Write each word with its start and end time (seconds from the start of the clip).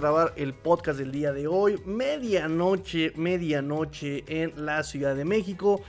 grabar 0.00 0.32
el 0.36 0.54
podcast 0.54 0.98
del 0.98 1.12
día 1.12 1.32
de 1.32 1.46
hoy. 1.46 1.78
Medianoche, 1.84 3.12
medianoche 3.16 4.24
en 4.26 4.64
la 4.64 4.82
Ciudad 4.82 5.14
de 5.14 5.24
México. 5.24 5.82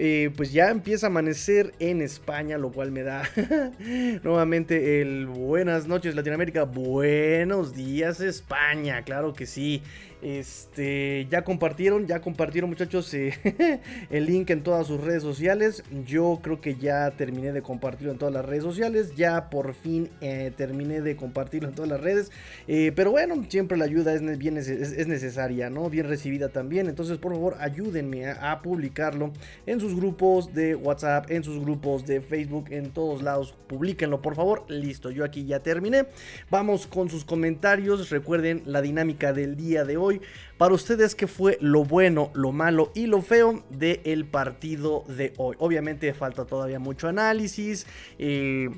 Eh, 0.00 0.30
pues 0.36 0.52
ya 0.52 0.70
empieza 0.70 1.06
a 1.06 1.10
amanecer 1.10 1.74
en 1.80 2.00
España, 2.00 2.56
lo 2.56 2.70
cual 2.70 2.92
me 2.92 3.02
da 3.02 3.28
nuevamente 4.22 5.00
el 5.00 5.26
buenas 5.26 5.88
noches 5.88 6.14
Latinoamérica, 6.14 6.62
buenos 6.62 7.74
días 7.74 8.20
España, 8.20 9.02
claro 9.02 9.32
que 9.32 9.44
sí. 9.44 9.82
Este, 10.20 11.28
ya 11.30 11.44
compartieron, 11.44 12.06
ya 12.08 12.20
compartieron 12.20 12.70
muchachos 12.70 13.14
eh, 13.14 13.80
el 14.10 14.26
link 14.26 14.50
en 14.50 14.62
todas 14.62 14.86
sus 14.86 15.00
redes 15.00 15.22
sociales. 15.22 15.84
Yo 16.06 16.40
creo 16.42 16.60
que 16.60 16.74
ya 16.74 17.10
terminé 17.12 17.52
de 17.52 17.62
compartirlo 17.62 18.12
en 18.12 18.18
todas 18.18 18.34
las 18.34 18.44
redes 18.44 18.64
sociales. 18.64 19.14
Ya 19.14 19.48
por 19.48 19.74
fin 19.74 20.10
eh, 20.20 20.52
terminé 20.56 21.00
de 21.02 21.14
compartirlo 21.14 21.68
en 21.68 21.74
todas 21.74 21.90
las 21.90 22.00
redes. 22.00 22.32
Eh, 22.66 22.92
pero 22.96 23.12
bueno, 23.12 23.44
siempre 23.48 23.78
la 23.78 23.84
ayuda 23.84 24.12
es, 24.12 24.38
bien, 24.38 24.56
es, 24.56 25.06
necesaria, 25.06 25.70
¿no? 25.70 25.88
Bien 25.88 26.08
recibida 26.08 26.48
también. 26.48 26.88
Entonces, 26.88 27.18
por 27.18 27.32
favor, 27.32 27.56
ayúdenme 27.60 28.26
a, 28.26 28.58
publicarlo 28.62 29.32
en 29.66 29.78
sus 29.78 29.94
grupos 29.94 30.52
de 30.52 30.74
WhatsApp, 30.74 31.30
en 31.30 31.44
sus 31.44 31.60
grupos 31.60 32.06
de 32.06 32.20
Facebook, 32.20 32.66
en 32.70 32.90
todos 32.90 33.22
lados. 33.22 33.54
Publíquenlo, 33.68 34.20
por 34.20 34.34
favor. 34.34 34.64
Listo, 34.68 35.10
yo 35.12 35.24
aquí 35.24 35.44
ya 35.44 35.60
terminé. 35.60 36.06
Vamos 36.50 36.88
con 36.88 37.08
sus 37.08 37.24
comentarios. 37.24 38.10
Recuerden 38.10 38.62
la 38.66 38.82
dinámica 38.82 39.32
del 39.32 39.56
día 39.56 39.84
de 39.84 39.96
hoy 39.96 40.07
para 40.56 40.74
ustedes, 40.74 41.14
¿qué 41.14 41.26
fue 41.26 41.58
lo 41.60 41.84
bueno, 41.84 42.30
lo 42.34 42.52
malo 42.52 42.90
y 42.94 43.06
lo 43.06 43.22
feo 43.22 43.64
del 43.70 44.24
partido 44.26 45.04
de 45.08 45.32
hoy? 45.36 45.56
Obviamente 45.58 46.12
falta 46.14 46.44
todavía 46.44 46.78
mucho 46.78 47.08
análisis. 47.08 47.86
Eh, 48.18 48.70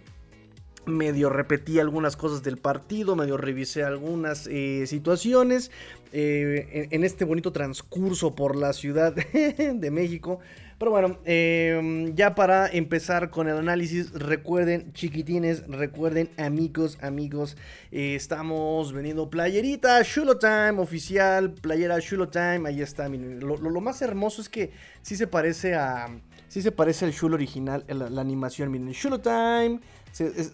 medio 0.87 1.31
repetí 1.31 1.79
algunas 1.79 2.17
cosas 2.17 2.43
del 2.43 2.57
partido, 2.57 3.17
medio 3.17 3.37
revisé 3.37 3.85
algunas 3.85 4.47
eh, 4.47 4.87
situaciones 4.87 5.71
eh, 6.13 6.89
en, 6.91 7.05
este 7.05 7.25
bonito 7.25 7.53
transcurso 7.53 8.35
por 8.35 8.57
la 8.57 8.73
Ciudad 8.73 9.15
de 9.33 9.91
México. 9.91 10.41
Pero 10.81 10.93
bueno, 10.93 11.19
em, 11.27 12.15
ya 12.15 12.35
para 12.35 12.67
empezar 12.67 13.29
con 13.29 13.47
el 13.51 13.59
análisis, 13.59 14.13
recuerden, 14.13 14.95
chiquitines, 14.95 15.67
recuerden, 15.67 16.31
amigos, 16.39 16.97
amigos, 17.03 17.59
eh, 17.93 18.15
estamos 18.15 18.95
vendiendo 18.95 19.29
playerita, 19.29 20.01
Shulo 20.01 20.39
Time 20.39 20.79
oficial, 20.79 21.53
playera 21.53 21.99
Shulo 21.99 22.29
Time, 22.29 22.67
ahí 22.67 22.81
está, 22.81 23.11
miren, 23.11 23.41
lo, 23.41 23.81
más 23.83 24.01
hermoso 24.01 24.41
es 24.41 24.49
que 24.49 24.73
sí 25.03 25.17
se 25.17 25.27
parece 25.27 25.75
a, 25.75 26.07
sí 26.49 26.63
se 26.63 26.73
parece 26.73 27.05
al 27.05 27.13
Shulo 27.13 27.35
original, 27.35 27.85
la, 27.87 28.23
animación, 28.23 28.71
miren, 28.71 28.89
Shulo 28.93 29.21
Time, 29.21 29.81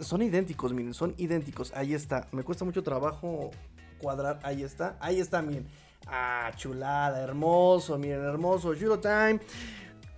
son 0.00 0.22
idénticos, 0.22 0.72
miren, 0.72 0.92
son 0.92 1.14
idénticos, 1.18 1.72
ahí 1.72 1.94
está, 1.94 2.27
me 2.33 2.42
cuesta 2.42 2.64
mucho 2.64 2.83
trabajo 2.83 3.52
cuadrar, 3.98 4.40
ahí 4.42 4.64
está, 4.64 4.96
ahí 4.98 5.20
está, 5.20 5.40
miren. 5.40 5.68
Ah, 6.08 6.52
chulada, 6.55 7.20
hermoso, 7.20 7.98
miren, 7.98 8.22
hermoso. 8.22 8.74
Shulo 8.74 9.00
Time. 9.00 9.40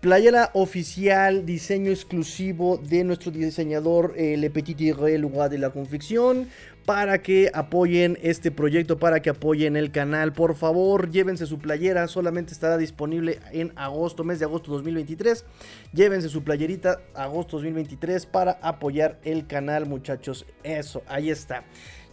Playera 0.01 0.51
oficial, 0.53 1.45
diseño 1.45 1.91
exclusivo 1.91 2.77
de 2.77 3.03
nuestro 3.03 3.33
diseñador 3.33 4.15
eh, 4.17 4.37
Le 4.37 4.49
Petit 4.49 4.79
lugar 5.19 5.51
de 5.51 5.59
la 5.59 5.71
confección. 5.71 6.47
Para 6.87 7.21
que 7.21 7.51
apoyen 7.53 8.17
este 8.23 8.53
proyecto, 8.53 8.99
para 8.99 9.21
que 9.21 9.31
apoyen 9.31 9.77
el 9.77 9.91
canal. 9.91 10.33
Por 10.33 10.55
favor, 10.55 11.11
llévense 11.11 11.47
su 11.47 11.59
playera. 11.59 12.07
Solamente 12.07 12.53
estará 12.53 12.79
disponible 12.79 13.41
en 13.51 13.73
agosto, 13.75 14.23
mes 14.23 14.39
de 14.39 14.45
agosto 14.45 14.71
2023. 14.71 15.45
Llévense 15.93 16.29
su 16.29 16.45
playerita 16.45 17.01
agosto 17.15 17.57
2023 17.57 18.25
para 18.27 18.53
apoyar 18.63 19.19
el 19.25 19.49
canal, 19.49 19.87
muchachos. 19.87 20.47
Eso, 20.63 21.03
ahí 21.09 21.29
está 21.29 21.65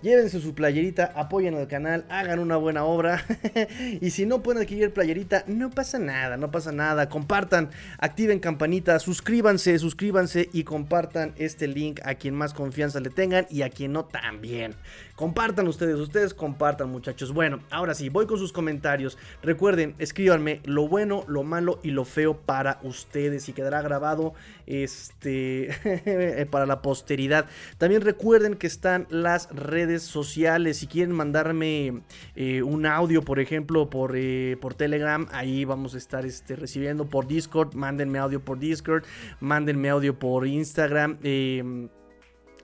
llévense 0.06 0.40
su 0.40 0.54
playerita, 0.54 1.12
apoyen 1.16 1.56
al 1.56 1.68
canal, 1.68 2.06
hagan 2.10 2.38
una 2.38 2.58
buena 2.58 2.86
obra. 2.86 3.26
y 4.02 4.12
si 4.12 4.28
no 4.28 4.44
pueden 4.44 4.62
adquirir 4.62 4.94
playerita, 4.94 5.44
no 5.48 5.72
pasa 5.72 5.98
nada, 5.98 6.38
no 6.38 6.52
pasa 6.52 6.72
nada. 6.72 7.10
Compartan, 7.10 7.72
activen 7.98 8.40
campanita, 8.40 9.00
suscríbanse, 9.00 9.80
suscríbanse 9.80 10.48
y 10.54 10.64
compartan 10.64 11.34
este 11.38 11.68
link 11.68 12.02
a 12.04 12.14
quien 12.14 12.36
más 12.36 12.54
confianza 12.54 13.00
le 13.00 13.10
tengan 13.10 13.48
y 13.50 13.64
a 13.64 13.72
quien 13.72 13.94
no 13.94 14.06
también. 14.06 14.76
Compartan 15.16 15.68
ustedes, 15.70 15.96
ustedes 15.96 16.34
compartan 16.34 16.90
muchachos. 16.90 17.34
Bueno, 17.34 17.59
ahora 17.70 17.94
sí, 17.94 18.09
voy 18.09 18.26
con 18.26 18.38
sus 18.38 18.52
comentarios. 18.52 19.18
Recuerden, 19.42 19.96
escríbanme 19.98 20.59
lo 20.66 20.90
bueno, 20.90 21.24
lo 21.28 21.44
malo 21.44 21.80
y 21.84 21.92
lo 21.92 22.03
feo 22.03 22.38
para 22.38 22.80
ustedes 22.84 23.48
y 23.48 23.53
quedará 23.53 23.81
grabado 23.81 24.34
este 24.68 26.48
para 26.52 26.66
la 26.66 26.81
posteridad. 26.81 27.46
También 27.78 28.02
recuerden 28.02 28.56
que 28.56 28.68
están 28.68 29.08
las 29.09 29.50
redes 29.56 30.03
sociales. 30.03 30.80
Si 30.80 30.88
quieren 30.88 31.16
mandarme 31.16 32.02
eh, 32.36 32.62
un 32.62 32.86
audio, 32.86 33.22
por 33.22 33.40
ejemplo, 33.40 33.90
por, 33.90 34.16
eh, 34.16 34.58
por 34.59 34.74
Telegram, 34.74 35.30
ahí 35.32 35.64
vamos 35.64 35.96
a 35.96 35.97
estar 35.97 36.26
este, 36.26 36.58
recibiendo 36.58 37.06
por 37.06 37.26
Discord. 37.26 37.74
Mándenme 37.74 38.20
audio 38.20 38.44
por 38.44 38.59
Discord, 38.59 39.06
mándenme 39.40 39.90
audio 39.90 40.20
por 40.20 40.46
Instagram. 40.46 41.20
Eh, 41.24 41.88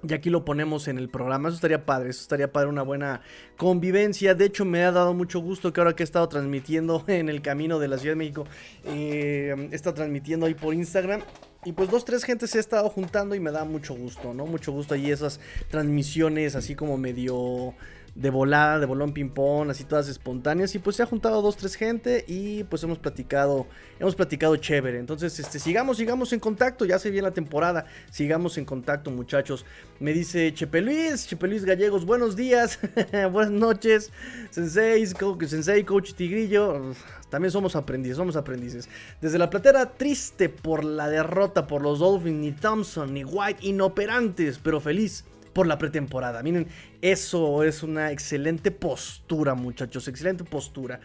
y 0.08 0.14
aquí 0.14 0.30
lo 0.30 0.44
ponemos 0.46 0.88
en 0.88 0.98
el 0.98 1.10
programa. 1.10 1.50
Eso 1.50 1.56
estaría 1.56 1.86
padre. 1.86 2.10
Eso 2.10 2.22
estaría 2.22 2.52
padre. 2.52 2.70
Una 2.70 2.82
buena 2.82 3.22
convivencia. 3.58 4.34
De 4.34 4.46
hecho, 4.46 4.66
me 4.66 4.84
ha 4.84 4.92
dado 4.92 5.14
mucho 5.14 5.40
gusto 5.40 5.72
que 5.72 5.80
ahora 5.80 5.96
que 5.96 6.04
he 6.04 6.06
estado 6.06 6.28
transmitiendo 6.28 7.04
en 7.08 7.30
el 7.30 7.42
camino 7.42 7.80
de 7.80 7.88
la 7.88 7.98
Ciudad 7.98 8.14
de 8.14 8.18
México. 8.18 8.46
Eh, 8.86 9.70
he 9.72 9.76
estado 9.76 9.96
transmitiendo 9.96 10.46
ahí 10.46 10.54
por 10.54 10.74
Instagram. 10.74 11.22
Y 11.64 11.74
pues 11.74 11.92
dos, 11.92 12.06
tres 12.06 12.24
gentes 12.24 12.50
se 12.50 12.58
ha 12.58 12.62
estado 12.62 12.90
juntando 12.90 13.36
y 13.36 13.40
me 13.40 13.52
da 13.52 13.64
mucho 13.66 13.94
gusto, 13.94 14.34
¿no? 14.34 14.48
Mucho 14.48 14.72
gusto 14.72 14.96
ahí 14.96 15.12
esas 15.12 15.40
transmisiones 15.70 16.56
así 16.56 16.74
como 16.74 16.98
medio 16.98 17.76
de 18.14 18.30
volada, 18.30 18.80
de 18.80 18.86
bolón 18.86 19.14
ping-pong, 19.14 19.70
así 19.70 19.86
todas 19.86 20.10
espontáneas. 20.10 20.76
Y 20.76 20.80
pues 20.80 20.96
se 20.98 21.04
ha 21.04 21.06
juntado 21.06 21.42
dos, 21.42 21.58
tres 21.58 21.76
gente 21.76 22.26
y 22.28 22.64
pues 22.66 22.84
hemos 22.84 23.00
platicado, 23.00 23.68
hemos 24.00 24.16
platicado 24.16 24.56
chévere. 24.58 25.00
Entonces, 25.00 25.40
este, 25.40 25.60
sigamos, 25.60 25.98
sigamos 25.98 26.34
en 26.34 26.40
contacto, 26.40 26.86
ya 26.86 27.00
se 27.00 27.10
viene 27.10 27.28
la 27.28 27.34
temporada, 27.34 27.86
sigamos 28.10 28.58
en 28.58 28.66
contacto 28.66 29.12
muchachos. 29.12 29.66
Me 30.00 30.14
dice 30.14 30.54
Chepe 30.54 30.82
Luis, 30.82 31.28
Chepe 31.28 31.48
Luis 31.48 31.64
Gallegos, 31.64 32.06
buenos 32.06 32.36
días, 32.36 32.80
buenas 33.32 33.52
noches, 33.52 34.12
Sensei, 34.50 35.06
Sensei, 35.06 35.84
Coach 35.84 36.14
Tigrillo. 36.14 36.94
También 37.30 37.52
somos 37.52 37.78
aprendices, 37.78 38.18
somos 38.18 38.36
aprendices. 38.36 38.90
Desde 39.22 39.38
la 39.38 39.50
platera 39.50 39.92
triste 39.92 40.50
por 40.50 40.84
la 40.84 41.08
derrota 41.08 41.66
por 41.66 41.82
los 41.82 42.00
Dolphins, 42.00 42.40
ni 42.40 42.52
Thompson, 42.52 43.14
ni 43.14 43.24
White, 43.24 43.66
inoperantes, 43.66 44.60
pero 44.62 44.82
feliz 44.82 45.24
por 45.54 45.68
la 45.68 45.78
pretemporada. 45.78 46.44
Miren, 46.44 46.68
eso 47.02 47.64
es 47.64 47.84
una 47.84 48.12
excelente 48.12 48.72
postura, 48.72 49.54
muchachos, 49.54 50.08
excelente 50.08 50.44
postura. 50.44 51.00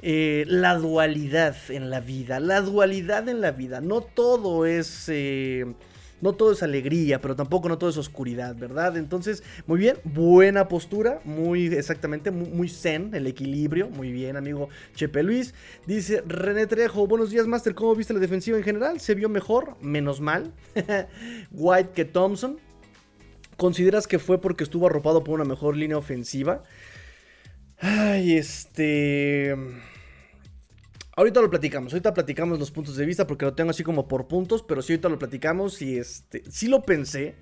Eh, 0.00 0.44
la 0.46 0.76
dualidad 0.76 1.56
en 1.70 1.90
la 1.90 2.00
vida, 2.00 2.38
la 2.40 2.60
dualidad 2.60 3.28
en 3.28 3.40
la 3.40 3.52
vida. 3.52 3.80
No 3.80 4.00
todo 4.00 4.66
es... 4.66 5.08
Eh, 5.08 5.66
no 6.20 6.32
todo 6.32 6.52
es 6.52 6.62
alegría, 6.62 7.20
pero 7.20 7.36
tampoco 7.36 7.68
no 7.68 7.78
todo 7.78 7.90
es 7.90 7.96
oscuridad, 7.96 8.56
¿verdad? 8.56 8.96
Entonces, 8.96 9.42
muy 9.66 9.78
bien, 9.78 9.98
buena 10.04 10.68
postura, 10.68 11.20
muy 11.24 11.66
exactamente, 11.66 12.30
muy, 12.30 12.68
zen, 12.68 13.14
el 13.14 13.26
equilibrio, 13.26 13.88
muy 13.88 14.10
bien, 14.10 14.36
amigo 14.36 14.68
Chepe 14.94 15.22
Luis. 15.22 15.54
Dice 15.86 16.22
René 16.26 16.66
Trejo, 16.66 17.06
buenos 17.06 17.30
días, 17.30 17.46
Master, 17.46 17.74
¿cómo 17.74 17.94
viste 17.94 18.14
la 18.14 18.20
defensiva 18.20 18.58
en 18.58 18.64
general? 18.64 19.00
¿Se 19.00 19.14
vio 19.14 19.28
mejor? 19.28 19.76
Menos 19.80 20.20
mal. 20.20 20.52
White 21.52 21.90
que 21.94 22.04
Thompson. 22.04 22.58
¿Consideras 23.58 24.06
que 24.06 24.20
fue 24.20 24.40
porque 24.40 24.62
estuvo 24.62 24.86
arropado 24.86 25.24
por 25.24 25.34
una 25.34 25.44
mejor 25.44 25.76
línea 25.76 25.98
ofensiva? 25.98 26.62
Ay, 27.80 28.36
este... 28.36 29.52
Ahorita 31.16 31.40
lo 31.40 31.50
platicamos, 31.50 31.92
ahorita 31.92 32.14
platicamos 32.14 32.60
los 32.60 32.70
puntos 32.70 32.94
de 32.94 33.04
vista 33.04 33.26
porque 33.26 33.44
lo 33.44 33.54
tengo 33.54 33.70
así 33.70 33.82
como 33.82 34.06
por 34.06 34.28
puntos, 34.28 34.62
pero 34.62 34.80
sí 34.80 34.92
ahorita 34.92 35.08
lo 35.08 35.18
platicamos 35.18 35.82
y 35.82 35.98
este, 35.98 36.44
sí 36.48 36.68
lo 36.68 36.82
pensé 36.82 37.34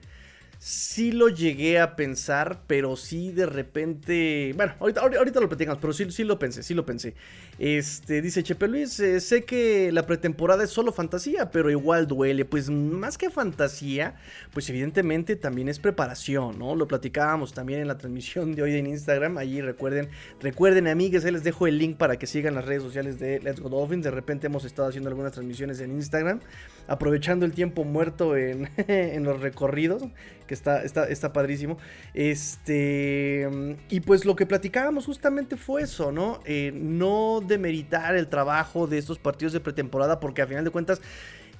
sí 0.59 1.13
lo 1.13 1.29
llegué 1.29 1.79
a 1.79 1.97
pensar, 1.97 2.63
pero 2.67 2.97
sí 2.97 3.33
de 3.33 3.47
repente. 3.47 4.53
Bueno, 4.57 4.75
ahorita, 4.81 5.01
ahorita 5.01 5.41
lo 5.41 5.49
platicamos, 5.49 5.79
pero 5.81 5.93
sí, 5.93 6.11
sí, 6.11 6.25
lo 6.25 6.39
pensé, 6.39 6.63
sí 6.63 6.75
lo 6.75 6.87
pensé. 6.87 7.15
Este, 7.59 8.21
dice 8.21 8.43
Chepe 8.43 8.69
Luis, 8.69 8.99
eh, 9.01 9.21
sé 9.21 9.45
que 9.45 9.91
la 9.93 10.07
pretemporada 10.07 10.65
es 10.65 10.71
solo 10.71 10.93
fantasía, 10.93 11.51
pero 11.51 11.71
igual 11.71 12.07
duele. 12.07 12.45
Pues 12.45 12.71
más 12.71 13.19
que 13.19 13.31
fantasía, 13.31 14.17
pues 14.53 14.69
evidentemente 14.71 15.37
también 15.37 15.69
es 15.69 15.79
preparación, 15.79 16.59
¿no? 16.59 16.75
Lo 16.75 16.89
platicábamos 16.89 17.53
también 17.53 17.81
en 17.81 17.89
la 17.89 17.99
transmisión 17.99 18.55
de 18.55 18.63
hoy 18.63 18.77
en 18.77 18.87
Instagram. 18.87 19.39
Allí 19.39 19.61
recuerden, 19.61 20.09
recuerden, 20.41 20.89
amigues, 20.89 21.25
ahí 21.25 21.33
les 21.33 21.45
dejo 21.45 21.67
el 21.67 21.79
link 21.79 21.97
para 21.97 22.19
que 22.19 22.27
sigan 22.27 22.55
las 22.55 22.65
redes 22.65 22.83
sociales 22.83 23.19
de 23.19 23.41
Let's 23.41 23.61
Go 23.61 23.69
Dolphins. 23.69 24.05
De 24.05 24.11
repente 24.11 24.47
hemos 24.47 24.65
estado 24.65 24.89
haciendo 24.89 25.09
algunas 25.09 25.33
transmisiones 25.33 25.81
en 25.81 25.93
Instagram, 25.93 26.41
aprovechando 26.89 27.47
el 27.47 27.53
tiempo 27.53 27.85
muerto 27.85 28.37
en, 28.37 28.69
en 28.89 29.25
los 29.25 29.41
recorridos 29.41 30.03
que 30.47 30.55
está, 30.57 30.83
está, 30.83 31.09
está 31.09 31.33
padrísimo. 31.33 31.79
Este, 32.15 33.49
y 33.89 34.01
pues 34.01 34.25
lo 34.25 34.35
que 34.35 34.47
platicábamos 34.47 35.07
justamente 35.07 35.57
fue 35.57 35.83
eso, 35.83 36.13
¿no? 36.13 36.41
Eh, 36.45 36.73
no 36.75 37.43
demeritar 37.47 38.17
el 38.17 38.29
trabajo 38.29 38.87
de 38.87 38.99
estos 38.99 39.19
partidos 39.19 39.53
de 39.53 39.61
pretemporada, 39.61 40.21
porque 40.21 40.43
a 40.43 40.47
final 40.47 40.65
de 40.65 40.71
cuentas 40.71 41.01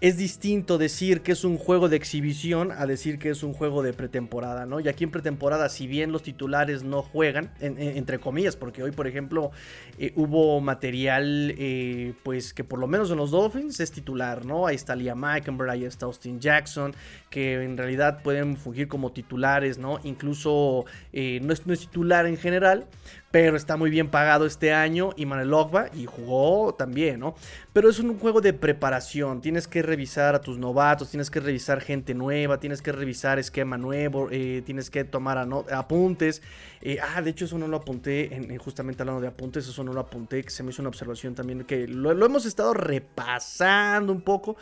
es 0.01 0.19
distinto 0.19 0.77
decir 0.77 1.23
que 1.23 1.33
es 1.33 1.45
un 1.45 1.57
juego 1.57 1.89
de 1.89 1.97
exhibición 1.97 2.71
a 2.71 2.85
decir 2.85 3.19
que 3.19 3.31
es 3.31 3.43
un 3.43 3.55
juego 3.55 3.83
de 3.83 3.95
pretemporada, 3.95 4.67
¿no? 4.67 4.79
Y 4.79 4.89
aquí 4.89 5.05
en 5.05 5.11
pretemporada, 5.11 5.71
si 5.71 5.87
bien 5.87 6.13
los 6.13 6.23
titulares 6.23 6.83
no 6.83 7.03
juegan, 7.03 7.51
entre 7.61 8.19
comillas, 8.19 8.57
porque 8.57 8.83
hoy, 8.83 8.91
por 8.91 9.07
ejemplo, 9.07 9.53
eh, 9.99 10.13
hubo 10.15 10.61
material, 10.61 11.55
eh, 11.57 12.13
pues 12.25 12.53
que 12.53 12.63
por 12.63 12.79
lo 12.79 12.87
menos 12.87 13.11
en 13.11 13.17
los 13.17 13.31
Dolphins 13.31 13.81
es 13.81 13.91
titular, 13.91 14.45
¿no? 14.45 14.67
Ahí 14.67 14.77
está 14.77 14.95
Liam 14.95 15.19
Meikenberg, 15.19 15.71
ahí 15.71 15.85
está 15.85 16.05
Austin 16.07 16.41
Jackson, 16.41 16.95
que 17.31 17.63
en 17.63 17.79
realidad 17.79 18.23
pueden 18.23 18.59
fungir 18.59 18.89
como 18.89 19.13
titulares, 19.13 19.79
¿no? 19.79 19.99
Incluso 20.05 20.85
eh, 21.15 21.41
no, 21.43 21.55
es, 21.55 21.67
no 21.67 21.73
es 21.73 21.81
titular 21.81 22.27
en 22.27 22.37
general, 22.37 22.87
pero 23.31 23.57
está 23.57 23.77
muy 23.77 23.91
bien 23.91 24.09
pagado 24.09 24.47
este 24.47 24.73
año 24.73 25.11
y 25.17 25.27
Manuel 25.27 25.53
Ogba 25.53 25.91
y 25.95 26.07
jugó 26.07 26.75
también, 26.75 27.21
¿no? 27.21 27.35
Pero 27.73 27.91
es 27.91 27.99
un 27.99 28.19
juego 28.19 28.41
de 28.41 28.53
preparación, 28.53 29.41
tienes 29.41 29.67
que 29.67 29.83
revisar 29.83 30.35
a 30.35 30.41
tus 30.41 30.59
novatos, 30.59 31.11
tienes 31.11 31.31
que 31.31 31.41
revisar 31.41 31.81
gente 31.81 32.15
nueva, 32.15 32.61
tienes 32.61 32.81
que 32.83 32.93
revisar 32.93 33.39
esquema 33.39 33.77
nuevo, 33.77 34.29
eh, 34.31 34.63
tienes 34.65 34.91
que 34.91 35.05
tomar 35.05 35.39
apuntes. 35.73 36.41
Eh, 36.81 36.99
ah, 37.03 37.21
de 37.21 37.31
hecho 37.31 37.47
eso 37.47 37.59
no 37.59 37.67
lo 37.69 37.79
apunté, 37.79 38.35
en, 38.35 38.57
justamente 38.59 39.03
hablando 39.03 39.21
de 39.21 39.29
apuntes, 39.29 39.67
eso 39.69 39.83
no 39.83 39.93
lo 39.93 40.01
apunté, 40.01 40.43
que 40.43 40.51
se 40.51 40.63
me 40.63 40.71
hizo 40.71 40.81
una 40.83 40.89
observación 40.89 41.35
también, 41.35 41.65
que 41.65 41.89
lo, 41.89 42.13
hemos 42.13 42.47
estado 42.47 42.75
repasando 42.75 44.13
un 44.13 44.23
poco 44.23 44.57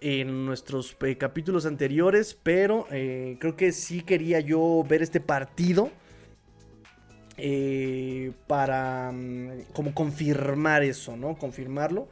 en 0.00 0.44
nuestros 0.44 0.96
eh, 1.00 1.16
capítulos 1.16 1.66
anteriores, 1.66 2.36
pero 2.42 2.86
creo 2.88 3.56
que 3.56 3.72
sí 3.72 4.02
quería 4.02 4.40
yo 4.40 4.84
ver 4.88 5.02
este 5.02 5.20
partido 5.20 5.90
eh, 7.38 8.32
para 8.46 9.12
mm, 9.12 9.62
como 9.72 9.94
confirmar 9.94 10.82
eso, 10.82 11.16
¿no? 11.16 11.36
Confirmarlo. 11.38 12.08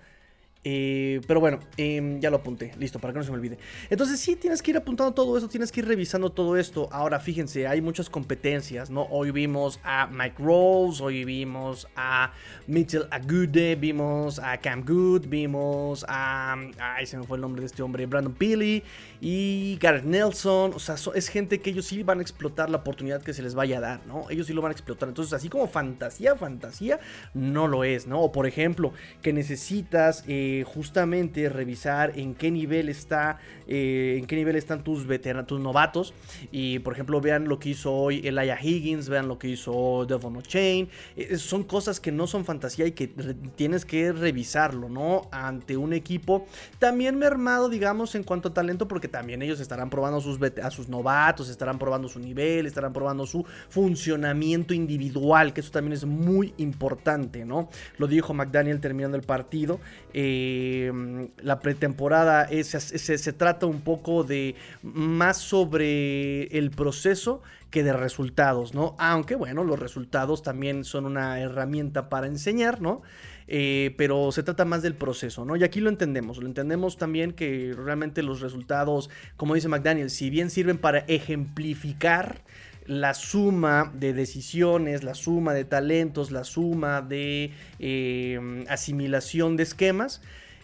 Eh, 0.69 1.21
pero 1.29 1.39
bueno, 1.39 1.61
em, 1.77 2.19
ya 2.19 2.29
lo 2.29 2.39
apunté, 2.39 2.73
listo, 2.77 2.99
para 2.99 3.13
que 3.13 3.21
no 3.21 3.25
se 3.25 3.31
me 3.31 3.37
olvide. 3.37 3.57
Entonces 3.89 4.19
sí, 4.19 4.35
tienes 4.35 4.63
que 4.63 4.73
ir 4.73 4.77
apuntando 4.77 5.15
todo 5.15 5.37
esto, 5.37 5.49
tienes 5.49 5.71
que 5.71 5.79
ir 5.79 5.87
revisando 5.87 6.31
todo 6.31 6.57
esto. 6.57 6.89
Ahora 6.91 7.21
fíjense, 7.21 7.69
hay 7.69 7.81
muchas 7.81 8.11
competencias, 8.11 8.91
¿no? 8.91 9.07
Hoy 9.13 9.31
vimos 9.31 9.79
a 9.85 10.09
Mike 10.09 10.43
Rose, 10.43 11.01
hoy 11.01 11.25
vimos 11.25 11.87
a 11.95 12.33
Mitchell 12.67 13.07
Agude, 13.13 13.77
vimos 13.77 14.41
a 14.41 14.59
Cam 14.59 14.85
Good, 14.85 15.29
vimos 15.29 16.05
a... 16.09 16.57
Ay, 16.81 17.07
se 17.07 17.17
me 17.17 17.23
fue 17.23 17.37
el 17.37 17.43
nombre 17.43 17.61
de 17.61 17.67
este 17.67 17.85
hombre, 17.85 18.05
Brandon 18.07 18.35
Peely 18.35 18.83
y 19.21 19.79
Garrett 19.81 20.05
Nelson. 20.05 20.73
O 20.75 20.81
sea, 20.81 20.97
es 21.15 21.29
gente 21.29 21.61
que 21.61 21.71
ellos 21.71 21.87
sí 21.87 22.03
van 22.03 22.19
a 22.19 22.23
explotar 22.23 22.71
la 22.71 22.79
oportunidad 22.79 23.23
que 23.23 23.33
se 23.33 23.45
les 23.45 23.55
vaya 23.55 23.79
a 23.79 23.81
dar, 23.81 24.07
¿no? 24.09 24.29
Ellos 24.31 24.49
sí 24.49 24.53
lo 24.53 24.63
van 24.63 24.71
a 24.71 24.73
explotar. 24.73 25.09
Entonces, 25.09 25.33
así 25.33 25.49
como 25.49 25.69
fantasía, 25.69 26.35
fantasía, 26.35 26.99
no 27.35 27.69
lo 27.69 27.85
es, 27.85 28.09
¿no? 28.09 28.21
O 28.21 28.33
por 28.33 28.49
ejemplo, 28.49 28.93
que 29.23 29.33
necesitas... 29.33 30.25
Eh, 30.27 30.56
justamente 30.65 31.49
revisar 31.49 32.13
en 32.19 32.35
qué 32.35 32.51
nivel 32.51 32.89
está, 32.89 33.39
eh, 33.67 34.17
en 34.19 34.27
qué 34.27 34.37
nivel 34.37 34.57
están 34.57 34.85
tus 34.85 35.07
veteranos, 35.07 35.47
tus 35.47 35.61
novatos. 35.61 36.15
Y 36.53 36.79
por 36.81 36.93
ejemplo, 36.93 37.21
vean 37.21 37.49
lo 37.49 37.59
que 37.59 37.71
hizo 37.71 37.93
hoy 37.93 38.21
Elijah 38.25 38.59
Higgins, 38.61 39.09
vean 39.09 39.29
lo 39.29 39.39
que 39.39 39.49
hizo 39.49 40.07
Devon 40.07 40.37
O'Chain. 40.37 40.89
Eh, 41.17 41.37
son 41.39 41.65
cosas 41.65 42.01
que 42.01 42.13
no 42.13 42.27
son 42.27 42.45
fantasía 42.45 42.87
y 42.87 42.93
que 42.93 43.09
tienes 43.57 43.85
que 43.85 44.13
revisarlo, 44.13 44.89
¿no? 44.89 45.29
Ante 45.31 45.77
un 45.77 45.93
equipo 45.93 46.47
también 46.79 47.19
mermado, 47.19 47.69
digamos, 47.69 48.15
en 48.15 48.23
cuanto 48.23 48.49
a 48.49 48.55
talento, 48.55 48.89
porque 48.89 49.09
también 49.09 49.43
ellos 49.43 49.61
estarán 49.61 49.91
probando 49.91 50.21
sus 50.21 50.39
a 50.63 50.71
sus 50.71 50.89
novatos, 50.89 51.49
estarán 51.49 51.79
probando 51.79 52.09
su 52.09 52.19
nivel, 52.21 52.67
estarán 52.67 52.93
probando 52.93 53.27
su 53.27 53.45
funcionamiento 53.69 54.75
individual, 54.75 55.53
que 55.53 55.61
eso 55.61 55.71
también 55.71 55.93
es 55.93 56.05
muy 56.05 56.55
importante, 56.59 57.45
¿no? 57.45 57.69
Lo 57.99 58.07
dijo 58.07 58.35
McDaniel 58.35 58.81
terminando 58.81 59.17
el 59.17 59.23
partido. 59.23 59.81
Eh, 60.13 60.46
Em, 60.47 61.29
la 61.43 61.59
pretemporada 61.61 62.49
se, 62.63 63.33
trata 63.33 63.67
un 63.67 63.81
poco 63.81 64.25
de 64.25 64.55
más 64.83 65.39
sobre 65.39 66.45
el 66.57 66.71
proceso 66.71 67.43
que 67.71 67.83
de 67.83 67.93
resultados, 67.93 68.75
¿no? 68.75 68.95
Aunque 68.99 69.35
bueno, 69.35 69.65
los 69.65 69.79
resultados 69.79 70.43
también 70.43 70.85
son 70.85 71.05
una 71.05 71.41
herramienta 71.41 72.09
para 72.09 72.27
enseñar, 72.27 72.81
¿no? 72.81 73.03
Eh, 73.49 73.95
pero 73.97 74.33
se 74.33 74.43
trata 74.43 74.65
más 74.65 74.83
del 74.83 74.95
proceso, 74.95 75.45
¿no? 75.45 75.57
Y 75.57 75.65
aquí 75.65 75.81
lo 75.81 75.91
entendemos, 75.91 76.39
lo 76.39 76.47
entendemos 76.47 76.97
también 76.97 77.33
que 77.33 77.75
realmente 77.77 78.23
los 78.23 78.41
resultados, 78.41 79.11
como 79.37 79.55
dice 79.55 79.69
McDaniel, 79.69 80.11
si 80.11 80.31
bien 80.31 80.51
sirven 80.51 80.79
para 80.79 81.01
ejemplificar 81.01 82.43
la 82.87 83.15
suma 83.15 83.93
de 83.95 84.13
decisiones, 84.13 85.03
la 85.03 85.15
suma 85.15 85.55
de 85.55 85.65
talentos, 85.65 86.31
la 86.31 86.45
suma 86.45 87.03
de 87.03 87.53
eh, 87.79 88.65
asimilación 88.69 89.57
de 89.57 89.65
esquemas, 89.65 90.21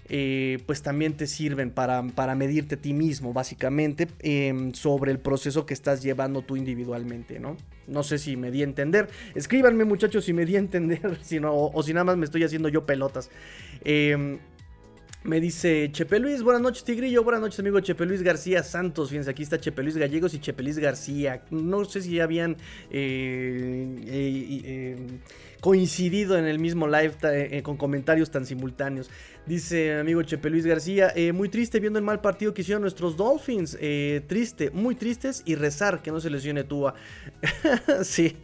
eh, 0.08 0.58
pues 0.66 0.82
también 0.82 1.16
te 1.16 1.26
sirven 1.26 1.70
para, 1.70 2.02
para, 2.02 2.34
medirte 2.34 2.74
a 2.74 2.78
ti 2.78 2.92
mismo, 2.92 3.32
básicamente, 3.32 4.08
em, 4.18 4.72
sobre 4.72 5.12
el 5.12 5.18
proceso 5.18 5.64
que 5.64 5.74
estás 5.74 6.02
llevando 6.02 6.42
tú 6.42 6.56
individualmente, 6.56 7.38
¿no? 7.38 7.56
No 7.86 8.02
sé 8.02 8.18
si 8.18 8.36
me 8.36 8.50
di 8.50 8.62
a 8.62 8.64
entender. 8.64 9.08
Escríbanme, 9.34 9.84
muchachos, 9.84 10.24
si 10.24 10.32
me 10.32 10.44
di 10.44 10.56
a 10.56 10.58
entender, 10.58 11.18
si 11.22 11.40
o, 11.42 11.82
si 11.82 11.94
nada 11.94 12.04
más 12.04 12.16
me 12.16 12.24
estoy 12.24 12.44
haciendo 12.44 12.68
yo 12.68 12.84
pelotas. 12.84 13.30
Eh, 13.84 14.38
me 15.24 15.40
dice 15.40 15.90
Chepe 15.92 16.18
Luis, 16.18 16.42
buenas 16.42 16.62
noches 16.62 16.82
Tigrillo, 16.84 17.22
buenas 17.22 17.40
noches 17.40 17.60
amigo 17.60 17.78
Chepe 17.80 18.06
Luis 18.06 18.22
García 18.22 18.62
Santos, 18.62 19.10
fíjense 19.10 19.30
aquí 19.30 19.42
está 19.44 19.58
Chepe 19.58 19.82
Luis 19.82 19.96
Gallegos 19.96 20.34
y 20.34 20.40
Chepe 20.40 20.62
Luis 20.62 20.78
García, 20.78 21.42
no 21.50 21.84
sé 21.84 22.02
si 22.02 22.14
ya 22.14 22.24
habían 22.24 22.56
eh, 22.90 23.86
eh, 24.04 24.62
eh, 24.64 24.96
coincidido 25.62 26.36
en 26.36 26.44
el 26.44 26.58
mismo 26.58 26.86
live 26.86 27.62
con 27.62 27.78
comentarios 27.78 28.30
tan 28.30 28.44
simultáneos. 28.44 29.08
Dice 29.46 29.98
amigo 29.98 30.22
Chepe 30.22 30.50
Luis 30.50 30.66
García, 30.66 31.14
muy 31.32 31.48
triste 31.48 31.80
viendo 31.80 31.98
el 31.98 32.04
mal 32.04 32.20
partido 32.20 32.52
que 32.52 32.60
hicieron 32.60 32.82
nuestros 32.82 33.16
Dolphins, 33.16 33.78
triste, 34.26 34.70
muy 34.70 34.94
tristes 34.94 35.42
y 35.46 35.54
rezar 35.54 36.02
que 36.02 36.10
no 36.10 36.20
se 36.20 36.30
lesione 36.30 36.64
Tua. 36.64 36.94
sí, 38.02 38.36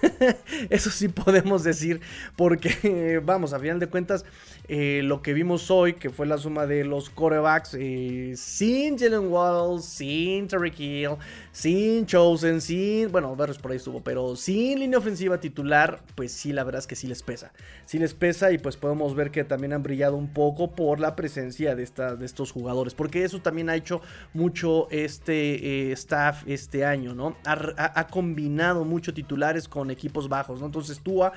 eso 0.70 0.90
sí 0.90 1.08
podemos 1.08 1.64
decir, 1.64 2.00
porque 2.36 3.20
vamos, 3.24 3.52
a 3.52 3.58
final 3.58 3.78
de 3.78 3.88
cuentas 3.88 4.24
eh, 4.68 5.00
lo 5.04 5.22
que 5.22 5.32
vimos 5.32 5.70
hoy, 5.70 5.94
que 5.94 6.10
fue 6.10 6.26
la 6.26 6.38
suma 6.38 6.66
de 6.66 6.84
los 6.84 7.10
corebacks, 7.10 7.76
eh, 7.78 8.34
sin 8.36 8.98
Jalen 8.98 9.28
Waddle, 9.28 9.82
sin 9.82 10.46
Terry 10.46 10.72
Hill, 10.76 11.16
sin 11.50 12.06
Chosen, 12.06 12.60
sin, 12.60 13.10
bueno, 13.10 13.34
Barros 13.34 13.58
por 13.58 13.72
ahí 13.72 13.76
estuvo, 13.76 14.02
pero 14.02 14.36
sin 14.36 14.80
línea 14.80 14.98
ofensiva 14.98 15.38
titular, 15.40 16.02
pues 16.14 16.32
sí, 16.32 16.51
la 16.52 16.64
verdad 16.64 16.80
es 16.80 16.86
que 16.86 16.96
sí 16.96 17.06
les 17.06 17.22
pesa. 17.22 17.52
Sí 17.84 17.98
les 17.98 18.14
pesa 18.14 18.52
y 18.52 18.58
pues 18.58 18.76
podemos 18.76 19.14
ver 19.14 19.30
que 19.30 19.44
también 19.44 19.72
han 19.72 19.82
brillado 19.82 20.16
un 20.16 20.32
poco 20.32 20.72
por 20.72 21.00
la 21.00 21.16
presencia 21.16 21.74
de, 21.74 21.84
de 21.84 22.24
estos 22.24 22.52
jugadores, 22.52 22.94
porque 22.94 23.24
eso 23.24 23.40
también 23.40 23.68
ha 23.70 23.76
hecho 23.76 24.00
mucho 24.32 24.88
este 24.90 25.90
eh, 25.90 25.92
staff 25.92 26.44
este 26.46 26.84
año, 26.84 27.14
¿no? 27.14 27.36
Ha, 27.44 28.00
ha, 28.00 28.06
combinado 28.06 28.84
mucho 28.84 29.14
titulares 29.14 29.68
con 29.68 29.90
equipos 29.90 30.28
bajos, 30.28 30.60
¿no? 30.60 30.66
Entonces 30.66 31.00
Tua 31.00 31.32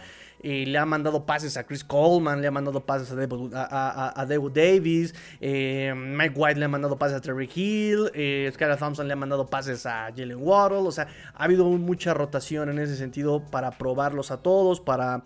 eh, 0.47 0.63
le 0.67 0.77
ha 0.77 0.85
mandado 0.85 1.25
pases 1.25 1.57
a 1.57 1.63
Chris 1.63 1.83
Coleman, 1.83 2.39
le 2.39 2.45
ha 2.45 2.51
mandado 2.51 2.85
pases 2.85 3.11
a 3.11 3.15
David, 3.15 3.51
a, 3.55 4.25
Davis, 4.53 5.15
eh, 5.41 5.91
Mike 5.97 6.35
White 6.35 6.59
le 6.59 6.65
ha 6.65 6.67
mandado 6.67 6.99
pases 6.99 7.17
a 7.17 7.21
Terry 7.21 7.49
Hill, 7.51 8.11
eh, 8.13 8.47
Skylar 8.53 8.77
Thompson 8.77 9.07
le 9.07 9.13
ha 9.13 9.15
mandado 9.15 9.47
pases 9.47 9.87
a 9.87 10.13
Jalen 10.15 10.37
Waddle, 10.37 10.87
o 10.87 10.91
sea, 10.91 11.07
ha 11.33 11.45
habido 11.45 11.65
mucha 11.65 12.13
rotación 12.13 12.69
en 12.69 12.77
ese 12.77 12.95
sentido 12.95 13.43
para 13.43 13.71
probarlos 13.71 14.29
a 14.29 14.43
todos, 14.43 14.81
para 14.81 15.23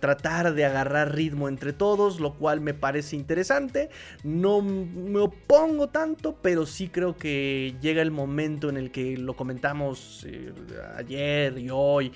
tratar 0.00 0.54
de 0.54 0.64
agarrar 0.64 1.14
ritmo 1.14 1.48
entre 1.48 1.72
todos, 1.72 2.18
lo 2.18 2.34
cual 2.34 2.60
me 2.60 2.74
parece 2.74 3.14
interesante. 3.14 3.90
No 4.24 4.60
me 4.60 5.20
opongo 5.20 5.90
tanto, 5.90 6.36
pero 6.42 6.66
sí 6.66 6.88
creo 6.88 7.16
que 7.16 7.76
llega 7.80 8.02
el 8.02 8.10
momento 8.10 8.68
en 8.68 8.76
el 8.76 8.90
que 8.90 9.16
lo 9.16 9.36
comentamos 9.36 10.26
ayer 10.96 11.56
y 11.58 11.70
hoy. 11.70 12.12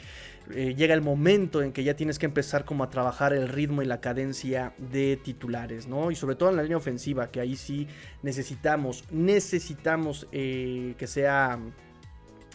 Eh, 0.55 0.75
llega 0.77 0.95
el 0.95 1.03
momento 1.03 1.63
en 1.63 1.73
que 1.73 1.83
ya 1.83 1.95
tienes 1.95 2.19
que 2.19 2.27
empezar 2.27 2.65
como 2.65 2.85
a 2.85 2.91
trabajar 2.91 3.33
el 3.33 3.49
ritmo 3.49 3.83
y 3.83 3.87
la 3.87 4.01
cadencia 4.01 4.75
de 4.79 5.17
titulares, 5.17 5.87
¿no? 5.89 6.11
Y 6.11 6.17
sobre 6.17 6.37
todo 6.37 6.51
en 6.51 6.57
la 6.57 6.63
línea 6.63 6.77
ofensiva, 6.77 7.31
que 7.31 7.41
ahí 7.41 7.57
sí 7.57 7.89
necesitamos, 8.23 9.05
necesitamos 9.11 10.29
eh, 10.33 10.95
que 10.99 11.07
sea 11.07 11.59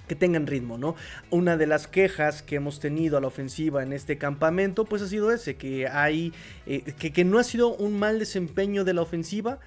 que 0.08 0.16
tengan 0.16 0.46
ritmo, 0.46 0.78
¿no? 0.78 0.96
Una 1.30 1.56
de 1.56 1.68
las 1.68 1.88
quejas 1.88 2.42
que 2.44 2.56
hemos 2.58 2.82
tenido 2.82 3.18
a 3.18 3.22
la 3.22 3.28
ofensiva 3.28 3.82
en 3.82 3.94
este 3.94 4.18
campamento, 4.18 4.84
pues 4.84 5.02
ha 5.02 5.08
sido 5.08 5.32
ese, 5.32 5.56
que 5.56 5.88
hay, 5.88 6.34
eh, 6.66 6.82
que, 7.00 7.14
que 7.14 7.24
no 7.24 7.40
ha 7.40 7.46
sido 7.46 7.74
un 7.76 7.98
mal 7.98 8.20
desempeño 8.20 8.84
de 8.84 8.94
la 8.94 9.04
ofensiva, 9.04 9.60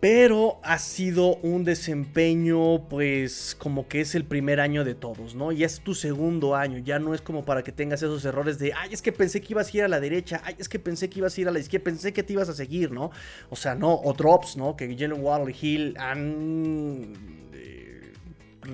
pero 0.00 0.60
ha 0.62 0.78
sido 0.78 1.36
un 1.36 1.64
desempeño, 1.64 2.88
pues, 2.88 3.56
como 3.58 3.88
que 3.88 4.00
es 4.00 4.14
el 4.14 4.24
primer 4.24 4.60
año 4.60 4.84
de 4.84 4.94
todos, 4.94 5.34
¿no? 5.34 5.50
Y 5.50 5.64
es 5.64 5.80
tu 5.80 5.94
segundo 5.94 6.54
año, 6.54 6.78
ya 6.78 7.00
no 7.00 7.14
es 7.14 7.20
como 7.20 7.44
para 7.44 7.64
que 7.64 7.72
tengas 7.72 8.02
esos 8.02 8.24
errores 8.24 8.58
de, 8.60 8.72
ay, 8.74 8.90
es 8.92 9.02
que 9.02 9.10
pensé 9.10 9.40
que 9.40 9.52
ibas 9.54 9.74
a 9.74 9.76
ir 9.76 9.82
a 9.82 9.88
la 9.88 9.98
derecha, 9.98 10.40
ay, 10.44 10.54
es 10.58 10.68
que 10.68 10.78
pensé 10.78 11.10
que 11.10 11.18
ibas 11.18 11.36
a 11.36 11.40
ir 11.40 11.48
a 11.48 11.50
la 11.50 11.58
izquierda, 11.58 11.84
pensé 11.84 12.12
que 12.12 12.22
te 12.22 12.32
ibas 12.32 12.48
a 12.48 12.54
seguir, 12.54 12.92
¿no? 12.92 13.10
O 13.50 13.56
sea, 13.56 13.74
no, 13.74 13.94
o 13.94 14.12
drops, 14.12 14.56
¿no? 14.56 14.76
Que 14.76 14.86
Jalen 14.96 15.20
Waddle 15.20 15.54
Hill 15.60 15.96
han 15.98 17.14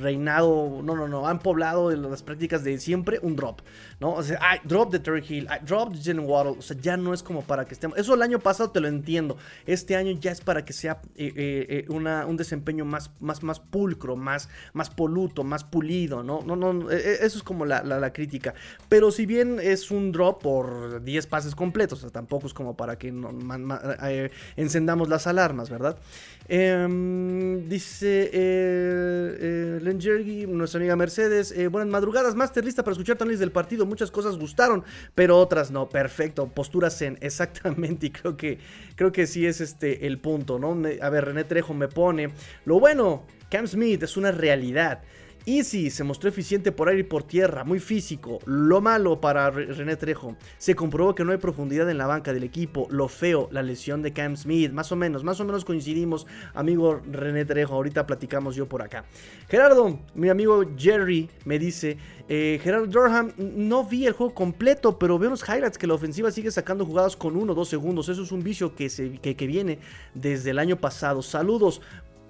reinado, 0.00 0.80
no, 0.82 0.96
no, 0.96 1.08
no, 1.08 1.26
han 1.26 1.38
poblado 1.38 1.90
las 1.90 2.22
prácticas 2.22 2.64
de 2.64 2.78
siempre 2.78 3.18
un 3.22 3.36
drop, 3.36 3.60
¿no? 4.00 4.12
O 4.14 4.22
sea, 4.22 4.38
ay, 4.42 4.60
drop 4.64 4.90
de 4.90 4.98
Terry 4.98 5.24
Hill, 5.26 5.48
drop 5.64 5.92
de 5.92 6.02
Jalen 6.02 6.28
Waddle, 6.28 6.56
o 6.58 6.62
sea, 6.62 6.76
ya 6.80 6.96
no 6.96 7.14
es 7.14 7.22
como 7.22 7.42
para 7.42 7.64
que 7.64 7.74
estemos, 7.74 7.96
eso 7.98 8.14
el 8.14 8.22
año 8.22 8.38
pasado 8.38 8.70
te 8.70 8.80
lo 8.80 8.88
entiendo, 8.88 9.36
este 9.66 9.96
año 9.96 10.12
ya 10.12 10.32
es 10.32 10.40
para 10.40 10.64
que 10.64 10.72
sea 10.72 11.00
eh, 11.16 11.32
eh, 11.36 11.66
eh, 11.68 11.84
una, 11.88 12.26
un 12.26 12.36
desempeño 12.36 12.84
más, 12.84 13.10
más, 13.20 13.42
más 13.42 13.60
pulcro, 13.60 14.16
más, 14.16 14.48
más 14.72 14.90
poluto, 14.90 15.44
más 15.44 15.64
pulido, 15.64 16.22
¿no? 16.22 16.40
No, 16.42 16.56
no, 16.56 16.90
eso 16.90 17.38
es 17.38 17.42
como 17.42 17.64
la, 17.64 17.82
la, 17.82 18.12
crítica, 18.12 18.54
pero 18.88 19.10
si 19.10 19.26
bien 19.26 19.58
es 19.60 19.90
un 19.90 20.12
drop 20.12 20.42
por 20.42 21.02
10 21.02 21.26
pases 21.26 21.54
completos, 21.54 22.06
tampoco 22.12 22.46
es 22.46 22.54
como 22.54 22.76
para 22.76 22.98
que 22.98 23.12
encendamos 24.56 25.08
las 25.08 25.26
alarmas, 25.26 25.70
¿verdad? 25.70 25.98
Em, 26.48 27.68
dice 27.68 28.30
eh 29.86 30.46
nuestra 30.46 30.78
amiga 30.78 30.96
Mercedes. 30.96 31.52
Eh, 31.52 31.68
buenas 31.68 31.90
madrugadas, 31.90 32.34
Master, 32.34 32.64
lista 32.64 32.82
para 32.82 32.92
escuchar 32.92 33.16
análisis 33.20 33.40
del 33.40 33.52
partido. 33.52 33.86
Muchas 33.86 34.10
cosas 34.10 34.36
gustaron, 34.36 34.84
pero 35.14 35.38
otras 35.38 35.70
no. 35.70 35.88
Perfecto, 35.88 36.48
postura 36.48 36.90
zen, 36.90 37.18
exactamente. 37.22 38.06
Y 38.06 38.10
creo 38.10 38.36
que, 38.36 38.58
creo 38.96 39.12
que 39.12 39.26
sí 39.26 39.46
es 39.46 39.60
este 39.60 40.06
el 40.06 40.18
punto, 40.18 40.58
¿no? 40.58 40.76
a 41.00 41.10
ver, 41.10 41.24
René 41.24 41.44
Trejo 41.44 41.74
me 41.74 41.88
pone. 41.88 42.30
Lo 42.64 42.80
bueno, 42.80 43.24
Cam 43.50 43.66
Smith 43.66 44.02
es 44.02 44.16
una 44.16 44.32
realidad. 44.32 45.02
Easy 45.46 45.90
se 45.90 46.04
mostró 46.04 46.30
eficiente 46.30 46.72
por 46.72 46.88
aire 46.88 47.02
y 47.02 47.04
por 47.04 47.22
tierra, 47.22 47.64
muy 47.64 47.78
físico. 47.78 48.38
Lo 48.46 48.80
malo 48.80 49.20
para 49.20 49.50
René 49.50 49.96
Trejo, 49.96 50.36
se 50.56 50.74
comprobó 50.74 51.14
que 51.14 51.22
no 51.22 51.32
hay 51.32 51.38
profundidad 51.38 51.90
en 51.90 51.98
la 51.98 52.06
banca 52.06 52.32
del 52.32 52.44
equipo. 52.44 52.86
Lo 52.90 53.08
feo, 53.08 53.48
la 53.52 53.62
lesión 53.62 54.00
de 54.00 54.12
Cam 54.12 54.36
Smith, 54.36 54.72
más 54.72 54.90
o 54.90 54.96
menos, 54.96 55.22
más 55.22 55.40
o 55.40 55.44
menos 55.44 55.66
coincidimos, 55.66 56.26
amigo 56.54 57.02
René 57.10 57.44
Trejo. 57.44 57.74
Ahorita 57.74 58.06
platicamos 58.06 58.56
yo 58.56 58.66
por 58.66 58.80
acá. 58.80 59.04
Gerardo, 59.48 60.00
mi 60.14 60.30
amigo 60.30 60.64
Jerry, 60.78 61.28
me 61.44 61.58
dice: 61.58 61.98
eh, 62.28 62.58
Gerardo 62.62 62.86
Durham, 62.86 63.32
no 63.36 63.84
vi 63.84 64.06
el 64.06 64.14
juego 64.14 64.32
completo, 64.32 64.98
pero 64.98 65.18
veo 65.18 65.28
los 65.28 65.46
highlights 65.46 65.76
que 65.76 65.86
la 65.86 65.94
ofensiva 65.94 66.30
sigue 66.30 66.50
sacando 66.50 66.86
jugadas 66.86 67.16
con 67.16 67.36
1 67.36 67.52
o 67.52 67.54
2 67.54 67.68
segundos. 67.68 68.08
Eso 68.08 68.22
es 68.22 68.32
un 68.32 68.42
vicio 68.42 68.74
que, 68.74 68.88
se, 68.88 69.18
que, 69.18 69.36
que 69.36 69.46
viene 69.46 69.78
desde 70.14 70.50
el 70.50 70.58
año 70.58 70.76
pasado. 70.76 71.20
Saludos. 71.20 71.82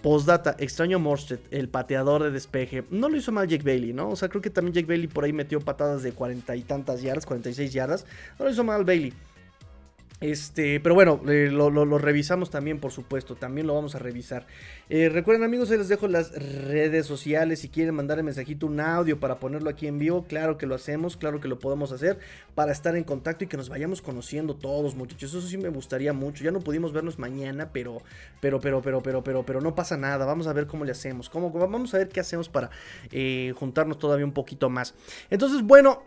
Postdata, 0.05 0.55
extraño 0.59 0.99
Morstead, 0.99 1.39
el 1.51 1.71
pateador 1.71 2.23
de 2.25 2.31
despeje. 2.31 2.85
No 2.91 3.09
lo 3.09 3.17
hizo 3.17 3.33
mal 3.33 3.49
Jake 3.49 3.65
Bailey, 3.65 3.95
¿no? 3.95 4.11
O 4.11 4.17
sea, 4.17 4.29
creo 4.29 4.43
que 4.43 4.51
también 4.51 4.75
Jake 4.75 4.87
Bailey 4.87 5.07
por 5.07 5.25
ahí 5.25 5.33
metió 5.33 5.63
patadas 5.63 6.03
de 6.03 6.13
cuarenta 6.13 6.55
y 6.57 6.61
tantas 6.61 7.01
yardas, 7.01 7.25
46 7.25 7.73
yardas. 7.73 8.05
No 8.39 8.45
lo 8.45 8.51
hizo 8.51 8.63
mal 8.65 8.85
Bailey. 8.85 9.15
Este, 10.21 10.81
pero 10.81 10.95
bueno, 10.95 11.21
eh, 11.29 11.51
lo, 11.51 11.99
revisamos 11.99 12.49
también, 12.49 12.79
por 12.79 12.93
supuesto, 12.93 13.35
también 13.35 13.67
lo 13.67 13.75
vamos 13.75 13.95
a 13.95 13.99
revisar. 13.99 14.47
Eh, 14.89 15.09
recuerden 15.09 15.43
amigos, 15.43 15.71
ahí 15.71 15.77
les 15.77 15.89
dejo 15.89 16.07
las 16.09 16.33
redes 16.33 17.05
sociales, 17.05 17.61
si 17.61 17.69
quieren 17.69 17.95
mandar 17.95 18.19
el 18.19 18.25
mensajito, 18.25 18.67
un 18.67 18.81
audio 18.81 19.19
para 19.19 19.39
ponerlo 19.39 19.69
aquí 19.69 19.87
en 19.87 19.99
vivo, 19.99 20.25
claro 20.27 20.57
que 20.57 20.67
lo 20.67 20.77
hacemos, 20.77 21.17
claro 21.17 21.41
que 21.41 21.49
lo 21.49 21.59
podemos 21.59 21.91
hacer, 21.91 22.19
para 22.55 22.71
estar 22.71 22.97
en 22.97 23.05
contacto 23.05 23.45
y 23.45 23.49
que 23.49 23.57
nos 23.57 23.69
vayamos 23.69 24.01
conociendo 24.03 24.55
todos 24.55 24.95
muchachos, 24.95 25.35
eso 25.35 25.47
sí 25.47 25.59
me 25.59 25.69
gustaría 25.69 26.13
mucho, 26.13 26.45
ya 26.45 26.53
no 26.53 26.61
pudimos 26.61 26.93
vernos 26.93 27.19
mañana, 27.19 27.71
pero, 27.73 28.01
pero, 28.41 28.61
pero, 28.61 28.81
pero, 28.83 29.03
pero, 29.03 29.25
pero, 29.25 29.45
pero 29.45 29.61
no 29.61 29.75
pasa 29.75 29.97
nada, 29.97 30.25
vamos 30.25 30.47
a 30.47 30.53
ver 30.53 30.67
cómo 30.67 30.85
le 30.85 30.93
hacemos, 30.93 31.29
cómo, 31.29 31.51
vamos 31.51 31.93
a 31.93 31.99
ver 31.99 32.09
qué 32.09 32.21
hacemos 32.21 32.49
para 32.49 32.71
eh, 33.11 33.53
juntarnos 33.57 33.99
todavía 33.99 34.25
un 34.25 34.33
poquito 34.33 34.71
más. 34.71 34.95
Entonces, 35.29 35.63
bueno, 35.63 36.03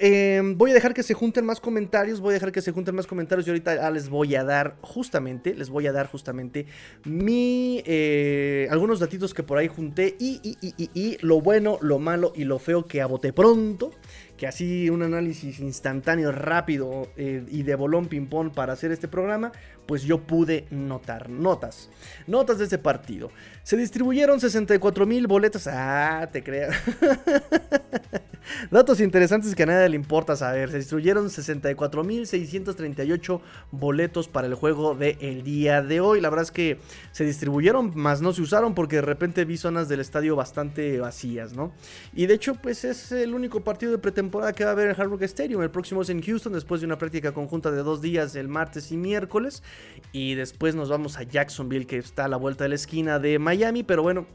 voy 0.55 0.71
a 0.71 0.73
dejar 0.73 0.93
que 0.93 1.03
se 1.03 1.13
junten 1.13 1.45
más 1.45 1.59
comentarios, 1.59 2.19
voy 2.19 2.31
a 2.31 2.33
dejar 2.33 2.51
que 2.51 2.61
se 2.61 2.71
junten 2.71 2.95
más 2.95 3.05
comentarios 3.05 3.45
y 3.47 3.49
ahorita 3.49 3.91
les 3.91 4.06
voy 4.09 4.35
a 4.35 4.43
dar 4.43 4.77
justamente, 4.81 5.53
les 5.53 5.69
voy 5.69 5.87
a 5.87 5.91
dar 5.91 6.07
justamente 6.07 6.65
mi, 7.05 7.81
eh, 7.85 8.67
algunos 8.69 8.99
datitos 8.99 9.33
que 9.33 9.43
por 9.43 9.57
ahí 9.57 9.67
junté 9.67 10.15
y, 10.19 11.17
lo 11.21 11.41
bueno, 11.41 11.77
lo 11.81 11.99
malo 11.99 12.33
y 12.35 12.43
lo 12.43 12.59
feo 12.59 12.85
que 12.85 13.01
aboté 13.01 13.33
pronto 13.33 13.91
que 14.37 14.45
así 14.45 14.89
un 14.89 15.01
análisis 15.01 15.59
instantáneo, 15.59 16.31
rápido 16.31 17.07
eh, 17.17 17.43
y 17.49 17.63
de 17.63 17.75
bolón 17.75 18.07
ping-pong 18.07 18.53
para 18.53 18.73
hacer 18.73 18.91
este 18.91 19.07
programa, 19.07 19.51
pues 19.87 20.03
yo 20.03 20.19
pude 20.19 20.67
notar 20.69 21.29
notas. 21.29 21.89
Notas 22.27 22.59
de 22.59 22.65
ese 22.65 22.77
partido. 22.77 23.31
Se 23.63 23.75
distribuyeron 23.75 24.39
64 24.39 25.05
mil 25.05 25.27
boletas. 25.27 25.67
Ah, 25.67 26.29
te 26.31 26.43
creo. 26.43 26.69
Datos 28.71 29.01
interesantes 29.01 29.55
que 29.55 29.63
a 29.63 29.65
nadie 29.65 29.89
le 29.89 29.95
importa 29.95 30.35
saber. 30.35 30.69
Se 30.69 30.77
distribuyeron 30.77 31.29
64 31.29 32.03
mil 32.03 32.27
638 32.27 33.41
boletos 33.71 34.27
para 34.27 34.47
el 34.47 34.53
juego 34.53 34.95
del 34.95 35.43
día 35.43 35.81
de 35.81 35.99
hoy. 35.99 36.21
La 36.21 36.29
verdad 36.29 36.43
es 36.43 36.51
que 36.51 36.79
se 37.11 37.25
distribuyeron, 37.25 37.91
más 37.95 38.21
no 38.21 38.33
se 38.33 38.41
usaron 38.41 38.73
porque 38.75 38.97
de 38.97 39.01
repente 39.01 39.43
vi 39.45 39.57
zonas 39.57 39.89
del 39.89 39.99
estadio 39.99 40.35
bastante 40.35 40.99
vacías, 40.99 41.53
¿no? 41.53 41.73
Y 42.13 42.27
de 42.27 42.35
hecho, 42.35 42.55
pues 42.55 42.85
es 42.85 43.11
el 43.11 43.33
único 43.33 43.61
partido 43.61 43.91
de 43.91 43.97
pretemporada 43.97 44.17
temporada 44.27 44.53
que 44.53 44.63
va 44.65 44.71
a 44.71 44.73
haber 44.73 44.89
en 44.89 44.99
Hard 44.99 45.09
Rock 45.09 45.21
Stadium. 45.23 45.61
El 45.61 45.69
próximo 45.69 46.01
es 46.01 46.09
en 46.09 46.21
Houston, 46.21 46.51
después 46.51 46.81
de 46.81 46.87
una 46.87 46.97
práctica 46.97 47.31
conjunta 47.31 47.71
de 47.71 47.83
dos 47.83 48.01
días, 48.01 48.35
el 48.35 48.47
martes 48.47 48.91
y 48.91 48.97
miércoles. 48.97 49.63
Y 50.11 50.35
después 50.35 50.75
nos 50.75 50.89
vamos 50.89 51.17
a 51.17 51.23
Jacksonville, 51.23 51.85
que 51.85 51.97
está 51.97 52.25
a 52.25 52.27
la 52.27 52.37
vuelta 52.37 52.63
de 52.63 52.69
la 52.69 52.75
esquina 52.75 53.19
de 53.19 53.39
Miami. 53.39 53.83
Pero 53.83 54.03
bueno, 54.03 54.25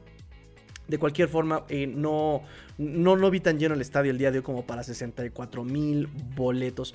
de 0.89 0.99
cualquier 0.99 1.29
forma, 1.29 1.65
eh, 1.69 1.87
no, 1.87 2.43
no, 2.79 3.17
no 3.17 3.31
vi 3.31 3.41
tan 3.41 3.59
lleno 3.59 3.75
el 3.75 3.81
estadio 3.81 4.11
el 4.11 4.19
día 4.19 4.31
de 4.31 4.39
hoy 4.39 4.45
como 4.45 4.67
para 4.67 4.83
64 4.83 5.65
mil 5.65 6.09
boletos. 6.37 6.95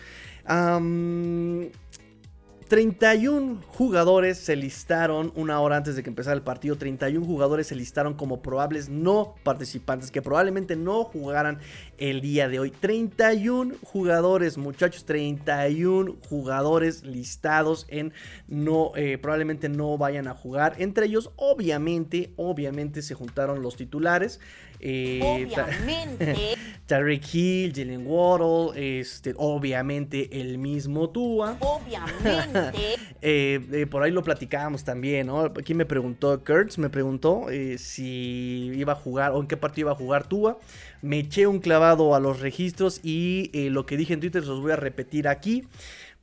31 2.68 3.62
jugadores 3.70 4.38
se 4.38 4.56
listaron 4.58 5.32
una 5.36 5.62
hora 5.62 5.78
antes 5.78 5.96
de 5.96 6.04
que 6.04 6.10
empezara 6.10 6.36
el 6.36 6.42
partido. 6.42 6.76
31 6.76 7.26
jugadores 7.26 7.68
se 7.68 7.76
listaron 7.76 8.14
como 8.14 8.42
probables 8.42 8.90
no 8.90 9.36
participantes 9.44 10.12
que 10.12 10.22
probablemente 10.22 10.76
no 10.76 11.06
jugaran 11.06 11.60
el 11.98 12.22
día 12.22 12.48
de 12.48 12.60
hoy. 12.60 12.72
31 12.72 13.76
jugadores, 13.84 14.58
muchachos, 14.58 15.06
31 15.06 16.16
jugadores 16.30 17.04
listados 17.04 17.86
en 17.90 18.14
no, 18.48 18.92
eh, 18.96 19.18
probablemente 19.18 19.70
no 19.70 19.98
vayan 19.98 20.28
a 20.28 20.34
jugar. 20.34 20.76
Entre 20.78 21.08
ellos, 21.08 21.32
obviamente, 21.36 22.34
obviamente 22.36 23.02
se 23.02 23.16
juntaron 23.16 23.62
los 23.62 23.76
titulares. 23.76 24.40
Eh, 24.80 25.20
obviamente. 25.24 26.56
Tarek 26.86 27.34
Hill, 27.34 27.74
Jalen 27.76 28.06
Waddle, 28.06 29.00
este, 29.00 29.34
obviamente 29.36 30.40
el 30.40 30.58
mismo 30.58 31.10
Tua. 31.10 31.58
Obviamente. 31.60 32.96
Eh, 33.20 33.88
por 33.90 34.04
ahí 34.04 34.12
lo 34.12 34.24
platicábamos 34.24 34.84
también, 34.84 35.26
¿no? 35.26 35.42
Aquí 35.42 35.74
me 35.74 35.88
preguntó, 35.88 36.40
Kurtz 36.46 36.78
me 36.78 36.88
preguntó 36.88 37.48
si 37.78 38.72
iba 38.76 38.94
a 38.94 38.96
jugar 38.96 39.32
o 39.32 39.42
en 39.42 39.48
qué 39.48 39.58
partido 39.58 39.88
iba 39.88 39.92
a 39.94 39.96
jugar 39.96 40.28
Tua. 40.28 40.60
Me 41.02 41.20
eché 41.20 41.46
un 41.48 41.60
clavado 41.60 42.16
a 42.16 42.20
los 42.20 42.40
registros 42.40 43.00
y 43.04 43.70
lo 43.70 43.86
que 43.86 43.98
dije 43.98 44.14
en 44.14 44.20
Twitter 44.20 44.44
los 44.44 44.62
voy 44.62 44.72
a 44.72 44.76
repetir 44.76 45.28
aquí. 45.28 45.68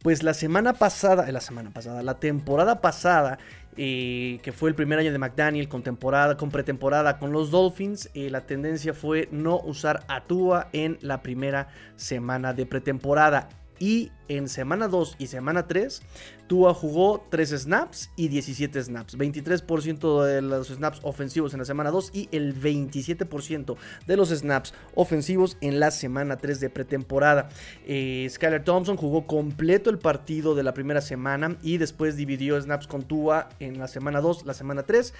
Pues 0.02 0.22
la 0.22 0.34
semana 0.34 0.74
pasada, 0.74 1.30
la 1.32 1.40
semana 1.40 1.70
pasada, 1.70 2.02
la 2.02 2.18
temporada 2.20 2.82
pasada, 2.82 3.38
que 3.74 4.52
fue 4.54 4.68
el 4.68 4.74
primer 4.74 4.98
año 4.98 5.10
de 5.12 5.18
McDaniel 5.18 5.68
con 5.68 5.82
temporada, 5.82 6.36
con 6.36 6.50
pretemporada 6.50 7.18
con 7.18 7.32
los 7.32 7.50
Dolphins, 7.50 8.10
la 8.14 8.42
tendencia 8.42 8.92
fue 8.92 9.28
no 9.32 9.60
usar 9.60 10.04
a 10.08 10.24
Tua 10.24 10.68
en 10.72 10.98
la 11.00 11.22
primera 11.22 11.68
semana 11.96 12.52
de 12.52 12.66
pretemporada. 12.66 13.48
Y 13.84 14.10
en 14.28 14.48
semana 14.48 14.88
2 14.88 15.16
y 15.18 15.26
semana 15.26 15.66
3, 15.66 16.00
Tua 16.46 16.72
jugó 16.72 17.26
3 17.28 17.50
snaps 17.50 18.10
y 18.16 18.28
17 18.28 18.82
snaps. 18.82 19.18
23% 19.18 20.24
de 20.24 20.40
los 20.40 20.68
snaps 20.68 21.00
ofensivos 21.02 21.52
en 21.52 21.58
la 21.58 21.66
semana 21.66 21.90
2 21.90 22.12
y 22.14 22.30
el 22.32 22.58
27% 22.58 23.76
de 24.06 24.16
los 24.16 24.30
snaps 24.30 24.72
ofensivos 24.94 25.58
en 25.60 25.80
la 25.80 25.90
semana 25.90 26.38
3 26.38 26.60
de 26.60 26.70
pretemporada. 26.70 27.50
Eh, 27.84 28.26
Skyler 28.30 28.64
Thompson 28.64 28.96
jugó 28.96 29.26
completo 29.26 29.90
el 29.90 29.98
partido 29.98 30.54
de 30.54 30.62
la 30.62 30.72
primera 30.72 31.02
semana 31.02 31.58
y 31.60 31.76
después 31.76 32.16
dividió 32.16 32.58
snaps 32.58 32.86
con 32.86 33.02
Tua 33.02 33.50
en 33.60 33.78
la 33.78 33.86
semana 33.86 34.22
2, 34.22 34.46
la 34.46 34.54
semana 34.54 34.84
3. 34.84 35.12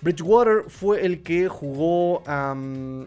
Bridgewater 0.00 0.70
fue 0.70 1.04
el 1.04 1.22
que 1.22 1.48
jugó 1.48 2.22
la 2.24 3.04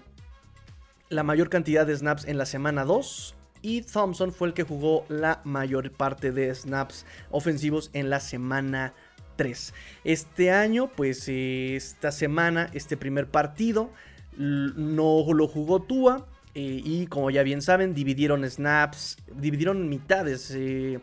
mayor 1.24 1.50
cantidad 1.50 1.88
de 1.88 1.98
snaps 1.98 2.28
en 2.28 2.38
la 2.38 2.46
semana 2.46 2.86
2 2.86 3.38
y 3.62 3.82
Thompson 3.82 4.32
fue 4.32 4.50
el 4.50 4.54
que 4.54 4.64
jugó 4.64 5.06
la 5.10 5.42
mayor 5.44 5.92
parte 5.92 6.32
de 6.32 6.54
snaps 6.54 7.06
ofensivos 7.30 7.90
en 7.94 8.10
la 8.10 8.20
semana 8.20 8.94
3. 9.36 9.74
Este 10.04 10.52
año, 10.52 10.92
pues 10.96 11.28
esta 11.28 12.12
semana, 12.12 12.70
este 12.74 12.98
primer 12.98 13.28
partido, 13.28 13.92
no 14.38 15.26
lo 15.34 15.48
jugó 15.48 15.82
Tua. 15.82 16.28
Eh, 16.54 16.82
y 16.84 17.08
como 17.08 17.32
ya 17.32 17.44
bien 17.44 17.62
saben, 17.62 17.94
dividieron 17.94 18.50
snaps, 18.50 19.18
dividieron 19.36 19.88
mitades. 19.88 20.52
Eh, 20.54 21.00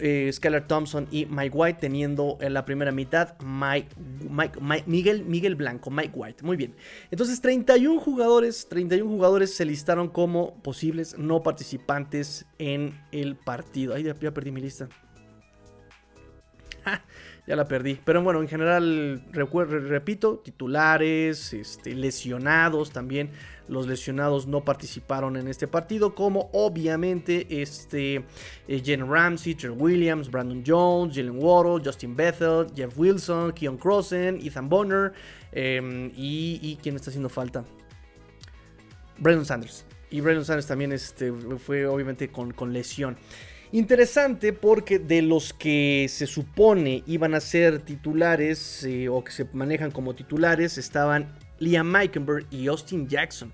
eh, 0.00 0.30
Skylar 0.32 0.66
Thompson 0.66 1.08
y 1.10 1.26
Mike 1.26 1.56
White, 1.56 1.78
teniendo 1.80 2.38
en 2.40 2.54
la 2.54 2.64
primera 2.64 2.92
mitad 2.92 3.34
Mike, 3.40 3.88
Miguel, 4.86 5.24
Miguel 5.24 5.54
Blanco, 5.54 5.90
Mike 5.90 6.12
White. 6.14 6.44
Muy 6.44 6.56
bien. 6.56 6.74
Entonces, 7.10 7.40
31 7.40 8.00
jugadores, 8.00 8.68
31 8.68 9.08
jugadores 9.10 9.54
se 9.54 9.64
listaron 9.64 10.08
como 10.08 10.54
posibles 10.62 11.18
no 11.18 11.42
participantes 11.42 12.46
en 12.58 12.98
el 13.12 13.36
partido. 13.36 13.94
Ay, 13.94 14.04
ya, 14.04 14.14
perdí 14.14 14.50
mi 14.50 14.60
lista. 14.60 14.88
Ya 17.46 17.56
la 17.56 17.66
perdí. 17.66 18.00
Pero 18.04 18.22
bueno, 18.22 18.40
en 18.40 18.48
general, 18.48 19.22
repito, 19.32 20.38
titulares, 20.38 21.52
este, 21.52 21.94
lesionados 21.94 22.90
también. 22.90 23.30
Los 23.68 23.86
lesionados 23.86 24.46
no 24.46 24.62
participaron 24.64 25.36
en 25.36 25.48
este 25.48 25.66
partido, 25.66 26.14
como 26.14 26.50
obviamente 26.52 27.62
este, 27.62 28.24
eh, 28.68 28.96
Ramsey, 28.96 29.54
Trent 29.54 29.80
Williams, 29.80 30.30
Brandon 30.30 30.62
Jones, 30.66 31.16
Jalen 31.16 31.42
Waddle, 31.42 31.82
Justin 31.84 32.14
Bethel, 32.14 32.66
Jeff 32.74 32.92
Wilson, 32.96 33.52
Keon 33.52 33.78
Crossen, 33.78 34.38
Ethan 34.42 34.68
Bonner 34.68 35.12
em, 35.52 36.10
y, 36.14 36.60
y 36.62 36.78
quién 36.82 36.96
está 36.96 37.10
haciendo 37.10 37.30
falta. 37.30 37.64
Brandon 39.18 39.46
Sanders. 39.46 39.84
Y 40.10 40.20
Brandon 40.20 40.44
Sanders 40.44 40.66
también 40.66 40.92
este, 40.92 41.32
fue 41.32 41.86
obviamente 41.86 42.28
con, 42.28 42.52
con 42.52 42.72
lesión. 42.72 43.16
Interesante 43.72 44.52
porque 44.52 44.98
de 44.98 45.22
los 45.22 45.52
que 45.52 46.06
se 46.08 46.26
supone 46.26 47.02
iban 47.06 47.34
a 47.34 47.40
ser 47.40 47.80
titulares 47.80 48.84
eh, 48.84 49.08
o 49.08 49.24
que 49.24 49.32
se 49.32 49.46
manejan 49.52 49.90
como 49.90 50.14
titulares 50.14 50.78
estaban 50.78 51.34
Liam 51.58 51.90
Meikenberg 51.90 52.46
y 52.50 52.68
Austin 52.68 53.08
Jackson. 53.08 53.52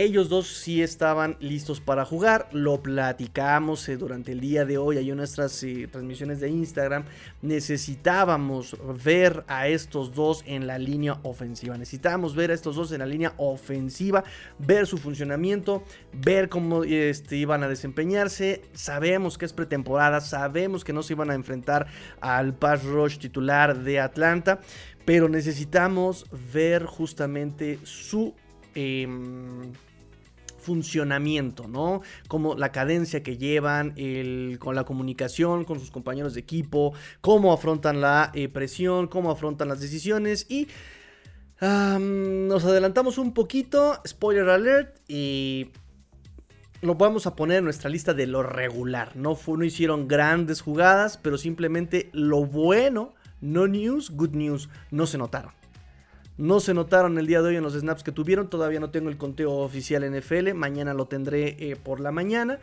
Ellos 0.00 0.28
dos 0.28 0.46
sí 0.46 0.80
estaban 0.80 1.36
listos 1.40 1.80
para 1.80 2.04
jugar. 2.04 2.48
Lo 2.52 2.80
platicamos 2.80 3.88
eh, 3.88 3.96
durante 3.96 4.30
el 4.30 4.38
día 4.38 4.64
de 4.64 4.78
hoy. 4.78 4.96
Hay 4.96 5.10
nuestras 5.10 5.60
eh, 5.64 5.88
transmisiones 5.90 6.38
de 6.38 6.48
Instagram. 6.48 7.02
Necesitábamos 7.42 8.76
ver 9.04 9.42
a 9.48 9.66
estos 9.66 10.14
dos 10.14 10.44
en 10.46 10.68
la 10.68 10.78
línea 10.78 11.18
ofensiva. 11.24 11.76
Necesitábamos 11.76 12.36
ver 12.36 12.52
a 12.52 12.54
estos 12.54 12.76
dos 12.76 12.92
en 12.92 13.00
la 13.00 13.06
línea 13.06 13.34
ofensiva. 13.38 14.22
Ver 14.60 14.86
su 14.86 14.98
funcionamiento. 14.98 15.82
Ver 16.12 16.48
cómo 16.48 16.84
este, 16.84 17.34
iban 17.34 17.64
a 17.64 17.68
desempeñarse. 17.68 18.62
Sabemos 18.74 19.36
que 19.36 19.46
es 19.46 19.52
pretemporada. 19.52 20.20
Sabemos 20.20 20.84
que 20.84 20.92
no 20.92 21.02
se 21.02 21.14
iban 21.14 21.32
a 21.32 21.34
enfrentar 21.34 21.88
al 22.20 22.54
pass 22.54 22.84
rush 22.84 23.18
titular 23.18 23.76
de 23.76 23.98
Atlanta. 23.98 24.60
Pero 25.04 25.28
necesitamos 25.28 26.24
ver 26.52 26.84
justamente 26.84 27.80
su... 27.82 28.32
Em, 28.76 29.72
funcionamiento, 30.68 31.66
¿no? 31.66 32.02
Como 32.28 32.54
la 32.54 32.72
cadencia 32.72 33.22
que 33.22 33.38
llevan, 33.38 33.94
con 34.58 34.74
la 34.74 34.84
comunicación 34.84 35.64
con 35.64 35.80
sus 35.80 35.90
compañeros 35.90 36.34
de 36.34 36.40
equipo, 36.40 36.92
cómo 37.22 37.54
afrontan 37.54 38.02
la 38.02 38.30
eh, 38.34 38.48
presión, 38.48 39.06
cómo 39.08 39.30
afrontan 39.30 39.68
las 39.68 39.80
decisiones 39.80 40.44
y 40.50 40.68
nos 41.60 42.64
adelantamos 42.64 43.16
un 43.16 43.32
poquito, 43.32 44.00
spoiler 44.06 44.48
alert, 44.48 45.00
y 45.08 45.70
lo 46.82 46.94
vamos 46.94 47.26
a 47.26 47.34
poner 47.34 47.58
en 47.58 47.64
nuestra 47.64 47.88
lista 47.90 48.12
de 48.12 48.26
lo 48.26 48.42
regular. 48.42 49.16
No, 49.16 49.36
no 49.46 49.64
hicieron 49.64 50.06
grandes 50.06 50.60
jugadas, 50.60 51.16
pero 51.16 51.38
simplemente 51.38 52.10
lo 52.12 52.44
bueno, 52.44 53.14
no 53.40 53.66
news, 53.66 54.10
good 54.10 54.34
news, 54.34 54.68
no 54.90 55.06
se 55.06 55.18
notaron. 55.18 55.52
No 56.38 56.60
se 56.60 56.72
notaron 56.72 57.18
el 57.18 57.26
día 57.26 57.42
de 57.42 57.48
hoy 57.48 57.56
en 57.56 57.64
los 57.64 57.74
snaps 57.74 58.04
que 58.04 58.12
tuvieron. 58.12 58.48
Todavía 58.48 58.78
no 58.78 58.90
tengo 58.90 59.08
el 59.08 59.16
conteo 59.16 59.50
oficial 59.54 60.08
NFL. 60.08 60.54
Mañana 60.54 60.94
lo 60.94 61.06
tendré 61.06 61.56
eh, 61.58 61.74
por 61.74 61.98
la 61.98 62.12
mañana. 62.12 62.60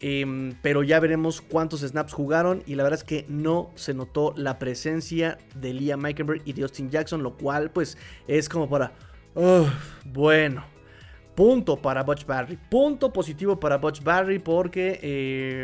Em, 0.00 0.56
pero 0.62 0.82
ya 0.82 0.98
veremos 0.98 1.40
cuántos 1.40 1.82
snaps 1.82 2.12
jugaron. 2.12 2.64
Y 2.66 2.74
la 2.74 2.82
verdad 2.82 2.98
es 2.98 3.04
que 3.04 3.24
no 3.28 3.70
se 3.76 3.94
notó 3.94 4.34
la 4.36 4.58
presencia 4.58 5.38
de 5.54 5.72
Liam 5.72 6.00
Meikenberg 6.00 6.42
y 6.44 6.54
de 6.54 6.62
Austin 6.62 6.90
Jackson. 6.90 7.22
Lo 7.22 7.36
cual, 7.36 7.70
pues, 7.70 7.96
es 8.26 8.48
como 8.48 8.68
para. 8.68 8.92
bueno. 10.04 10.64
Punto 11.36 11.76
para 11.76 12.02
Butch 12.02 12.26
Barry. 12.26 12.56
Punto 12.56 13.12
positivo 13.12 13.58
para 13.58 13.78
Butch 13.78 14.02
Barry 14.02 14.38
porque 14.38 15.00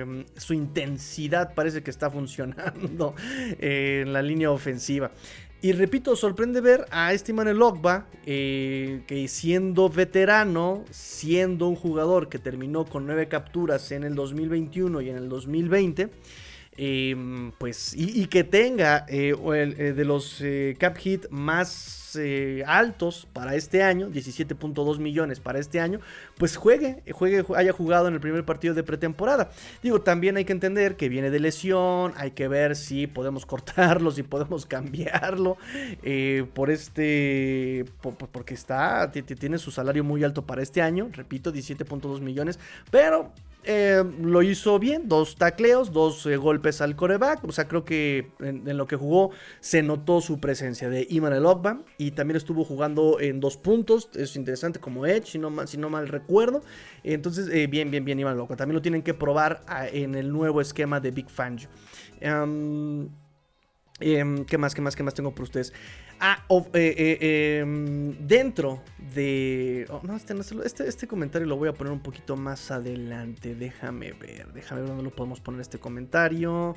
em, 0.02 0.24
su 0.36 0.52
intensidad 0.52 1.54
parece 1.54 1.82
que 1.82 1.90
está 1.90 2.10
funcionando 2.12 3.14
en 3.58 4.12
la 4.12 4.22
línea 4.22 4.50
ofensiva. 4.50 5.10
Y 5.62 5.72
repito, 5.72 6.16
sorprende 6.16 6.62
ver 6.62 6.86
a 6.90 7.12
este 7.12 7.34
Manuel 7.34 7.60
Ogba, 7.60 8.06
eh, 8.24 9.02
que 9.06 9.28
siendo 9.28 9.90
veterano, 9.90 10.84
siendo 10.90 11.68
un 11.68 11.76
jugador 11.76 12.30
que 12.30 12.38
terminó 12.38 12.86
con 12.86 13.06
nueve 13.06 13.28
capturas 13.28 13.92
en 13.92 14.04
el 14.04 14.14
2021 14.14 15.02
y 15.02 15.10
en 15.10 15.16
el 15.16 15.28
2020, 15.28 16.08
em, 16.80 17.52
pues, 17.52 17.94
y, 17.96 18.26
que 18.26 18.44
tenga 18.44 19.04
eh, 19.08 19.34
eh, 19.34 19.92
de 19.92 20.04
los 20.04 20.42
cap 20.78 20.96
hit 20.96 21.28
más 21.30 22.00
eh, 22.16 22.64
altos 22.66 23.28
para 23.32 23.54
este 23.54 23.82
año, 23.82 24.08
17.2 24.10 24.98
millones 24.98 25.40
para 25.40 25.58
este 25.58 25.80
año, 25.80 26.00
pues 26.38 26.56
juegue, 26.56 27.02
juegue, 27.12 27.44
haya 27.56 27.72
jugado 27.72 28.08
en 28.08 28.14
el 28.14 28.20
primer 28.20 28.44
partido 28.44 28.74
de 28.74 28.82
pretemporada. 28.82 29.50
Digo, 29.82 30.00
también 30.00 30.36
hay 30.36 30.44
que 30.44 30.52
entender 30.52 30.96
que 30.96 31.08
viene 31.08 31.30
de 31.30 31.40
lesión, 31.40 32.12
hay 32.16 32.32
que 32.32 32.48
ver 32.48 32.76
si 32.76 33.06
podemos 33.06 33.46
cortarlo, 33.50 34.10
si 34.10 34.22
podemos 34.22 34.66
cambiarlo, 34.66 35.56
eh, 36.02 36.46
por 36.54 36.70
este, 36.70 37.84
porque 38.32 38.54
está, 38.54 39.10
tiene 39.12 39.58
su 39.58 39.70
salario 39.70 40.04
muy 40.04 40.24
alto 40.24 40.46
para 40.46 40.62
este 40.62 40.82
año, 40.82 41.10
repito, 41.12 41.52
17.2 41.52 42.20
millones, 42.20 42.58
pero 42.90 43.32
eh, 43.64 44.02
lo 44.22 44.42
hizo 44.42 44.78
bien, 44.78 45.08
dos 45.08 45.36
tacleos, 45.36 45.92
dos 45.92 46.24
eh, 46.26 46.36
golpes 46.36 46.80
al 46.80 46.96
coreback. 46.96 47.44
O 47.44 47.52
sea, 47.52 47.68
creo 47.68 47.84
que 47.84 48.30
en, 48.40 48.76
lo 48.76 48.86
que 48.86 48.96
jugó 48.96 49.30
se 49.60 49.82
notó 49.82 50.20
su 50.20 50.40
presencia 50.40 50.88
de 50.88 51.06
Iman 51.10 51.32
El 51.32 51.44
y 51.98 52.12
también 52.12 52.36
estuvo 52.36 52.64
jugando 52.64 53.20
en 53.20 53.40
dos 53.40 53.56
puntos. 53.56 54.08
Es 54.14 54.36
interesante 54.36 54.80
como 54.80 55.06
Edge, 55.06 55.26
si 55.26 55.38
no, 55.38 55.66
si 55.66 55.76
no 55.76 55.90
mal 55.90 56.08
recuerdo. 56.08 56.62
Entonces, 57.04 57.48
eh, 57.52 57.66
bien, 57.66 57.90
bien, 57.90 58.04
bien, 58.04 58.18
Iman 58.18 58.38
El 58.38 58.56
También 58.56 58.74
lo 58.74 58.82
tienen 58.82 59.02
que 59.02 59.14
probar 59.14 59.62
en 59.92 60.14
el 60.14 60.32
nuevo 60.32 60.60
esquema 60.60 61.00
de 61.00 61.10
Big 61.10 61.28
Fangio. 61.28 61.68
Em, 62.20 63.08
em, 64.00 64.44
¿Qué 64.44 64.58
más, 64.58 64.74
qué 64.74 64.80
más, 64.80 64.96
qué 64.96 65.02
más 65.02 65.14
tengo 65.14 65.34
por 65.34 65.44
ustedes? 65.44 65.72
Ah, 66.18 66.44
eh, 66.74 66.94
eh, 67.20 67.58
em, 67.60 68.12
dentro 68.26 68.82
de... 69.14 69.86
Oh, 69.90 70.00
no, 70.02 70.16
este, 70.16 70.34
este, 70.64 70.88
este, 70.88 71.06
comentario 71.06 71.46
lo 71.46 71.56
voy 71.56 71.68
a 71.68 71.72
poner 71.72 71.92
un 71.92 72.00
poquito 72.00 72.36
más 72.36 72.70
adelante. 72.70 73.54
Déjame 73.54 74.12
ver, 74.12 74.52
déjame 74.52 74.82
ver 74.82 74.90
dónde 74.90 75.04
lo 75.04 75.10
podemos 75.10 75.40
poner 75.40 75.60
este 75.60 75.78
comentario. 75.78 76.76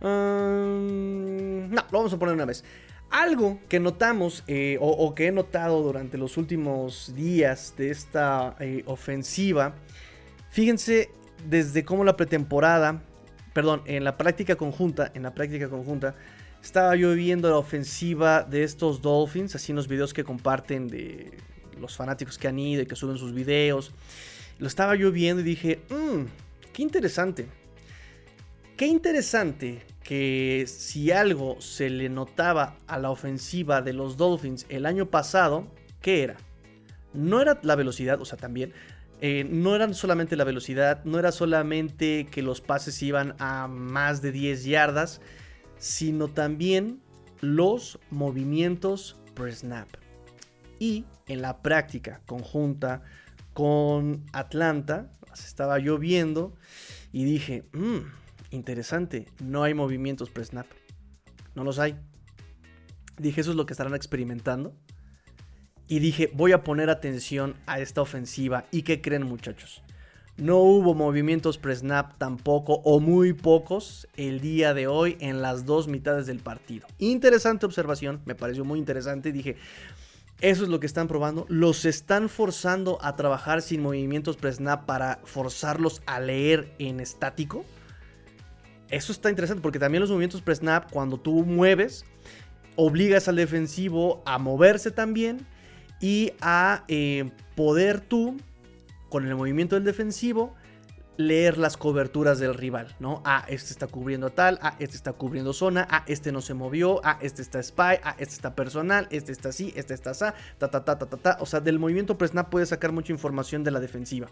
no, 0.00 1.68
lo 1.68 1.98
vamos 1.98 2.12
a 2.12 2.18
poner 2.18 2.34
una 2.34 2.44
vez. 2.44 2.64
Algo 3.10 3.60
que 3.68 3.78
notamos 3.78 4.42
eh, 4.46 4.78
o, 4.80 5.14
que 5.14 5.26
he 5.26 5.32
notado 5.32 5.82
durante 5.82 6.16
los 6.16 6.38
últimos 6.38 7.14
días 7.14 7.74
de 7.76 7.90
esta 7.90 8.56
ofensiva, 8.86 9.74
fíjense 10.50 11.10
desde 11.48 11.84
cómo 11.84 12.04
la 12.04 12.16
pretemporada, 12.16 13.02
perdón, 13.52 13.82
en 13.86 14.04
la 14.04 14.16
práctica 14.16 14.56
conjunta, 14.56 15.10
en 15.14 15.22
la 15.22 15.34
práctica 15.34 15.68
conjunta, 15.68 16.14
estaba 16.62 16.94
yo 16.96 17.12
viendo 17.14 17.50
la 17.50 17.58
ofensiva 17.58 18.44
de 18.44 18.62
estos 18.62 19.02
Dolphins, 19.02 19.54
así 19.54 19.72
en 19.72 19.76
los 19.76 19.88
videos 19.88 20.14
que 20.14 20.24
comparten 20.24 20.88
de 20.88 21.32
los 21.80 21.96
fanáticos 21.96 22.38
que 22.38 22.48
han 22.48 22.58
ido 22.58 22.82
y 22.82 22.86
que 22.86 22.96
suben 22.96 23.18
sus 23.18 23.34
videos. 23.34 23.92
Lo 24.58 24.68
estaba 24.68 24.94
yo 24.94 25.10
viendo 25.10 25.40
y 25.40 25.44
dije, 25.44 25.80
mmm, 25.90 26.24
qué 26.72 26.82
interesante. 26.82 27.48
Qué 28.76 28.86
interesante 28.86 29.82
que 30.02 30.64
si 30.66 31.10
algo 31.10 31.60
se 31.60 31.90
le 31.90 32.08
notaba 32.08 32.76
a 32.86 32.98
la 32.98 33.10
ofensiva 33.10 33.82
de 33.82 33.92
los 33.92 34.16
Dolphins 34.16 34.66
el 34.68 34.86
año 34.86 35.06
pasado, 35.06 35.66
¿qué 36.00 36.22
era? 36.22 36.36
No 37.12 37.40
era 37.40 37.58
la 37.62 37.74
velocidad, 37.74 38.20
o 38.20 38.24
sea, 38.24 38.38
también, 38.38 38.72
eh, 39.20 39.46
no 39.48 39.76
eran 39.76 39.94
solamente 39.94 40.36
la 40.36 40.44
velocidad, 40.44 41.04
no 41.04 41.18
era 41.18 41.32
solamente 41.32 42.26
que 42.30 42.42
los 42.42 42.60
pases 42.60 43.00
iban 43.02 43.34
a 43.38 43.68
más 43.68 44.22
de 44.22 44.32
10 44.32 44.64
yardas, 44.64 45.20
sino 45.82 46.28
también 46.28 47.02
los 47.40 47.98
movimientos 48.08 49.16
pre-snap. 49.34 49.88
Y 50.78 51.06
en 51.26 51.42
la 51.42 51.60
práctica 51.60 52.20
conjunta 52.24 53.02
con 53.52 54.24
Atlanta, 54.32 55.10
estaba 55.34 55.80
yo 55.80 55.98
viendo 55.98 56.54
y 57.10 57.24
dije, 57.24 57.64
mmm, 57.72 57.98
interesante, 58.50 59.26
no 59.42 59.64
hay 59.64 59.74
movimientos 59.74 60.30
pre-snap. 60.30 60.66
No 61.56 61.64
los 61.64 61.80
hay. 61.80 61.96
Dije, 63.18 63.40
eso 63.40 63.50
es 63.50 63.56
lo 63.56 63.66
que 63.66 63.72
estarán 63.72 63.96
experimentando. 63.96 64.76
Y 65.88 65.98
dije, 65.98 66.30
voy 66.32 66.52
a 66.52 66.62
poner 66.62 66.90
atención 66.90 67.56
a 67.66 67.80
esta 67.80 68.02
ofensiva. 68.02 68.66
¿Y 68.70 68.82
qué 68.82 69.00
creen 69.02 69.24
muchachos? 69.24 69.82
No 70.38 70.58
hubo 70.58 70.94
movimientos 70.94 71.58
pre-snap 71.58 72.16
tampoco, 72.16 72.80
o 72.84 73.00
muy 73.00 73.34
pocos, 73.34 74.08
el 74.16 74.40
día 74.40 74.72
de 74.72 74.86
hoy 74.86 75.18
en 75.20 75.42
las 75.42 75.66
dos 75.66 75.88
mitades 75.88 76.26
del 76.26 76.38
partido. 76.38 76.86
Interesante 76.98 77.66
observación, 77.66 78.22
me 78.24 78.34
pareció 78.34 78.64
muy 78.64 78.78
interesante. 78.78 79.30
Dije, 79.30 79.56
eso 80.40 80.64
es 80.64 80.70
lo 80.70 80.80
que 80.80 80.86
están 80.86 81.06
probando. 81.06 81.44
Los 81.48 81.84
están 81.84 82.30
forzando 82.30 82.98
a 83.02 83.14
trabajar 83.14 83.60
sin 83.60 83.82
movimientos 83.82 84.36
pre-snap 84.36 84.86
para 84.86 85.20
forzarlos 85.24 86.02
a 86.06 86.18
leer 86.18 86.74
en 86.78 87.00
estático. 87.00 87.64
Eso 88.88 89.12
está 89.12 89.28
interesante 89.28 89.62
porque 89.62 89.78
también 89.78 90.00
los 90.00 90.10
movimientos 90.10 90.40
pre-snap, 90.40 90.90
cuando 90.90 91.20
tú 91.20 91.44
mueves, 91.44 92.06
obligas 92.76 93.28
al 93.28 93.36
defensivo 93.36 94.22
a 94.24 94.38
moverse 94.38 94.90
también 94.90 95.46
y 96.00 96.32
a 96.40 96.84
eh, 96.88 97.30
poder 97.54 98.00
tú 98.00 98.36
con 99.12 99.26
el 99.26 99.34
movimiento 99.36 99.74
del 99.74 99.84
defensivo, 99.84 100.54
leer 101.18 101.58
las 101.58 101.76
coberturas 101.76 102.38
del 102.38 102.54
rival, 102.54 102.96
¿no? 102.98 103.20
Ah, 103.26 103.44
este 103.46 103.70
está 103.70 103.86
cubriendo 103.86 104.30
tal, 104.30 104.58
ah, 104.62 104.74
este 104.78 104.96
está 104.96 105.12
cubriendo 105.12 105.52
zona, 105.52 105.86
ah, 105.90 106.02
este 106.06 106.32
no 106.32 106.40
se 106.40 106.54
movió, 106.54 106.98
ah, 107.04 107.18
este 107.20 107.42
está 107.42 107.62
spy, 107.62 108.00
ah, 108.02 108.16
este 108.18 108.34
está 108.34 108.54
personal, 108.54 109.08
este 109.10 109.30
está 109.30 109.50
así, 109.50 109.70
este 109.76 109.92
está 109.92 110.12
así, 110.12 110.24
ta, 110.56 110.70
ta, 110.70 110.82
ta, 110.82 110.98
ta, 110.98 111.04
ta, 111.04 111.16
ta. 111.18 111.36
O 111.40 111.44
sea, 111.44 111.60
del 111.60 111.78
movimiento 111.78 112.16
pre-snap 112.16 112.48
puedes 112.48 112.70
sacar 112.70 112.90
mucha 112.90 113.12
información 113.12 113.64
de 113.64 113.70
la 113.70 113.80
defensiva. 113.80 114.28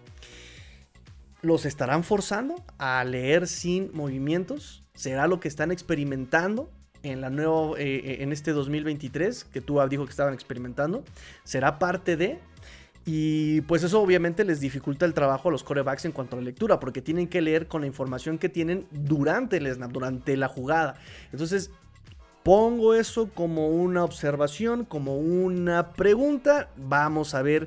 ¿Los 1.42 1.66
estarán 1.66 2.02
forzando 2.02 2.54
a 2.78 3.04
leer 3.04 3.48
sin 3.48 3.90
movimientos? 3.92 4.82
¿Será 4.94 5.26
lo 5.26 5.40
que 5.40 5.48
están 5.48 5.72
experimentando 5.72 6.70
en 7.02 7.20
la 7.20 7.28
nueva, 7.28 7.78
eh, 7.78 8.00
eh, 8.02 8.16
en 8.20 8.32
este 8.32 8.52
2023 8.52 9.44
que 9.44 9.60
tú 9.60 9.78
dijo 9.90 10.06
que 10.06 10.10
estaban 10.10 10.32
experimentando? 10.32 11.04
¿Será 11.44 11.78
parte 11.78 12.16
de? 12.16 12.40
Y 13.12 13.62
pues 13.62 13.82
eso 13.82 14.00
obviamente 14.00 14.44
les 14.44 14.60
dificulta 14.60 15.04
el 15.04 15.14
trabajo 15.14 15.48
a 15.48 15.50
los 15.50 15.64
corebacks 15.64 16.04
en 16.04 16.12
cuanto 16.12 16.36
a 16.36 16.38
la 16.38 16.44
lectura, 16.44 16.78
porque 16.78 17.02
tienen 17.02 17.26
que 17.26 17.40
leer 17.40 17.66
con 17.66 17.80
la 17.80 17.88
información 17.88 18.38
que 18.38 18.48
tienen 18.48 18.86
durante 18.92 19.56
el 19.56 19.66
snap, 19.66 19.90
durante 19.90 20.36
la 20.36 20.46
jugada. 20.46 20.94
Entonces, 21.32 21.72
pongo 22.44 22.94
eso 22.94 23.28
como 23.34 23.66
una 23.66 24.04
observación, 24.04 24.84
como 24.84 25.16
una 25.16 25.90
pregunta. 25.90 26.70
Vamos 26.76 27.34
a 27.34 27.42
ver 27.42 27.66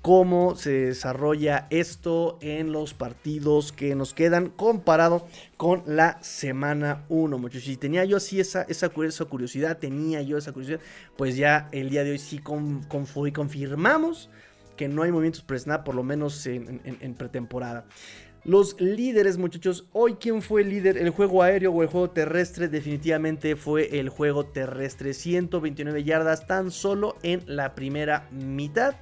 cómo 0.00 0.54
se 0.54 0.70
desarrolla 0.70 1.66
esto 1.70 2.38
en 2.40 2.70
los 2.70 2.94
partidos 2.94 3.72
que 3.72 3.96
nos 3.96 4.14
quedan 4.14 4.48
comparado 4.48 5.26
con 5.56 5.82
la 5.86 6.22
semana 6.22 7.02
1, 7.08 7.36
muchachos. 7.36 7.64
Si 7.64 7.76
tenía 7.76 8.04
yo 8.04 8.18
así 8.18 8.38
esa, 8.38 8.62
esa, 8.68 8.90
curiosidad, 8.90 9.78
tenía 9.78 10.22
yo 10.22 10.38
esa 10.38 10.52
curiosidad, 10.52 10.78
pues 11.16 11.36
ya 11.36 11.68
el 11.72 11.90
día 11.90 12.04
de 12.04 12.12
hoy 12.12 12.20
sí 12.20 12.38
confirmamos 12.38 14.30
que 14.76 14.88
no 14.88 15.02
hay 15.02 15.12
movimientos 15.12 15.42
pre-snap, 15.42 15.84
por 15.84 15.94
lo 15.94 16.02
menos 16.02 16.46
en, 16.46 17.14
pretemporada. 17.16 17.86
Los 18.44 18.78
líderes, 18.78 19.38
muchachos. 19.38 19.88
Hoy, 19.92 20.16
¿quién 20.20 20.42
fue 20.42 20.60
el 20.60 20.68
líder? 20.68 20.98
¿El 20.98 21.08
juego 21.08 21.42
aéreo 21.42 21.72
o 21.72 21.82
el 21.82 21.88
juego 21.88 22.10
terrestre? 22.10 22.68
Definitivamente 22.68 23.56
fue 23.56 23.98
el 23.98 24.10
juego 24.10 24.44
terrestre. 24.44 25.14
129 25.14 26.04
yardas 26.04 26.46
tan 26.46 26.70
solo 26.70 27.16
en 27.22 27.42
la 27.46 27.74
primera 27.74 28.28
mitad. 28.30 28.96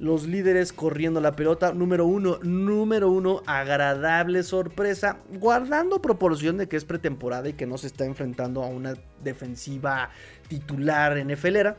Los 0.00 0.26
líderes 0.26 0.72
corriendo 0.72 1.20
la 1.20 1.36
pelota. 1.36 1.72
Número 1.72 2.06
uno, 2.06 2.40
número 2.42 3.08
uno, 3.08 3.42
agradable 3.46 4.42
sorpresa. 4.42 5.18
Guardando 5.32 6.02
proporción 6.02 6.56
de 6.56 6.66
que 6.66 6.76
es 6.76 6.84
pretemporada 6.84 7.48
y 7.48 7.52
que 7.52 7.66
no 7.66 7.78
se 7.78 7.86
está 7.86 8.04
enfrentando 8.04 8.64
a 8.64 8.66
una 8.66 8.94
defensiva 9.22 10.10
titular 10.48 11.24
NFLera 11.24 11.76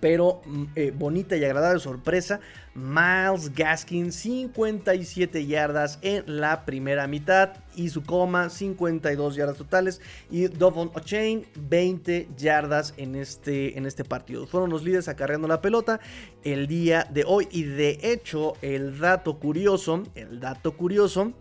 pero 0.00 0.40
mm, 0.44 0.64
eh, 0.76 0.92
bonita 0.96 1.36
y 1.36 1.44
agradable 1.44 1.80
sorpresa. 1.80 2.40
Miles 2.74 3.52
Gaskin, 3.54 4.12
57 4.12 5.46
yardas 5.46 5.98
en 6.02 6.22
la 6.26 6.64
primera 6.64 7.06
mitad. 7.06 7.56
Y 7.74 7.88
su 7.88 8.02
coma, 8.04 8.50
52 8.50 9.36
yardas 9.36 9.56
totales. 9.56 10.00
Y 10.30 10.46
Dovon 10.46 10.90
O'Chain, 10.94 11.46
20 11.56 12.28
yardas 12.36 12.94
en 12.96 13.16
este, 13.16 13.76
en 13.76 13.86
este 13.86 14.04
partido. 14.04 14.46
Fueron 14.46 14.70
los 14.70 14.84
líderes 14.84 15.08
acarreando 15.08 15.48
la 15.48 15.60
pelota 15.60 16.00
el 16.44 16.66
día 16.66 17.06
de 17.10 17.24
hoy. 17.26 17.48
Y 17.50 17.64
de 17.64 17.98
hecho, 18.02 18.54
el 18.62 18.98
dato 18.98 19.38
curioso, 19.38 20.04
el 20.14 20.40
dato 20.40 20.76
curioso 20.76 21.32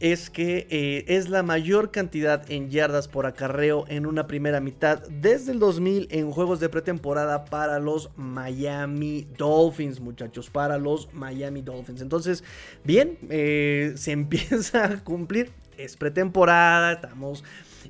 es 0.00 0.30
que 0.30 0.66
eh, 0.70 1.04
es 1.08 1.28
la 1.28 1.42
mayor 1.42 1.90
cantidad 1.90 2.50
en 2.50 2.70
yardas 2.70 3.06
por 3.06 3.26
acarreo 3.26 3.84
en 3.88 4.06
una 4.06 4.26
primera 4.26 4.60
mitad 4.60 5.02
desde 5.08 5.52
el 5.52 5.58
2000 5.58 6.08
en 6.10 6.30
juegos 6.30 6.58
de 6.58 6.70
pretemporada 6.70 7.44
para 7.44 7.78
los 7.78 8.10
Miami 8.16 9.28
Dolphins, 9.36 10.00
muchachos, 10.00 10.48
para 10.48 10.78
los 10.78 11.12
Miami 11.12 11.60
Dolphins. 11.60 12.00
Entonces, 12.00 12.42
bien, 12.82 13.18
eh, 13.28 13.92
se 13.96 14.12
empieza 14.20 14.86
a 14.86 15.04
cumplir, 15.04 15.52
es 15.76 15.96
pretemporada, 15.96 16.92
estamos 16.92 17.44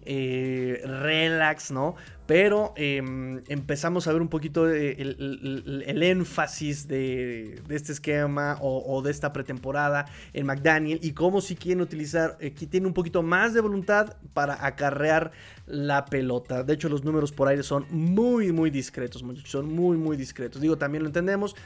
eh, 0.04 0.82
relax, 0.84 1.70
¿no? 1.70 1.94
Pero 2.26 2.72
em, 2.76 3.42
empezamos 3.48 4.06
a 4.06 4.12
ver 4.12 4.22
un 4.22 4.28
poquito 4.28 4.68
el, 4.68 6.02
énfasis 6.02 6.86
de, 6.86 7.60
este 7.70 7.92
esquema 7.92 8.56
o, 8.60 9.02
de 9.02 9.10
esta 9.10 9.32
pretemporada 9.32 10.06
en 10.32 10.46
McDaniel 10.46 11.00
y 11.02 11.12
cómo 11.12 11.40
si 11.40 11.56
quieren 11.56 11.80
utilizar, 11.80 12.36
eh, 12.38 12.52
tiene 12.52 12.86
un 12.86 12.94
poquito 12.94 13.24
más 13.24 13.52
de 13.52 13.60
voluntad 13.60 14.16
para 14.32 14.64
acarrear 14.64 15.32
la 15.66 16.04
pelota. 16.04 16.62
De 16.62 16.74
hecho, 16.74 16.88
los 16.88 17.02
números 17.02 17.32
por 17.32 17.48
aire 17.48 17.64
son 17.64 17.86
muy, 17.90 18.52
muy 18.52 18.70
discretos, 18.70 19.24
muchachos. 19.24 19.50
Son 19.50 19.66
muy, 19.66 19.96
muy 19.96 20.16
discretos. 20.16 20.62
Digo, 20.62 20.78
también 20.78 21.02
lo 21.02 21.08
entendemos 21.08 21.56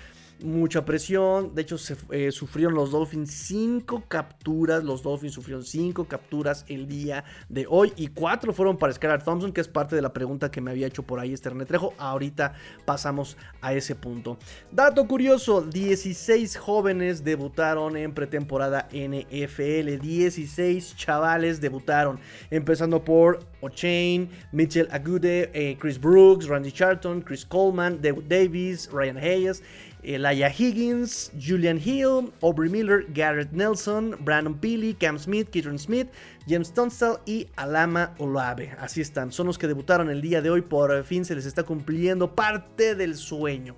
mucha 0.41 0.85
presión. 0.85 1.55
De 1.55 1.63
hecho, 1.63 1.79
se, 1.79 1.97
eh, 2.11 2.33
sufrieron 2.33 2.75
los 2.75 2.91
Dolphins 2.91 3.31
cinco 3.31 4.05
capturas. 4.09 4.85
Los 4.85 5.03
Dolphins 5.03 5.35
sufrieron 5.35 5.65
cinco 5.65 6.07
capturas 6.07 6.65
el 6.69 6.87
día 6.87 7.25
de 7.49 7.67
hoy. 7.69 7.93
Y 7.97 8.09
cuatro 8.09 8.53
fueron 8.53 8.77
para 8.77 8.93
Skylar 8.93 9.23
Thompson, 9.23 9.53
que 9.53 9.61
es 9.61 9.69
parte 9.69 9.97
de 9.97 10.03
la 10.03 10.13
pregunta 10.13 10.51
que 10.51 10.61
me 10.61 10.71
había 10.71 10.87
hecho 10.87 11.03
por 11.03 11.21
ahí 11.21 11.33
este 11.33 11.51
Renetrejo. 11.51 11.95
Ahorita 11.99 12.55
pasamos 12.85 13.37
a 13.61 13.73
ese 13.75 13.95
punto. 13.95 14.39
Dato 14.71 15.07
curioso: 15.07 15.63
16 15.63 16.57
jóvenes 16.57 17.25
debutaron 17.25 17.97
en 17.97 18.13
pretemporada 18.13 18.89
NFL. 18.93 20.01
16 20.01 20.97
chavales 20.97 21.61
debutaron. 21.61 22.19
Empezando 22.51 23.05
por 23.05 23.41
O'Chain, 23.61 24.29
Mitchell 24.53 24.89
Agude, 24.91 25.51
eh, 25.55 25.77
Chris 25.79 26.01
Brooks, 26.01 26.47
Randy 26.47 26.73
Charlton, 26.73 27.23
Chris 27.23 27.45
Coleman, 27.47 28.01
David 28.01 28.25
Davis, 28.29 28.91
Ryan 28.93 29.17
Hayes. 29.19 29.63
Elijah 30.05 30.51
Higgins, 30.51 31.33
Julian 31.41 31.81
Hill, 31.83 32.33
Aubrey 32.43 32.69
Miller, 32.69 33.07
Garrett 33.13 33.53
Nelson, 33.53 34.17
Brandon 34.21 34.55
Peely, 34.55 34.95
Cam 34.95 35.19
Smith, 35.19 35.49
Kieran 35.51 35.79
Smith, 35.79 36.09
James 36.47 36.73
Tunstall 36.73 37.21
y 37.27 37.49
Alama 37.57 38.15
Olave. 38.19 38.75
Así 38.79 39.01
están, 39.01 39.33
son 39.33 39.47
los 39.47 39.59
que 39.59 39.67
debutaron 39.67 40.11
el 40.11 40.21
día 40.21 40.43
de 40.43 40.51
hoy. 40.51 40.63
Por 40.63 41.05
fin 41.05 41.25
se 41.25 41.35
les 41.35 41.47
está 41.47 41.63
cumpliendo 41.63 42.35
parte 42.35 42.95
del 42.95 43.17
sueño. 43.17 43.77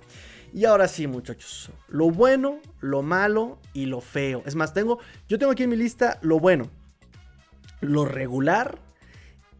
Y 0.53 0.65
ahora 0.65 0.87
sí, 0.87 1.07
muchachos, 1.07 1.71
lo 1.87 2.09
bueno, 2.09 2.59
lo 2.79 3.01
malo 3.01 3.59
y 3.73 3.85
lo 3.85 4.01
feo. 4.01 4.43
Es 4.45 4.55
más, 4.55 4.73
tengo, 4.73 4.99
yo 5.27 5.37
tengo 5.37 5.51
aquí 5.51 5.63
en 5.63 5.69
mi 5.69 5.75
lista 5.75 6.19
lo 6.21 6.39
bueno, 6.39 6.69
lo 7.81 8.05
regular, 8.05 8.79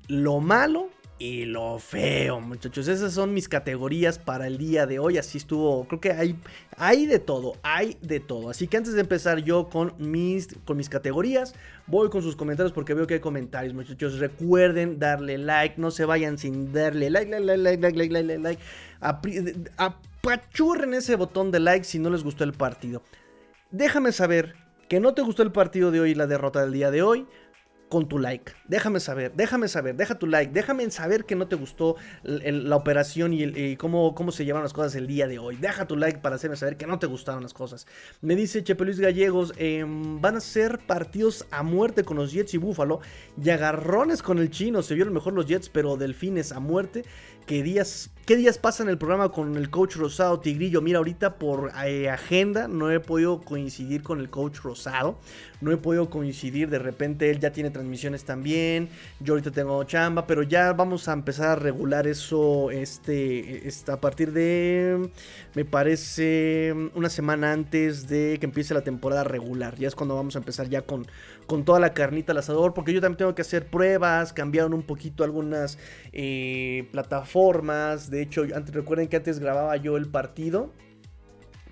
lo 0.07 0.39
malo 0.39 0.89
y 1.19 1.45
lo 1.45 1.79
feo, 1.79 2.39
muchachos. 2.39 2.87
Esas 2.87 3.13
son 3.13 3.33
mis 3.33 3.49
categorías 3.49 4.19
para 4.19 4.47
el 4.47 4.57
día 4.57 4.85
de 4.85 4.99
hoy. 4.99 5.17
Así 5.17 5.39
estuvo. 5.39 5.85
Creo 5.85 5.99
que 5.99 6.11
hay, 6.11 6.35
hay 6.77 7.07
de 7.07 7.19
todo. 7.19 7.55
Hay 7.63 7.97
de 8.01 8.19
todo. 8.19 8.49
Así 8.49 8.67
que 8.67 8.77
antes 8.77 8.93
de 8.93 9.01
empezar 9.01 9.39
yo 9.39 9.67
con 9.69 9.93
mis, 9.97 10.49
con 10.65 10.77
mis 10.77 10.89
categorías, 10.89 11.55
voy 11.87 12.09
con 12.09 12.21
sus 12.21 12.35
comentarios 12.35 12.71
porque 12.71 12.93
veo 12.93 13.07
que 13.07 13.15
hay 13.15 13.19
comentarios, 13.19 13.73
muchachos. 13.73 14.19
Recuerden 14.19 14.99
darle 14.99 15.37
like. 15.37 15.75
No 15.81 15.89
se 15.89 16.05
vayan 16.05 16.37
sin 16.37 16.71
darle 16.71 17.09
like, 17.09 17.31
like, 17.31 17.45
like, 17.45 17.79
like, 17.81 17.97
like, 17.97 18.13
like, 18.13 18.23
like, 18.23 18.39
like. 18.39 18.61
Apachurren 19.77 20.93
ese 20.93 21.15
botón 21.15 21.51
de 21.51 21.59
like 21.59 21.83
si 21.83 21.97
no 21.97 22.11
les 22.11 22.23
gustó 22.23 22.43
el 22.43 22.53
partido. 22.53 23.01
Déjame 23.71 24.11
saber 24.11 24.55
que 24.87 24.99
no 24.99 25.13
te 25.13 25.21
gustó 25.21 25.43
el 25.43 25.51
partido 25.51 25.91
de 25.91 25.99
hoy 25.99 26.11
y 26.11 26.15
la 26.15 26.27
derrota 26.27 26.61
del 26.61 26.73
día 26.73 26.91
de 26.91 27.01
hoy 27.01 27.27
con 27.89 28.07
tu 28.07 28.19
like. 28.19 28.51
Déjame 28.67 28.99
saber, 28.99 29.31
déjame 29.35 29.67
saber, 29.67 29.95
deja 29.95 30.15
tu 30.15 30.27
like, 30.27 30.51
déjame 30.51 30.89
saber 30.91 31.25
que 31.25 31.35
no 31.35 31.47
te 31.47 31.55
gustó 31.55 31.95
la 32.23 32.75
operación 32.75 33.33
y, 33.33 33.75
cómo, 33.77 34.13
cómo, 34.13 34.31
se 34.31 34.45
llevan 34.45 34.63
las 34.63 34.73
cosas 34.73 34.95
el 34.95 35.07
día 35.07 35.27
de 35.27 35.39
hoy. 35.39 35.55
Deja 35.55 35.87
tu 35.87 35.95
like 35.95 36.19
para 36.19 36.35
hacerme 36.35 36.55
saber 36.55 36.77
que 36.77 36.87
no 36.87 36.99
te 36.99 37.07
gustaron 37.07 37.43
las 37.43 37.53
cosas. 37.53 37.87
Me 38.21 38.35
dice 38.35 38.63
Chepe 38.63 38.83
Luis 38.85 38.99
Gallegos, 38.99 39.53
em, 39.57 40.19
van 40.21 40.35
a 40.35 40.41
ser 40.41 40.79
partidos 40.79 41.45
a 41.51 41.63
muerte 41.63 42.03
con 42.03 42.17
los 42.17 42.31
Jets 42.31 42.53
y 42.53 42.57
Búfalo 42.57 42.99
y 43.41 43.49
agarrones 43.49 44.21
con 44.21 44.39
el 44.39 44.49
chino. 44.49 44.81
Se 44.81 44.95
vieron 44.95 45.13
mejor 45.13 45.33
los 45.33 45.45
Jets, 45.45 45.69
pero 45.69 45.97
delfines 45.97 46.51
a 46.51 46.59
muerte. 46.59 47.03
¿Qué 47.47 47.63
días, 47.63 48.09
¿Qué 48.27 48.35
días 48.35 48.57
pasan 48.57 48.89
el 48.89 48.97
programa 48.97 49.29
con 49.29 49.55
el 49.55 49.69
coach 49.69 49.95
Rosado 49.95 50.41
Tigrillo? 50.41 50.81
Mira, 50.81 50.97
ahorita 50.97 51.35
por 51.35 51.71
eh, 51.85 52.09
agenda 52.09 52.67
no 52.67 52.91
he 52.91 52.99
podido 52.99 53.39
coincidir 53.39 54.03
con 54.03 54.19
el 54.19 54.29
coach 54.29 54.57
Rosado. 54.57 55.17
No 55.61 55.71
he 55.71 55.77
podido 55.77 56.09
coincidir. 56.09 56.69
De 56.69 56.77
repente 56.77 57.29
él 57.29 57.39
ya 57.39 57.53
tiene 57.53 57.69
transmisiones 57.69 58.25
también. 58.25 58.89
Yo 59.21 59.35
ahorita 59.35 59.51
tengo 59.51 59.81
chamba. 59.85 60.27
Pero 60.27 60.43
ya 60.43 60.73
vamos 60.73 61.07
a 61.07 61.13
empezar 61.13 61.47
a 61.47 61.55
regular 61.55 62.05
eso 62.05 62.69
este, 62.69 63.65
este, 63.65 63.93
a 63.93 64.01
partir 64.01 64.33
de, 64.33 65.09
me 65.55 65.63
parece, 65.63 66.75
una 66.95 67.09
semana 67.09 67.53
antes 67.53 68.09
de 68.09 68.39
que 68.41 68.45
empiece 68.45 68.73
la 68.73 68.81
temporada 68.81 69.23
regular. 69.23 69.77
Ya 69.77 69.87
es 69.87 69.95
cuando 69.95 70.17
vamos 70.17 70.35
a 70.35 70.39
empezar 70.39 70.67
ya 70.67 70.81
con, 70.81 71.07
con 71.47 71.65
toda 71.65 71.79
la 71.79 71.93
carnita 71.93 72.33
al 72.33 72.37
asador. 72.37 72.73
Porque 72.73 72.93
yo 72.93 73.01
también 73.01 73.17
tengo 73.17 73.35
que 73.35 73.41
hacer 73.41 73.67
pruebas. 73.67 74.33
Cambiaron 74.33 74.73
un 74.73 74.83
poquito 74.83 75.23
algunas 75.23 75.79
eh, 76.13 76.87
plataformas. 76.91 78.11
De 78.11 78.21
hecho, 78.21 78.43
antes, 78.53 78.75
recuerden 78.75 79.07
que 79.07 79.15
antes 79.15 79.39
grababa 79.39 79.75
yo 79.77 79.97
el 79.97 80.07
partido 80.07 80.71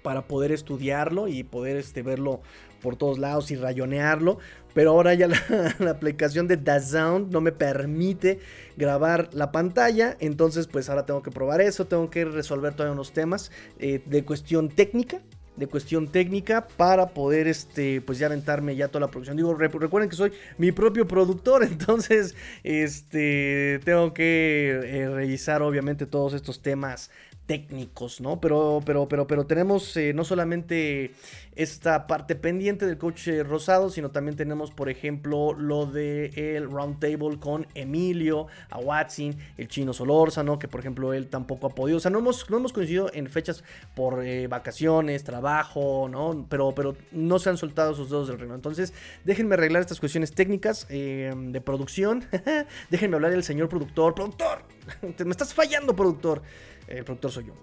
para 0.01 0.27
poder 0.27 0.51
estudiarlo 0.51 1.27
y 1.27 1.43
poder 1.43 1.77
este, 1.77 2.03
verlo 2.03 2.41
por 2.81 2.95
todos 2.95 3.17
lados 3.17 3.51
y 3.51 3.55
rayonearlo. 3.55 4.37
Pero 4.73 4.91
ahora 4.91 5.13
ya 5.13 5.27
la, 5.79 5.89
aplicación 5.89 6.47
de 6.47 6.57
DAZN 6.57 7.29
no 7.29 7.41
me 7.41 7.51
permite 7.51 8.39
grabar 8.77 9.29
la 9.33 9.51
pantalla. 9.51 10.15
Entonces 10.19 10.67
pues 10.67 10.89
ahora 10.89 11.05
tengo 11.05 11.21
que 11.21 11.31
probar 11.31 11.61
eso. 11.61 11.85
Tengo 11.85 12.09
que 12.09 12.25
resolver 12.25 12.73
todavía 12.73 12.93
unos 12.93 13.13
temas 13.13 13.51
eh, 13.79 14.01
de 14.05 14.23
cuestión 14.23 14.69
técnica 14.69 15.21
de 15.55 15.67
cuestión 15.67 16.07
técnica 16.07 16.67
para 16.67 17.07
poder 17.07 17.47
este 17.47 18.01
pues 18.01 18.19
ya 18.19 18.27
aventarme 18.27 18.75
ya 18.75 18.87
toda 18.87 19.01
la 19.01 19.11
producción. 19.11 19.37
Digo, 19.37 19.53
recuerden 19.55 20.09
que 20.09 20.15
soy 20.15 20.33
mi 20.57 20.71
propio 20.71 21.07
productor, 21.07 21.63
entonces 21.69 22.35
este 22.63 23.79
tengo 23.83 24.13
que 24.13 24.79
eh, 24.83 25.09
revisar 25.09 25.61
obviamente 25.61 26.05
todos 26.05 26.33
estos 26.33 26.61
temas 26.61 27.09
técnicos, 27.45 28.21
¿no? 28.21 28.39
Pero, 28.39 28.81
pero, 28.85 29.07
pero, 29.07 29.27
pero 29.27 29.45
tenemos 29.45 29.95
eh, 29.97 30.13
no 30.13 30.23
solamente 30.23 31.13
esta 31.55 32.07
parte 32.07 32.35
pendiente 32.35 32.85
del 32.85 32.97
coche 32.97 33.43
rosado, 33.43 33.89
sino 33.89 34.11
también 34.11 34.35
tenemos, 34.35 34.71
por 34.71 34.89
ejemplo, 34.89 35.53
lo 35.53 35.85
de 35.85 36.55
el 36.57 36.69
round 36.69 36.95
con 37.39 37.67
Emilio, 37.75 38.47
a 38.69 38.79
Watson, 38.79 39.35
el 39.57 39.67
chino 39.67 39.93
Solórzano, 39.93 40.59
que 40.59 40.67
por 40.67 40.79
ejemplo 40.79 41.13
él 41.13 41.27
tampoco 41.27 41.67
ha 41.67 41.69
podido. 41.69 41.97
O 41.97 41.99
sea, 41.99 42.11
no 42.11 42.19
hemos, 42.19 42.49
no 42.49 42.57
hemos 42.57 42.73
coincidido 42.73 43.09
en 43.13 43.27
fechas 43.27 43.63
por 43.93 44.25
eh, 44.25 44.47
vacaciones, 44.47 45.23
trabajo, 45.23 46.07
¿no? 46.09 46.45
Pero, 46.49 46.73
pero 46.73 46.95
no 47.11 47.39
se 47.39 47.49
han 47.49 47.57
soltado 47.57 47.93
sus 47.93 48.09
dedos 48.09 48.27
del 48.27 48.39
reino. 48.39 48.55
Entonces, 48.55 48.93
déjenme 49.23 49.55
arreglar 49.55 49.81
estas 49.81 49.99
cuestiones 49.99 50.33
técnicas 50.33 50.87
eh, 50.89 51.33
de 51.35 51.61
producción. 51.61 52.25
déjenme 52.89 53.15
hablar 53.15 53.31
del 53.31 53.43
señor 53.43 53.69
productor. 53.69 54.15
¡Productor! 54.15 54.63
Me 55.25 55.31
estás 55.31 55.53
fallando, 55.53 55.95
productor. 55.95 56.41
El 56.87 57.03
productor 57.03 57.31
soy 57.31 57.45
yo. 57.45 57.53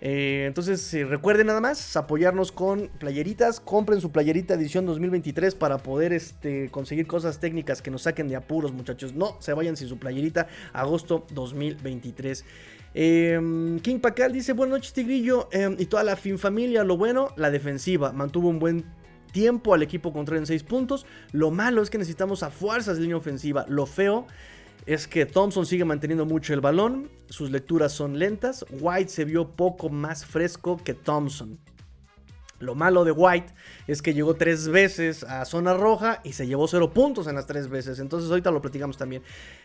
Eh, 0.00 0.44
entonces, 0.46 0.92
recuerden 1.08 1.46
nada 1.46 1.60
más 1.60 1.96
apoyarnos 1.96 2.50
con 2.50 2.88
playeritas. 2.98 3.60
Compren 3.60 4.00
su 4.00 4.10
playerita 4.10 4.54
edición 4.54 4.86
2023 4.86 5.54
para 5.54 5.78
poder 5.78 6.12
este, 6.12 6.68
conseguir 6.70 7.06
cosas 7.06 7.38
técnicas 7.38 7.80
que 7.80 7.90
nos 7.90 8.02
saquen 8.02 8.28
de 8.28 8.36
apuros, 8.36 8.72
muchachos. 8.72 9.14
No 9.14 9.36
se 9.40 9.52
vayan 9.52 9.76
sin 9.76 9.88
su 9.88 9.98
playerita. 9.98 10.48
Agosto 10.72 11.26
2023. 11.30 12.44
Em, 12.94 13.78
King 13.80 14.00
Pacal 14.00 14.32
dice: 14.32 14.52
Buenas 14.52 14.78
noches, 14.78 14.92
Tigrillo. 14.92 15.48
Em, 15.52 15.76
y 15.78 15.86
toda 15.86 16.02
la 16.02 16.16
fin 16.16 16.38
familia. 16.38 16.82
Lo 16.82 16.96
bueno, 16.96 17.28
la 17.36 17.50
defensiva. 17.50 18.12
Mantuvo 18.12 18.48
un 18.48 18.58
buen 18.58 18.84
tiempo 19.32 19.74
al 19.74 19.82
equipo 19.82 20.12
contra 20.12 20.36
en 20.36 20.46
6 20.46 20.62
puntos. 20.62 21.06
Lo 21.32 21.50
malo 21.50 21.82
es 21.82 21.90
que 21.90 21.98
necesitamos 21.98 22.42
a 22.42 22.50
fuerzas 22.50 22.96
de 22.96 23.02
línea 23.02 23.16
ofensiva. 23.16 23.64
Lo 23.68 23.86
feo 23.86 24.26
es 24.86 25.06
que 25.06 25.26
Thompson 25.26 25.66
sigue 25.66 25.84
manteniendo 25.84 26.26
mucho 26.26 26.54
el 26.54 26.60
balón, 26.60 27.08
sus 27.28 27.50
lecturas 27.50 27.92
son 27.92 28.18
lentas, 28.18 28.64
White 28.70 29.10
se 29.10 29.24
vio 29.24 29.50
poco 29.50 29.88
más 29.88 30.24
fresco 30.24 30.76
que 30.82 30.94
Thompson. 30.94 31.58
Lo 32.62 32.76
malo 32.76 33.04
de 33.04 33.10
White 33.10 33.52
es 33.88 34.02
que 34.02 34.14
llegó 34.14 34.34
tres 34.34 34.68
veces 34.68 35.24
a 35.24 35.44
zona 35.44 35.74
roja 35.74 36.20
y 36.22 36.32
se 36.32 36.46
llevó 36.46 36.68
cero 36.68 36.92
puntos 36.92 37.26
en 37.26 37.34
las 37.34 37.46
tres 37.46 37.68
veces. 37.68 37.98
Entonces 37.98 38.30
ahorita 38.30 38.52
lo 38.52 38.62
platicamos 38.62 38.96
también. 38.96 39.22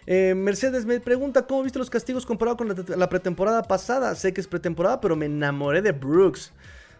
Eh, 0.07 0.33
Mercedes 0.35 0.85
me 0.85 0.99
pregunta, 0.99 1.45
¿cómo 1.45 1.61
viste 1.61 1.77
los 1.77 1.91
castigos 1.91 2.25
comparado 2.25 2.57
con 2.57 2.67
la, 2.69 3.09
pretemporada 3.09 3.61
pasada? 3.61 4.15
Sé 4.15 4.33
que 4.33 4.41
es 4.41 4.47
pretemporada, 4.47 4.99
pero 4.99 5.15
me 5.15 5.27
enamoré 5.27 5.83
de 5.83 5.91
Brooks. 5.91 6.53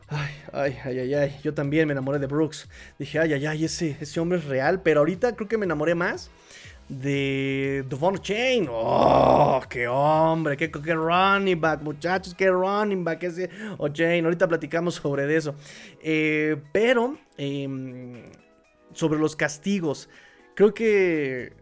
Ay, 0.08 0.36
ay, 0.54 0.78
ay, 0.84 1.00
ay, 1.00 1.14
ay. 1.16 1.40
Yo 1.44 1.56
también 1.56 1.88
me 1.88 1.94
enamoré 1.94 2.20
de 2.20 2.28
Brooks. 2.28 2.70
Dije, 3.00 3.18
ay, 3.18 3.34
ay, 3.34 3.48
ay, 3.48 3.66
ese, 3.66 3.98
ese 4.00 4.20
hombre 4.20 4.38
es 4.38 4.46
real. 4.46 4.84
Pero 4.84 5.00
ahorita 5.00 5.36
creo 5.36 5.48
que 5.48 5.58
me 5.58 5.66
enamoré 5.66 5.96
más 5.96 6.30
de 6.90 7.86
Devon 7.90 8.18
Chain. 8.18 8.68
¡Oh! 8.70 9.62
¡Qué 9.70 9.88
hombre! 9.88 10.56
¡Qué, 10.56 10.72
qué 10.72 10.94
running 10.94 11.60
back, 11.60 11.82
muchachos! 11.82 12.34
¡Qué 12.34 12.50
running 12.50 13.04
back 13.04 13.24
ese 13.24 13.50
Chain! 13.94 14.26
Ahorita 14.26 14.48
platicamos 14.48 14.96
sobre 14.96 15.36
eso. 15.36 15.56
Eh, 16.02 16.62
pero, 16.72 17.18
em, 17.38 18.24
sobre 18.94 19.20
los 19.20 19.36
castigos. 19.36 20.10
Creo 20.56 20.74
que 20.74 21.54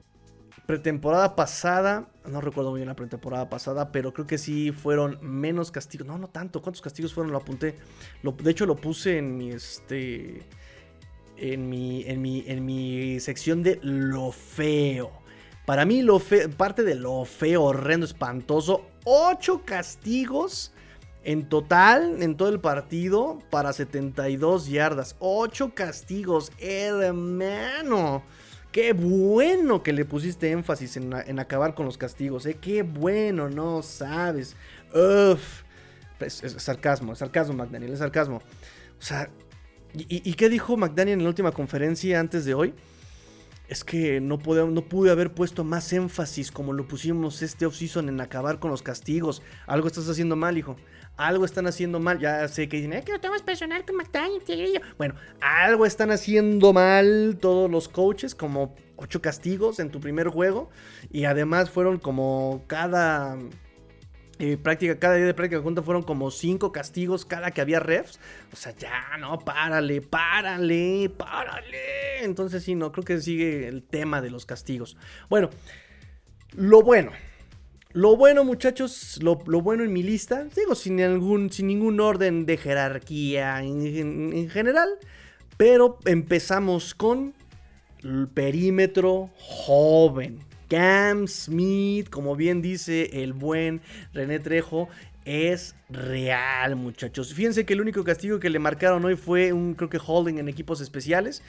pretemporada 0.66 1.36
pasada, 1.36 2.08
no 2.26 2.42
recuerdo 2.42 2.72
muy 2.72 2.80
bien 2.80 2.88
la 2.88 2.96
pretemporada 2.96 3.50
pasada, 3.50 3.92
pero 3.92 4.14
creo 4.14 4.26
que 4.26 4.38
sí 4.38 4.72
fueron 4.72 5.20
menos 5.22 5.72
castigos. 5.72 6.08
No, 6.08 6.18
no 6.18 6.28
tanto. 6.28 6.62
¿Cuántos 6.62 6.82
castigos 6.82 7.14
fueron? 7.14 7.32
Lo 7.32 7.38
apunté. 7.40 7.76
de 8.24 8.52
hecho, 8.52 8.66
lo 8.66 8.76
puse 8.76 9.18
en 9.18 9.38
mi 9.38 9.52
este 9.52 10.44
en 11.38 11.70
mi, 11.70 12.04
en 12.06 12.22
mi, 12.22 12.44
en 12.48 12.66
mi 12.66 13.20
sección 13.20 13.64
de 13.64 13.80
lo 13.82 14.32
feo. 14.32 15.12
Para 15.66 15.86
mí, 15.86 16.02
lo 16.02 16.22
parte 16.58 16.84
de 16.84 16.96
lo 16.96 17.26
feo, 17.26 17.64
horrendo, 17.64 18.06
espantoso, 18.06 18.86
8 19.06 19.64
castigos 19.66 20.72
en 21.24 21.50
total, 21.50 22.22
en 22.22 22.38
todo 22.38 22.50
el 22.50 22.60
partido, 22.60 23.40
para 23.50 23.74
72 23.74 24.68
yardas. 24.68 25.16
8 25.20 25.74
castigos, 25.74 26.52
hermano. 26.60 28.24
Qué 28.72 28.94
bueno 28.94 29.82
que 29.82 29.94
le 29.94 30.06
pusiste 30.06 30.52
énfasis 30.52 30.98
en, 30.98 31.40
acabar 31.40 31.74
con 31.74 31.86
los 31.86 31.98
castigos, 31.98 32.46
¿eh? 32.46 32.58
Qué 32.62 32.84
bueno, 32.84 33.50
no 33.50 33.82
sabes. 33.82 34.56
Uf. 34.94 35.64
Es, 36.20 36.44
sarcasmo, 36.58 37.14
es 37.14 37.20
sarcasmo, 37.20 37.54
McDaniel, 37.56 37.94
es 37.94 38.00
sarcasmo. 38.00 38.38
O 38.38 39.02
sea, 39.02 39.30
¿Y, 39.98 40.34
qué 40.34 40.50
dijo 40.50 40.76
McDaniel 40.76 41.20
en 41.20 41.24
la 41.24 41.30
última 41.30 41.52
conferencia 41.52 42.20
antes 42.20 42.46
de 42.46 42.54
hoy? 42.54 42.74
Es 43.68 43.84
que 43.84 44.20
no 44.22 44.38
pude, 44.38 45.10
haber 45.10 45.34
puesto 45.34 45.64
más 45.64 45.92
énfasis 45.94 46.52
como 46.52 46.74
lo 46.74 46.88
pusimos 46.88 47.42
este 47.42 47.66
offseason 47.66 48.10
en 48.10 48.22
acabar 48.22 48.60
con 48.60 48.70
los 48.70 48.84
castigos. 48.84 49.42
Algo 49.66 49.88
estás 49.88 50.08
haciendo 50.10 50.36
mal, 50.36 50.58
hijo. 50.58 50.76
Algo 51.18 51.46
están 51.46 51.66
haciendo 51.66 52.00
mal. 52.00 52.20
Ya 52.20 52.48
sé 52.48 52.68
que 52.68 52.78
dicen, 52.78 52.94
es 52.94 53.06
que 53.06 53.14
no 53.14 53.22
tenemos 53.22 53.42
personal 53.42 53.86
con 53.86 53.96
McDaniel. 53.96 54.82
Bueno, 54.98 55.16
algo 55.42 55.86
están 55.86 56.12
haciendo 56.12 56.74
mal 56.74 57.38
todos 57.40 57.72
los 57.72 57.88
coaches, 57.88 58.36
como 58.36 58.76
ocho 58.98 59.22
castigos 59.22 59.80
en 59.80 59.90
tu 59.90 60.00
primer 60.00 60.28
juego. 60.28 60.70
Y 61.12 61.24
además 61.24 61.70
fueron 61.70 61.98
como 61.98 62.64
cada 62.68 63.38
práctica, 64.62 65.00
cada 65.00 65.16
día 65.16 65.26
de 65.26 65.34
práctica 65.34 65.62
junta 65.62 65.82
fueron 65.82 66.04
como 66.04 66.32
cinco 66.32 66.72
castigos 66.72 67.26
cada 67.26 67.52
que 67.52 67.62
había 67.62 67.80
refs. 67.80 68.20
O 68.52 68.56
sea, 68.56 68.74
ya, 68.76 69.18
no, 69.18 69.40
párale, 69.40 70.02
párale, 70.02 71.10
párale. 71.10 72.24
Entonces 72.24 72.64
sí, 72.64 72.76
no, 72.76 72.92
creo 72.92 73.06
que 73.06 73.22
sigue 73.22 73.68
el 73.68 73.84
tema 73.84 74.22
de 74.22 74.30
los 74.30 74.46
castigos. 74.46 74.98
Bueno, 75.30 75.50
lo 76.54 76.82
bueno. 76.82 77.12
Lo 77.94 78.18
bueno, 78.18 78.44
muchachos, 78.44 79.20
lo, 79.24 79.38
bueno 79.38 79.86
en 79.86 79.94
mi 79.94 80.04
lista, 80.04 80.46
digo, 80.54 80.76
sin, 80.76 81.00
algún, 81.00 81.50
sin 81.50 81.68
ningún 81.68 82.02
orden 82.02 82.46
de 82.46 82.58
jerarquía 82.58 83.64
en 83.64 84.50
general, 84.50 84.90
pero 85.56 85.98
empezamos 86.04 86.94
con 86.94 87.34
el 88.04 88.28
perímetro 88.28 89.30
joven. 89.38 90.40
Cam 90.76 91.26
Smith, 91.30 92.10
como 92.10 92.36
bien 92.36 92.62
dice 92.62 93.24
el 93.24 93.32
buen 93.32 93.80
René 94.12 94.40
Trejo, 94.40 94.90
es 95.24 95.74
real, 95.90 96.76
muchachos. 96.76 97.34
Fíjense 97.34 97.66
que 97.66 97.72
el 97.72 97.80
único 97.80 98.04
castigo 98.04 98.42
que 98.42 98.50
le 98.50 98.60
marcaron 98.60 99.06
hoy 99.06 99.16
fue 99.16 99.54
un, 99.54 99.76
creo 99.76 99.90
que 99.90 100.02
holding 100.06 100.38
en 100.38 100.50
equipos 100.50 100.82
especiales, 100.82 101.44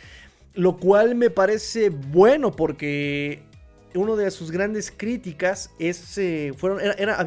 lo 0.54 0.76
cual 0.76 1.16
me 1.16 1.28
parece 1.30 1.88
bueno 1.88 2.52
porque 2.52 3.42
una 3.96 4.14
de 4.14 4.30
sus 4.30 4.52
grandes 4.52 4.92
críticas 4.96 5.70
es, 5.80 6.18
eh, 6.18 6.52
fueron, 6.56 6.78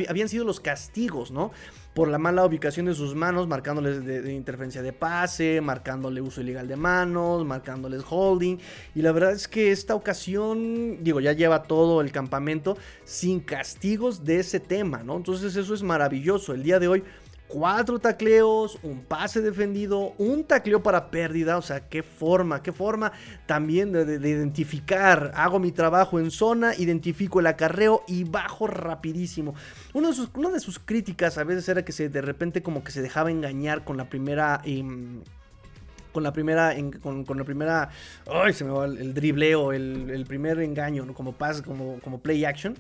habían 0.08 0.30
sido 0.30 0.46
los 0.46 0.62
castigos, 0.62 1.32
¿no? 1.32 1.52
Por 2.00 2.08
la 2.08 2.18
mala 2.18 2.46
ubicación 2.46 2.86
de 2.86 2.94
sus 2.94 3.14
manos, 3.14 3.50
marcándoles 3.50 4.06
de, 4.06 4.34
interferencia 4.34 4.82
de 4.82 4.94
pase, 4.94 5.60
marcándole 5.60 6.22
uso 6.22 6.40
ilegal 6.40 6.66
de 6.66 6.78
manos, 6.78 7.46
marcándoles 7.46 8.04
holding. 8.10 8.58
Y 8.96 9.02
la 9.02 9.12
verdad 9.12 9.34
es 9.34 9.50
que 9.50 9.74
esta 9.74 9.96
ocasión, 9.96 11.04
digo, 11.04 11.20
ya 11.20 11.34
lleva 11.34 11.64
todo 11.64 12.00
el 12.00 12.14
campamento 12.14 12.78
sin 13.04 13.42
castigos 13.42 14.24
de 14.24 14.40
ese 14.40 14.62
tema, 14.62 15.04
¿no? 15.04 15.18
Entonces 15.18 15.58
eso 15.58 15.74
es 15.74 15.84
maravilloso. 15.84 16.54
El 16.54 16.64
día 16.64 16.80
de 16.80 16.88
hoy 16.88 17.04
cuatro 17.50 18.00
tacleos, 18.00 18.78
un 18.84 19.04
pase 19.04 19.42
defendido, 19.42 20.14
un 20.20 20.46
tacleo 20.46 20.82
para 20.82 21.10
pérdida, 21.10 21.58
o 21.58 21.62
sea, 21.62 21.90
qué 21.90 22.04
forma, 22.04 22.62
qué 22.62 22.72
forma 22.72 23.12
también 23.48 23.92
de, 23.92 24.16
identificar, 24.30 25.32
hago 25.36 25.60
mi 25.60 25.72
trabajo 25.72 26.20
en 26.20 26.30
zona, 26.32 26.76
identifico 26.76 27.40
el 27.40 27.48
acarreo 27.48 28.04
y 28.08 28.24
bajo 28.24 28.68
rapidísimo. 28.68 29.56
Una 29.94 30.10
de 30.10 30.14
sus, 30.14 30.30
una 30.36 30.50
de 30.50 30.60
sus 30.60 30.78
críticas 30.78 31.38
a 31.40 31.44
veces 31.44 31.68
era 31.68 31.84
que 31.84 31.92
se, 31.92 32.08
de 32.08 32.22
repente 32.22 32.62
como 32.62 32.84
que 32.84 32.92
se 32.92 33.02
dejaba 33.02 33.32
engañar 33.32 33.84
con 33.84 33.98
la 33.98 34.06
primera... 34.06 34.62
Em, 34.64 35.22
con 36.12 36.24
la 36.24 36.34
primera, 36.34 36.76
con, 37.02 37.38
la 37.38 37.44
primera, 37.44 37.90
ay, 38.26 38.52
se 38.52 38.66
me 38.66 38.72
va 38.72 38.86
el, 38.86 39.14
dribleo, 39.14 39.72
el, 39.72 40.26
primer 40.28 40.60
engaño, 40.60 41.06
como 41.14 41.36
como, 41.64 42.00
como 42.00 42.20
play 42.20 42.46
action. 42.46 42.76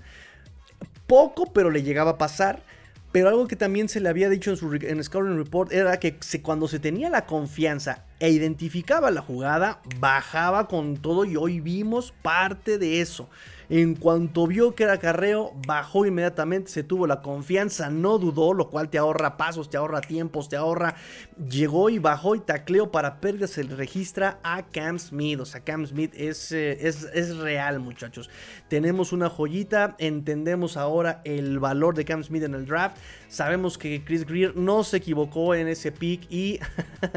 Poco, 1.05 1.45
pero 1.53 1.69
le 1.69 1.83
llegaba 1.83 2.11
a 2.11 2.17
pasar. 2.17 2.63
Pero 3.11 3.29
algo 3.29 3.47
que 3.47 3.55
también 3.55 3.89
se 3.89 3.99
le 3.99 4.09
había 4.09 4.29
dicho 4.29 4.51
en 4.51 4.57
su 4.57 4.71
en 4.73 5.03
Scouting 5.03 5.37
Report 5.37 5.71
era 5.71 5.99
que 5.99 6.17
cuando 6.43 6.67
se 6.67 6.79
tenía 6.79 7.09
la 7.09 7.25
confianza 7.25 8.05
e 8.19 8.29
identificaba 8.29 9.09
la 9.09 9.21
jugada, 9.21 9.81
bajaba 9.99 10.67
con 10.67 10.97
todo 10.97 11.25
y 11.25 11.35
hoy 11.35 11.59
vimos 11.59 12.13
parte 12.21 12.77
de 12.77 13.01
eso. 13.01 13.27
En 13.69 13.93
cuanto 13.93 14.47
vio 14.47 14.73
que 14.73 14.83
era 14.83 14.97
carreo, 14.97 15.53
bajó 15.67 16.03
inmediatamente, 16.03 16.71
se 16.71 16.83
tuvo 16.83 17.05
la 17.05 17.21
confianza, 17.21 17.91
no 17.91 18.17
dudó, 18.17 18.53
lo 18.53 18.69
cual 18.69 18.89
te 18.89 18.97
ahorra 18.97 19.37
pasos, 19.37 19.69
te 19.69 19.77
ahorra 19.77 20.01
tiempos, 20.01 20.49
te 20.49 20.55
ahorra. 20.55 20.95
Llegó 21.37 21.91
y 21.91 21.99
bajó 21.99 22.33
y 22.33 22.39
tacleó 22.39 22.91
para 22.91 23.21
pérdidas, 23.21 23.51
se 23.51 23.61
registra 23.61 24.39
a 24.41 24.63
Cam 24.63 24.97
Smith. 24.97 25.39
O 25.39 25.45
sea, 25.45 25.61
Cam 25.61 25.85
Smith 25.85 26.13
es, 26.15 26.51
eh, 26.51 26.87
es, 26.87 27.03
es 27.13 27.37
real, 27.37 27.79
muchachos. 27.79 28.31
Tenemos 28.69 29.13
una 29.13 29.29
joyita, 29.29 29.95
entendemos 29.99 30.75
ahora 30.75 31.21
el 31.23 31.59
valor 31.59 31.93
de 31.93 32.05
Cam 32.05 32.23
Smith 32.23 32.43
en 32.43 32.55
el 32.55 32.65
draft. 32.65 32.97
Sabemos 33.27 33.77
que 33.77 34.03
Chris 34.03 34.25
Greer 34.25 34.55
no 34.55 34.83
se 34.83 34.97
equivocó 34.97 35.53
en 35.53 35.67
ese 35.67 35.91
pick 35.91 36.25
y 36.31 36.59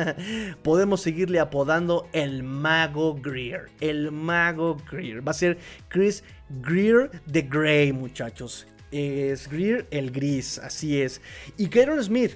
podemos 0.63 1.01
seguirle 1.01 1.41
apodando 1.41 2.09
el 2.13 2.43
mago 2.43 3.15
Greer. 3.15 3.71
El 3.81 4.13
mago 4.13 4.77
Greer. 4.91 5.27
Va 5.27 5.31
a 5.31 5.35
ser 5.35 5.57
Chris 5.89 6.23
Greer 6.61 7.11
de 7.27 7.43
Grey, 7.43 7.93
muchachos. 7.93 8.67
Es 8.91 9.49
Greer 9.49 9.87
el 9.91 10.11
gris, 10.11 10.59
así 10.59 11.01
es. 11.01 11.21
Y 11.57 11.69
Karen 11.69 12.03
Smith. 12.03 12.33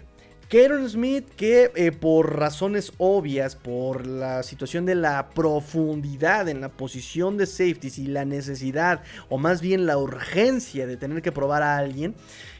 Karen 0.48 0.88
Smith 0.88 1.28
que 1.36 1.72
eh, 1.74 1.90
por 1.90 2.38
razones 2.38 2.92
obvias, 2.98 3.56
por 3.56 4.06
la 4.06 4.44
situación 4.44 4.86
de 4.86 4.94
la 4.94 5.30
profundidad 5.30 6.48
en 6.48 6.60
la 6.60 6.68
posición 6.68 7.36
de 7.36 7.46
safeties 7.46 7.98
y 7.98 8.06
la 8.06 8.24
necesidad, 8.24 9.02
o 9.28 9.38
más 9.38 9.60
bien 9.60 9.86
la 9.86 9.98
urgencia 9.98 10.86
de 10.86 10.96
tener 10.96 11.20
que 11.20 11.32
probar 11.32 11.64
a 11.64 11.78
alguien, 11.78 12.14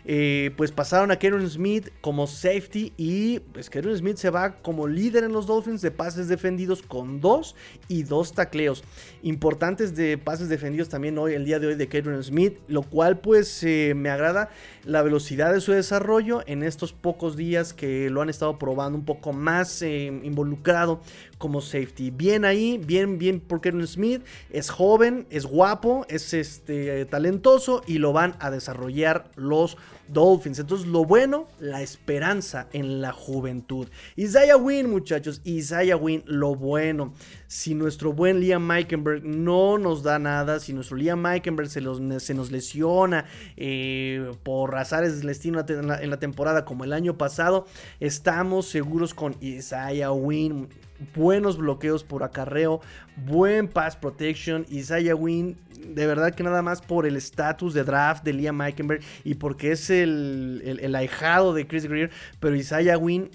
eh, 0.09 0.53
pues 0.57 0.71
pasaron 0.71 1.11
a 1.11 1.19
Karen 1.19 1.49
Smith 1.51 1.89
como 2.01 2.29
safety 2.29 2.93
y 2.97 3.41
pues 3.41 3.69
Karen 3.69 3.97
Smith 3.97 4.19
se 4.19 4.31
va 4.31 4.57
como 4.57 4.87
líder 4.87 5.25
en 5.25 5.33
los 5.33 5.47
Dolphins 5.47 5.83
de 5.83 5.91
pases 5.91 6.29
defendidos 6.29 6.83
con 6.83 7.21
dos 7.21 7.57
y 7.89 8.05
dos 8.05 8.33
tacleos. 8.33 8.85
Importantes 9.23 9.97
de 9.97 10.17
pases 10.17 10.49
defendidos 10.49 10.89
también 10.89 11.19
hoy 11.19 11.35
el 11.35 11.45
día 11.45 11.59
de 11.59 11.69
hoy 11.69 11.75
de 11.75 11.89
Karen 11.89 12.23
Smith 12.23 12.59
lo 12.69 12.83
cual 12.83 13.19
pues 13.19 13.63
eh, 13.65 13.95
me 13.97 14.09
agrada 14.09 14.51
la 14.85 15.03
velocidad 15.03 15.53
de 15.53 15.61
su 15.61 15.73
desarrollo 15.73 16.43
en 16.47 16.63
estos 16.63 16.93
pocos 16.93 17.37
días 17.37 17.75
que 17.77 18.11
lo 18.11 18.23
han 18.23 18.29
estado 18.29 18.59
probando 18.59 18.99
un 18.99 19.05
poco 19.05 19.33
más 19.33 19.83
eh, 19.83 20.07
involucrado 20.23 21.01
como 21.39 21.61
safety. 21.61 22.11
Bien 22.11 22.45
ahí, 22.45 22.79
bien, 22.79 23.19
bien 23.19 23.41
por 23.41 23.61
Kevin 23.61 23.87
Smith. 23.87 24.23
Es 24.51 24.71
joven, 24.71 25.27
es 25.31 25.45
guapo, 25.47 26.07
es 26.09 26.33
este, 26.35 27.05
talentoso 27.07 27.83
y 27.87 27.99
lo 27.99 28.13
van 28.13 28.37
a 28.41 28.51
desarrollar 28.51 29.31
los 29.37 29.77
Dolphins. 30.09 30.59
Entonces, 30.59 30.87
lo 30.87 31.05
bueno, 31.05 31.47
la 31.59 31.83
esperanza 31.83 32.69
en 32.73 33.01
la 33.01 33.13
juventud. 33.13 33.89
Isaiah 34.17 34.57
Wynn, 34.57 34.91
muchachos, 34.91 35.41
Isaiah 35.45 35.97
Wynn, 35.97 36.23
lo 36.27 36.55
bueno. 36.55 37.13
Si 37.49 37.75
nuestro 37.75 38.13
buen 38.13 38.41
Liam 38.41 38.65
Meikenberg 38.65 39.25
no 39.25 39.79
nos 39.79 40.03
da 40.03 40.19
nada, 40.19 40.61
si 40.61 40.73
nuestro 40.73 40.97
Liam 40.97 41.21
Meikenberg 41.21 41.69
se, 41.69 41.81
se 42.21 42.35
nos 42.35 42.51
lesiona 42.51 43.27
eh, 43.57 44.33
por 44.43 44.77
azares 44.77 45.19
del 45.19 45.27
destino 45.29 45.65
en 45.69 45.89
la, 45.89 46.03
en 46.03 46.11
la 46.11 46.19
temporada 46.19 46.65
como 46.65 46.85
el 46.85 46.93
año 46.93 47.19
pasado, 47.19 47.67
estamos 48.01 48.67
seguros 48.67 49.15
con 49.15 49.37
Isaiah 49.41 50.13
Wynn 50.13 50.69
buenos 51.15 51.57
bloqueos 51.57 52.05
por 52.05 52.23
acarreo, 52.23 52.81
buen 53.27 53.69
pass 53.69 53.97
protection. 53.97 54.67
Isaiah 54.71 55.15
Wynn, 55.15 55.57
de 55.95 56.07
verdad 56.07 56.35
que 56.35 56.43
nada 56.43 56.63
más 56.63 56.81
por 56.81 57.07
el 57.07 57.17
estatus 57.17 57.75
de 57.75 57.85
draft 57.85 58.25
de 58.25 58.33
Liam 58.33 58.57
Meikenberg 58.57 59.03
y 59.25 59.35
porque 59.35 59.73
es 59.73 59.91
el, 59.91 60.79
el, 60.81 60.95
ahijado 60.95 61.55
de 61.55 61.67
Chris 61.67 61.87
Greer, 61.87 62.11
pero 62.41 62.55
Isaiah 62.55 62.99
Wynn 62.99 63.31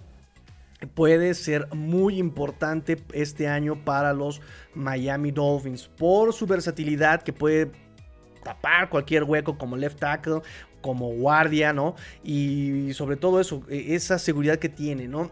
puede 0.93 1.33
ser 1.33 1.67
muy 1.73 2.17
importante 2.17 2.97
este 3.13 3.47
año 3.47 3.83
para 3.83 4.13
los 4.13 4.41
Miami 4.73 5.31
Dolphins 5.31 5.87
por 5.87 6.33
su 6.33 6.47
versatilidad 6.47 7.21
que 7.21 7.33
puede 7.33 7.71
tapar 8.43 8.89
cualquier 8.89 9.23
hueco 9.23 9.57
como 9.57 9.77
left 9.77 9.99
tackle, 9.99 10.41
como 10.81 11.09
guardia, 11.13 11.73
¿no? 11.73 11.95
Y 12.23 12.91
sobre 12.93 13.15
todo 13.15 13.39
eso, 13.39 13.63
e, 13.69 13.93
esa 13.95 14.17
seguridad 14.17 14.57
que 14.57 14.69
tiene, 14.69 15.07
¿no? 15.07 15.29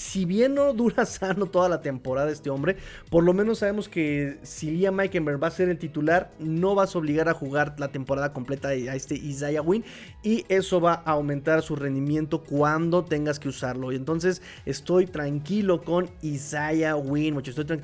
Si 0.00 0.24
bien 0.24 0.54
no 0.54 0.72
dura 0.72 1.04
sano 1.06 1.44
toda 1.44 1.68
la 1.68 1.82
temporada 1.82 2.30
este 2.30 2.48
hombre, 2.48 2.76
por 3.10 3.22
lo 3.22 3.34
menos 3.34 3.58
sabemos 3.58 3.86
que 3.86 4.38
si 4.42 4.70
Liam 4.70 4.94
Meikenberg 4.94 5.42
va 5.42 5.48
a 5.48 5.50
ser 5.50 5.68
el 5.68 5.78
titular, 5.78 6.30
no 6.38 6.74
vas 6.74 6.94
a 6.94 6.98
obligar 6.98 7.28
a 7.28 7.34
jugar 7.34 7.74
la 7.78 7.88
temporada 7.88 8.32
completa 8.32 8.68
a 8.68 8.74
este 8.74 9.14
Isaiah 9.14 9.60
Wynn 9.60 9.84
y 10.22 10.46
eso 10.48 10.80
va 10.80 11.02
a 11.04 11.10
aumentar 11.10 11.60
su 11.60 11.76
rendimiento 11.76 12.42
cuando 12.42 13.04
tengas 13.04 13.38
que 13.38 13.50
usarlo. 13.50 13.92
Y 13.92 13.96
entonces 13.96 14.40
estoy 14.64 15.06
tranquilo 15.06 15.82
con 15.82 16.08
Isaiah 16.22 16.96
Wynn, 16.96 17.34
muchachos. 17.34 17.58
Estoy 17.58 17.82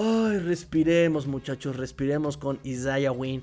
Ay, 0.00 0.38
respiremos, 0.38 1.26
muchachos, 1.26 1.76
respiremos 1.76 2.36
con 2.36 2.60
Isaiah 2.62 3.10
Wynn. 3.10 3.42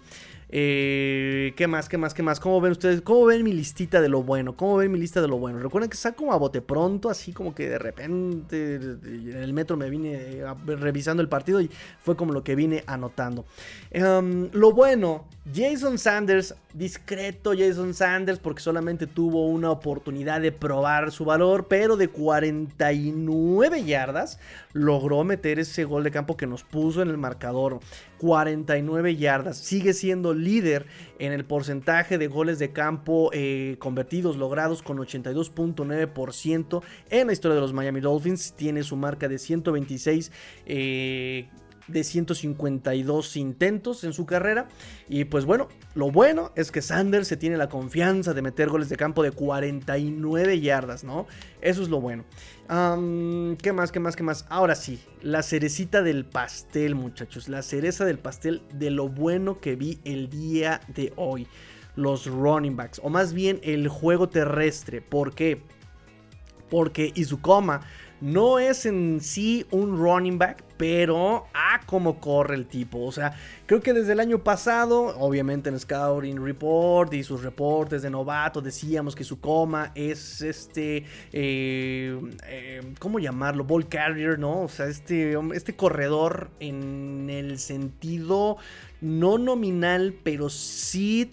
Eh, 0.49 1.53
¿Qué 1.55 1.67
más? 1.67 1.89
¿Qué 1.89 1.97
más? 1.97 2.13
¿Qué 2.13 2.23
más? 2.23 2.39
¿Cómo 2.39 2.61
ven 2.61 2.71
ustedes? 2.71 3.01
¿Cómo 3.01 3.25
ven 3.25 3.43
mi 3.43 3.51
listita 3.51 4.01
de 4.01 4.09
lo 4.09 4.23
bueno? 4.23 4.55
¿Cómo 4.55 4.77
ven 4.77 4.91
mi 4.91 4.99
lista 4.99 5.21
de 5.21 5.27
lo 5.27 5.37
bueno? 5.37 5.59
Recuerden 5.59 5.89
que 5.89 5.95
está 5.95 6.13
como 6.13 6.33
a 6.33 6.37
bote 6.37 6.61
pronto, 6.61 7.09
así 7.09 7.33
como 7.33 7.55
que 7.55 7.69
de 7.69 7.79
repente 7.79 8.75
en 8.75 9.35
el 9.35 9.53
metro 9.53 9.77
me 9.77 9.89
vine 9.89 10.13
eh, 10.13 10.45
revisando 10.65 11.21
el 11.21 11.29
partido 11.29 11.61
y 11.61 11.69
fue 11.99 12.15
como 12.15 12.33
lo 12.33 12.43
que 12.43 12.55
vine 12.55 12.83
anotando. 12.87 13.45
Em, 13.91 14.49
lo 14.53 14.71
bueno, 14.71 15.25
Jason 15.53 15.99
Sanders, 15.99 16.55
discreto 16.73 17.53
Jason 17.55 17.93
Sanders, 17.93 18.39
porque 18.39 18.63
solamente 18.63 19.05
tuvo 19.05 19.47
una 19.47 19.69
oportunidad 19.69 20.41
de 20.41 20.51
probar 20.51 21.11
su 21.11 21.23
valor, 21.23 21.67
pero 21.67 21.97
de 21.97 22.07
49 22.07 23.83
yardas 23.83 24.39
logró 24.73 25.23
meter 25.23 25.59
ese 25.59 25.83
gol 25.83 26.03
de 26.03 26.09
campo 26.09 26.35
que 26.35 26.47
nos 26.47 26.63
puso 26.63 27.03
en 27.03 27.09
el 27.09 27.17
marcador. 27.19 27.79
49 28.17 29.17
yardas. 29.17 29.57
Sigue 29.57 29.93
siendo 29.93 30.33
líder 30.33 30.87
en 31.19 31.31
el 31.31 31.45
porcentaje 31.45 32.17
de 32.17 32.27
goles 32.27 32.57
de 32.57 32.71
campo 32.71 33.29
eh, 33.31 33.75
convertidos 33.77 34.37
logrados 34.37 34.81
con 34.81 34.97
82.9% 34.97 36.81
en 37.11 37.27
la 37.27 37.33
historia 37.33 37.55
de 37.55 37.61
los 37.61 37.73
Miami 37.73 37.99
Dolphins. 37.99 38.53
Tiene 38.53 38.81
su 38.81 38.95
marca 38.95 39.27
de 39.27 39.37
126 39.37 40.31
eh, 40.65 41.49
de 41.87 42.03
152 42.03 43.37
intentos 43.37 44.03
en 44.03 44.13
su 44.13 44.25
carrera. 44.25 44.67
Y 45.07 45.25
pues 45.25 45.45
bueno, 45.45 45.67
lo 45.93 46.11
bueno 46.11 46.51
es 46.55 46.71
que 46.71 46.81
Sanders 46.81 47.27
se 47.27 47.37
tiene 47.37 47.57
la 47.57 47.69
confianza 47.69 48.33
de 48.33 48.41
meter 48.41 48.69
goles 48.69 48.89
de 48.89 48.97
campo 48.97 49.23
de 49.23 49.31
49 49.31 50.59
yardas, 50.59 51.03
¿no? 51.03 51.27
Eso 51.61 51.81
es 51.81 51.89
lo 51.89 52.01
bueno. 52.01 52.25
¿Qué 52.67 53.73
más? 53.73 53.91
¿Qué 53.91 53.99
más? 53.99 54.15
¿Qué 54.15 54.23
más? 54.23 54.45
Ahora 54.49 54.75
sí, 54.75 54.99
la 55.21 55.43
cerecita 55.43 56.01
del 56.01 56.25
pastel, 56.25 56.95
muchachos. 56.95 57.49
La 57.49 57.61
cereza 57.61 58.05
del 58.05 58.17
pastel 58.17 58.63
de 58.73 58.89
lo 58.89 59.07
bueno 59.07 59.59
que 59.59 59.75
vi 59.75 59.99
el 60.03 60.29
día 60.29 60.81
de 60.87 61.13
hoy. 61.15 61.47
Los 61.95 62.25
running 62.25 62.75
backs, 62.75 62.99
o 63.03 63.09
más 63.09 63.31
bien 63.31 63.61
el 63.63 63.87
juego 63.87 64.27
terrestre. 64.27 64.99
¿Por 64.99 65.33
qué? 65.33 65.61
Porque 66.69 67.13
Izukoma 67.15 67.87
no 68.19 68.59
es 68.59 68.85
en 68.85 69.21
sí 69.21 69.65
un 69.71 69.97
running 69.97 70.37
back, 70.37 70.64
pero 70.77 71.47
a 71.53 71.81
cómo 71.85 72.19
corre 72.19 72.55
el 72.55 72.65
tipo. 72.65 73.03
O 73.03 73.11
sea, 73.11 73.37
creo 73.65 73.81
que 73.81 73.93
desde 73.93 74.13
el 74.13 74.19
año 74.19 74.43
pasado, 74.43 75.17
obviamente 75.17 75.69
en 75.69 75.79
Scouting 75.79 76.43
Report 76.43 77.13
y 77.13 77.23
sus 77.23 77.43
reportes 77.43 78.01
de 78.01 78.09
novato, 78.09 78.61
decíamos 78.61 79.15
que 79.15 79.23
su 79.23 79.39
coma 79.39 79.91
es 79.95 80.41
este, 80.41 81.05
eh, 81.31 82.19
eh, 82.47 82.81
¿cómo 82.99 83.19
llamarlo? 83.19 83.63
Ball 83.63 83.87
carrier, 83.87 84.39
¿no? 84.39 84.61
O 84.61 84.69
sea, 84.69 84.87
este, 84.87 85.37
este 85.53 85.75
corredor 85.75 86.51
en 86.59 87.29
el 87.29 87.59
sentido 87.59 88.57
no 89.01 89.37
nominal, 89.37 90.15
pero 90.23 90.49
sí 90.49 91.31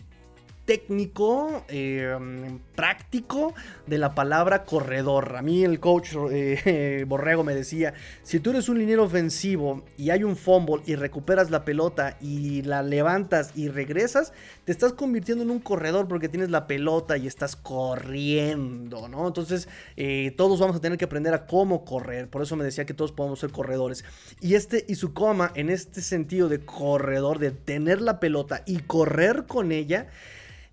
técnico, 0.72 1.66
em, 1.68 2.58
práctico 2.74 3.52
de 3.86 3.98
la 3.98 4.14
palabra 4.14 4.64
corredor. 4.64 5.36
A 5.36 5.42
mí 5.42 5.64
el 5.64 5.80
coach 5.80 6.14
eh, 6.30 7.04
Borrego 7.08 7.44
me 7.44 7.54
decía, 7.54 7.92
si 8.22 8.40
tú 8.40 8.50
eres 8.50 8.70
un 8.70 8.78
liniero 8.78 9.04
ofensivo 9.04 9.84
y 9.98 10.08
hay 10.08 10.24
un 10.24 10.34
fumble 10.34 10.82
y 10.86 10.94
recuperas 10.94 11.50
la 11.50 11.66
pelota 11.66 12.16
y 12.22 12.62
la 12.62 12.82
levantas 12.82 13.52
y 13.54 13.68
regresas, 13.68 14.32
te 14.64 14.72
estás 14.72 14.94
convirtiendo 14.94 15.44
en 15.44 15.50
un 15.50 15.58
corredor 15.58 16.08
porque 16.08 16.30
tienes 16.30 16.48
la 16.48 16.66
pelota 16.66 17.18
y 17.18 17.26
estás 17.26 17.54
corriendo, 17.54 19.08
¿no? 19.08 19.26
Entonces 19.26 19.68
eh, 19.98 20.32
todos 20.38 20.58
vamos 20.58 20.76
a 20.76 20.80
tener 20.80 20.96
que 20.96 21.04
aprender 21.04 21.34
a 21.34 21.44
cómo 21.44 21.84
correr. 21.84 22.30
Por 22.30 22.40
eso 22.40 22.56
me 22.56 22.64
decía 22.64 22.86
que 22.86 22.94
todos 22.94 23.12
podemos 23.12 23.40
ser 23.40 23.50
corredores. 23.50 24.06
Y 24.40 24.54
este 24.54 24.86
y 24.88 24.94
su 24.94 25.12
coma 25.12 25.52
en 25.54 25.68
este 25.68 26.00
sentido 26.00 26.48
de 26.48 26.64
corredor, 26.64 27.38
de 27.40 27.50
tener 27.50 28.00
la 28.00 28.20
pelota 28.20 28.62
y 28.64 28.78
correr 28.78 29.44
con 29.46 29.70
ella, 29.70 30.08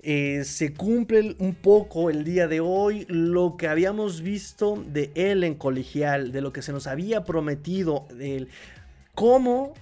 eh, 0.01 0.43
se 0.45 0.73
cumple 0.73 1.35
un 1.39 1.55
poco 1.55 2.09
el 2.09 2.23
día 2.23 2.47
de 2.47 2.61
hoy 2.61 3.05
lo 3.09 3.57
que 3.57 3.67
habíamos 3.67 4.21
visto 4.21 4.81
de 4.87 5.11
él 5.15 5.43
en 5.43 5.55
colegial, 5.55 6.31
de 6.31 6.41
lo 6.41 6.53
que 6.53 6.61
se 6.61 6.71
nos 6.71 6.87
había 6.87 7.25
prometido, 7.25 8.07
de 8.15 8.47
cómo 9.13 9.73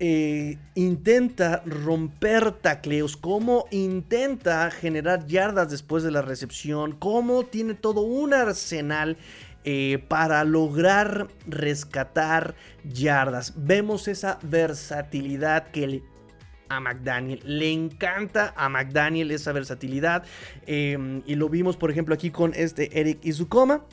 eh, 0.00 0.58
intenta 0.74 1.62
romper 1.64 2.52
tacleos, 2.52 3.16
cómo 3.16 3.64
intenta 3.70 4.70
generar 4.70 5.26
yardas 5.26 5.70
después 5.70 6.02
de 6.02 6.10
la 6.10 6.20
recepción, 6.20 6.92
cómo 6.92 7.44
tiene 7.44 7.72
todo 7.72 8.02
un 8.02 8.34
arsenal 8.34 9.16
eh, 9.64 10.04
para 10.08 10.44
lograr 10.44 11.28
rescatar 11.46 12.54
yardas. 12.84 13.54
Vemos 13.56 14.08
esa 14.08 14.38
versatilidad 14.42 15.68
que 15.70 16.02
a 16.68 16.80
McDaniel. 16.80 17.40
Le 17.44 17.72
encanta 17.72 18.54
a 18.56 18.68
McDaniel 18.68 19.30
esa 19.30 19.52
versatilidad. 19.52 20.24
Em, 20.66 21.22
y 21.26 21.34
lo 21.34 21.48
vimos, 21.48 21.76
por 21.76 21.90
ejemplo, 21.90 22.14
aquí 22.14 22.30
con 22.30 22.52
este 22.54 23.00
Eric 23.00 23.24
Izukoma. 23.24 23.84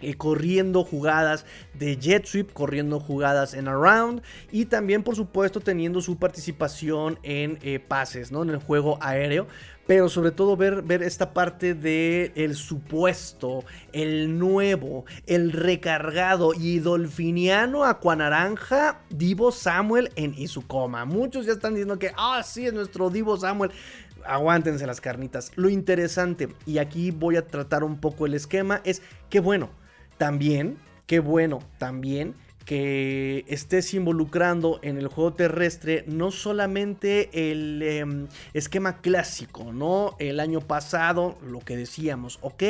Eh, 0.00 0.14
corriendo 0.14 0.84
jugadas 0.84 1.46
de 1.72 1.96
jet 1.96 2.26
sweep, 2.26 2.52
corriendo 2.52 3.00
jugadas 3.00 3.54
en 3.54 3.68
around 3.68 4.22
y 4.52 4.66
también 4.66 5.02
por 5.02 5.16
supuesto 5.16 5.60
teniendo 5.60 6.02
su 6.02 6.18
participación 6.18 7.18
en 7.22 7.58
eh, 7.62 7.78
pases, 7.78 8.30
¿no? 8.30 8.42
En 8.42 8.50
el 8.50 8.58
juego 8.58 8.98
aéreo. 9.00 9.46
Pero 9.86 10.08
sobre 10.08 10.30
todo 10.30 10.56
ver, 10.56 10.82
ver 10.82 11.02
esta 11.02 11.34
parte 11.34 11.74
de 11.74 12.32
el 12.36 12.54
supuesto, 12.54 13.64
el 13.92 14.38
nuevo, 14.38 15.04
el 15.26 15.52
recargado 15.52 16.52
y 16.54 16.78
dolfiniano 16.78 17.84
acuanaranja 17.84 19.00
Divo 19.10 19.52
Samuel 19.52 20.10
en 20.16 20.34
Izukoma. 20.34 21.04
Muchos 21.04 21.44
ya 21.44 21.52
están 21.52 21.74
diciendo 21.74 21.98
que, 21.98 22.12
ah, 22.16 22.42
sí, 22.42 22.66
es 22.66 22.72
nuestro 22.72 23.10
Divo 23.10 23.36
Samuel 23.36 23.70
aguántense 24.26 24.86
las 24.86 25.00
carnitas. 25.00 25.52
Lo 25.54 25.68
interesante, 25.68 26.48
y 26.66 26.78
aquí 26.78 27.10
voy 27.10 27.36
a 27.36 27.46
tratar 27.46 27.84
un 27.84 28.00
poco 28.00 28.26
el 28.26 28.34
esquema, 28.34 28.80
es 28.84 29.02
que 29.28 29.40
bueno, 29.40 29.68
también, 30.16 30.78
qué 31.06 31.20
bueno, 31.20 31.60
también 31.78 32.34
que 32.64 33.44
estés 33.48 33.92
involucrando 33.94 34.78
en 34.82 34.96
el 34.96 35.08
juego 35.08 35.34
terrestre 35.34 36.04
no 36.06 36.30
solamente 36.30 37.50
el 37.50 37.82
em, 37.82 38.26
esquema 38.54 39.00
clásico, 39.00 39.72
¿no? 39.72 40.16
El 40.18 40.40
año 40.40 40.60
pasado, 40.60 41.36
lo 41.46 41.60
que 41.60 41.76
decíamos, 41.76 42.38
ok, 42.40 42.62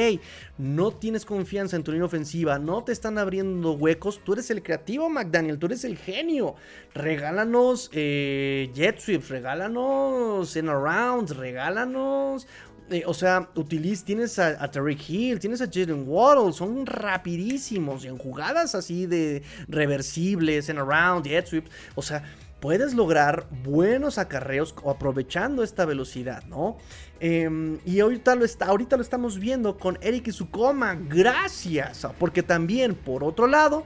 no 0.59 0.91
tienes 0.91 1.25
confianza 1.25 1.77
en 1.77 1.85
tu 1.85 1.93
línea 1.93 2.07
ofensiva, 2.07 2.59
no 2.59 2.83
te 2.83 2.93
están 2.93 3.19
abriendo 3.19 3.73
huecos, 3.73 4.21
tú 4.25 4.33
eres 4.33 4.51
el 4.51 4.63
creativo, 4.63 5.09
McDaniel, 5.09 5.59
tú 5.59 5.67
eres 5.67 5.85
el 5.85 5.97
genio. 5.97 6.57
Regálanos 6.95 7.91
eh, 7.93 8.71
jet 8.75 8.99
sweeps, 8.99 9.29
regálanos 9.29 10.57
en 10.57 10.69
arounds, 10.69 11.37
regálanos 11.37 12.47
eh, 12.91 13.03
o 13.07 13.15
sea, 13.15 13.49
utiliz, 13.55 14.05
tienes 14.05 14.39
a, 14.39 14.63
a 14.63 14.71
Tariq 14.71 15.09
Hill, 15.09 15.39
tienes 15.41 15.61
a 15.63 15.67
Jaden 15.67 16.05
Waddle, 16.07 16.53
son 16.53 16.85
rapidísimos 16.85 18.05
en 18.05 18.19
jugadas 18.19 18.75
así 18.75 19.07
de 19.07 19.43
reversibles, 19.69 20.69
en 20.69 20.79
around, 20.79 21.27
jet 21.27 21.47
sweeps. 21.47 21.71
O 21.95 22.03
sea, 22.03 22.23
puedes 22.61 22.95
lograr 22.95 23.47
buenos 23.63 24.19
acarreos 24.19 24.75
aprovechando 24.87 25.63
esta 25.63 25.85
velocidad, 25.85 26.45
¿no? 26.45 26.79
Em, 27.21 27.79
y 27.85 28.01
ahorita 28.01 28.35
lo, 28.35 28.45
está, 28.45 28.67
ahorita 28.67 28.97
lo 28.97 29.03
estamos 29.03 29.39
viendo 29.39 29.79
con 29.79 29.99
Eric 30.01 30.29
Izukoma, 30.29 30.95
gracias, 30.95 32.07
porque 32.19 32.43
también, 32.43 32.95
por 32.95 33.25
otro 33.25 33.47
lado, 33.47 33.85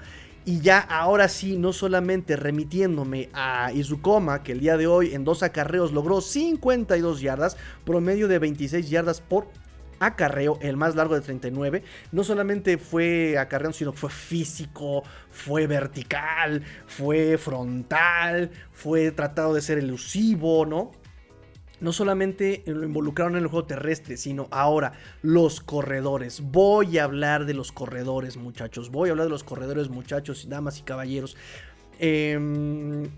y 0.49 0.61
ya 0.63 0.79
ahora 0.79 1.29
sí, 1.29 1.59
no 1.59 1.75
solamente 1.75 2.35
remitiéndome 2.35 3.29
a 3.35 3.71
Izukoma, 3.71 4.43
que 4.43 4.53
el 4.53 4.61
día 4.61 4.79
de 4.79 4.87
hoy 4.87 5.13
en 5.13 5.23
dos 5.23 5.43
acarreos 5.43 5.93
logró 5.93 6.23
52 6.23 7.21
yardas, 7.21 7.59
promedio 7.85 8.29
de 8.29 8.39
26 8.39 8.89
yardas 8.89 9.21
por 9.21 9.49
acarreo, 9.99 10.59
el 10.63 10.79
más 10.79 10.95
largo 10.95 11.15
de 11.15 11.21
39. 11.21 11.83
No 12.13 12.25
solamente 12.25 12.79
fue 12.79 13.37
acarreo, 13.37 13.75
sino 13.75 13.93
fue 13.93 14.09
físico, 14.09 15.03
fue 15.31 15.67
vertical, 15.67 16.63
fue 16.87 17.37
frontal, 17.37 18.51
fue 18.73 19.11
tratado 19.11 19.53
de 19.53 19.61
ser 19.61 19.77
elusivo, 19.77 20.65
¿no? 20.65 20.93
No 21.81 21.93
solamente 21.93 22.63
lo 22.67 22.85
involucraron 22.85 23.37
en 23.37 23.43
el 23.43 23.49
juego 23.49 23.67
terrestre, 23.67 24.17
sino 24.17 24.49
ahora 24.51 24.93
los 25.23 25.61
corredores. 25.61 26.41
Voy 26.41 26.99
a 26.99 27.05
hablar 27.05 27.47
de 27.47 27.55
los 27.55 27.73
corredores, 27.73 28.37
muchachos. 28.37 28.91
Voy 28.91 29.09
a 29.09 29.13
hablar 29.13 29.27
de 29.27 29.31
los 29.31 29.45
corredores, 29.45 29.89
muchachos, 29.89 30.49
damas 30.49 30.79
y 30.79 30.83
caballeros. 30.83 31.37
Eh, 31.99 33.09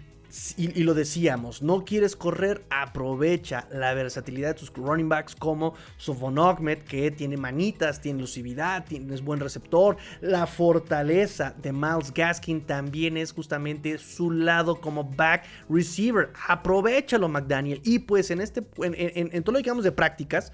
y, 0.56 0.82
lo 0.84 0.94
decíamos, 0.94 1.62
no 1.62 1.84
quieres 1.84 2.14
correr, 2.14 2.64
aprovecha 2.70 3.66
la 3.72 3.94
versatilidad 3.94 4.48
de 4.48 4.54
tus 4.54 4.72
running 4.72 5.08
backs 5.08 5.34
como 5.34 5.74
Sofon 5.96 6.38
Ahmed, 6.38 6.78
que 6.78 7.10
tiene 7.10 7.36
manitas, 7.36 8.00
tiene 8.00 8.20
elusividad, 8.20 8.84
tienes 8.86 9.22
buen 9.22 9.40
receptor. 9.40 9.96
La 10.20 10.46
fortaleza 10.46 11.54
de 11.60 11.72
Miles 11.72 12.12
Gaskin 12.14 12.60
también 12.60 13.16
es 13.16 13.32
justamente 13.32 13.98
su 13.98 14.30
lado 14.30 14.80
como 14.80 15.04
back 15.04 15.44
receiver. 15.68 16.32
Aprovechalo, 16.48 17.28
McDaniel. 17.28 17.80
Y 17.84 18.00
pues 18.00 18.30
en 18.30 18.40
este, 18.40 18.62
en, 18.82 19.42
todo 19.42 19.58
lo 19.58 19.62
que 19.62 19.82
de 19.82 19.92
prácticas, 19.92 20.52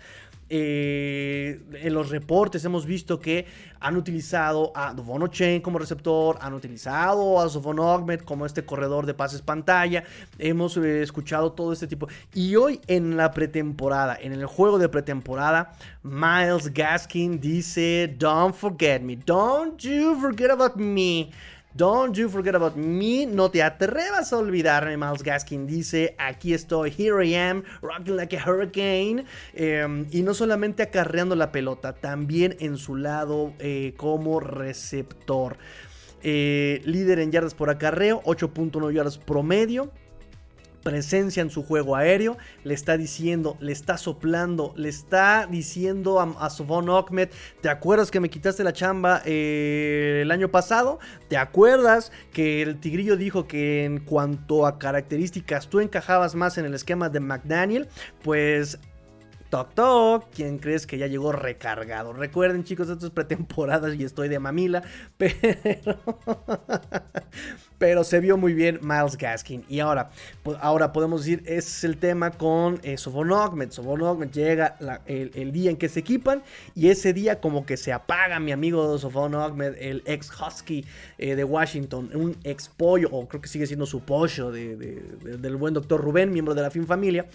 eh, 0.48 1.60
en 1.82 1.94
los 1.94 2.10
reportes 2.10 2.64
hemos 2.64 2.86
visto 2.86 3.18
que 3.18 3.46
han 3.80 3.96
utilizado 3.96 4.72
a 4.74 4.94
Dovono 4.94 5.28
Chain 5.28 5.60
como 5.60 5.78
receptor, 5.78 6.38
han 6.40 6.54
utilizado 6.54 7.40
a 7.40 7.48
Sofon 7.48 7.76
como 8.24 8.46
este 8.46 8.64
corredor 8.64 9.06
de 9.06 9.14
pases 9.14 9.42
pantalla. 9.42 10.04
Hemos 10.38 10.76
eh, 10.76 11.02
escuchado 11.02 11.52
todo 11.52 11.72
este 11.72 11.86
tipo. 11.86 12.08
Y 12.34 12.56
hoy 12.56 12.80
en 12.86 13.16
la 13.16 13.32
pretemporada, 13.32 14.16
en 14.20 14.32
el 14.32 14.46
juego 14.46 14.78
de 14.78 14.88
pretemporada, 14.88 15.72
Miles 16.02 16.72
Gaskin 16.72 17.40
dice: 17.40 18.14
Don't 18.18 18.54
forget 18.54 19.02
me, 19.02 19.16
don't 19.16 19.78
you 19.78 20.16
forget 20.20 20.50
about 20.50 20.76
me. 20.76 21.30
Don't 21.76 22.16
you 22.16 22.30
forget 22.30 22.54
about 22.54 22.74
me. 22.74 23.26
No 23.26 23.50
te 23.50 23.62
atrevas 23.62 24.32
a 24.32 24.38
olvidarme. 24.38 24.96
Miles 24.96 25.22
Gaskin 25.22 25.66
dice: 25.66 26.14
Aquí 26.16 26.54
estoy, 26.54 26.90
here 26.90 27.22
I 27.22 27.34
am, 27.34 27.64
rocking 27.82 28.16
like 28.16 28.34
a 28.34 28.42
hurricane. 28.42 29.26
Em, 29.52 30.06
y 30.10 30.22
no 30.22 30.32
solamente 30.32 30.82
acarreando 30.82 31.36
la 31.36 31.52
pelota, 31.52 31.92
también 31.92 32.56
en 32.60 32.78
su 32.78 32.96
lado 32.96 33.52
eh, 33.58 33.92
como 33.98 34.40
receptor. 34.40 35.58
Eh, 36.22 36.80
líder 36.86 37.18
en 37.18 37.30
yardas 37.30 37.54
por 37.54 37.68
acarreo, 37.68 38.22
8.1 38.24 38.90
yardas 38.92 39.18
promedio 39.18 39.90
presencia 40.86 41.40
en 41.42 41.50
su 41.50 41.64
juego 41.64 41.96
aéreo, 41.96 42.38
le 42.62 42.72
está 42.72 42.96
diciendo, 42.96 43.56
le 43.58 43.72
está 43.72 43.98
soplando, 43.98 44.72
le 44.76 44.88
está 44.88 45.48
diciendo 45.50 46.20
a, 46.20 46.36
a 46.38 46.48
Sofon 46.48 46.88
Ahmed, 46.88 47.28
¿te 47.60 47.68
acuerdas 47.68 48.12
que 48.12 48.20
me 48.20 48.30
quitaste 48.30 48.62
la 48.62 48.72
chamba 48.72 49.20
eh, 49.24 50.20
el 50.22 50.30
año 50.30 50.48
pasado? 50.48 51.00
¿Te 51.28 51.38
acuerdas 51.38 52.12
que 52.32 52.62
el 52.62 52.78
tigrillo 52.78 53.16
dijo 53.16 53.48
que 53.48 53.84
en 53.84 53.98
cuanto 53.98 54.64
a 54.64 54.78
características 54.78 55.66
tú 55.66 55.80
encajabas 55.80 56.36
más 56.36 56.56
en 56.56 56.66
el 56.66 56.74
esquema 56.74 57.08
de 57.08 57.18
McDaniel? 57.18 57.88
Pues 58.22 58.78
Toc 59.50 59.74
Toc, 59.74 60.26
¿quién 60.32 60.58
crees 60.58 60.86
que 60.86 60.98
ya 60.98 61.08
llegó 61.08 61.32
recargado? 61.32 62.12
Recuerden 62.12 62.62
chicos, 62.62 62.88
esto 62.88 63.06
es 63.06 63.12
pretemporadas 63.12 63.96
y 63.96 64.04
estoy 64.04 64.28
de 64.28 64.38
mamila, 64.38 64.84
pero... 65.16 65.98
pero 67.78 68.04
se 68.04 68.20
vio 68.20 68.36
muy 68.36 68.54
bien 68.54 68.78
Miles 68.82 69.16
Gaskin. 69.16 69.64
Y 69.68 69.80
ahora, 69.80 70.10
ahora 70.60 70.92
podemos 70.92 71.24
decir, 71.24 71.42
es 71.46 71.84
el 71.84 71.98
tema 71.98 72.30
con 72.30 72.80
eh, 72.82 72.96
Sofon 72.96 73.28
llega 74.30 74.76
el, 75.06 75.52
día 75.52 75.70
en 75.70 75.76
que 75.76 75.88
se 75.88 76.00
equipan 76.00 76.42
y 76.74 76.88
ese 76.88 77.12
día 77.12 77.40
como 77.40 77.66
que 77.66 77.76
se 77.76 77.92
apaga 77.92 78.38
mi 78.40 78.52
amigo 78.52 78.98
Sofon 78.98 79.34
el 79.78 80.02
ex 80.06 80.30
Husky 80.30 80.84
eh, 81.18 81.34
de 81.34 81.44
Washington, 81.44 82.10
un 82.14 82.36
ex 82.44 82.68
pollo, 82.68 83.08
o 83.10 83.26
creo 83.26 83.40
que 83.40 83.48
sigue 83.48 83.66
siendo 83.66 83.86
su 83.86 84.00
pollo 84.00 84.50
del 84.50 85.56
buen 85.56 85.74
doctor 85.74 86.00
Rubén, 86.00 86.32
miembro 86.32 86.54
de 86.54 86.62
la 86.62 86.70
Fin 86.70 86.86
Familia. 86.86 87.26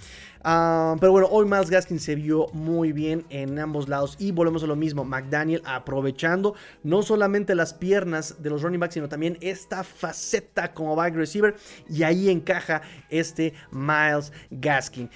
Ah, 0.44 0.96
pero 1.00 1.12
bueno, 1.12 1.28
hoy 1.30 1.46
Miles 1.46 1.70
Gaskin 1.70 2.00
se 2.00 2.16
vio 2.16 2.48
muy 2.54 2.94
bien 2.94 3.26
en 3.30 3.60
ambos 3.60 3.88
lados 3.88 4.16
y 4.18 4.32
volvemos 4.32 4.64
a 4.64 4.68
lo 4.68 4.76
mismo, 4.76 5.04
McDaniel 5.06 5.62
aprovechando 5.66 6.56
no 6.84 7.04
solamente 7.04 7.54
las 7.54 7.76
piernas 7.76 8.42
de 8.42 8.50
los 8.50 8.64
running 8.64 8.80
backs, 8.80 8.96
sino 8.96 9.08
también 9.08 9.38
esta 9.42 9.84
faceta 10.32 10.74
como 10.74 10.96
back 10.96 11.16
receiver 11.16 11.56
y 11.90 12.04
ahí 12.04 12.30
encaja 12.30 12.82
este 13.10 13.54
Miles 13.72 14.32
Gaskin. 14.50 15.10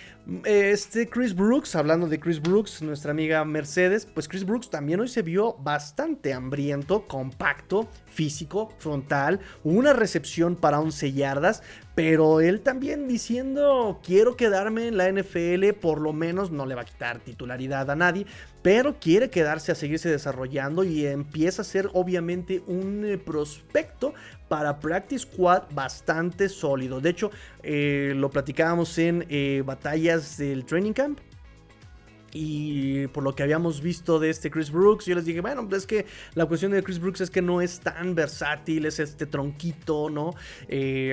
Este 0.43 1.07
Chris 1.07 1.35
Brooks, 1.35 1.75
hablando 1.75 2.07
de 2.07 2.19
Chris 2.19 2.41
Brooks, 2.41 2.81
nuestra 2.81 3.11
amiga 3.11 3.45
Mercedes, 3.45 4.07
pues 4.07 4.27
Chris 4.27 4.43
Brooks 4.43 4.69
también 4.69 4.99
hoy 4.99 5.07
se 5.07 5.21
vio 5.21 5.53
bastante 5.59 6.33
hambriento, 6.33 7.07
compacto, 7.07 7.87
físico, 8.07 8.73
frontal, 8.79 9.39
una 9.63 9.93
recepción 9.93 10.55
para 10.55 10.79
11 10.79 11.13
yardas, 11.13 11.61
pero 11.93 12.41
él 12.41 12.61
también 12.61 13.07
diciendo 13.07 14.01
quiero 14.03 14.35
quedarme 14.35 14.87
en 14.87 14.97
la 14.97 15.11
NFL, 15.11 15.73
por 15.79 16.01
lo 16.01 16.11
menos 16.11 16.49
no 16.49 16.65
le 16.65 16.75
va 16.75 16.81
a 16.81 16.85
quitar 16.85 17.19
titularidad 17.19 17.89
a 17.91 17.95
nadie, 17.95 18.25
pero 18.65 18.95
quiere 18.99 19.29
quedarse 19.29 19.71
a 19.71 19.75
seguirse 19.75 20.09
desarrollando 20.09 20.83
y 20.83 21.05
empieza 21.05 21.61
a 21.61 21.65
ser 21.65 21.87
obviamente 21.93 22.63
un 22.65 23.05
eh, 23.05 23.19
prospecto 23.19 24.15
para 24.47 24.79
Practice 24.79 25.27
Squad 25.27 25.65
bastante 25.69 26.49
sólido. 26.49 26.99
De 26.99 27.11
hecho, 27.11 27.29
eh, 27.61 28.13
lo 28.15 28.31
platicábamos 28.31 28.97
en 28.97 29.23
eh, 29.29 29.61
batallas 29.63 30.39
del 30.39 30.65
Training 30.65 30.93
Camp. 30.93 31.19
Y 32.33 33.05
por 33.09 33.23
lo 33.23 33.35
que 33.35 33.43
habíamos 33.43 33.81
visto 33.81 34.17
de 34.17 34.31
este 34.31 34.49
Chris 34.49 34.71
Brooks, 34.71 35.05
yo 35.05 35.13
les 35.13 35.25
dije, 35.25 35.41
bueno, 35.41 35.69
pues 35.69 35.83
es 35.83 35.87
que 35.87 36.07
la 36.33 36.47
cuestión 36.47 36.71
de 36.71 36.81
Chris 36.81 36.97
Brooks 36.97 37.21
es 37.21 37.29
que 37.29 37.43
no 37.43 37.61
es 37.61 37.81
tan 37.81 38.15
versátil, 38.15 38.87
es 38.87 38.99
este 38.99 39.27
tronquito, 39.27 40.09
¿no? 40.09 40.33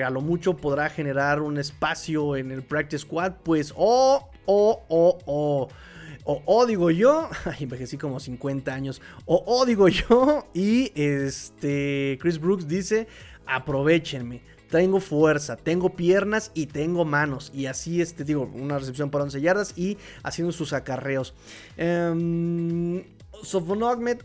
A 0.03 0.09
lo 0.09 0.21
mucho 0.21 0.57
podrá 0.57 0.89
generar 0.89 1.39
un 1.39 1.59
espacio 1.59 2.35
en 2.35 2.49
el 2.49 2.63
Practice 2.63 3.03
Squad, 3.03 3.33
pues, 3.43 3.75
oh, 3.77 4.27
oh, 4.47 4.83
oh, 4.89 5.19
oh. 5.27 5.69
O, 6.25 6.65
digo 6.65 6.89
yo, 6.89 7.29
envejecí 7.59 7.97
como 7.97 8.19
50 8.19 8.73
años, 8.73 9.01
o, 9.25 9.65
digo 9.65 9.87
yo, 9.89 10.47
y 10.53 10.91
este 10.95 12.17
Chris 12.21 12.39
Brooks 12.39 12.67
dice, 12.67 13.07
aprovechenme. 13.45 14.41
tengo 14.69 14.99
fuerza, 14.99 15.55
tengo 15.55 15.95
piernas 15.95 16.51
y 16.53 16.67
tengo 16.67 17.05
manos. 17.05 17.51
Y 17.53 17.65
así, 17.67 18.01
este, 18.01 18.23
digo, 18.23 18.49
una 18.53 18.79
recepción 18.79 19.09
para 19.09 19.25
11 19.25 19.41
yardas 19.41 19.77
y 19.77 19.97
haciendo 20.23 20.51
sus 20.51 20.73
acarreos. 20.73 21.33
Eh, 21.77 23.05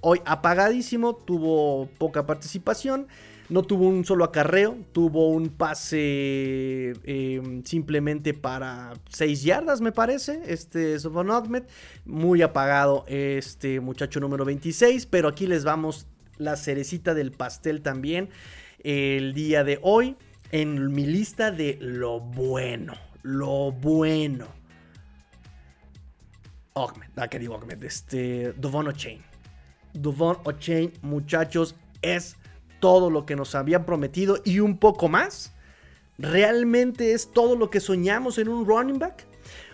hoy 0.01 0.23
apagadísimo, 0.25 1.15
tuvo 1.15 1.89
poca 1.99 2.27
participación. 2.27 3.09
No 3.49 3.63
tuvo 3.63 3.89
un 3.89 4.05
solo 4.05 4.25
acarreo, 4.25 4.77
tuvo 4.93 5.31
un 5.31 5.49
pase 5.49 6.93
em, 7.05 7.65
simplemente 7.65 8.35
para 8.35 8.93
6 9.09 9.43
yardas, 9.43 9.81
me 9.81 9.91
parece. 9.91 10.43
Este 10.47 10.99
Sofon 10.99 11.29
muy 12.05 12.43
apagado 12.43 13.05
este 13.09 13.81
muchacho 13.81 14.21
número 14.21 14.45
26, 14.45 15.07
pero 15.07 15.29
aquí 15.29 15.47
les 15.47 15.65
vamos 15.65 16.07
la 16.37 16.57
cerecita 16.57 17.15
del 17.15 17.33
pastel 17.33 17.81
también 17.81 18.29
el 18.85 19.35
día 19.35 19.65
de 19.65 19.79
hoy 19.83 20.17
en 20.53 20.93
mi 20.93 21.05
lista 21.05 21.51
de 21.51 21.79
lo 21.81 22.21
bueno, 22.21 22.95
lo 23.23 23.73
bueno. 23.73 24.47
Ahmed, 26.75 27.09
ah, 27.17 27.29
que 27.29 27.39
digo 27.39 27.57
Ahmed, 27.57 27.83
este, 27.83 28.53
Duvon 28.53 28.89
O'Chain. 28.89 29.21
Duvon 29.93 30.39
O'Chain, 30.45 30.93
muchachos, 31.03 31.75
es 32.03 32.37
todo 32.81 33.11
lo 33.11 33.27
que 33.27 33.37
nos 33.37 33.55
habían 33.55 33.85
prometido 33.85 34.39
y 34.45 34.61
un 34.61 34.79
poco 34.79 35.09
más. 35.09 35.55
¿Realmente 36.19 37.13
es 37.13 37.31
todo 37.31 37.55
lo 37.55 37.71
que 37.71 37.81
soñamos 37.81 38.39
en 38.39 38.49
un 38.49 38.67
running 38.67 38.99
back? 38.99 39.27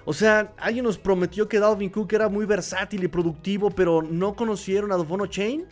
O 0.04 0.12
sea, 0.12 0.52
alguien 0.58 0.84
nos 0.84 0.98
prometió 0.98 1.48
que 1.48 1.58
Dalvin 1.58 1.88
Cook 1.88 2.12
era 2.12 2.28
muy 2.28 2.44
versátil 2.44 3.02
y 3.04 3.08
productivo, 3.08 3.70
pero 3.70 4.02
no 4.02 4.34
conocieron 4.34 4.92
a 4.92 4.96
Dovono 4.96 5.26
Chain. 5.26 5.66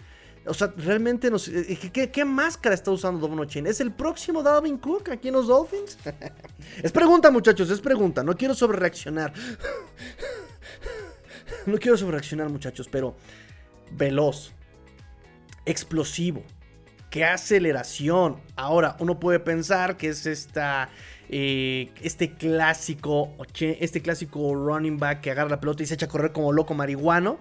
O 0.47 0.55
sea, 0.55 0.73
realmente 0.77 1.31
nos, 1.31 1.47
eh, 1.49 1.79
¿qué, 2.11 2.25
máscara 2.25 2.75
está 2.75 2.91
usando 2.91 3.21
Dovono 3.21 3.45
Chain? 3.45 3.67
¿Es 3.67 3.81
el 3.81 3.93
próximo 3.93 4.43
Dalvin 4.43 4.79
Cook 4.79 5.11
aquí 5.11 5.29
en 5.29 5.35
los 5.35 5.47
Dolphins? 5.47 5.99
es 6.83 6.91
pregunta, 6.91 7.31
muchachos, 7.31 7.71
es 7.71 7.81
pregunta. 7.81 8.25
No 8.25 8.35
quiero 8.35 8.55
sobrereaccionar. 8.55 9.35
no 11.67 11.79
quiero 11.79 11.97
sobrereaccionar, 11.99 12.49
muchachos, 12.49 12.89
pero 12.91 13.15
veloz, 13.93 14.53
explosivo, 15.67 16.43
qué 17.13 17.27
aceleración. 17.27 18.41
Ahora, 18.57 18.97
uno 18.99 19.21
puede 19.21 19.39
pensar 19.39 19.99
que 19.99 20.09
es 20.09 20.25
esta, 20.25 20.89
eh, 21.29 21.93
este 22.01 22.33
clásico, 22.33 23.37
este 23.61 24.01
clásico 24.01 24.55
running 24.55 24.99
back 24.99 25.21
que 25.21 25.31
agarra 25.31 25.51
la 25.51 25.61
pelota 25.61 25.83
y 25.83 25.87
se 25.87 25.95
echa 25.95 26.07
a 26.07 26.09
correr 26.09 26.33
como 26.33 26.53
loco 26.53 26.73
marihuano, 26.73 27.39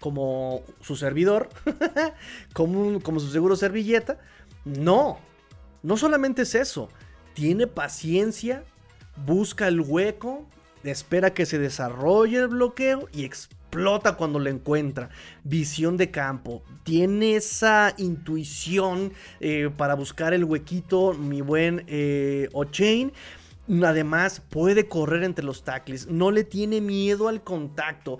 como 0.00 0.62
su 0.80 0.96
servidor, 0.96 1.48
como, 2.52 3.20
su 3.20 3.30
seguro 3.30 3.54
servilleta. 3.54 4.18
No, 4.64 5.20
no 5.84 5.96
solamente 5.96 6.42
es 6.42 6.56
eso. 6.56 6.88
Tiene 7.34 7.68
paciencia, 7.68 8.64
busca 9.24 9.68
el 9.68 9.80
hueco, 9.80 10.44
espera 10.82 11.32
que 11.32 11.46
se 11.46 11.60
desarrolle 11.60 12.38
el 12.38 12.48
bloqueo 12.48 13.08
y 13.12 13.24
explota 13.24 13.63
cuando 14.16 14.38
lo 14.38 14.50
encuentra. 14.50 15.10
Visión 15.42 15.96
de 15.96 16.10
campo. 16.10 16.62
Tiene 16.84 17.36
esa 17.36 17.94
intuición 17.98 19.12
eh, 19.40 19.70
para 19.76 19.94
buscar 19.94 20.34
el 20.34 20.44
huequito, 20.44 21.14
mi 21.14 21.40
buen 21.40 21.84
eh, 21.86 22.48
O'Chain. 22.52 23.12
Además, 23.66 24.42
puede 24.50 24.88
correr 24.88 25.24
entre 25.24 25.42
los 25.42 25.64
tackles, 25.64 26.08
no 26.08 26.30
le 26.30 26.44
tiene 26.44 26.82
miedo 26.82 27.28
al 27.28 27.42
contacto. 27.42 28.18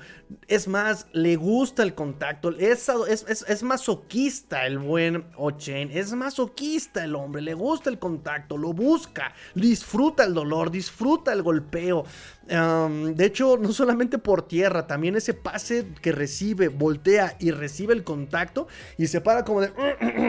Es 0.49 0.69
más, 0.69 1.07
le 1.13 1.37
gusta 1.37 1.83
el 1.83 1.95
contacto. 1.95 2.51
Es, 2.57 2.89
es, 2.89 3.63
masoquista 3.63 4.67
el 4.67 4.79
buen 4.79 5.27
Ochen. 5.37 5.91
Es 5.93 6.15
masoquista 6.15 7.05
el 7.05 7.15
hombre, 7.15 7.43
le 7.43 7.53
gusta 7.53 7.91
el 7.91 7.99
contacto, 7.99 8.57
lo 8.57 8.73
busca, 8.73 9.35
disfruta 9.55 10.25
el 10.25 10.33
dolor, 10.33 10.71
disfruta 10.71 11.35
el 11.35 11.43
golpeo. 11.43 12.07
de 12.47 13.25
hecho, 13.27 13.59
no 13.59 13.71
solamente 13.73 14.17
por 14.17 14.49
tierra, 14.49 14.87
también 14.87 15.15
ese 15.15 15.35
pase 15.35 15.89
que 16.01 16.13
recibe, 16.13 16.69
voltea 16.69 17.37
y 17.39 17.51
recibe 17.51 17.93
el 17.93 18.03
contacto 18.03 18.67
y 18.97 19.09
se 19.09 19.21
para 19.21 19.45
como 19.45 19.61
de, 19.61 19.73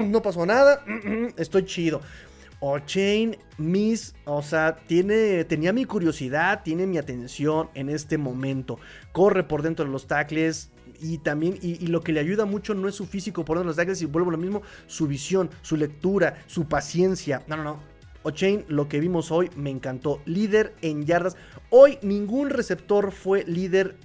no 0.09 0.21
pasó 0.21 0.45
nada, 0.45 0.83
estoy 1.37 1.63
chido. 1.63 2.01
Chain 2.85 3.37
Miss, 3.57 4.15
o 4.25 4.41
sea, 4.41 4.75
tiene, 4.87 5.43
tenía 5.45 5.71
mi 5.71 5.85
curiosidad, 5.85 6.61
tiene 6.63 6.87
mi 6.87 6.97
atención 6.97 7.69
en 7.75 7.89
este 7.89 8.17
momento. 8.17 8.79
Corre 9.11 9.43
por 9.43 9.61
dentro 9.61 9.85
de 9.85 9.91
los 9.91 10.07
tackles, 10.07 10.71
y 10.99 11.19
también, 11.19 11.59
y, 11.61 11.87
lo 11.87 12.01
que 12.01 12.11
le 12.11 12.19
ayuda 12.19 12.45
mucho 12.45 12.73
no 12.73 12.87
es 12.87 12.95
su 12.95 13.05
físico 13.05 13.45
por 13.45 13.57
dentro 13.57 13.65
de 13.65 13.69
los 13.69 13.77
tackles, 13.77 14.01
y 14.01 14.05
vuelvo 14.05 14.29
a 14.29 14.33
lo 14.33 14.37
mismo, 14.39 14.61
su 14.87 15.07
visión, 15.07 15.49
su 15.61 15.77
lectura, 15.77 16.43
su 16.47 16.67
paciencia. 16.67 17.43
No, 17.47 17.55
no, 17.55 17.63
no. 17.63 17.79
O'Chain, 18.23 18.65
lo 18.67 18.89
que 18.89 18.99
vimos 18.99 19.31
hoy 19.31 19.51
me 19.55 19.69
encantó. 19.69 20.19
Líder 20.25 20.73
en 20.81 21.05
yardas. 21.05 21.37
Hoy 21.69 21.99
ningún 22.01 22.49
receptor 22.49 23.11
fue 23.11 23.43
líder 23.45 23.97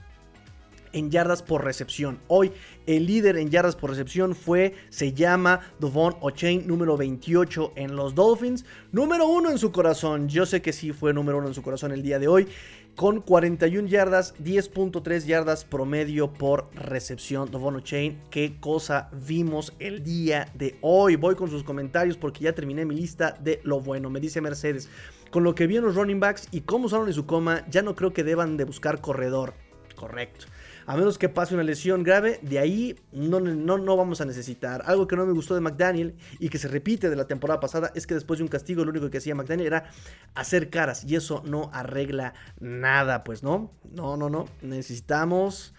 en 0.93 1.11
yardas 1.11 1.43
por 1.43 1.65
recepción. 1.65 2.21
Hoy 2.29 2.53
el 2.87 3.07
líder 3.07 3.37
en 3.37 3.51
yardas 3.51 3.77
por 3.77 3.91
recepción 3.91 4.35
fue, 4.35 4.75
se 4.89 5.13
llama 5.13 5.61
Dovon 5.79 6.17
O'Chain, 6.21 6.67
número 6.67 6.97
28 6.97 7.73
en 7.77 7.97
los 7.97 8.15
Dolphins, 8.15 8.65
número 8.93 9.27
1 9.29 9.51
en 9.51 9.59
su 9.59 9.73
corazón. 9.73 10.29
Yo 10.29 10.47
sé 10.47 10.63
que 10.63 10.73
sí 10.73 10.93
fue 10.93 11.13
número 11.13 11.39
1 11.39 11.49
en 11.49 11.55
su 11.55 11.63
corazón 11.63 11.93
el 11.93 12.03
día 12.03 12.19
de 12.19 12.29
hoy, 12.29 12.49
con 12.97 13.21
41 13.21 13.89
yardas, 13.89 14.35
10.3 14.43 15.25
yardas 15.25 15.65
promedio 15.65 16.33
por 16.33 16.69
recepción. 16.75 17.51
Dovon 17.51 17.77
O'Chain, 17.77 18.21
qué 18.31 18.57
cosa 18.61 19.09
vimos 19.27 19.73
el 19.79 20.03
día 20.03 20.51
de 20.55 20.77
hoy. 20.81 21.17
Voy 21.17 21.35
con 21.35 21.49
sus 21.49 21.65
comentarios 21.65 22.17
porque 22.17 22.45
ya 22.45 22.53
terminé 22.53 22.85
mi 22.85 22.95
lista 22.95 23.37
de 23.41 23.61
lo 23.65 23.81
bueno. 23.81 24.11
Me 24.11 24.21
dice 24.21 24.41
Mercedes. 24.41 24.89
Con 25.31 25.45
lo 25.45 25.55
que 25.55 25.69
vi 25.69 25.77
en 25.77 25.85
los 25.85 25.95
running 25.95 26.19
backs 26.19 26.49
y 26.51 26.63
cómo 26.63 26.87
usaron 26.87 27.07
en 27.07 27.15
su 27.15 27.25
coma, 27.25 27.65
ya 27.71 27.83
no 27.83 27.95
creo 27.95 28.13
que 28.13 28.25
deban 28.25 28.57
de 28.57 28.65
buscar 28.65 29.01
corredor. 29.01 29.55
Correcto 29.95 30.47
a 30.87 30.97
menos 30.97 31.19
que 31.19 31.29
pase 31.29 31.55
una 31.55 31.63
lesión 31.63 32.03
grave, 32.03 32.41
de 32.43 32.59
ahí 32.59 32.99
no, 33.13 33.41
no, 33.41 33.79
no 33.79 33.97
vamos 33.97 34.21
a 34.21 34.25
necesitar. 34.25 34.83
Algo 34.87 35.07
que 35.07 35.17
no 35.17 35.27
me 35.27 35.33
gustó 35.33 35.55
de 35.55 35.61
McDaniel 35.61 36.15
y 36.39 36.49
que 36.49 36.59
se 36.59 36.69
repite 36.69 37.11
de 37.11 37.17
la 37.17 37.27
temporada 37.27 37.61
pasada 37.61 37.93
es 37.95 38.07
que 38.07 38.15
después 38.15 38.39
de 38.39 38.45
un 38.45 38.49
castigo 38.49 38.85
lo 38.85 38.91
único 38.91 39.11
que 39.11 39.19
hacía 39.19 39.35
McDaniel 39.35 39.67
era 39.67 39.91
hacer 40.35 40.71
caras 40.71 41.05
y 41.05 41.17
eso 41.17 41.43
no 41.45 41.71
arregla 41.73 42.35
nada, 42.59 43.25
pues 43.25 43.43
no, 43.43 43.73
no, 43.91 44.17
no, 44.17 44.31
no, 44.31 44.49
necesitamos... 44.63 45.75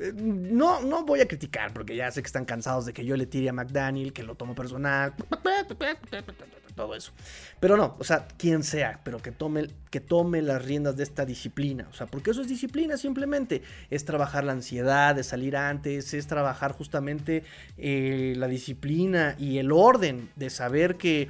Eh, 0.00 0.10
no, 0.14 0.80
no 0.80 1.04
voy 1.04 1.20
a 1.20 1.28
criticar 1.28 1.74
porque 1.74 1.94
ya 1.94 2.10
sé 2.10 2.22
que 2.22 2.26
están 2.26 2.46
cansados 2.46 2.86
de 2.86 2.94
que 2.94 3.04
yo 3.04 3.14
le 3.14 3.26
tire 3.26 3.50
a 3.50 3.52
McDaniel, 3.52 4.14
que 4.14 4.22
lo 4.22 4.36
tomo 4.36 4.54
personal 4.54 5.12
todo 6.72 6.94
eso. 6.94 7.12
Pero 7.60 7.76
no, 7.76 7.96
o 7.98 8.04
sea, 8.04 8.26
quien 8.36 8.62
sea, 8.62 9.00
pero 9.04 9.20
que 9.20 9.32
tome, 9.32 9.68
que 9.90 10.00
tome 10.00 10.42
las 10.42 10.64
riendas 10.64 10.96
de 10.96 11.02
esta 11.02 11.24
disciplina. 11.24 11.86
O 11.90 11.94
sea, 11.94 12.06
porque 12.06 12.30
eso 12.30 12.42
es 12.42 12.48
disciplina 12.48 12.96
simplemente. 12.96 13.62
Es 13.90 14.04
trabajar 14.04 14.44
la 14.44 14.52
ansiedad 14.52 15.14
de 15.14 15.22
salir 15.22 15.56
antes, 15.56 16.14
es 16.14 16.26
trabajar 16.26 16.72
justamente 16.72 17.44
eh, 17.78 18.34
la 18.36 18.48
disciplina 18.48 19.36
y 19.38 19.58
el 19.58 19.72
orden 19.72 20.30
de 20.36 20.50
saber 20.50 20.96
que 20.96 21.28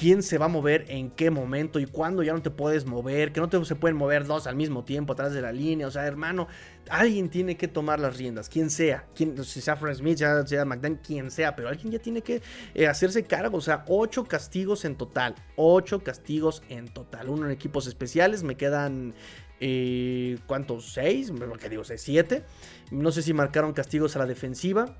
quién 0.00 0.22
se 0.22 0.38
va 0.38 0.46
a 0.46 0.48
mover 0.48 0.86
en 0.88 1.10
qué 1.10 1.30
momento 1.30 1.78
y 1.78 1.84
cuándo 1.84 2.22
ya 2.22 2.32
no 2.32 2.40
te 2.40 2.48
puedes 2.48 2.86
mover, 2.86 3.32
que 3.32 3.40
no 3.42 3.64
se 3.66 3.74
pueden 3.76 3.98
mover 3.98 4.24
dos 4.24 4.46
al 4.46 4.56
mismo 4.56 4.82
tiempo 4.82 5.12
atrás 5.12 5.34
de 5.34 5.42
la 5.42 5.52
línea. 5.52 5.86
O 5.86 5.90
sea, 5.90 6.06
hermano, 6.06 6.48
alguien 6.88 7.28
tiene 7.28 7.58
que 7.58 7.68
tomar 7.68 8.00
las 8.00 8.16
riendas, 8.16 8.48
quien 8.48 8.70
sea, 8.70 9.04
quien, 9.14 9.44
si 9.44 9.60
sea 9.60 9.76
Frank 9.76 9.96
Smith, 9.96 10.16
ya 10.16 10.46
sea 10.46 10.64
McDaniel, 10.64 11.02
quien 11.02 11.30
sea, 11.30 11.54
pero 11.54 11.68
alguien 11.68 11.92
ya 11.92 11.98
tiene 11.98 12.22
que 12.22 12.40
eh, 12.74 12.86
hacerse 12.86 13.24
cargo. 13.24 13.58
O 13.58 13.60
sea, 13.60 13.84
ocho 13.88 14.24
castigos 14.24 14.86
en 14.86 14.96
total, 14.96 15.34
ocho 15.56 16.02
castigos 16.02 16.62
en 16.70 16.88
total. 16.88 17.28
Uno 17.28 17.44
en 17.44 17.52
equipos 17.52 17.86
especiales, 17.86 18.42
me 18.42 18.56
quedan 18.56 19.12
eh, 19.60 20.38
¿cuántos? 20.46 20.94
¿Seis? 20.94 21.30
Porque 21.30 21.68
digo, 21.68 21.84
seis, 21.84 22.00
siete. 22.00 22.44
No 22.90 23.12
sé 23.12 23.20
si 23.20 23.34
marcaron 23.34 23.74
castigos 23.74 24.16
a 24.16 24.20
la 24.20 24.26
defensiva. 24.26 24.96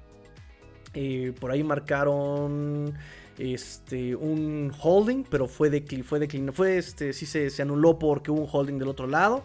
Eh, 0.92 1.32
por 1.40 1.52
ahí 1.52 1.64
marcaron 1.64 2.98
este, 3.38 4.14
un 4.14 4.72
holding, 4.80 5.24
pero 5.24 5.46
fue 5.46 5.70
declinado, 5.70 6.52
fue, 6.52 6.78
este, 6.78 7.12
sí 7.12 7.26
se, 7.26 7.62
anuló 7.62 7.98
porque 7.98 8.30
hubo 8.30 8.42
un 8.42 8.48
holding 8.50 8.78
del 8.78 8.88
otro 8.88 9.06
lado. 9.06 9.44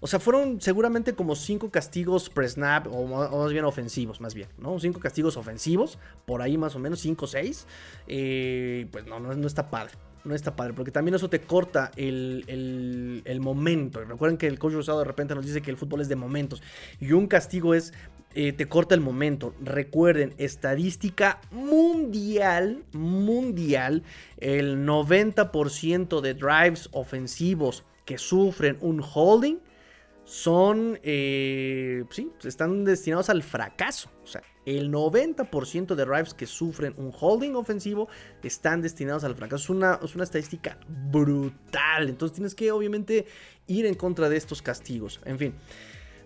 O 0.00 0.06
sea, 0.06 0.20
fueron 0.20 0.60
seguramente 0.60 1.14
como 1.14 1.34
cinco 1.34 1.70
castigos 1.70 2.28
pre-snap, 2.28 2.86
o, 2.90 3.06
más 3.06 3.52
bien 3.52 3.64
ofensivos, 3.64 4.20
más 4.20 4.34
bien, 4.34 4.48
¿no? 4.58 4.78
Cinco 4.78 5.00
castigos 5.00 5.36
ofensivos, 5.36 5.98
por 6.26 6.42
ahí 6.42 6.58
más 6.58 6.76
o 6.76 6.78
menos, 6.78 7.00
cinco 7.00 7.24
o 7.24 7.28
seis. 7.28 7.66
Eh, 8.06 8.86
pues 8.92 9.06
no, 9.06 9.18
no, 9.18 9.46
está 9.46 9.70
padre 9.70 9.94
no 10.24 10.34
está 10.34 10.56
padre, 10.56 10.72
porque 10.72 10.90
también 10.90 11.14
eso 11.14 11.30
te 11.30 11.40
corta 11.40 11.92
el, 11.94 12.42
el, 12.48 13.22
el, 13.24 13.40
momento. 13.40 14.04
Recuerden 14.04 14.36
que 14.36 14.48
el 14.48 14.58
coach 14.58 14.72
Rosado 14.72 14.98
de 14.98 15.04
repente 15.04 15.36
nos 15.36 15.46
dice 15.46 15.62
que 15.62 15.70
el 15.70 15.76
fútbol 15.76 16.00
es 16.00 16.08
de 16.08 16.16
momentos 16.16 16.64
y 16.98 17.12
un 17.12 17.28
castigo 17.28 17.74
es 17.74 17.92
eh, 18.38 18.52
te 18.52 18.68
corta 18.68 18.94
el 18.94 19.00
momento. 19.00 19.54
Recuerden, 19.62 20.34
estadística 20.36 21.40
mundial, 21.50 22.84
mundial, 22.92 24.02
el 24.36 24.86
90% 24.86 26.20
de 26.20 26.34
drives 26.34 26.90
ofensivos 26.92 27.84
que 28.04 28.18
sufren 28.18 28.76
un 28.82 29.02
holding 29.02 29.56
son, 30.24 31.00
eh, 31.02 32.04
sí, 32.10 32.30
están 32.44 32.84
destinados 32.84 33.30
al 33.30 33.42
fracaso. 33.42 34.10
O 34.22 34.26
sea, 34.26 34.42
El 34.66 34.90
90% 34.90 35.94
de 35.94 36.04
drives 36.04 36.34
que 36.34 36.46
sufren 36.46 36.92
un 36.98 37.12
holding 37.18 37.54
ofensivo 37.54 38.08
están 38.42 38.82
destinados 38.82 39.24
al 39.24 39.34
fracaso. 39.34 39.62
Es 39.62 39.70
una, 39.70 39.98
es 40.02 40.14
una 40.14 40.24
estadística 40.24 40.78
brutal. 41.10 42.10
Entonces 42.10 42.34
tienes 42.34 42.54
que 42.54 42.70
obviamente 42.70 43.24
ir 43.66 43.86
en 43.86 43.94
contra 43.94 44.28
de 44.28 44.36
estos 44.36 44.60
castigos. 44.60 45.20
En 45.24 45.38
fin. 45.38 45.54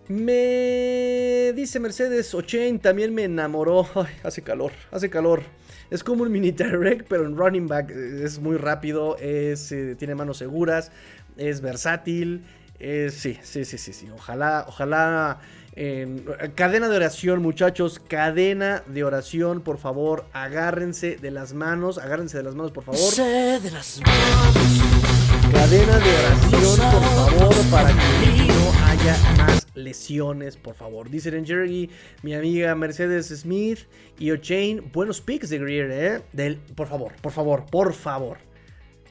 Me 0.07 1.53
dice 1.55 1.79
Mercedes 1.79 2.33
80, 2.33 2.81
también 2.81 3.13
me 3.13 3.23
enamoró. 3.23 3.87
hace 4.23 4.41
calor, 4.41 4.71
hace 4.91 5.09
calor. 5.09 5.43
Es 5.89 6.03
como 6.03 6.23
un 6.23 6.31
mini 6.31 6.51
direct, 6.51 7.07
pero 7.07 7.25
en 7.25 7.35
running 7.35 7.67
back 7.67 7.91
es 7.91 8.39
muy 8.39 8.57
rápido, 8.57 9.17
es, 9.17 9.71
eh, 9.71 9.95
tiene 9.97 10.15
manos 10.15 10.37
seguras, 10.37 10.91
es 11.37 11.61
versátil. 11.61 12.45
sí, 12.79 13.37
sí, 13.41 13.65
sí, 13.65 13.77
sí, 13.77 13.93
sí. 13.93 14.09
Ojalá, 14.13 14.65
ojalá. 14.67 15.39
cadena 16.55 16.89
de 16.89 16.95
oración, 16.95 17.41
muchachos. 17.41 17.99
Cadena 17.99 18.83
de 18.87 19.03
oración, 19.03 19.61
por 19.61 19.77
favor. 19.77 20.25
Agárrense 20.33 21.17
de 21.17 21.31
las 21.31 21.53
manos. 21.53 21.97
Agárrense 21.97 22.37
de 22.37 22.43
las 22.43 22.55
manos, 22.55 22.71
por 22.71 22.83
favor. 22.83 22.99
de 22.99 23.71
las 23.71 24.01
manos 24.01 25.01
cadena 25.51 25.97
de 25.97 26.11
oración, 26.17 26.91
por 26.91 27.03
favor, 27.03 27.55
para 27.69 27.89
que 27.89 28.30
no 28.61 28.71
haya 28.85 29.17
más 29.37 29.67
lesiones, 29.73 30.55
por 30.55 30.75
favor. 30.75 31.09
Dice 31.09 31.31
Jerry, 31.43 31.89
mi 32.21 32.35
amiga 32.35 32.75
Mercedes 32.75 33.29
Smith 33.29 33.79
y 34.19 34.29
O'Chain, 34.31 34.91
buenos 34.93 35.19
picks 35.19 35.49
de 35.49 35.57
Greer, 35.57 35.91
¿eh? 35.91 36.21
Del, 36.31 36.57
por 36.57 36.87
favor, 36.87 37.13
por 37.21 37.31
favor, 37.31 37.65
por 37.65 37.93
favor. 37.93 38.37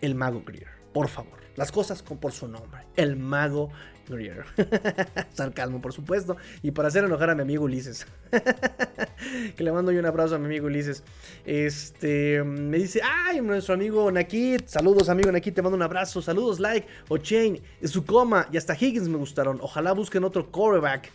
El 0.00 0.14
mago 0.14 0.42
Greer, 0.46 0.68
por 0.92 1.08
favor. 1.08 1.40
Las 1.56 1.72
cosas 1.72 2.02
con, 2.02 2.18
por 2.18 2.32
su 2.32 2.46
nombre. 2.46 2.82
El 2.96 3.16
mago 3.16 3.70
Sarcasmo, 5.34 5.80
por 5.80 5.92
supuesto. 5.92 6.36
Y 6.62 6.70
para 6.70 6.88
hacer 6.88 7.04
enojar 7.04 7.30
a 7.30 7.34
mi 7.34 7.42
amigo 7.42 7.64
Ulises. 7.64 8.06
que 9.56 9.62
le 9.62 9.72
mando 9.72 9.92
yo 9.92 10.00
un 10.00 10.06
abrazo 10.06 10.34
a 10.34 10.38
mi 10.38 10.46
amigo 10.46 10.66
Ulises. 10.66 11.02
Este 11.44 12.42
me 12.44 12.78
dice, 12.78 13.00
ay, 13.02 13.40
nuestro 13.40 13.74
amigo 13.74 14.10
Nakit. 14.10 14.66
Saludos, 14.66 15.08
amigo 15.08 15.30
Nakit, 15.30 15.54
te 15.54 15.62
mando 15.62 15.76
un 15.76 15.82
abrazo. 15.82 16.20
Saludos, 16.22 16.60
like, 16.60 16.86
O'Chain, 17.08 17.60
coma 18.06 18.48
y 18.52 18.56
hasta 18.56 18.74
Higgins 18.74 19.08
me 19.08 19.16
gustaron. 19.16 19.58
Ojalá 19.60 19.92
busquen 19.92 20.24
otro 20.24 20.50
coreback. 20.50 21.10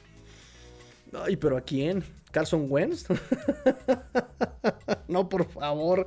Ay, 1.14 1.36
pero 1.36 1.58
¿a 1.58 1.62
quién? 1.62 2.04
¿Carson 2.32 2.68
Wentz? 2.70 3.06
no, 5.08 5.30
por 5.30 5.46
favor. 5.48 6.06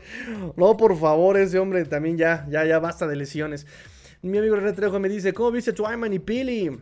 No, 0.56 0.76
por 0.76 0.98
favor, 0.98 1.38
ese 1.38 1.58
hombre 1.58 1.84
también 1.86 2.18
ya, 2.18 2.46
ya, 2.50 2.66
ya 2.66 2.78
basta 2.78 3.06
de 3.06 3.16
lesiones. 3.16 3.66
Mi 4.20 4.38
amigo 4.38 4.56
René 4.56 4.72
Trejo 4.72 4.98
me 4.98 5.08
dice, 5.08 5.32
¿cómo 5.32 5.52
viste 5.52 5.72
Twyman 5.72 6.12
y 6.12 6.18
Pili? 6.18 6.76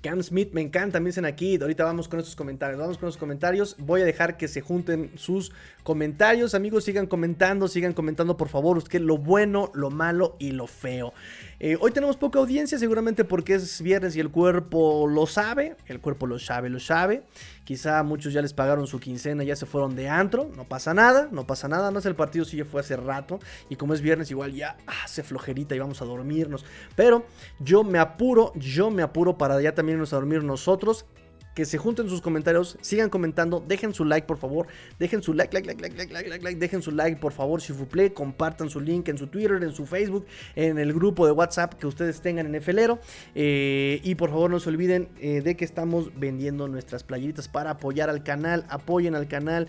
Cam 0.00 0.22
Smith 0.22 0.52
me 0.52 0.62
encanta, 0.62 0.98
me 0.98 1.10
dicen 1.10 1.26
aquí. 1.26 1.58
Ahorita 1.60 1.84
vamos 1.84 2.08
con 2.08 2.18
estos 2.18 2.34
comentarios. 2.34 2.80
Vamos 2.80 2.96
con 2.98 3.06
los 3.06 3.16
comentarios. 3.16 3.76
Voy 3.78 4.00
a 4.00 4.04
dejar 4.04 4.36
que 4.36 4.48
se 4.48 4.60
junten 4.60 5.10
sus 5.16 5.52
comentarios. 5.82 6.54
Amigos, 6.54 6.84
sigan 6.84 7.06
comentando, 7.06 7.68
sigan 7.68 7.92
comentando 7.92 8.36
por 8.36 8.48
favor. 8.48 8.78
Usted 8.78 9.00
lo 9.00 9.18
bueno, 9.18 9.70
lo 9.74 9.90
malo 9.90 10.36
y 10.38 10.52
lo 10.52 10.66
feo. 10.66 11.12
Eh, 11.60 11.76
hoy 11.80 11.92
tenemos 11.92 12.16
poca 12.16 12.38
audiencia, 12.38 12.78
seguramente 12.78 13.24
porque 13.24 13.54
es 13.54 13.80
viernes 13.80 14.16
y 14.16 14.20
el 14.20 14.30
cuerpo 14.30 15.06
lo 15.06 15.26
sabe. 15.26 15.76
El 15.86 16.00
cuerpo 16.00 16.26
lo 16.26 16.38
sabe, 16.38 16.68
lo 16.68 16.80
sabe. 16.80 17.22
Quizá 17.64 18.02
muchos 18.02 18.32
ya 18.32 18.42
les 18.42 18.52
pagaron 18.52 18.86
su 18.86 19.00
quincena, 19.00 19.44
ya 19.44 19.56
se 19.56 19.66
fueron 19.66 19.96
de 19.96 20.08
antro. 20.08 20.50
No 20.56 20.64
pasa 20.64 20.94
nada, 20.94 21.28
no 21.30 21.46
pasa 21.46 21.68
nada. 21.68 21.90
No 21.90 21.98
es 21.98 22.06
el 22.06 22.14
partido, 22.14 22.44
si 22.44 22.56
ya 22.56 22.64
fue 22.64 22.80
hace 22.80 22.96
rato. 22.96 23.38
Y 23.68 23.76
como 23.76 23.94
es 23.94 24.00
viernes, 24.00 24.30
igual 24.30 24.52
ya 24.52 24.76
hace 24.86 25.22
flojerita 25.22 25.74
y 25.74 25.78
vamos 25.78 26.02
a 26.02 26.04
dormirnos. 26.04 26.64
Pero 26.96 27.26
yo 27.60 27.84
me 27.84 27.98
apuro, 27.98 28.52
yo 28.56 28.90
me 28.90 29.02
apuro 29.02 29.38
para 29.38 29.60
ya 29.60 29.74
también 29.74 29.96
irnos 29.96 30.12
a 30.12 30.16
dormir 30.16 30.42
nosotros 30.42 31.06
que 31.54 31.64
se 31.64 31.78
junten 31.78 32.08
sus 32.08 32.20
comentarios, 32.20 32.76
sigan 32.80 33.08
comentando, 33.08 33.64
dejen 33.66 33.94
su 33.94 34.04
like 34.04 34.26
por 34.26 34.38
favor, 34.38 34.66
dejen 34.98 35.22
su 35.22 35.32
like, 35.32 35.54
like, 35.54 35.66
like, 35.66 35.80
like, 35.80 35.96
like, 35.96 36.12
like, 36.12 36.28
like, 36.28 36.44
like 36.44 36.58
dejen 36.58 36.82
su 36.82 36.90
like 36.90 37.20
por 37.20 37.32
favor, 37.32 37.60
si 37.60 37.72
vous 37.72 37.86
compartan 38.12 38.68
su 38.68 38.80
link 38.80 39.08
en 39.08 39.16
su 39.16 39.28
Twitter, 39.28 39.62
en 39.62 39.72
su 39.72 39.86
Facebook, 39.86 40.26
en 40.56 40.78
el 40.78 40.92
grupo 40.92 41.26
de 41.26 41.32
WhatsApp 41.32 41.74
que 41.74 41.86
ustedes 41.86 42.20
tengan 42.20 42.52
en 42.52 42.60
FLero 42.60 42.98
eh, 43.34 44.00
y 44.02 44.16
por 44.16 44.30
favor 44.30 44.50
no 44.50 44.58
se 44.58 44.68
olviden 44.68 45.08
eh, 45.20 45.42
de 45.42 45.56
que 45.56 45.64
estamos 45.64 46.10
vendiendo 46.18 46.66
nuestras 46.66 47.04
playeritas 47.04 47.48
para 47.48 47.70
apoyar 47.70 48.10
al 48.10 48.24
canal, 48.24 48.66
apoyen 48.68 49.14
al 49.14 49.28
canal, 49.28 49.68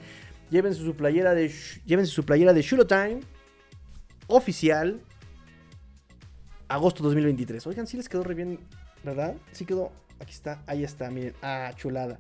llévense 0.49 0.81
su 0.81 0.95
playera 0.95 1.36
de, 1.36 1.51
llévense 1.86 2.11
su 2.11 2.25
playera 2.25 2.53
de 2.53 2.63
Time 2.63 3.19
oficial, 4.27 5.01
agosto 6.67 7.03
2023. 7.03 7.67
Oigan, 7.67 7.86
si 7.86 7.97
les 7.97 8.09
quedó 8.09 8.23
re 8.23 8.33
bien, 8.33 8.59
¿verdad? 9.03 9.36
Sí 9.51 9.65
quedó 9.65 9.91
Aquí 10.26 10.34
está, 10.34 10.63
ahí 10.65 10.84
está, 10.84 11.11
miren. 11.11 11.36
Ah, 11.43 11.71
chulada. 11.76 12.17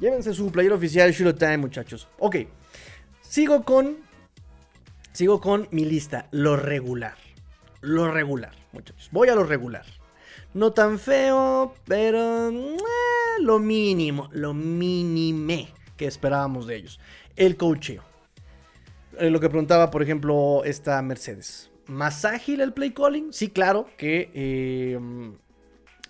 Llévense 0.00 0.34
su 0.34 0.50
player 0.50 0.72
oficial 0.72 1.12
Shiro 1.12 1.36
Time, 1.36 1.58
muchachos. 1.58 2.08
Ok. 2.18 2.38
Sigo 3.22 3.64
con. 3.64 3.98
Sigo 5.12 5.40
con 5.40 5.68
mi 5.70 5.84
lista. 5.84 6.26
Lo 6.32 6.56
regular. 6.56 7.14
Lo 7.80 8.10
regular, 8.10 8.50
muchachos. 8.72 9.08
Voy 9.12 9.28
a 9.28 9.36
lo 9.36 9.44
regular. 9.44 9.86
No 10.52 10.72
tan 10.72 10.98
feo, 10.98 11.76
pero. 11.84 12.50
Eh, 12.50 12.76
lo 13.38 13.60
mínimo. 13.60 14.28
Lo 14.32 14.52
mínime 14.52 15.68
que 15.96 16.06
esperábamos 16.06 16.66
de 16.66 16.74
ellos. 16.74 16.98
El 17.36 17.56
coacheo. 17.56 18.02
Eh, 19.16 19.30
lo 19.30 19.38
que 19.38 19.48
preguntaba, 19.48 19.92
por 19.92 20.02
ejemplo, 20.02 20.64
esta 20.64 21.00
Mercedes. 21.02 21.70
¿Más 21.86 22.24
ágil 22.24 22.60
el 22.60 22.72
play 22.72 22.90
calling? 22.90 23.32
Sí, 23.32 23.48
claro 23.48 23.86
que. 23.96 24.32
Eh, 24.34 24.98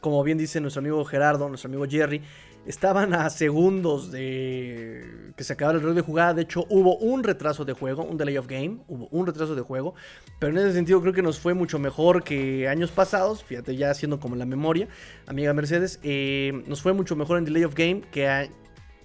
como 0.00 0.22
bien 0.22 0.38
dice 0.38 0.60
nuestro 0.60 0.80
amigo 0.80 1.04
Gerardo, 1.04 1.48
nuestro 1.48 1.68
amigo 1.68 1.86
Jerry, 1.88 2.22
estaban 2.66 3.14
a 3.14 3.30
segundos 3.30 4.10
de 4.10 5.32
que 5.36 5.44
se 5.44 5.52
acabara 5.52 5.76
el 5.76 5.82
reloj 5.82 5.96
de 5.96 6.02
jugada. 6.02 6.34
De 6.34 6.42
hecho, 6.42 6.66
hubo 6.68 6.96
un 6.98 7.22
retraso 7.22 7.64
de 7.64 7.72
juego, 7.72 8.04
un 8.04 8.16
delay 8.16 8.36
of 8.36 8.46
game, 8.46 8.78
hubo 8.88 9.08
un 9.10 9.26
retraso 9.26 9.54
de 9.54 9.62
juego. 9.62 9.94
Pero 10.38 10.52
en 10.52 10.58
ese 10.58 10.74
sentido 10.74 11.00
creo 11.00 11.12
que 11.12 11.22
nos 11.22 11.38
fue 11.38 11.54
mucho 11.54 11.78
mejor 11.78 12.22
que 12.22 12.68
años 12.68 12.90
pasados. 12.90 13.44
Fíjate, 13.44 13.76
ya 13.76 13.90
haciendo 13.90 14.20
como 14.20 14.36
la 14.36 14.46
memoria, 14.46 14.88
amiga 15.26 15.52
Mercedes, 15.52 16.00
eh, 16.02 16.62
nos 16.66 16.82
fue 16.82 16.92
mucho 16.92 17.16
mejor 17.16 17.38
en 17.38 17.44
delay 17.44 17.64
of 17.64 17.74
game 17.74 18.02
que, 18.10 18.50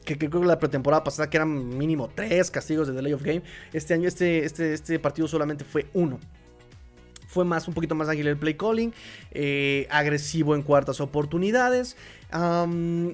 que, 0.04 0.18
creo 0.18 0.42
que 0.42 0.48
la 0.48 0.60
pretemporada 0.60 1.04
pasada, 1.04 1.30
que 1.30 1.38
eran 1.38 1.78
mínimo 1.78 2.10
tres 2.14 2.52
castigos 2.52 2.88
de 2.88 2.94
delay 2.94 3.14
of 3.14 3.24
game. 3.24 3.42
Este 3.74 3.94
año, 3.94 4.08
este, 4.08 4.46
este, 4.46 4.74
este 4.74 5.00
partido 5.00 5.28
solamente 5.28 5.64
fue 5.64 5.88
uno 5.94 6.20
fue 7.36 7.44
más, 7.44 7.68
un 7.68 7.74
poquito 7.74 7.96
más 7.96 8.08
ágil 8.08 8.28
el 8.28 8.38
play 8.38 8.54
calling, 8.54 8.94
eh, 9.32 9.88
agresivo 9.92 10.56
en 10.56 10.62
cuartas 10.62 11.02
oportunidades. 11.02 11.98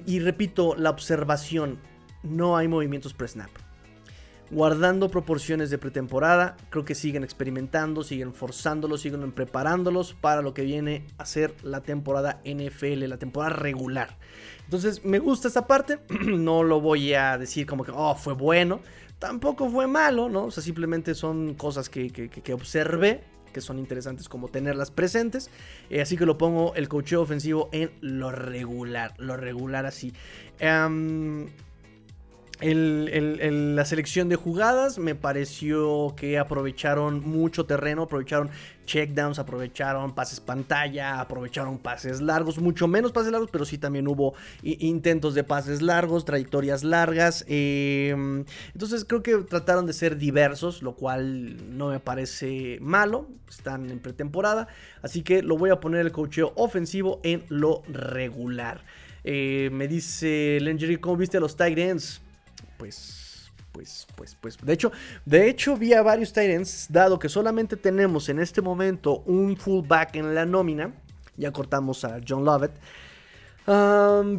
y 0.06 0.20
repito, 0.20 0.76
la 0.76 0.90
observación, 0.90 1.78
no 2.22 2.56
hay 2.56 2.68
movimientos 2.68 3.14
pre-snap. 3.14 3.50
Guardando 4.52 5.08
proporciones 5.08 5.70
de 5.70 5.78
pretemporada, 5.78 6.56
creo 6.70 6.84
que 6.84 6.94
siguen 6.94 7.24
experimentando, 7.24 8.04
siguen 8.04 8.32
forzándolos, 8.32 9.00
siguen 9.00 9.32
preparándolos 9.32 10.14
para 10.14 10.40
lo 10.40 10.54
que 10.54 10.62
viene 10.62 11.04
a 11.18 11.24
ser 11.24 11.54
la 11.64 11.80
temporada 11.80 12.40
NFL, 12.44 13.08
la 13.08 13.16
temporada 13.16 13.54
regular. 13.56 14.18
Entonces, 14.64 15.04
me 15.04 15.18
gusta 15.18 15.48
esta 15.48 15.66
parte, 15.66 15.98
no 16.26 16.62
lo 16.62 16.80
voy 16.80 17.14
a 17.14 17.38
decir 17.38 17.66
como 17.66 17.82
que, 17.82 17.90
oh, 17.92 18.14
fue 18.14 18.34
bueno, 18.34 18.80
tampoco 19.18 19.68
fue 19.68 19.88
malo, 19.88 20.28
¿no? 20.28 20.44
O 20.44 20.50
sea, 20.52 20.62
simplemente 20.62 21.14
son 21.16 21.54
cosas 21.54 21.88
que, 21.88 22.10
que, 22.10 22.28
que 22.28 22.54
observé 22.54 23.31
que 23.52 23.60
son 23.60 23.78
interesantes 23.78 24.28
como 24.28 24.48
tenerlas 24.48 24.90
presentes. 24.90 25.50
Eh, 25.90 26.00
así 26.00 26.16
que 26.16 26.26
lo 26.26 26.38
pongo 26.38 26.74
el 26.74 26.88
cocheo 26.88 27.22
ofensivo 27.22 27.68
en 27.72 27.92
lo 28.00 28.32
regular, 28.32 29.14
lo 29.18 29.36
regular 29.36 29.86
así. 29.86 30.12
Em, 32.64 33.74
la 33.74 33.84
selección 33.84 34.28
de 34.28 34.36
jugadas 34.36 34.96
me 34.96 35.16
pareció 35.16 36.14
que 36.16 36.38
aprovecharon 36.38 37.20
mucho 37.20 37.66
terreno, 37.66 38.02
aprovecharon 38.02 38.50
checkdowns, 38.86 39.40
aprovecharon 39.40 40.14
pases 40.14 40.38
pantalla, 40.38 41.20
aprovecharon 41.20 41.78
pases 41.78 42.20
largos, 42.20 42.58
mucho 42.58 42.86
menos 42.86 43.10
pases 43.10 43.32
largos, 43.32 43.50
pero 43.50 43.64
sí 43.64 43.78
también 43.78 44.06
hubo 44.06 44.34
intentos 44.62 45.34
de 45.34 45.42
pases 45.42 45.82
largos, 45.82 46.24
trayectorias 46.24 46.84
largas. 46.84 47.44
Em, 47.48 48.44
entonces 48.72 49.04
creo 49.04 49.24
que 49.24 49.38
trataron 49.38 49.84
de 49.84 49.92
ser 49.92 50.16
diversos, 50.16 50.82
lo 50.82 50.94
cual 50.94 51.76
no 51.76 51.88
me 51.88 51.98
parece 51.98 52.78
malo. 52.80 53.26
Están 53.48 53.90
en 53.90 53.98
pretemporada, 53.98 54.68
así 55.02 55.22
que 55.22 55.42
lo 55.42 55.58
voy 55.58 55.70
a 55.70 55.80
poner 55.80 56.02
el 56.02 56.12
cocheo 56.12 56.52
ofensivo 56.54 57.20
en 57.24 57.42
lo 57.48 57.82
regular. 57.88 58.84
Eh, 59.24 59.68
me 59.72 59.88
dice 59.88 60.58
Lengery, 60.60 60.98
¿cómo 60.98 61.16
viste 61.16 61.36
a 61.38 61.40
los 61.40 61.56
tight 61.56 61.78
ends? 61.78 62.22
Pues, 62.82 63.52
pues, 63.70 64.06
pues, 64.16 64.36
pues. 64.40 64.58
De 64.60 64.72
hecho, 64.72 64.92
de 65.24 65.48
hecho 65.48 65.76
vi 65.76 65.92
a 65.92 66.02
varios 66.02 66.32
Titans, 66.32 66.86
dado 66.90 67.18
que 67.18 67.28
solamente 67.28 67.76
tenemos 67.76 68.28
en 68.28 68.40
este 68.40 68.60
momento 68.60 69.22
un 69.26 69.56
fullback 69.56 70.16
en 70.16 70.34
la 70.34 70.44
nómina. 70.44 70.92
Ya 71.36 71.52
cortamos 71.52 72.04
a 72.04 72.18
John 72.26 72.44
Lovett. 72.44 72.72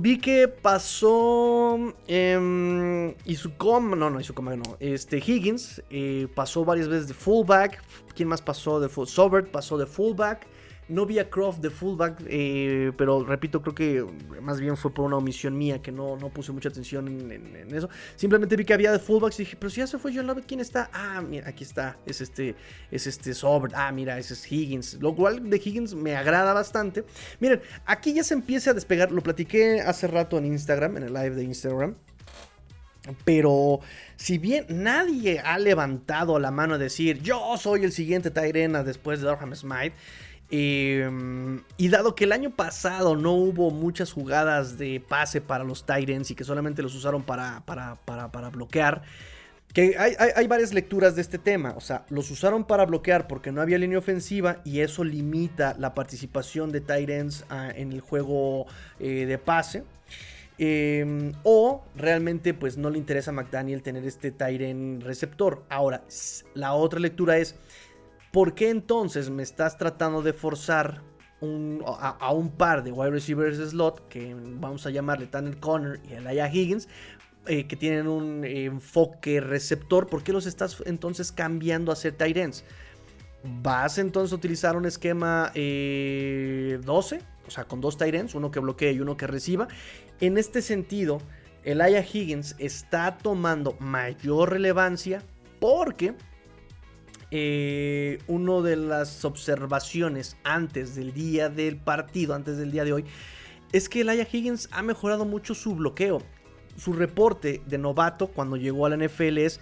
vi 0.02 0.20
que 0.20 0.48
pasó 0.48 1.96
eh, 2.08 3.16
Isucom, 3.26 3.98
no, 3.98 4.10
no, 4.10 4.20
Isucom, 4.20 4.46
no, 4.46 4.78
este 4.80 5.18
Higgins 5.18 5.82
eh, 5.89 6.28
pasó 6.36 6.66
varias 6.66 6.88
veces 6.88 7.08
de 7.08 7.14
fullback. 7.14 7.82
¿Quién 8.16 8.28
más 8.28 8.41
pasó 8.41 8.80
de 8.80 8.89
fullback? 8.89 9.14
Sobert 9.14 9.52
pasó 9.52 9.78
de 9.78 9.86
fullback. 9.86 10.53
No 10.89 11.05
vi 11.05 11.19
a 11.19 11.29
Croft 11.29 11.59
de 11.59 11.69
fullback, 11.69 12.21
eh, 12.27 12.91
pero 12.97 13.23
repito, 13.23 13.61
creo 13.61 13.73
que 13.73 14.05
más 14.41 14.59
bien 14.59 14.75
fue 14.75 14.93
por 14.93 15.05
una 15.05 15.17
omisión 15.17 15.57
mía 15.57 15.81
que 15.81 15.91
no, 15.91 16.17
no 16.17 16.29
puse 16.29 16.51
mucha 16.51 16.69
atención 16.69 17.07
en, 17.07 17.73
eso. 17.73 17.89
Simplemente 18.15 18.55
vi 18.55 18.65
que 18.65 18.73
había 18.73 18.91
de 18.91 18.99
fullbacks 18.99 19.39
y 19.39 19.43
dije, 19.43 19.57
pero 19.57 19.69
si 19.69 19.79
ya 19.79 19.88
se 19.88 19.97
fue 19.97 20.13
John 20.13 20.27
Lovett, 20.27 20.45
¿quién 20.45 20.59
está? 20.59 20.89
Ah, 20.93 21.21
mira, 21.21 21.47
aquí 21.49 21.63
está, 21.63 21.97
es 22.05 22.21
este, 22.21 22.55
es 22.91 23.07
este 23.07 23.34
Sobert. 23.34 23.73
Ah, 23.75 23.91
mira, 23.91 24.17
ese 24.17 24.34
es 24.34 24.51
Higgins. 24.51 24.95
Lo 25.01 25.15
cual 25.15 25.49
de 25.49 25.57
Higgins 25.57 25.95
me 25.95 26.15
agrada 26.15 26.53
bastante. 26.53 27.05
Miren, 27.39 27.61
aquí 27.86 28.13
ya 28.13 28.23
se 28.23 28.34
empieza 28.34 28.71
a 28.71 28.73
despegar, 28.73 29.11
lo 29.11 29.21
platiqué 29.21 29.81
hace 29.81 30.07
rato 30.07 30.38
en 30.38 30.45
Instagram, 30.45 30.97
en 30.97 31.03
el 31.03 31.13
live 31.13 31.36
de 31.36 31.43
Instagram. 31.43 31.95
Pero 33.25 33.81
si 34.15 34.38
bien 34.38 34.65
nadie 34.69 35.39
ha 35.39 35.59
levantado 35.59 36.39
la 36.39 36.51
mano 36.51 36.75
a 36.75 36.77
decir 36.77 37.21
yo 37.21 37.57
soy 37.57 37.84
el 37.84 37.91
siguiente 37.91 38.31
Tyrena 38.31 38.84
después 38.84 39.19
de 39.19 39.27
Durham 39.27 39.53
Smite, 39.55 39.93
em, 40.50 41.62
y 41.78 41.89
dado 41.89 42.16
que 42.16 42.26
el 42.26 42.32
año 42.32 42.52
pasado 42.52 43.16
no 43.16 43.34
hubo 43.34 43.72
muchas 43.72 44.12
jugadas 44.12 44.78
de 44.78 45.04
pase 45.08 45.41
para 45.41 45.64
los 45.64 45.86
Tyrants 45.86 46.32
y 46.32 46.36
que 46.36 46.44
solamente 46.44 46.82
los 46.82 46.96
usaron 46.96 47.24
para, 47.24 47.64
para, 47.66 47.96
para, 47.96 48.50
bloquear, 48.50 49.02
que 49.74 49.96
hay, 49.98 50.48
varias 50.48 50.74
lecturas 50.74 51.16
de 51.16 51.22
este 51.22 51.39
tema. 51.39 51.74
O 51.76 51.82
sea, 51.82 52.06
los 52.10 52.30
usaron 52.30 52.66
para 52.66 52.86
bloquear 52.86 53.28
porque 53.28 53.52
no 53.52 53.62
había 53.62 53.78
línea 53.78 53.98
ofensiva 53.98 54.62
y 54.64 54.82
eso 54.82 55.04
limita 55.04 55.76
la 55.80 55.94
participación 55.94 56.72
de 56.72 56.82
Tyrants 56.82 57.46
ah, 57.50 57.72
en 57.76 57.91
el 57.91 58.02
juego 58.02 58.68
eh, 59.00 59.26
de 59.26 59.38
pase. 59.38 59.84
Em, 60.60 61.34
o 61.41 61.84
realmente 61.96 62.54
pues 62.54 62.78
no 62.78 62.91
le 62.91 63.00
interesa 63.00 63.32
a 63.32 63.34
McDaniel 63.34 63.82
tener 63.82 64.06
este 64.06 64.32
Tyren 64.32 65.02
receptor. 65.02 65.64
Ahora, 65.70 66.04
la 66.54 66.74
otra 66.74 67.00
lectura 67.00 67.38
es, 67.38 67.56
¿por 68.34 68.55
qué 68.55 68.71
entonces 68.71 69.29
me 69.29 69.43
estás 69.43 69.77
tratando 69.77 70.23
de 70.23 70.34
forzar 70.34 71.03
a, 71.86 72.34
un 72.34 72.49
par 72.49 72.84
de 72.84 72.91
wide 72.91 73.11
receivers 73.11 73.57
slot, 73.57 74.07
que 74.07 74.36
vamos 74.36 74.86
a 74.88 74.89
llamarle 74.89 75.27
Tanner 75.27 75.59
Conner 75.59 76.01
y 76.09 76.13
Elijah 76.13 76.51
Higgins, 76.51 76.89
eh, 77.45 77.67
que 77.67 77.75
tienen 77.75 78.07
un 78.07 78.43
enfoque 78.43 79.39
receptor? 79.39 80.07
¿Por 80.07 80.23
qué 80.23 80.34
los 80.34 80.47
estás 80.47 80.81
entonces 80.88 81.31
cambiando 81.31 81.91
a 81.91 81.95
ser 81.95 82.13
Tyrens? 82.13 82.63
¿Vas 83.43 83.99
entonces 83.99 84.34
a 84.34 84.36
utilizar 84.36 84.75
un 84.77 84.86
esquema 84.86 85.51
12? 85.53 85.55
Eh, 85.55 86.79
o 87.45 87.51
sea, 87.51 87.65
con 87.65 87.81
dos 87.81 87.97
Tyrens, 87.97 88.34
uno 88.34 88.49
que 88.49 88.59
bloquee 88.59 88.93
y 88.93 88.99
uno 88.99 89.15
que 89.15 89.27
reciba. 89.27 89.67
En 90.21 90.39
este 90.39 90.63
sentido, 90.63 91.21
Elijah 91.63 92.03
Higgins 92.03 92.55
está 92.57 93.17
tomando 93.19 93.75
mayor 93.79 94.53
relevancia 94.53 95.21
porque 95.59 96.15
eh, 97.36 98.19
una 98.27 98.61
de 98.61 98.75
las 98.75 99.25
observaciones 99.25 100.38
antes 100.43 100.93
del 100.93 101.13
día 101.13 101.49
del 101.49 101.77
partido, 101.77 102.36
antes 102.36 102.57
del 102.59 102.71
día 102.71 102.86
de 102.86 102.93
hoy, 102.93 103.05
es 103.71 103.89
que 103.89 104.01
Elijah 104.01 104.27
Higgins 104.31 104.69
ha 104.71 104.84
mejorado 104.84 105.25
mucho 105.25 105.55
su 105.55 105.73
bloqueo. 105.73 106.21
Su 106.77 106.93
reporte 106.93 107.63
de 107.65 107.79
novato 107.79 108.27
cuando 108.27 108.55
llegó 108.55 108.86
a 108.86 108.89
la 108.89 108.97
NFL 108.97 109.39
es, 109.39 109.59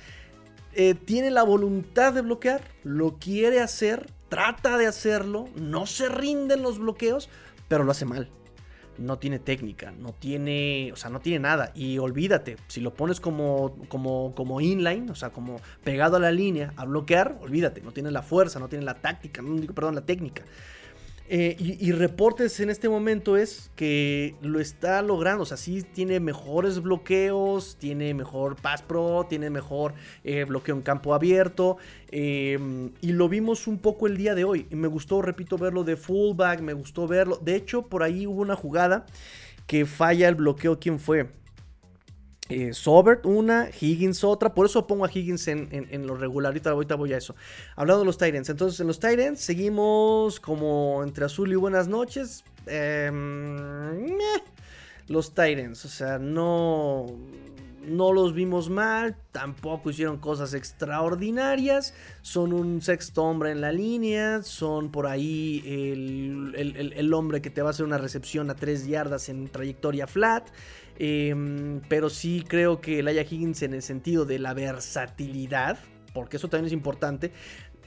eh, 0.74 0.96
tiene 0.96 1.32
la 1.32 1.44
voluntad 1.44 2.12
de 2.12 2.22
bloquear, 2.22 2.62
lo 2.84 3.18
quiere 3.20 3.62
hacer, 3.62 4.12
trata 4.28 4.78
de 4.78 4.88
hacerlo, 4.88 5.48
no 5.56 5.86
se 5.86 6.10
rinden 6.10 6.64
los 6.64 6.78
bloqueos, 6.78 7.30
pero 7.70 7.86
lo 7.86 7.92
hace 7.92 8.04
mal 8.04 8.30
no 9.02 9.18
tiene 9.18 9.40
técnica, 9.40 9.92
no 9.92 10.14
tiene, 10.14 10.92
o 10.94 10.96
sea, 10.96 11.10
no 11.10 11.20
tiene 11.20 11.40
nada. 11.40 11.72
Y 11.76 11.98
olvídate, 11.98 12.58
si 12.68 12.82
lo 12.82 12.94
pones 12.94 13.20
como, 13.20 13.76
como, 13.88 14.34
como 14.36 14.62
inline, 14.62 15.10
o 15.10 15.16
sea, 15.16 15.32
como 15.32 15.60
pegado 15.84 16.18
a 16.18 16.20
la 16.20 16.32
línea, 16.32 16.74
a 16.78 16.86
bloquear, 16.86 17.38
olvídate, 17.42 17.82
no 17.82 17.92
tiene 17.92 18.12
la 18.12 18.22
fuerza, 18.22 18.60
no 18.60 18.68
tiene 18.68 18.86
la 18.86 18.96
táctica, 18.96 19.42
no, 19.42 19.62
perdón, 19.74 19.96
la 19.96 20.02
técnica. 20.02 20.44
Eh, 21.34 21.56
y, 21.58 21.94
reportes 21.94 22.60
en 22.60 22.70
este 22.70 22.90
momento 22.90 23.38
es 23.38 23.72
que 23.78 24.36
lo 24.42 24.60
está 24.60 25.02
logrando. 25.02 25.44
O 25.44 25.46
sea, 25.46 25.56
sí 25.56 25.82
tiene 25.82 26.20
mejores 26.20 26.82
bloqueos, 26.82 27.78
tiene 27.80 28.14
mejor 28.14 28.58
pass 28.58 28.82
pro, 28.82 29.26
tiene 29.30 29.50
mejor 29.50 29.94
eh, 30.26 30.44
bloqueo 30.44 30.76
en 30.76 30.82
campo 30.82 31.14
abierto. 31.14 31.78
Em, 32.12 32.92
y 33.00 33.14
lo 33.14 33.30
vimos 33.30 33.68
un 33.68 33.78
poco 33.78 34.08
el 34.08 34.18
día 34.18 34.36
de 34.36 34.44
hoy. 34.44 34.68
Y 34.72 34.76
me 34.76 34.90
gustó, 34.90 35.22
repito, 35.22 35.58
verlo 35.58 35.86
de 35.86 35.96
fullback, 35.96 36.60
me 36.60 36.74
gustó 36.74 37.08
verlo. 37.08 37.40
De 37.42 37.56
hecho, 37.56 37.84
por 37.84 38.04
ahí 38.04 38.28
hubo 38.28 38.42
una 38.42 38.58
jugada 38.58 39.06
que 39.68 39.86
falla 39.86 40.28
el 40.28 40.36
bloqueo. 40.36 40.82
¿Quién 40.82 41.00
fue? 41.00 41.30
Eh, 42.52 42.74
Sobert 42.74 43.26
una, 43.26 43.70
Higgins 43.70 44.24
otra. 44.24 44.54
Por 44.54 44.66
eso 44.66 44.86
pongo 44.86 45.06
a 45.06 45.10
Higgins 45.12 45.48
en, 45.48 46.08
lo 46.08 46.16
regular. 46.16 46.54
Ahorita, 46.66 46.96
voy 46.96 47.14
a 47.14 47.18
eso. 47.18 47.36
Hablando 47.76 48.02
de 48.02 48.06
los 48.06 48.18
Titans. 48.18 48.50
Entonces, 48.50 48.80
en 48.80 48.88
los 48.88 49.00
Titans 49.00 49.40
seguimos 49.40 50.40
como 50.40 51.02
entre 51.04 51.26
azul 51.26 51.52
y 51.52 51.56
buenas 51.56 51.88
noches. 51.88 52.44
Em, 52.66 54.18
los 55.08 55.30
Titans. 55.34 55.86
O 55.86 55.90
sea, 55.90 56.20
no. 56.20 57.08
No 57.84 58.14
los 58.14 58.36
vimos 58.36 58.70
mal, 58.70 59.18
tampoco 59.32 59.90
hicieron 59.90 60.18
cosas 60.18 60.54
extraordinarias. 60.54 61.96
Son 62.22 62.54
un 62.54 62.80
sexto 62.80 63.24
hombre 63.24 63.50
en 63.50 63.60
la 63.60 63.72
línea, 63.72 64.44
son 64.44 64.92
por 64.92 65.08
ahí 65.08 65.64
el, 65.66 66.94
el 66.96 67.14
hombre 67.16 67.42
que 67.42 67.50
te 67.50 67.64
va 67.64 67.70
a 67.70 67.72
hacer 67.72 67.84
una 67.84 67.98
recepción 67.98 68.52
a 68.52 68.56
3 68.56 68.86
yardas 68.86 69.30
en 69.30 69.48
trayectoria 69.48 70.06
flat. 70.06 70.48
Em, 70.98 71.82
pero 71.88 72.10
sí 72.10 72.44
creo 72.48 72.82
que 72.82 73.00
el 73.00 73.08
Aya 73.08 73.22
Higgins 73.22 73.62
en 73.64 73.74
el 73.74 73.82
sentido 73.82 74.26
de 74.26 74.40
la 74.40 74.54
versatilidad, 74.54 75.80
porque 76.14 76.38
eso 76.38 76.50
también 76.50 76.68
es 76.68 76.74
importante. 76.74 77.32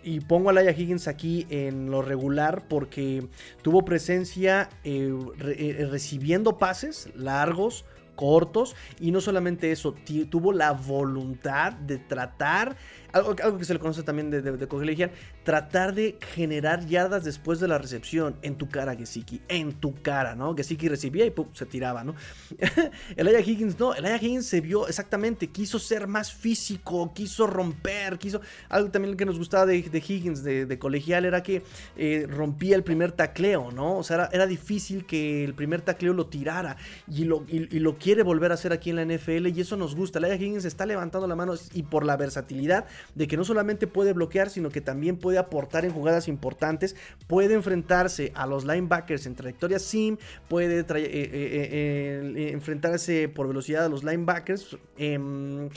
Y 0.05 0.21
pongo 0.21 0.51
a 0.51 0.53
Laia 0.53 0.73
Higgins 0.73 1.09
aquí 1.09 1.47
en 1.49 1.91
lo 1.91 2.03
regular 2.03 2.69
porque 2.69 3.27
tuvo 3.63 3.87
presencia 3.87 4.69
eh, 4.85 5.11
eh, 5.41 5.87
recibiendo 5.91 6.59
pases 6.59 7.09
largos, 7.17 7.87
cortos. 8.15 8.77
Y 9.01 9.13
no 9.13 9.23
solamente 9.23 9.73
eso, 9.73 9.95
tuvo 10.29 10.53
la 10.53 10.73
voluntad 10.73 11.73
de 11.73 11.99
tratar 11.99 12.77
algo, 13.15 13.37
que 13.37 13.65
se 13.65 13.73
le 13.73 13.79
conoce 13.79 14.03
también 14.03 14.29
de, 14.29 14.43
de, 14.43 15.11
tratar 15.45 15.95
de 15.95 16.19
generar 16.35 16.85
yardas 16.85 17.23
después 17.23 17.61
de 17.61 17.69
la 17.69 17.79
recepción 17.79 18.35
en 18.43 18.57
tu 18.57 18.69
cara, 18.69 18.97
Gesicki, 18.97 19.41
en 19.47 19.73
tu 19.73 19.95
cara, 20.03 20.35
¿no? 20.35 20.57
Gesicki 20.57 20.89
recibía 20.89 21.25
y 21.25 21.31
pum, 21.31 21.47
se 21.53 21.65
tiraba, 21.65 22.03
¿no? 22.03 22.17
el 23.17 23.29
Aya 23.29 23.39
Higgins 23.39 23.79
no, 23.79 23.95
el 23.95 24.05
Aya 24.05 24.17
Higgins 24.17 24.47
se 24.47 24.61
vio 24.61 24.89
exactamente, 24.89 25.47
quiso 25.47 25.79
ser 25.79 26.09
más 26.09 26.33
físico, 26.33 27.13
quiso 27.15 27.47
romper, 27.47 28.19
quiso... 28.19 28.41
Algo 28.69 28.91
también 28.91 29.17
que 29.17 29.25
nos 29.25 29.39
gustaba 29.39 29.65
de, 29.67 29.77
Higgins, 29.77 30.43
de, 30.43 30.79
colegial, 30.81 31.25
era 31.25 31.41
que 31.45 31.63
eh, 31.97 32.27
rompía 32.29 32.75
el 32.75 32.83
primer 32.83 33.13
tacleo, 33.13 33.71
¿no? 33.71 33.97
O 33.97 34.03
sea, 34.03 34.29
era, 34.33 34.47
difícil 34.49 35.07
que 35.07 35.45
el 35.45 35.55
primer 35.55 35.83
tacleo 35.83 36.15
lo 36.15 36.27
tirara 36.27 36.77
y 37.09 37.25
lo, 37.25 37.45
y, 37.49 37.79
lo 37.79 37.97
quiere 37.97 38.25
volver 38.25 38.51
a 38.51 38.55
hacer 38.55 38.73
aquí 38.73 38.91
en 38.91 38.97
la 38.97 39.05
NFL 39.05 39.47
y 39.47 39.61
eso 39.61 39.77
nos 39.77 39.95
gusta. 39.95 40.19
El 40.19 40.25
Aya 40.25 40.35
Higgins 40.35 40.65
está 40.65 40.85
levantando 40.85 41.29
la 41.29 41.37
mano 41.37 41.55
y 41.73 41.85
por 41.85 42.05
la 42.05 42.17
versatilidad 42.17 42.87
de 43.15 43.27
que 43.27 43.37
no 43.37 43.45
solamente 43.45 43.87
puede 43.87 44.13
bloquear, 44.13 44.51
sino 44.51 44.71
que 44.71 44.81
también 44.81 45.17
puede 45.17 45.39
aportar 45.39 45.85
en 45.85 45.93
jugadas 45.93 46.29
importantes, 46.29 46.97
puede 47.27 47.55
enfrentarse 47.55 48.33
a 48.35 48.47
los 48.47 48.65
linebackers 48.65 49.27
en 49.27 49.35
trayectoria 49.35 49.79
sim, 49.79 50.17
puede 50.49 50.81
eh, 50.81 50.85
eh, 50.89 52.33
eh, 52.37 52.51
enfrentarse 52.53 53.29
por 53.29 53.49
velocidad 53.49 53.85
a 53.85 53.89
los 53.89 54.05
linebackers. 54.05 54.77
Em, 54.99 55.69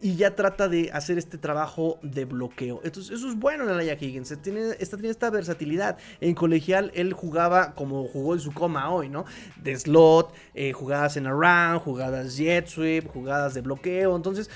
y 0.00 0.16
ya 0.16 0.34
trata 0.34 0.68
de 0.68 0.90
hacer 0.92 1.16
este 1.16 1.38
trabajo 1.38 1.98
de 2.02 2.26
bloqueo. 2.26 2.82
Entonces, 2.84 3.16
eso 3.16 3.26
es 3.26 3.36
bueno 3.36 3.64
en 3.64 3.70
Alaya 3.70 3.96
Higgins. 3.98 4.36
Tiene, 4.42 4.72
esta, 4.78 4.98
tiene 4.98 5.10
esta 5.10 5.30
versatilidad. 5.30 5.96
En 6.20 6.34
colegial, 6.34 6.92
él 6.94 7.14
jugaba 7.14 7.74
como 7.74 8.06
jugó 8.06 8.34
en 8.34 8.40
su 8.40 8.52
coma 8.52 8.90
hoy, 8.90 9.08
¿no? 9.08 9.24
De 9.62 9.74
slot, 9.74 10.34
jugadas 10.74 11.16
en 11.16 11.26
around, 11.26 11.80
jugadas 11.80 12.36
jet 12.36 12.66
sweep, 12.66 13.06
jugadas 13.06 13.54
de 13.54 13.62
bloqueo. 13.62 14.14
Entonces, 14.14 14.50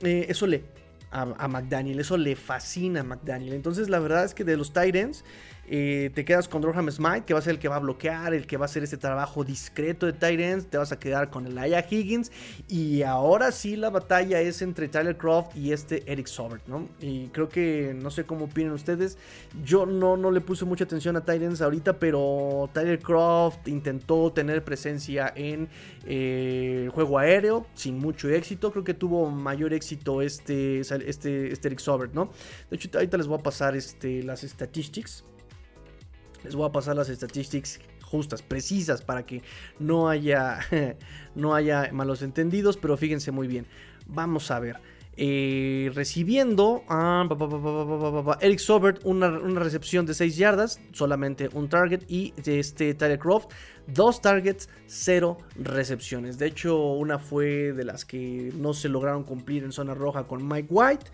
eso 0.00 0.46
le 0.46 0.64
a, 1.14 1.48
McDaniel. 1.48 2.00
Eso 2.00 2.16
le 2.16 2.34
fascina 2.36 3.00
a 3.00 3.04
McDaniel. 3.04 3.54
Entonces, 3.54 3.88
la 3.88 4.00
verdad 4.00 4.24
es 4.24 4.34
que 4.34 4.44
de 4.44 4.56
los 4.56 4.72
Titans, 4.72 5.24
eh, 5.66 6.10
te 6.14 6.24
quedas 6.24 6.48
con 6.48 6.62
Durham 6.62 6.90
Smite, 6.90 7.24
que 7.24 7.34
va 7.34 7.40
a 7.40 7.42
ser 7.42 7.54
el 7.54 7.58
que 7.58 7.68
va 7.68 7.76
a 7.76 7.80
bloquear, 7.80 8.34
el 8.34 8.46
que 8.46 8.56
va 8.56 8.64
a 8.64 8.66
hacer 8.66 8.82
este 8.82 8.96
trabajo 8.96 9.44
discreto 9.44 10.06
de 10.06 10.12
Titans. 10.12 10.66
Te 10.66 10.78
vas 10.78 10.92
a 10.92 10.98
quedar 10.98 11.30
con 11.30 11.46
el 11.46 11.56
Aya 11.58 11.84
Higgins. 11.88 12.30
Y 12.68 13.02
ahora 13.02 13.52
sí 13.52 13.76
la 13.76 13.90
batalla 13.90 14.40
es 14.40 14.62
entre 14.62 14.88
Tyler 14.88 15.16
Croft 15.16 15.56
y 15.56 15.72
este 15.72 16.10
Eric 16.10 16.26
Sobert, 16.26 16.66
¿no? 16.66 16.88
Y 17.00 17.28
creo 17.28 17.48
que 17.48 17.94
no 17.94 18.10
sé 18.10 18.24
cómo 18.24 18.46
opinan 18.46 18.72
ustedes. 18.72 19.18
Yo 19.64 19.86
no, 19.86 20.16
no 20.16 20.30
le 20.30 20.40
puse 20.40 20.64
mucha 20.64 20.84
atención 20.84 21.16
a 21.16 21.24
Titans 21.24 21.60
ahorita, 21.60 21.98
pero 21.98 22.68
Tyler 22.72 22.98
Croft 22.98 23.66
intentó 23.68 24.32
tener 24.32 24.64
presencia 24.64 25.32
en 25.34 25.68
eh, 26.06 26.82
el 26.84 26.90
juego 26.90 27.18
aéreo 27.18 27.66
sin 27.74 27.98
mucho 27.98 28.28
éxito. 28.28 28.70
Creo 28.70 28.84
que 28.84 28.94
tuvo 28.94 29.30
mayor 29.30 29.72
éxito 29.72 30.22
este, 30.22 30.80
este, 30.80 31.52
este 31.52 31.68
Eric 31.68 31.78
Sobert, 31.78 32.12
¿no? 32.12 32.30
De 32.70 32.76
hecho, 32.76 32.88
ahorita 32.92 33.16
les 33.16 33.26
voy 33.26 33.38
a 33.38 33.42
pasar 33.42 33.76
este, 33.76 34.22
las 34.22 34.42
statistics. 34.42 35.24
Les 36.44 36.54
voy 36.54 36.68
a 36.68 36.72
pasar 36.72 36.94
las 36.94 37.08
estadísticas 37.08 37.80
justas, 38.02 38.42
precisas, 38.42 39.02
para 39.02 39.26
que 39.26 39.42
no 39.78 40.08
haya, 40.08 40.60
no 41.34 41.54
haya 41.54 41.90
malos 41.92 42.22
entendidos, 42.22 42.76
pero 42.76 42.96
fíjense 42.96 43.32
muy 43.32 43.48
bien. 43.48 43.66
Vamos 44.06 44.50
a 44.50 44.60
ver. 44.60 44.76
eh, 45.16 45.92
recibiendo 45.94 46.82
a 46.88 47.26
Eric 48.40 48.58
Sobert 48.58 49.00
una, 49.04 49.30
recepción 49.30 50.06
de 50.06 50.14
6 50.14 50.36
yardas, 50.36 50.80
solamente 50.92 51.48
un 51.52 51.68
target, 51.68 52.02
y 52.08 52.34
este 52.44 52.94
Tyler 52.94 53.18
Croft, 53.18 53.50
dos 53.86 54.20
targets, 54.20 54.68
cero 54.86 55.38
recepciones. 55.56 56.38
De 56.38 56.46
hecho, 56.46 56.76
una 56.76 57.18
fue 57.18 57.72
de 57.72 57.84
las 57.84 58.04
que 58.04 58.52
no 58.56 58.74
se 58.74 58.88
lograron 58.88 59.22
cumplir 59.22 59.62
en 59.62 59.72
zona 59.72 59.94
roja 59.94 60.24
con 60.24 60.46
Mike 60.46 60.68
White. 60.70 61.06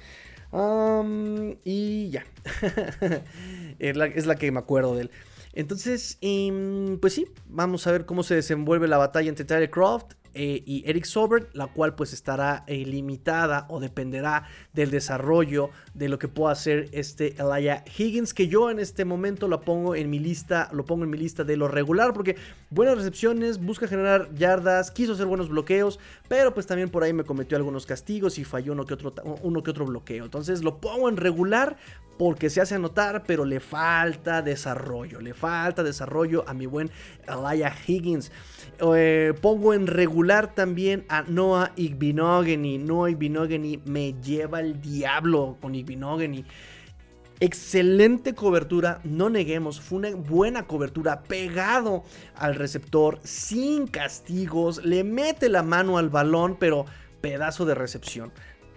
Y 1.65 2.11
ya, 2.11 2.25
es, 3.79 3.97
la, 3.97 4.07
es 4.07 4.27
la 4.27 4.37
que 4.37 4.51
me 4.51 4.59
acuerdo 4.59 4.95
de 4.95 5.03
él. 5.03 5.11
Entonces, 5.53 6.19
em, 6.21 6.99
pues 6.99 7.15
sí, 7.15 7.27
vamos 7.47 7.87
a 7.87 7.93
ver 7.93 8.07
cómo 8.07 8.23
se 8.23 8.35
desenvuelve 8.35 8.89
la 8.89 8.99
batalla 8.99 9.29
entre 9.29 9.45
Tyler 9.45 9.71
Croft 9.71 10.15
eh, 10.35 10.63
y 10.65 10.83
Eric 10.89 11.05
Sobert, 11.05 11.55
la 11.55 11.67
cual 11.67 11.95
pues 11.95 12.13
estará 12.13 12.65
eh, 12.67 12.85
limitada 12.85 13.67
o 13.69 13.81
dependerá 13.81 14.45
del 14.73 14.91
desarrollo 14.91 15.71
de 15.95 16.09
lo 16.09 16.19
que 16.19 16.29
pueda 16.29 16.53
hacer 16.53 16.89
este 16.93 17.35
Elijah 17.41 17.85
Higgins, 17.97 18.35
que 18.35 18.49
yo 18.49 18.71
en 18.71 18.79
este 18.79 19.05
momento 19.05 19.49
lo 19.49 19.61
pongo 19.63 19.95
en 19.95 20.11
mi 20.11 20.19
lista, 20.19 20.69
lo 20.73 20.85
pongo 20.85 21.05
en 21.05 21.11
mi 21.11 21.19
lista 21.19 21.45
de 21.45 21.57
lo 21.57 21.69
regular, 21.69 22.13
porque 22.13 22.37
buenas 22.71 22.97
recepciones, 22.97 23.59
busca 23.59 23.89
generar 23.89 24.33
yardas, 24.35 24.91
quiso 24.91 25.13
hacer 25.15 25.27
buenos 25.27 25.49
bloqueos, 25.49 25.99
pero 26.29 26.55
pues 26.55 26.67
también 26.67 26.91
por 26.91 27.03
ahí 27.03 27.13
me 27.13 27.25
cometió 27.25 27.57
algunos 27.57 27.87
castigos 27.87 28.39
y 28.39 28.45
falló 28.45 28.73
uno 28.73 28.87
que 28.87 28.95
otro, 28.95 29.15
uno 29.43 29.63
que 29.63 29.71
otro 29.71 29.87
bloqueo. 29.87 30.25
Entonces 30.25 30.63
lo 30.63 30.81
pongo 30.81 31.09
en 31.09 31.17
regular 31.17 31.77
porque 32.21 32.51
se 32.51 32.61
hace 32.61 32.75
anotar, 32.75 33.23
pero 33.27 33.47
le 33.47 33.61
falta 33.61 34.43
desarrollo, 34.43 35.23
le 35.23 35.33
falta 35.33 35.83
desarrollo 35.83 36.45
a 36.47 36.53
mi 36.53 36.67
buen 36.67 36.91
Elijah 37.27 37.75
Higgins. 37.87 38.31
Eh, 38.95 39.33
pongo 39.41 39.73
en 39.73 39.87
regular 39.87 40.55
también 40.55 41.07
a 41.09 41.23
Noah 41.23 41.73
Igbinogany. 41.77 42.77
Noah 42.77 43.09
Igbinogany 43.13 43.81
me 43.87 44.13
lleva 44.21 44.61
el 44.61 44.83
diablo 44.83 45.57
con 45.63 45.75
Igbinogany. 45.75 46.45
Excelente 47.41 48.35
cobertura, 48.35 49.01
no 49.03 49.31
neguemos, 49.31 49.81
fue 49.81 50.01
una 50.01 50.11
buena 50.15 50.67
cobertura, 50.67 51.23
pegado 51.23 52.05
al 52.35 52.55
receptor, 52.55 53.19
sin 53.25 53.87
castigos, 53.87 54.85
le 54.85 55.05
mete 55.05 55.49
la 55.49 55.63
mano 55.63 55.97
al 55.97 56.11
balón, 56.11 56.59
pero 56.61 56.85
pedazo 57.23 57.65
de 57.65 57.75
recepción. 57.75 58.31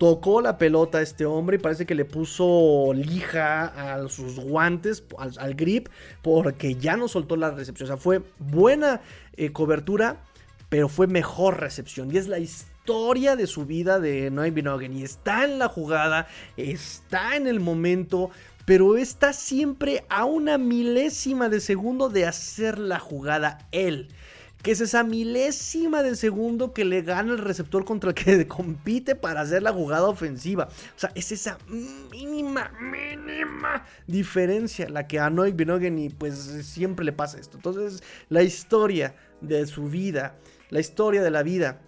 Tocó 0.04 0.42
la 0.42 0.58
pelota 0.58 0.98
a 0.98 1.02
este 1.02 1.26
hombre 1.26 1.56
y 1.56 1.60
parece 1.60 1.86
que 1.86 1.96
le 1.96 2.04
puso 2.04 2.92
lija 2.94 3.68
a 3.68 4.10
sus 4.10 4.38
guantes, 4.38 5.02
al, 5.18 5.56
grip, 5.56 5.88
porque 6.22 6.76
ya 6.76 6.98
no 6.98 7.08
soltó 7.08 7.38
la 7.38 7.52
recepción. 7.52 7.86
O 7.86 7.88
sea, 7.88 7.96
fue 7.96 8.22
buena 8.38 9.00
eh, 9.38 9.54
cobertura, 9.54 10.26
pero 10.68 10.90
fue 10.90 11.08
mejor 11.08 11.62
recepción. 11.62 12.14
Y 12.14 12.18
es 12.18 12.28
la 12.28 12.40
historia 12.40 13.38
de 13.38 13.48
su 13.48 13.66
vida 13.66 14.02
de 14.02 14.30
Noé 14.30 14.52
Binogen. 14.52 14.92
Y 14.92 15.04
está 15.04 15.46
en 15.46 15.58
la 15.58 15.70
jugada, 15.70 16.28
está 16.58 17.38
en 17.38 17.48
el 17.48 17.62
momento, 17.62 18.30
pero 18.66 18.98
está 18.98 19.32
siempre 19.32 20.04
a 20.10 20.26
una 20.26 20.58
milésima 20.58 21.48
de 21.48 21.62
segundo 21.62 22.10
de 22.10 22.26
hacer 22.26 22.78
la 22.78 23.00
jugada 23.00 23.70
él 23.72 24.10
que 24.64 24.72
es 24.72 24.80
esa 24.80 25.04
milésima 25.04 26.02
de 26.04 26.16
segundo 26.16 26.74
que 26.74 26.86
le 26.86 27.02
gana 27.02 27.34
el 27.34 27.38
receptor 27.38 27.84
contra 27.84 28.12
el 28.12 28.16
que 28.16 28.48
compite 28.48 29.14
para 29.14 29.42
hacer 29.42 29.62
la 29.62 29.74
jugada 29.74 30.08
ofensiva. 30.08 30.70
O 30.96 31.00
sea, 31.00 31.12
es 31.16 31.34
esa 31.34 31.58
mínima, 31.68 32.72
mínima 32.80 33.86
diferencia 34.08 34.88
la 34.90 35.06
que 35.06 35.20
a 35.20 35.30
Noik 35.30 35.60
y 35.60 36.10
pues 36.10 36.36
siempre 36.64 37.04
le 37.04 37.12
pasa 37.12 37.40
esto. 37.40 37.58
Entonces, 37.58 38.02
la 38.30 38.42
historia 38.42 39.16
de 39.42 39.68
su 39.68 39.90
vida, 39.90 40.38
la 40.70 40.80
historia 40.80 41.22
de 41.22 41.30
la 41.30 41.44
vida 41.44 41.82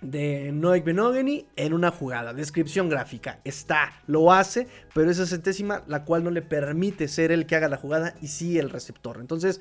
de 0.00 0.50
Noik 0.52 0.84
Benogany 0.84 1.46
en 1.54 1.72
una 1.72 1.92
jugada. 1.92 2.34
Descripción 2.34 2.88
gráfica. 2.88 3.40
Está, 3.44 4.02
lo 4.08 4.32
hace, 4.32 4.66
pero 4.94 5.12
esa 5.12 5.26
centésima 5.26 5.84
la 5.86 6.04
cual 6.04 6.24
no 6.24 6.30
le 6.30 6.42
permite 6.42 7.06
ser 7.06 7.30
el 7.30 7.46
que 7.46 7.54
haga 7.54 7.68
la 7.68 7.76
jugada 7.76 8.16
y 8.20 8.26
sí 8.26 8.58
el 8.58 8.70
receptor. 8.70 9.18
Entonces, 9.20 9.60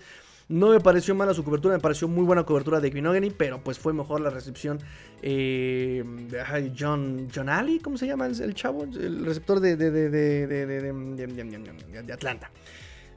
no 0.54 0.70
me 0.70 0.80
pareció 0.80 1.16
mala 1.16 1.34
su 1.34 1.44
cobertura, 1.44 1.74
me 1.74 1.82
pareció 1.82 2.08
muy 2.08 2.24
buena 2.24 2.44
cobertura 2.44 2.80
de 2.80 2.90
Equinogany, 2.90 3.32
pero 3.32 3.64
pues 3.64 3.80
fue 3.80 3.92
mejor 3.92 4.22
la 4.22 4.30
recepción 4.30 4.78
eh, 5.24 6.04
de 6.06 6.72
John, 6.78 7.28
John 7.34 7.50
Ali, 7.50 7.80
¿cómo 7.80 7.98
se 7.98 8.06
llama 8.06 8.28
el, 8.28 8.54
chavo? 8.54 8.84
El 8.84 9.26
receptor 9.26 9.60
de, 9.60 9.76
de, 9.76 9.90
de 9.90 12.14
Atlanta. 12.14 12.52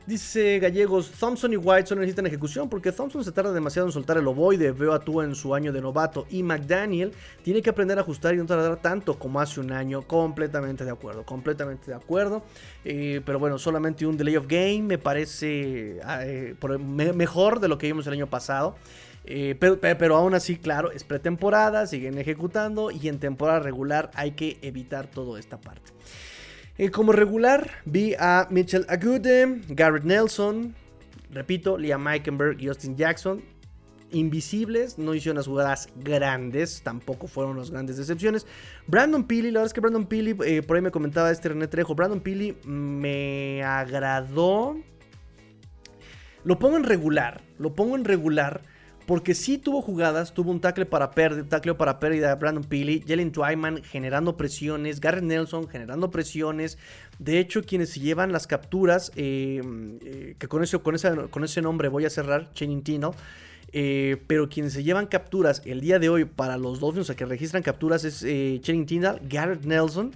Dice 0.07 0.61
Gallegos, 0.61 1.11
Thompson 1.11 1.53
y 1.53 1.57
White 1.57 1.89
solo 1.89 2.01
necesitan 2.01 2.27
ejecución 2.27 2.69
porque 2.69 2.93
Thompson 2.93 3.25
se 3.25 3.33
tarda 3.33 3.53
demasiado 3.53 3.89
en 3.89 3.93
soltar 3.93 4.17
el 4.17 4.29
ovoide, 4.29 4.71
veo 4.71 4.93
a 4.93 5.01
Tua 5.01 5.25
en 5.25 5.35
su 5.35 5.53
año 5.53 5.73
de 5.73 5.81
novato 5.81 6.29
y 6.31 6.45
McDaniel 6.45 7.13
tiene 7.43 7.61
que 7.61 7.71
aprender 7.71 7.99
a 7.99 8.03
ajustar 8.03 8.33
y 8.33 8.37
no 8.37 8.47
tardar 8.47 8.77
tanto 8.77 9.19
como 9.19 9.41
hace 9.41 9.59
un 9.59 9.73
año, 9.73 10.03
completamente 10.03 10.85
de 10.85 10.93
acuerdo, 10.93 11.25
completamente 11.25 11.91
de 11.91 11.97
acuerdo, 11.97 12.45
eh, 12.85 13.21
pero 13.27 13.41
bueno, 13.41 13.59
solamente 13.59 14.07
un 14.07 14.17
delay 14.17 14.37
of 14.37 14.47
game 14.47 14.83
me 14.83 14.99
parece 14.99 15.99
ah, 16.05 16.21
eh, 16.25 16.55
mejor 16.79 17.59
de 17.59 17.67
lo 17.67 17.77
que 17.77 17.89
vimos 17.89 18.07
el 18.07 18.13
año 18.13 18.29
pasado. 18.29 18.77
Eh, 19.29 19.57
pero, 19.59 19.81
pero, 19.81 20.17
aún 20.17 20.35
así, 20.35 20.57
claro, 20.57 20.93
es 20.93 21.03
pretemporada, 21.03 21.89
siguen 21.89 22.17
ejecutando 22.17 22.93
y 22.93 23.09
en 23.09 23.19
temporada 23.19 23.59
regular 23.59 24.13
hay 24.15 24.33
que 24.33 24.57
evitar 24.63 25.09
toda 25.09 25.41
esta 25.41 25.61
parte. 25.61 25.91
Eh, 26.79 26.91
como 26.91 27.13
regular, 27.13 27.71
vi 27.87 28.15
a 28.19 28.49
Mitchell 28.51 28.85
Agude, 28.91 29.63
Garrett 29.69 30.05
Nelson, 30.05 30.75
repito, 31.31 31.79
Liam 31.79 32.03
Meikenberg 32.03 32.61
y 32.61 32.69
Austin 32.69 32.97
Jackson. 32.97 33.43
Invisibles, 34.13 34.99
no 34.99 35.15
hicieron 35.15 35.37
las 35.37 35.47
jugadas 35.47 35.89
grandes, 35.97 36.83
tampoco 36.83 37.29
fueron 37.29 37.57
las 37.57 37.71
grandes 37.71 37.97
decepciones. 37.97 38.47
Brandon 38.87 39.25
Peely, 39.25 39.51
la 39.51 39.61
verdad 39.61 39.67
es 39.67 39.73
que 39.73 39.81
Brandon 39.81 40.07
Peely, 40.07 40.37
eh, 40.45 40.63
por 40.63 40.77
ahí 40.77 40.83
me 40.83 40.91
comentaba 40.91 41.31
este 41.31 41.49
René 41.49 41.67
Trejo, 41.67 41.95
Brandon 41.95 42.21
Peely 42.21 42.57
me 42.65 43.65
agradó. 43.65 44.77
Lo 46.45 46.59
pongo 46.59 46.77
en 46.77 46.85
regular, 46.85 47.41
lo 47.59 47.75
pongo 47.75 47.97
en 47.97 48.05
regular 48.05 48.61
porque 49.07 49.35
sí 49.35 49.57
tuvo 49.57 49.81
jugadas, 49.83 50.35
tuvo 50.35 50.51
un 50.51 50.61
tackle 50.61 50.85
para 50.85 51.13
pérdida, 51.13 51.49
tackle 51.49 51.75
para 51.75 52.01
pérdida 52.01 52.35
Brandon 52.35 52.65
Peely, 52.65 53.05
Jalen 53.07 53.31
Twyman 53.31 53.83
generando 53.85 54.37
presiones, 54.37 55.01
Garrett 55.01 55.25
Nelson 55.25 55.69
generando 55.69 56.11
presiones. 56.11 56.77
De 57.19 57.39
hecho, 57.39 57.63
quienes 57.63 57.91
se 57.91 58.01
llevan 58.01 58.33
las 58.33 58.47
capturas, 58.47 59.13
eh, 59.15 59.63
eh, 60.05 60.35
que 60.39 60.49
con 60.49 60.63
ese, 60.63 60.79
con, 60.81 60.97
con 61.29 61.45
ese 61.45 61.63
nombre 61.63 61.89
voy 61.89 62.05
a 62.05 62.11
cerrar, 62.11 62.53
Channing 62.53 62.83
Tino. 62.83 63.15
Eh, 63.73 64.23
pero 64.27 64.49
quienes 64.49 64.73
se 64.73 64.83
llevan 64.83 65.07
capturas 65.07 65.61
el 65.65 65.81
día 65.81 65.99
de 65.99 66.09
hoy 66.09 66.25
para 66.25 66.57
los 66.57 66.81
Dolphins, 66.81 67.03
o 67.03 67.07
sea, 67.07 67.17
que 67.17 67.27
registran 67.27 67.63
capturas, 67.63 68.05
es 68.05 68.23
eh, 68.23 68.59
Channing 68.63 68.87
Tindall, 68.87 69.21
Garrett 69.29 69.65
Nelson, 69.65 70.15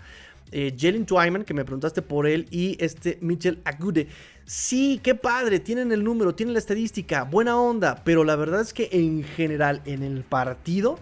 Jalen 0.52 1.06
Twyman, 1.06 1.44
que 1.44 1.54
me 1.54 1.64
preguntaste 1.64 2.02
por 2.02 2.26
él, 2.26 2.46
y 2.50 2.76
este 2.82 3.18
Mitchell 3.20 3.60
Agude. 3.64 4.08
Sí, 4.52 5.00
qué 5.04 5.14
padre, 5.14 5.60
tienen 5.60 5.92
el 5.92 6.02
número, 6.02 6.34
tienen 6.34 6.54
la 6.54 6.58
estadística, 6.58 7.22
buena 7.22 7.56
onda, 7.56 8.02
pero 8.02 8.24
la 8.24 8.34
verdad 8.34 8.60
es 8.60 8.74
que 8.74 8.88
en 8.90 9.22
general 9.22 9.80
en 9.84 10.02
el 10.02 10.24
partido 10.24 10.98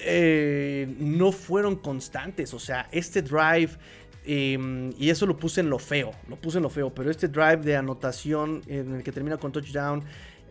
eh, 0.00 0.92
no 0.98 1.30
fueron 1.30 1.76
constantes. 1.76 2.52
O 2.54 2.58
sea, 2.58 2.88
este 2.90 3.22
drive, 3.22 3.70
em, 4.24 4.92
y 4.98 5.10
eso 5.10 5.26
lo 5.26 5.36
puse 5.36 5.60
en 5.60 5.70
lo 5.70 5.78
feo, 5.78 6.10
lo 6.28 6.34
puse 6.34 6.56
en 6.56 6.64
lo 6.64 6.68
feo, 6.68 6.92
pero 6.92 7.08
este 7.08 7.28
drive 7.28 7.58
de 7.58 7.76
anotación 7.76 8.62
en 8.66 8.96
el 8.96 9.04
que 9.04 9.12
termina 9.12 9.36
con 9.36 9.52
touchdown 9.52 10.02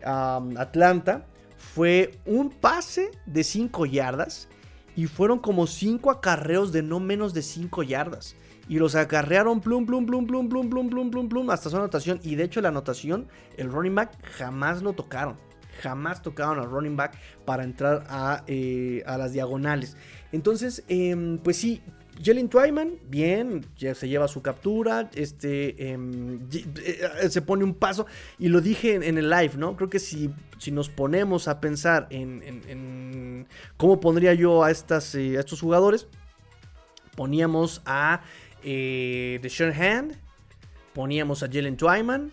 Atlanta 0.02 1.26
fue 1.58 2.18
un 2.24 2.48
pase 2.48 3.10
de 3.26 3.44
5 3.44 3.84
yardas 3.84 4.48
y 4.96 5.04
fueron 5.04 5.38
como 5.38 5.66
5 5.66 6.10
acarreos 6.10 6.72
de 6.72 6.82
no 6.82 6.98
menos 6.98 7.34
de 7.34 7.42
5 7.42 7.82
yardas 7.82 8.36
y 8.68 8.78
los 8.78 8.94
acarrearon 8.94 9.60
plum, 9.60 9.86
plum, 9.86 10.06
plum, 10.06 10.26
plum, 10.26 10.48
plum, 10.48 10.68
plum, 10.68 10.88
plum, 10.90 11.10
plum, 11.10 11.28
plum, 11.28 11.50
hasta 11.50 11.70
su 11.70 11.76
anotación. 11.76 12.20
Y 12.22 12.34
de 12.34 12.44
hecho, 12.44 12.60
la 12.60 12.68
anotación, 12.68 13.28
el 13.56 13.70
running 13.70 13.94
back 13.94 14.12
jamás 14.36 14.82
lo 14.82 14.92
tocaron. 14.92 15.36
Jamás 15.82 16.22
tocaron 16.22 16.58
al 16.58 16.70
running 16.70 16.96
back 16.96 17.18
para 17.44 17.62
entrar 17.62 18.04
a, 18.08 18.42
eh, 18.46 19.02
a 19.06 19.18
las 19.18 19.32
diagonales. 19.32 19.96
Entonces, 20.32 20.82
eh, 20.88 21.38
pues 21.44 21.58
sí, 21.58 21.82
Jalen 22.22 22.48
Twyman, 22.48 22.98
bien, 23.08 23.66
ya 23.76 23.94
se 23.94 24.08
lleva 24.08 24.26
su 24.26 24.40
captura, 24.40 25.10
este, 25.14 25.90
em, 25.90 26.40
eh, 26.84 27.28
se 27.28 27.42
pone 27.42 27.62
un 27.62 27.74
paso, 27.74 28.06
y 28.38 28.48
lo 28.48 28.60
dije 28.60 28.94
en, 28.94 29.18
el 29.18 29.28
live, 29.28 29.52
¿no? 29.56 29.76
Creo 29.76 29.90
que 29.90 29.98
si, 29.98 30.30
si 30.58 30.70
nos 30.70 30.88
ponemos 30.88 31.46
a 31.46 31.60
pensar 31.60 32.06
en, 32.10 33.46
cómo 33.76 34.00
pondría 34.00 34.32
yo 34.32 34.64
a, 34.64 34.70
estas, 34.70 35.14
a 35.14 35.18
estos 35.18 35.60
jugadores, 35.60 36.08
poníamos 37.16 37.82
a 37.84 38.22
eh, 38.66 39.40
de 39.40 39.72
Hand, 39.72 40.16
poníamos 40.92 41.44
a 41.44 41.46
Jalen 41.46 41.76
Twyman, 41.76 42.32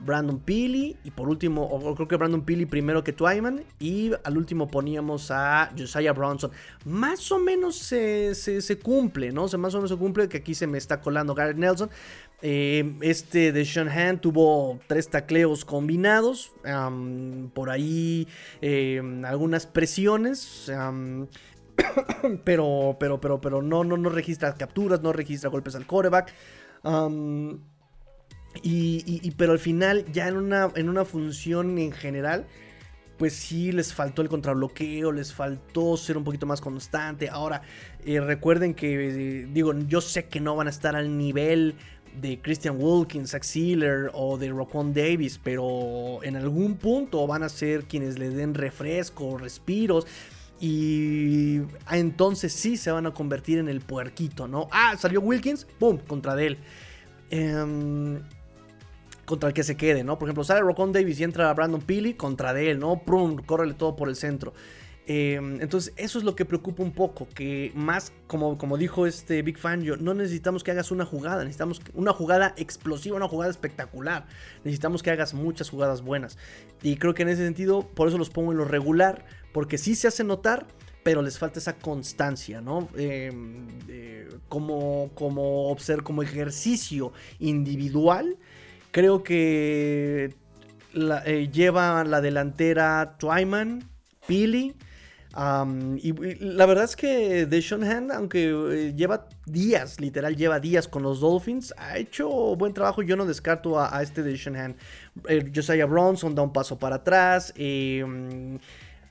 Brandon 0.00 0.38
Peely 0.38 0.96
y 1.04 1.10
por 1.10 1.28
último, 1.28 1.62
o 1.62 1.94
creo 1.94 2.08
que 2.08 2.16
Brandon 2.16 2.42
Peely 2.42 2.66
primero 2.66 3.04
que 3.04 3.12
Twyman 3.12 3.62
y 3.78 4.12
al 4.24 4.36
último 4.36 4.68
poníamos 4.68 5.30
a 5.30 5.70
Josiah 5.76 6.12
Bronson. 6.12 6.50
Más 6.84 7.30
o 7.30 7.38
menos 7.38 7.76
se, 7.76 8.78
cumple, 8.82 9.30
¿no? 9.30 9.46
Más 9.58 9.74
o 9.74 9.78
menos 9.78 9.90
se 9.90 9.96
cumple 9.96 10.28
que 10.28 10.38
aquí 10.38 10.54
se 10.54 10.66
me 10.66 10.78
está 10.78 11.00
colando 11.00 11.34
Garrett 11.34 11.58
Nelson. 11.58 11.90
Eh, 12.42 12.96
este 13.00 13.52
de 13.52 13.62
Hand 13.90 14.20
tuvo 14.20 14.78
tres 14.86 15.08
tacleos 15.08 15.64
combinados, 15.64 16.52
por 17.54 17.70
ahí 17.70 18.26
eh, 18.60 19.00
algunas 19.24 19.66
presiones 19.66 20.70
pero, 22.44 22.96
pero, 22.98 23.20
pero, 23.20 23.40
pero 23.40 23.62
no, 23.62 23.84
no, 23.84 23.96
no 23.96 24.08
registra 24.08 24.54
capturas, 24.54 25.02
no 25.02 25.12
registra 25.12 25.50
golpes 25.50 25.74
al 25.74 25.86
coreback. 25.86 26.32
y, 28.62 29.30
pero 29.32 29.52
al 29.52 29.58
final, 29.58 30.04
ya 30.12 30.28
en 30.28 30.36
una, 30.36 30.70
en 30.74 30.88
una 30.88 31.04
función 31.04 31.78
en 31.78 31.92
general, 31.92 32.46
pues 33.16 33.34
sí 33.34 33.72
les 33.72 33.94
faltó 33.94 34.22
el 34.22 34.28
contrabloqueo, 34.28 35.12
les 35.12 35.32
faltó 35.32 35.96
ser 35.96 36.16
un 36.16 36.24
poquito 36.24 36.46
más 36.46 36.60
constante. 36.60 37.28
Ahora, 37.28 37.62
eh, 38.04 38.20
recuerden 38.20 38.74
que, 38.74 39.48
digo, 39.52 39.72
yo 39.86 40.00
sé 40.00 40.26
que 40.26 40.40
no 40.40 40.56
van 40.56 40.66
a 40.66 40.70
estar 40.70 40.96
al 40.96 41.16
nivel 41.16 41.76
de 42.20 42.38
Christian 42.40 42.76
Wilkins, 42.78 43.30
Zach 43.30 43.42
Sealer 43.42 44.10
o 44.14 44.38
de 44.38 44.50
Roquan 44.50 44.94
Davis, 44.94 45.40
pero 45.42 46.22
en 46.22 46.36
algún 46.36 46.76
punto 46.76 47.26
van 47.26 47.42
a 47.42 47.48
ser 47.48 47.84
quienes 47.84 48.18
le 48.18 48.30
den 48.30 48.54
refresco, 48.54 49.36
respiros. 49.36 50.06
Y 50.60 51.60
entonces 51.90 52.52
sí 52.52 52.76
se 52.76 52.90
van 52.90 53.06
a 53.06 53.12
convertir 53.12 53.58
en 53.58 53.68
el 53.68 53.80
puerquito, 53.80 54.46
¿no? 54.48 54.68
Ah, 54.70 54.96
salió 54.98 55.20
Wilkins, 55.20 55.66
¡pum! 55.78 55.98
Contra 55.98 56.34
Dell. 56.34 56.58
Em, 57.30 58.20
contra 59.24 59.48
el 59.48 59.54
que 59.54 59.62
se 59.62 59.76
quede, 59.76 60.04
¿no? 60.04 60.18
Por 60.18 60.28
ejemplo, 60.28 60.44
sale 60.44 60.60
Roquan 60.60 60.92
Davis 60.92 61.18
y 61.20 61.24
entra 61.24 61.52
Brandon 61.52 61.80
Peely 61.80 62.14
contra 62.14 62.52
Dell, 62.52 62.78
¿no? 62.78 63.02
¡Pum! 63.04 63.36
Córrele 63.44 63.74
todo 63.74 63.96
por 63.96 64.08
el 64.08 64.16
centro. 64.16 64.54
Em, 65.06 65.60
entonces, 65.60 65.92
eso 65.96 66.18
es 66.18 66.24
lo 66.24 66.34
que 66.34 66.46
preocupa 66.46 66.82
un 66.82 66.92
poco, 66.92 67.28
que 67.34 67.72
más, 67.74 68.12
como, 68.26 68.56
como 68.56 68.78
dijo 68.78 69.06
este 69.06 69.42
Big 69.42 69.58
Fan, 69.58 69.82
yo, 69.82 69.96
no 69.98 70.14
necesitamos 70.14 70.64
que 70.64 70.70
hagas 70.70 70.90
una 70.90 71.04
jugada, 71.04 71.42
necesitamos 71.44 71.82
una 71.92 72.12
jugada 72.14 72.54
explosiva, 72.56 73.16
una 73.16 73.28
jugada 73.28 73.50
espectacular. 73.50 74.26
Necesitamos 74.64 75.02
que 75.02 75.10
hagas 75.10 75.34
muchas 75.34 75.68
jugadas 75.68 76.00
buenas. 76.00 76.38
Y 76.82 76.96
creo 76.96 77.12
que 77.12 77.22
en 77.22 77.28
ese 77.28 77.44
sentido, 77.44 77.82
por 77.82 78.08
eso 78.08 78.16
los 78.16 78.30
pongo 78.30 78.52
en 78.52 78.58
lo 78.58 78.64
regular, 78.64 79.26
porque 79.52 79.76
sí 79.76 79.94
se 79.94 80.08
hace 80.08 80.24
notar, 80.24 80.66
pero 81.02 81.20
les 81.20 81.38
falta 81.38 81.58
esa 81.58 81.76
constancia, 81.76 82.62
¿no? 82.62 82.88
Em, 82.96 83.66
como, 84.48 85.10
como, 85.14 85.76
como 86.02 86.22
ejercicio 86.22 87.12
individual, 87.40 88.38
creo 88.90 89.22
que 89.22 90.34
eh, 90.94 91.50
lleva 91.52 92.04
la 92.04 92.22
delantera 92.22 93.16
Twyman, 93.18 93.90
Pili 94.26 94.74
y, 95.36 96.12
la 96.44 96.66
verdad 96.66 96.84
es 96.84 96.94
que 96.94 97.46
Deshaun 97.46 97.84
aunque 98.12 98.50
eh, 98.50 98.94
lleva 98.94 99.26
días, 99.46 100.00
literal 100.00 100.36
lleva 100.36 100.60
días 100.60 100.86
con 100.86 101.02
los 101.02 101.20
Dolphins, 101.20 101.74
ha 101.76 101.98
hecho 101.98 102.28
buen 102.56 102.72
trabajo. 102.72 103.02
Yo 103.02 103.16
no 103.16 103.26
descarto 103.26 103.80
a, 103.80 104.00
este 104.00 104.22
Deshaun 104.22 104.56
Hand. 104.56 104.76
Eh, 105.28 105.50
Josiah 105.52 105.86
Bronson 105.86 106.34
da 106.34 106.42
un 106.42 106.52
paso 106.52 106.78
para 106.78 106.96
atrás. 106.96 107.52
Em, 107.56 108.58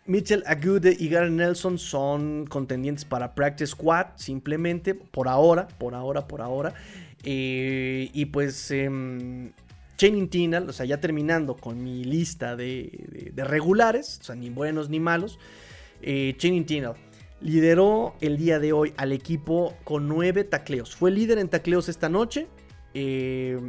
Mitchell 0.06 0.44
Agude 0.46 0.96
y 0.98 1.10
Gary 1.10 1.32
Nelson 1.32 1.78
son 1.78 2.46
contendientes 2.48 3.04
para 3.04 3.36
Practice 3.36 3.72
Squad, 3.72 4.08
simplemente 4.16 4.96
por 4.96 5.28
ahora, 5.28 5.68
por 5.78 5.94
ahora, 5.94 6.28
por 6.28 6.42
ahora. 6.42 6.74
Eh, 7.26 8.10
y 8.14 8.26
pues 8.26 8.72
eh, 8.72 8.90
Channing 9.98 10.30
Tinal, 10.30 10.70
o 10.70 10.74
sea, 10.74 10.86
ya 10.86 11.02
terminando 11.02 11.56
con 11.56 11.84
mi 11.84 12.06
lista 12.06 12.56
de, 12.56 13.32
de 13.34 13.44
regulares, 13.44 14.20
o 14.22 14.24
sea, 14.24 14.36
ni 14.36 14.50
buenos 14.50 14.90
ni 14.90 15.02
malos 15.02 15.38
eh, 16.04 16.36
Channing 16.38 16.66
lideró 17.42 18.16
el 18.22 18.38
día 18.38 18.60
de 18.60 18.74
hoy 18.74 18.94
al 18.98 19.12
equipo 19.12 19.76
con 19.84 20.08
nueve 20.08 20.44
tacleos. 20.44 20.96
Fue 20.96 21.12
líder 21.12 21.38
en 21.38 21.50
tacleos 21.50 21.90
esta 21.90 22.10
noche. 22.10 22.48
Eh, 22.94 23.60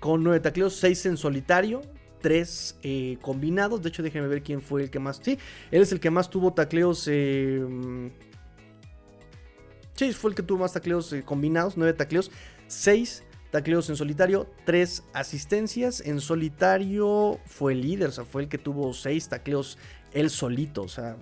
con 0.00 0.22
nueve 0.22 0.40
tacleos, 0.40 0.74
seis 0.76 1.06
en 1.06 1.16
solitario, 1.16 1.82
tres 2.20 2.78
eh, 2.82 3.16
combinados. 3.22 3.82
De 3.82 3.88
hecho, 3.88 4.02
déjenme 4.02 4.28
ver 4.28 4.42
quién 4.42 4.60
fue 4.60 4.82
el 4.82 4.90
que 4.90 4.98
más. 4.98 5.20
Sí, 5.22 5.38
él 5.70 5.82
es 5.82 5.92
el 5.92 6.00
que 6.00 6.10
más 6.10 6.30
tuvo 6.30 6.52
tacleos. 6.52 7.08
Eh, 7.10 7.64
sí, 9.94 10.12
fue 10.12 10.30
el 10.30 10.36
que 10.36 10.42
tuvo 10.42 10.60
más 10.60 10.72
tacleos 10.72 11.14
combinados, 11.24 11.76
nueve 11.76 11.92
tacleos, 11.92 12.30
seis 12.66 13.22
tacleos 13.50 13.88
en 13.88 13.96
solitario, 13.96 14.48
tres 14.64 15.02
asistencias. 15.12 16.00
En 16.00 16.20
solitario 16.20 17.38
fue 17.46 17.72
el 17.72 17.82
líder, 17.82 18.08
o 18.08 18.12
sea, 18.12 18.24
fue 18.24 18.42
el 18.42 18.48
que 18.48 18.58
tuvo 18.58 18.92
seis 18.92 19.28
tacleos 19.28 19.78
él 20.12 20.30
solito. 20.30 20.82
O 20.82 20.88
sea, 20.88 21.16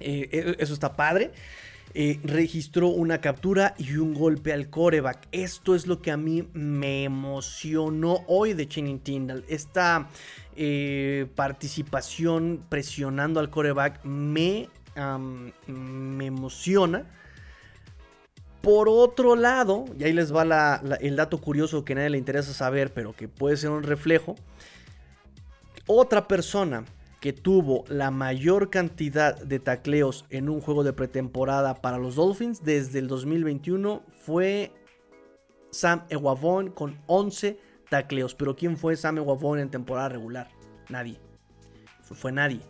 eh, 0.00 0.28
e, 0.32 0.56
eso 0.58 0.74
está 0.74 0.96
padre. 0.96 1.30
Eh, 1.92 2.20
registró 2.22 2.86
una 2.86 3.20
captura 3.20 3.74
y 3.76 3.96
un 3.96 4.14
golpe 4.14 4.52
al 4.52 4.70
coreback. 4.70 5.26
Esto 5.32 5.74
es 5.74 5.88
lo 5.88 6.00
que 6.00 6.12
a 6.12 6.16
mí 6.16 6.48
me 6.52 7.02
emocionó 7.02 8.24
hoy 8.28 8.52
de 8.52 8.68
Channing 8.68 9.00
Tindall. 9.00 9.44
Esta 9.48 10.08
eh, 10.54 11.26
participación 11.34 12.64
presionando 12.68 13.40
al 13.40 13.50
coreback 13.50 14.04
me, 14.04 14.68
me 15.66 16.26
emociona. 16.26 17.06
Por 18.62 18.88
otro 18.88 19.34
lado, 19.34 19.86
y 19.98 20.04
ahí 20.04 20.12
les 20.12 20.32
va 20.32 20.80
el 21.00 21.16
dato 21.16 21.38
curioso 21.38 21.84
que 21.84 21.94
a 21.94 21.96
nadie 21.96 22.10
le 22.10 22.18
interesa 22.18 22.52
saber, 22.52 22.92
pero 22.92 23.14
que 23.14 23.26
puede 23.26 23.56
ser 23.56 23.70
un 23.70 23.82
reflejo. 23.82 24.36
Otra 25.86 26.28
persona 26.28 26.84
que 27.20 27.34
tuvo 27.34 27.84
la 27.88 28.10
mayor 28.10 28.70
cantidad 28.70 29.36
de 29.36 29.60
tacleos 29.60 30.24
en 30.30 30.48
un 30.48 30.60
juego 30.62 30.82
de 30.82 30.94
pretemporada 30.94 31.74
para 31.74 31.98
los 31.98 32.14
Dolphins 32.14 32.64
desde 32.64 32.98
el 32.98 33.08
2021 33.08 34.02
fue 34.24 34.72
Sam 35.70 36.04
Ewavon 36.08 36.70
con 36.70 36.98
11 37.06 37.58
tacleos. 37.90 38.34
Pero 38.34 38.56
¿quién 38.56 38.78
fue 38.78 38.96
Sam 38.96 39.18
Ewavon 39.18 39.58
en 39.58 39.70
temporada 39.70 40.08
regular? 40.08 40.48
Nadie. 40.88 41.18
Fue, 42.02 42.32
nadie. 42.32 42.60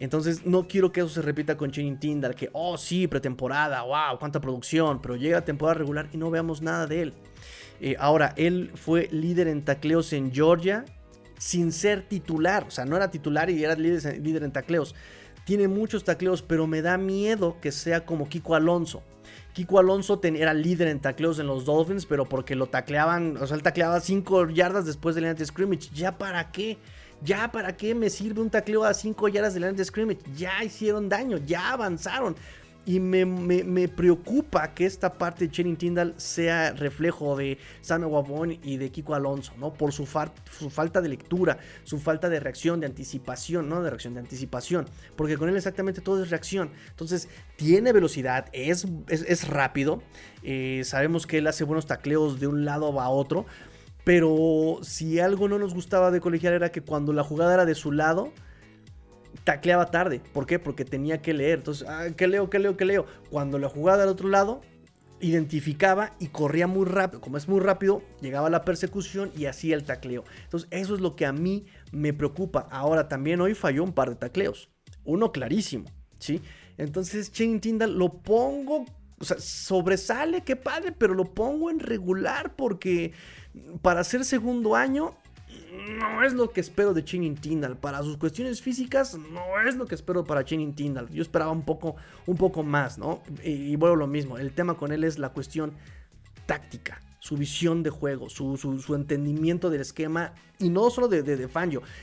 Entonces 0.00 0.44
no 0.44 0.66
quiero 0.66 0.92
que 0.92 1.00
eso 1.00 1.08
se 1.08 1.22
repita 1.22 1.56
con 1.56 1.70
Channing 1.70 1.98
Tindall, 1.98 2.34
que, 2.34 2.50
oh 2.52 2.76
sí, 2.76 3.06
pretemporada, 3.06 3.82
wow, 3.82 4.18
cuánta 4.18 4.40
producción, 4.40 5.00
pero 5.00 5.16
llega 5.16 5.44
temporada 5.44 5.78
regular 5.78 6.08
y 6.12 6.16
no 6.16 6.30
veamos 6.30 6.60
nada 6.60 6.86
de 6.86 7.02
él. 7.02 7.14
Eh, 7.80 7.96
ahora, 7.98 8.34
él 8.36 8.72
fue 8.74 9.08
líder 9.12 9.48
en 9.48 9.64
tacleos 9.64 10.12
en 10.12 10.32
Georgia 10.32 10.84
sin 11.40 11.72
ser 11.72 12.02
titular. 12.02 12.66
O 12.68 12.70
sea, 12.70 12.84
no 12.84 12.96
era 12.96 13.10
titular 13.10 13.48
y 13.50 13.64
era 13.64 13.74
líder, 13.74 14.42
en 14.44 14.52
tacleos. 14.52 14.94
Tiene 15.44 15.68
muchos 15.68 16.04
tacleos, 16.04 16.42
pero 16.42 16.66
me 16.66 16.82
da 16.82 16.98
miedo 16.98 17.56
que 17.60 17.72
sea 17.72 18.04
como 18.04 18.28
Kiko 18.28 18.54
Alonso. 18.54 19.02
Kiko 19.54 19.78
Alonso 19.78 20.20
era 20.22 20.52
líder 20.52 20.88
en 20.88 21.00
tacleos 21.00 21.38
en 21.38 21.46
los 21.46 21.64
Dolphins, 21.64 22.04
pero 22.04 22.26
porque 22.26 22.54
lo 22.54 22.66
tacleaban, 22.66 23.38
o 23.38 23.46
sea, 23.46 23.56
él 23.56 23.62
tacleaba 23.62 24.00
5 24.00 24.50
yardas 24.50 24.84
después 24.84 25.14
del 25.14 25.24
anti 25.24 25.44
scrimmage. 25.44 25.88
¿Ya 25.94 26.18
para 26.18 26.52
qué? 26.52 26.76
¿Ya 27.22 27.50
para 27.50 27.74
qué 27.76 27.94
me 27.94 28.10
sirve 28.10 28.42
un 28.42 28.50
tacleo 28.50 28.84
a 28.84 28.92
5 28.92 29.28
yardas 29.28 29.54
del 29.54 29.64
anti 29.64 29.84
scrimmage? 29.84 30.20
Ya 30.36 30.62
hicieron 30.62 31.08
daño, 31.08 31.38
ya 31.38 31.72
avanzaron. 31.72 32.36
Y 32.86 32.98
me, 32.98 33.88
preocupa 33.88 34.74
que 34.74 34.86
esta 34.86 35.12
parte 35.12 35.46
de 35.46 35.50
Channing 35.50 35.76
Tyndall 35.76 36.14
sea 36.16 36.72
reflejo 36.72 37.36
de 37.36 37.58
Samuel 37.82 38.10
Wabon 38.10 38.58
y 38.62 38.78
de 38.78 38.90
Kiko 38.90 39.14
Alonso, 39.14 39.52
¿no? 39.58 39.72
Por 39.72 39.92
su, 39.92 40.06
su, 40.06 40.70
falta 40.70 41.00
de 41.00 41.08
lectura, 41.08 41.58
su 41.84 41.98
falta 41.98 42.28
de 42.28 42.40
reacción, 42.40 42.80
de 42.80 42.86
anticipación, 42.86 43.68
¿no? 43.68 43.82
De 43.82 43.90
reacción, 43.90 44.14
de 44.14 44.20
anticipación. 44.20 44.86
Porque 45.14 45.36
con 45.36 45.48
él 45.48 45.56
exactamente 45.56 46.00
todo 46.00 46.22
es 46.22 46.30
reacción. 46.30 46.70
Entonces, 46.88 47.28
tiene 47.56 47.92
velocidad, 47.92 48.46
es, 48.52 48.86
es, 49.08 49.46
rápido. 49.46 50.02
Eh, 50.42 50.82
sabemos 50.84 51.26
que 51.26 51.38
él 51.38 51.46
hace 51.46 51.64
buenos 51.64 51.86
tacleos 51.86 52.40
de 52.40 52.46
un 52.46 52.64
lado 52.64 53.00
a 53.00 53.08
otro. 53.10 53.46
Pero 54.04 54.78
si 54.82 55.20
algo 55.20 55.48
no 55.48 55.58
nos 55.58 55.74
gustaba 55.74 56.10
de 56.10 56.20
colegial 56.20 56.54
era 56.54 56.72
que 56.72 56.80
cuando 56.80 57.12
la 57.12 57.22
jugada 57.22 57.54
era 57.54 57.66
de 57.66 57.74
su 57.74 57.92
lado, 57.92 58.32
tacleaba 59.44 59.86
tarde. 59.90 60.20
¿Por 60.32 60.46
qué? 60.46 60.58
Porque 60.58 60.84
tenía 60.84 61.22
que 61.22 61.34
leer. 61.34 61.58
Entonces, 61.58 61.88
ah, 61.88 62.06
¿qué 62.16 62.26
leo? 62.26 62.50
¿Qué 62.50 62.58
leo? 62.58 62.76
¿Qué 62.76 62.84
leo? 62.84 63.06
Cuando 63.30 63.58
la 63.58 63.68
jugada 63.68 64.04
al 64.04 64.08
otro 64.08 64.28
lado, 64.28 64.60
identificaba 65.20 66.12
y 66.18 66.28
corría 66.28 66.66
muy 66.66 66.86
rápido. 66.86 67.20
Como 67.20 67.36
es 67.36 67.48
muy 67.48 67.60
rápido, 67.60 68.02
llegaba 68.20 68.50
la 68.50 68.64
persecución 68.64 69.30
y 69.36 69.46
hacía 69.46 69.76
el 69.76 69.84
tacleo. 69.84 70.24
Entonces, 70.44 70.68
eso 70.72 70.94
es 70.94 71.00
lo 71.00 71.16
que 71.16 71.26
a 71.26 71.32
mí 71.32 71.66
me 71.92 72.12
preocupa. 72.12 72.68
Ahora, 72.70 73.08
también 73.08 73.40
hoy 73.40 73.54
falló 73.54 73.84
un 73.84 73.92
par 73.92 74.10
de 74.10 74.16
tacleos. 74.16 74.70
Uno 75.04 75.32
clarísimo, 75.32 75.86
¿sí? 76.18 76.40
Entonces, 76.76 77.32
Shane 77.32 77.60
Tyndall 77.60 77.96
lo 77.96 78.22
pongo, 78.22 78.86
o 79.18 79.24
sea, 79.24 79.38
sobresale, 79.38 80.42
qué 80.42 80.56
padre, 80.56 80.92
pero 80.92 81.14
lo 81.14 81.24
pongo 81.24 81.70
en 81.70 81.78
regular 81.78 82.56
porque 82.56 83.12
para 83.82 84.04
ser 84.04 84.24
segundo 84.24 84.76
año 84.76 85.14
no 85.88 86.24
es 86.24 86.32
lo 86.32 86.50
que 86.50 86.60
espero 86.60 86.94
de 86.94 87.04
Channing 87.04 87.36
Tindall. 87.36 87.76
Para 87.76 88.02
sus 88.02 88.16
cuestiones 88.16 88.60
físicas, 88.62 89.16
no 89.16 89.60
es 89.66 89.76
lo 89.76 89.86
que 89.86 89.94
espero 89.94 90.24
para 90.24 90.44
Channing 90.44 90.74
Tindall. 90.74 91.08
Yo 91.10 91.22
esperaba 91.22 91.50
un 91.50 91.62
poco, 91.62 91.96
un 92.26 92.36
poco 92.36 92.62
más, 92.62 92.98
¿no? 92.98 93.22
Y, 93.42 93.76
bueno, 93.76 93.96
lo 93.96 94.06
mismo. 94.06 94.38
El 94.38 94.52
tema 94.52 94.74
con 94.74 94.92
él 94.92 95.04
es 95.04 95.18
la 95.18 95.30
cuestión 95.30 95.72
táctica, 96.46 97.00
su 97.20 97.36
visión 97.36 97.82
de 97.82 97.90
juego, 97.90 98.28
su, 98.28 98.94
entendimiento 98.94 99.70
del 99.70 99.80
esquema. 99.80 100.34
Y 100.58 100.68
no 100.68 100.90
solo 100.90 101.08
de, 101.08 101.22
de, 101.22 101.48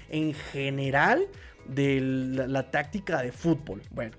en 0.10 0.34
general 0.34 1.28
de 1.68 2.02
la 2.02 2.72
táctica 2.72 3.22
de 3.22 3.32
fútbol. 3.32 3.82
Bueno, 3.92 4.16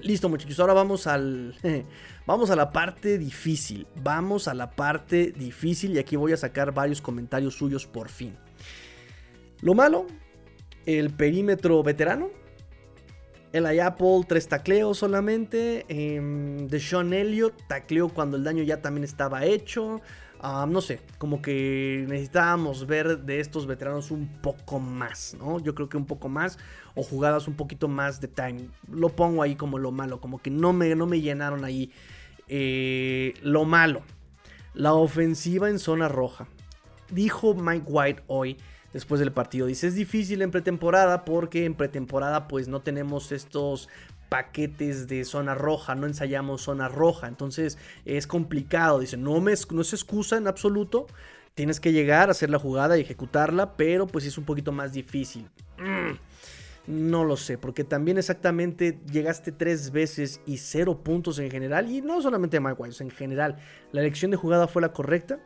listo, 0.00 0.28
muchachos. 0.28 0.58
Ahora 0.60 0.74
vamos 0.74 1.06
al. 1.06 1.54
Vamos 2.24 2.50
a 2.50 2.56
la 2.56 2.70
parte 2.70 3.18
difícil, 3.18 3.88
vamos 3.96 4.46
a 4.46 4.54
la 4.54 4.70
parte 4.70 5.32
difícil 5.32 5.96
y 5.96 5.98
aquí 5.98 6.14
voy 6.14 6.32
a 6.32 6.36
sacar 6.36 6.72
varios 6.72 7.02
comentarios 7.02 7.56
suyos 7.56 7.84
por 7.84 8.08
fin. 8.08 8.36
Lo 9.62 9.74
malo, 9.74 10.06
el 10.86 11.10
perímetro 11.10 11.84
veterano, 11.84 12.30
El 13.52 13.66
Apple, 13.80 14.22
tres 14.26 14.48
tacleos 14.48 14.98
solamente. 14.98 15.86
Eh, 15.88 16.66
de 16.68 16.80
Sean 16.80 17.12
Elliott, 17.12 17.54
tacleo 17.68 18.08
cuando 18.08 18.36
el 18.36 18.44
daño 18.44 18.64
ya 18.64 18.82
también 18.82 19.04
estaba 19.04 19.44
hecho. 19.44 20.00
Ah, 20.40 20.66
no 20.68 20.80
sé, 20.80 20.98
como 21.18 21.40
que 21.40 22.04
necesitábamos 22.08 22.88
ver 22.88 23.20
de 23.20 23.38
estos 23.38 23.68
veteranos 23.68 24.10
un 24.10 24.26
poco 24.42 24.80
más, 24.80 25.36
¿no? 25.38 25.60
Yo 25.60 25.76
creo 25.76 25.88
que 25.88 25.96
un 25.96 26.06
poco 26.06 26.28
más 26.28 26.58
o 26.96 27.04
jugadas 27.04 27.46
un 27.46 27.54
poquito 27.54 27.86
más 27.86 28.20
de 28.20 28.26
time. 28.26 28.68
Lo 28.90 29.10
pongo 29.10 29.44
ahí 29.44 29.54
como 29.54 29.78
lo 29.78 29.92
malo, 29.92 30.20
como 30.20 30.42
que 30.42 30.50
no 30.50 30.72
me, 30.72 30.92
no 30.96 31.06
me 31.06 31.20
llenaron 31.20 31.64
ahí 31.64 31.92
eh, 32.48 33.34
lo 33.42 33.64
malo. 33.64 34.02
La 34.74 34.94
ofensiva 34.94 35.70
en 35.70 35.78
zona 35.78 36.08
roja. 36.08 36.48
Dijo 37.10 37.54
Mike 37.54 37.86
White 37.86 38.22
hoy 38.26 38.56
después 38.92 39.20
del 39.20 39.32
partido. 39.32 39.66
Dice, 39.66 39.88
es 39.88 39.94
difícil 39.94 40.42
en 40.42 40.50
pretemporada 40.50 41.24
porque 41.24 41.64
en 41.64 41.74
pretemporada 41.74 42.48
pues 42.48 42.68
no 42.68 42.80
tenemos 42.80 43.32
estos 43.32 43.88
paquetes 44.28 45.08
de 45.08 45.26
zona 45.26 45.54
roja, 45.54 45.94
no 45.94 46.06
ensayamos 46.06 46.62
zona 46.62 46.88
roja, 46.88 47.28
entonces 47.28 47.76
es 48.06 48.26
complicado, 48.26 48.98
dice, 49.00 49.18
no, 49.18 49.38
me, 49.42 49.52
no 49.70 49.84
se 49.84 49.94
excusa 49.94 50.38
en 50.38 50.46
absoluto, 50.46 51.06
tienes 51.54 51.80
que 51.80 51.92
llegar 51.92 52.28
a 52.28 52.32
hacer 52.32 52.48
la 52.48 52.58
jugada 52.58 52.96
y 52.96 53.02
ejecutarla, 53.02 53.76
pero 53.76 54.06
pues 54.06 54.24
es 54.24 54.38
un 54.38 54.44
poquito 54.44 54.72
más 54.72 54.94
difícil. 54.94 55.50
Mm, 55.78 56.16
no 56.86 57.24
lo 57.24 57.36
sé, 57.36 57.58
porque 57.58 57.84
también 57.84 58.16
exactamente 58.16 58.98
llegaste 59.12 59.52
tres 59.52 59.90
veces 59.92 60.40
y 60.46 60.56
cero 60.56 61.02
puntos 61.04 61.38
en 61.38 61.50
general, 61.50 61.90
y 61.90 62.00
no 62.00 62.22
solamente 62.22 62.58
Mike 62.58 62.76
White, 62.78 63.04
en 63.04 63.10
general, 63.10 63.58
la 63.92 64.00
elección 64.00 64.30
de 64.30 64.38
jugada 64.38 64.66
fue 64.66 64.80
la 64.80 64.94
correcta, 64.94 65.40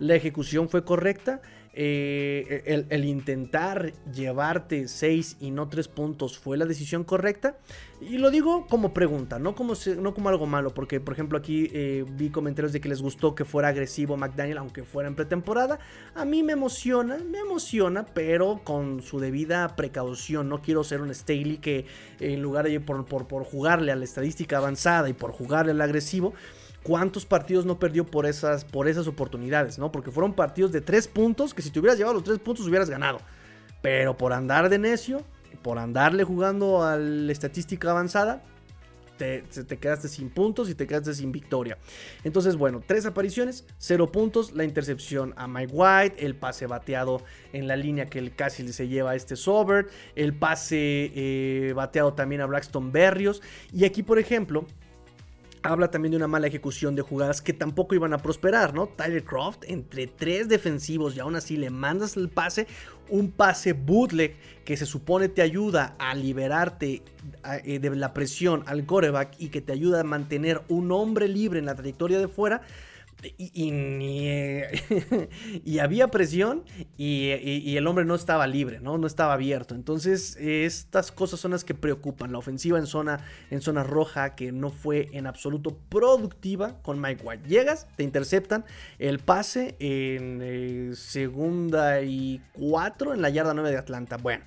la 0.00 0.16
ejecución 0.16 0.68
fue 0.68 0.84
correcta, 0.84 1.42
eh, 1.74 2.84
el, 2.90 3.04
intentar 3.06 3.94
llevarte 4.12 4.88
6 4.88 5.38
y 5.40 5.50
no 5.50 5.70
3 5.70 5.88
puntos 5.88 6.38
fue 6.38 6.56
la 6.56 6.66
decisión 6.66 7.04
correcta. 7.04 7.56
Y 8.00 8.18
lo 8.18 8.30
digo 8.30 8.66
como 8.66 8.92
pregunta, 8.92 9.38
no 9.38 9.54
como, 9.54 9.74
no 9.98 10.12
como 10.12 10.28
algo 10.28 10.44
malo, 10.44 10.74
porque 10.74 11.00
por 11.00 11.14
ejemplo 11.14 11.38
aquí 11.38 11.70
eh, 11.72 12.04
vi 12.16 12.30
comentarios 12.30 12.72
de 12.72 12.80
que 12.80 12.88
les 12.88 13.00
gustó 13.00 13.34
que 13.34 13.44
fuera 13.44 13.68
agresivo 13.68 14.16
McDaniel, 14.16 14.58
aunque 14.58 14.82
fuera 14.82 15.08
en 15.08 15.14
pretemporada. 15.14 15.78
A 16.14 16.24
mí 16.24 16.42
me 16.42 16.52
emociona, 16.52 17.18
me 17.18 17.38
emociona, 17.38 18.04
pero 18.04 18.60
con 18.64 19.02
su 19.02 19.20
debida 19.20 19.76
precaución. 19.76 20.48
No 20.48 20.60
quiero 20.60 20.84
ser 20.84 21.00
un 21.00 21.14
Staley 21.14 21.58
que 21.58 21.86
en 22.20 22.42
lugar 22.42 22.68
de 22.68 22.80
por, 22.80 23.06
por 23.06 23.44
jugarle 23.44 23.92
a 23.92 23.96
la 23.96 24.04
estadística 24.04 24.58
avanzada 24.58 25.08
y 25.08 25.12
por 25.12 25.32
jugarle 25.32 25.72
al 25.72 25.80
agresivo, 25.80 26.34
cuántos 26.82 27.26
partidos 27.26 27.64
no 27.64 27.78
perdió 27.78 28.04
por 28.04 28.26
esas, 28.26 28.64
por 28.64 28.88
esas 28.88 29.06
oportunidades, 29.06 29.78
¿no? 29.78 29.92
Porque 29.92 30.10
fueron 30.10 30.34
partidos 30.34 30.72
de 30.72 30.80
tres 30.80 31.08
puntos 31.08 31.54
que 31.54 31.62
si 31.62 31.70
te 31.70 31.78
hubieras 31.78 31.98
llevado 31.98 32.14
los 32.14 32.24
tres 32.24 32.38
puntos 32.38 32.66
hubieras 32.66 32.90
ganado. 32.90 33.20
Pero 33.80 34.16
por 34.16 34.32
andar 34.32 34.68
de 34.68 34.78
necio, 34.78 35.22
por 35.62 35.78
andarle 35.78 36.24
jugando 36.24 36.82
a 36.82 36.96
la 36.96 37.32
estadística 37.32 37.90
avanzada, 37.90 38.42
te, 39.16 39.42
te, 39.42 39.78
quedaste 39.78 40.08
sin 40.08 40.30
puntos 40.30 40.68
y 40.68 40.74
te 40.74 40.86
quedaste 40.86 41.14
sin 41.14 41.30
victoria. 41.30 41.78
Entonces, 42.24 42.56
bueno, 42.56 42.82
tres 42.84 43.06
apariciones, 43.06 43.64
cero 43.78 44.10
puntos, 44.10 44.52
la 44.52 44.64
intercepción 44.64 45.32
a 45.36 45.46
Mike 45.46 45.72
White, 45.72 46.26
el 46.26 46.34
pase 46.34 46.66
bateado 46.66 47.22
en 47.52 47.68
la 47.68 47.76
línea 47.76 48.06
que 48.06 48.18
el 48.18 48.34
casi 48.34 48.72
se 48.72 48.88
lleva 48.88 49.12
a 49.12 49.14
este 49.14 49.36
Sobert, 49.36 49.90
el 50.16 50.34
pase 50.34 51.12
eh, 51.14 51.72
bateado 51.74 52.14
también 52.14 52.40
a 52.40 52.46
Braxton 52.46 52.90
Berrios. 52.90 53.42
Y 53.72 53.84
aquí, 53.84 54.02
por 54.02 54.18
ejemplo, 54.18 54.66
habla 55.62 55.90
también 55.90 56.10
de 56.10 56.16
una 56.16 56.26
mala 56.26 56.46
ejecución 56.46 56.94
de 56.94 57.02
jugadas 57.02 57.40
que 57.40 57.52
tampoco 57.52 57.94
iban 57.94 58.12
a 58.12 58.18
prosperar, 58.18 58.74
¿no? 58.74 58.88
Tyler 58.88 59.24
Croft, 59.24 59.64
entre 59.66 60.06
tres 60.06 60.48
defensivos 60.48 61.16
y 61.16 61.20
aún 61.20 61.36
así 61.36 61.56
le 61.56 61.70
mandas 61.70 62.16
el 62.16 62.28
pase, 62.28 62.66
un 63.08 63.30
pase 63.30 63.72
bootleg 63.72 64.36
que 64.64 64.76
se 64.76 64.86
supone 64.86 65.28
te 65.28 65.42
ayuda 65.42 65.96
a 65.98 66.14
liberarte 66.14 67.02
eh, 67.64 67.78
de 67.78 67.96
la 67.96 68.12
presión 68.12 68.62
al 68.66 68.86
coreback 68.86 69.34
y 69.38 69.48
que 69.48 69.60
te 69.60 69.72
ayuda 69.72 70.00
a 70.00 70.04
mantener 70.04 70.62
un 70.68 70.90
hombre 70.92 71.28
libre 71.28 71.58
en 71.58 71.66
la 71.66 71.74
trayectoria 71.74 72.18
de 72.18 72.28
fuera 72.28 72.62
y, 73.38 73.72
y, 75.64 75.78
había 75.78 76.08
presión 76.08 76.64
y, 76.96 77.76
el 77.76 77.86
hombre 77.86 78.04
no 78.04 78.14
estaba 78.14 78.46
libre, 78.46 78.80
¿no? 78.80 78.98
no 78.98 79.06
estaba 79.06 79.34
abierto. 79.34 79.74
Entonces 79.74 80.36
estas 80.36 81.12
cosas 81.12 81.40
son 81.40 81.52
las 81.52 81.64
que 81.64 81.74
preocupan. 81.74 82.32
La 82.32 82.38
ofensiva 82.38 82.78
en 82.78 82.86
zona, 82.86 83.24
en 83.50 83.60
zona 83.60 83.82
roja 83.84 84.34
que 84.34 84.52
no 84.52 84.70
fue 84.70 85.08
en 85.12 85.26
absoluto 85.26 85.76
productiva 85.88 86.80
con 86.82 87.00
Mike 87.00 87.22
White. 87.24 87.48
Llegas, 87.48 87.86
te 87.96 88.02
interceptan 88.02 88.64
el 88.98 89.18
pase 89.18 89.76
en 89.78 90.40
eh, 90.42 90.92
segunda 90.94 92.02
y 92.02 92.40
cuatro 92.52 93.14
en 93.14 93.22
la 93.22 93.30
yarda 93.30 93.54
9 93.54 93.70
de 93.70 93.78
Atlanta. 93.78 94.16
Bueno. 94.16 94.44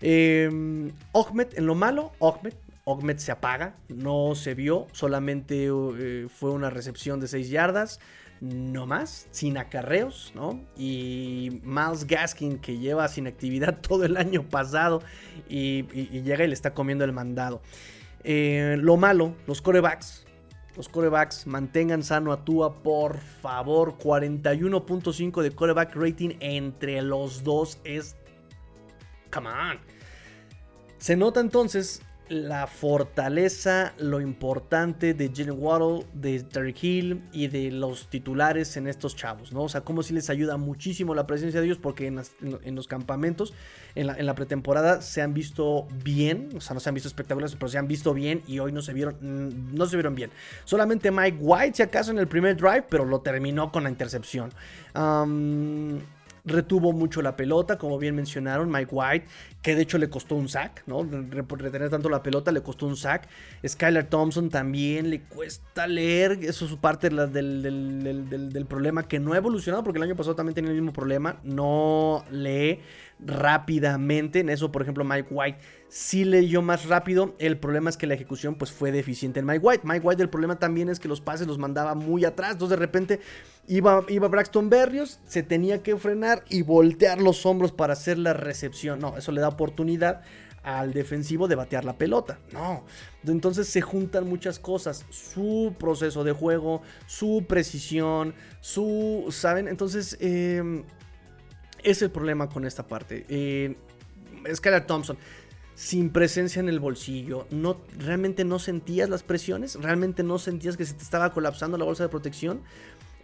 Eh, 0.00 0.44
en 0.50 1.66
lo 1.66 1.74
malo, 1.74 2.12
Ahmed 2.20 2.52
Ogmet 2.84 3.18
se 3.18 3.32
apaga, 3.32 3.76
no 3.88 4.34
se 4.34 4.54
vio, 4.54 4.86
solamente 4.92 5.68
eh, 5.68 6.28
fue 6.28 6.50
una 6.50 6.68
recepción 6.68 7.18
de 7.18 7.28
6 7.28 7.48
yardas, 7.48 7.98
no 8.40 8.86
más, 8.86 9.26
sin 9.30 9.56
acarreos, 9.56 10.32
¿no? 10.34 10.60
Y 10.76 11.60
Miles 11.62 12.06
Gaskin 12.06 12.58
que 12.58 12.78
lleva 12.78 13.08
sin 13.08 13.26
actividad 13.26 13.80
todo 13.88 14.04
el 14.04 14.16
año 14.16 14.42
pasado 14.48 15.02
y, 15.48 15.84
llega 16.22 16.44
y 16.44 16.48
le 16.48 16.54
está 16.54 16.74
comiendo 16.74 17.04
el 17.04 17.12
mandado. 17.12 17.62
Eh, 18.22 18.76
lo 18.78 18.96
malo, 18.96 19.34
los 19.46 19.62
corebacks, 19.62 20.24
los 20.76 20.88
corebacks 20.88 21.46
mantengan 21.46 22.02
sano 22.02 22.32
a 22.32 22.44
Tua, 22.44 22.82
por 22.82 23.18
favor. 23.18 23.96
41.5 23.96 25.42
de 25.42 25.50
coreback 25.52 25.94
rating 25.94 26.36
entre 26.40 27.00
los 27.00 27.44
dos 27.44 27.78
es. 27.84 28.16
Come 29.32 29.48
on. 29.48 29.78
Se 30.98 31.16
nota 31.16 31.40
entonces 31.40 32.02
la 32.28 32.66
fortaleza, 32.66 33.92
lo 33.98 34.20
importante 34.20 35.12
de 35.12 35.30
Jalen 35.34 35.56
Waddle, 35.58 36.06
de 36.14 36.42
Terry 36.42 36.74
Hill 36.80 37.22
y 37.32 37.48
de 37.48 37.70
los 37.70 38.08
titulares 38.08 38.76
en 38.76 38.86
estos 38.88 39.14
chavos, 39.14 39.52
¿no? 39.52 39.64
O 39.64 39.68
sea, 39.68 39.82
como 39.82 40.02
si 40.02 40.14
les 40.14 40.30
ayuda 40.30 40.56
muchísimo 40.56 41.14
la 41.14 41.26
presencia 41.26 41.60
de 41.60 41.66
ellos 41.66 41.78
porque 41.78 42.06
en, 42.06 42.74
los 42.74 42.88
campamentos, 42.88 43.52
en 43.94 44.26
la, 44.26 44.34
pretemporada 44.34 45.02
se 45.02 45.22
han 45.22 45.34
visto 45.34 45.86
bien, 46.02 46.48
o 46.56 46.60
sea, 46.60 46.74
no 46.74 46.80
se 46.80 46.88
han 46.88 46.94
visto 46.94 47.08
espectaculares, 47.08 47.56
pero 47.56 47.68
se 47.68 47.78
han 47.78 47.88
visto 47.88 48.14
bien 48.14 48.42
y 48.46 48.58
hoy 48.58 48.72
no 48.72 48.80
se 48.80 48.92
vieron, 48.92 49.16
mm, 49.20 49.74
no 49.74 49.86
se 49.86 49.96
vieron 49.96 50.14
bien. 50.14 50.30
Solamente 50.64 51.10
Mike 51.10 51.38
White, 51.40 51.76
si 51.76 51.82
acaso, 51.82 52.10
en 52.10 52.18
el 52.18 52.28
primer 52.28 52.56
drive, 52.56 52.84
pero 52.88 53.04
lo 53.04 53.20
terminó 53.20 53.70
con 53.70 53.84
la 53.84 53.90
intercepción 53.90 54.50
retuvo 56.44 56.92
mucho 56.92 57.22
la 57.22 57.36
pelota, 57.36 57.78
como 57.78 57.98
bien 57.98 58.14
mencionaron, 58.14 58.70
Mike 58.70 58.90
White, 58.92 59.26
que 59.62 59.74
de 59.74 59.82
hecho 59.82 59.98
le 59.98 60.10
costó 60.10 60.34
un 60.34 60.48
sack, 60.48 60.82
¿no? 60.86 61.02
Retener 61.02 61.90
tanto 61.90 62.08
la 62.08 62.22
pelota 62.22 62.52
le 62.52 62.62
costó 62.62 62.86
un 62.86 62.96
sack. 62.96 63.28
Skylar 63.66 64.04
Thompson 64.04 64.50
también 64.50 65.10
le 65.10 65.22
cuesta 65.22 65.86
leer, 65.86 66.38
eso 66.42 66.66
es 66.66 66.72
parte 66.76 67.08
del, 67.08 67.32
del, 67.32 68.50
del, 68.52 68.66
problema 68.66 69.08
que 69.08 69.18
no 69.18 69.32
ha 69.32 69.36
evolucionado, 69.36 69.82
porque 69.84 69.98
el 69.98 70.04
año 70.04 70.16
pasado 70.16 70.36
también 70.36 70.54
tenía 70.54 70.70
el 70.70 70.76
mismo 70.76 70.92
problema, 70.92 71.40
no 71.42 72.24
lee 72.30 72.80
rápidamente, 73.20 74.40
en 74.40 74.50
eso 74.50 74.70
por 74.72 74.82
ejemplo 74.82 75.04
Mike 75.04 75.28
White 75.30 75.58
sí 75.94 76.24
leyó 76.24 76.60
más 76.60 76.86
rápido. 76.86 77.36
El 77.38 77.56
problema 77.56 77.88
es 77.88 77.96
que 77.96 78.08
la 78.08 78.14
ejecución 78.14 78.56
pues 78.56 78.72
fue 78.72 78.90
deficiente 78.90 79.38
en 79.38 79.46
Mike 79.46 79.60
White. 79.64 79.82
Mike 79.84 80.04
White 80.04 80.22
el 80.24 80.28
problema 80.28 80.58
también 80.58 80.88
es 80.88 80.98
que 80.98 81.06
los 81.06 81.20
pases 81.20 81.46
los 81.46 81.56
mandaba 81.56 81.94
muy 81.94 82.24
atrás. 82.24 82.50
Entonces 82.50 82.76
de 82.76 82.84
repente 82.84 83.20
iba, 83.68 84.04
iba 84.08 84.26
Braxton 84.26 84.68
Berrios, 84.68 85.20
se 85.28 85.44
tenía 85.44 85.84
que 85.84 85.96
frenar 85.96 86.44
y 86.48 86.62
voltear 86.62 87.22
los 87.22 87.46
hombros 87.46 87.70
para 87.70 87.92
hacer 87.92 88.18
la 88.18 88.32
recepción. 88.32 88.98
No, 88.98 89.16
eso 89.16 89.30
le 89.30 89.40
da 89.40 89.46
oportunidad 89.46 90.22
al 90.64 90.92
defensivo 90.92 91.46
de 91.46 91.54
batear 91.54 91.84
la 91.84 91.96
pelota. 91.96 92.40
No. 92.52 92.82
Entonces 93.24 93.68
se 93.68 93.80
juntan 93.80 94.28
muchas 94.28 94.58
cosas. 94.58 95.06
Su 95.10 95.76
proceso 95.78 96.24
de 96.24 96.32
juego, 96.32 96.82
su 97.06 97.44
precisión, 97.46 98.34
su... 98.60 99.26
¿Saben? 99.30 99.68
Entonces... 99.68 100.16
Eh, 100.20 100.82
es 101.84 102.00
el 102.00 102.10
problema 102.10 102.48
con 102.48 102.64
esta 102.64 102.86
parte. 102.86 103.26
Eh, 103.28 103.76
Thompson 104.86 105.18
sin 105.74 106.10
presencia 106.10 106.60
en 106.60 106.68
el 106.68 106.80
bolsillo. 106.80 107.46
No, 107.50 107.76
realmente 107.98 108.44
no 108.44 108.58
sentías 108.58 109.08
las 109.08 109.22
presiones, 109.22 109.76
realmente 109.76 110.22
no 110.22 110.38
sentías 110.38 110.76
que 110.76 110.84
se 110.84 110.94
te 110.94 111.02
estaba 111.02 111.32
colapsando 111.32 111.76
la 111.78 111.84
bolsa 111.84 112.04
de 112.04 112.08
protección. 112.08 112.60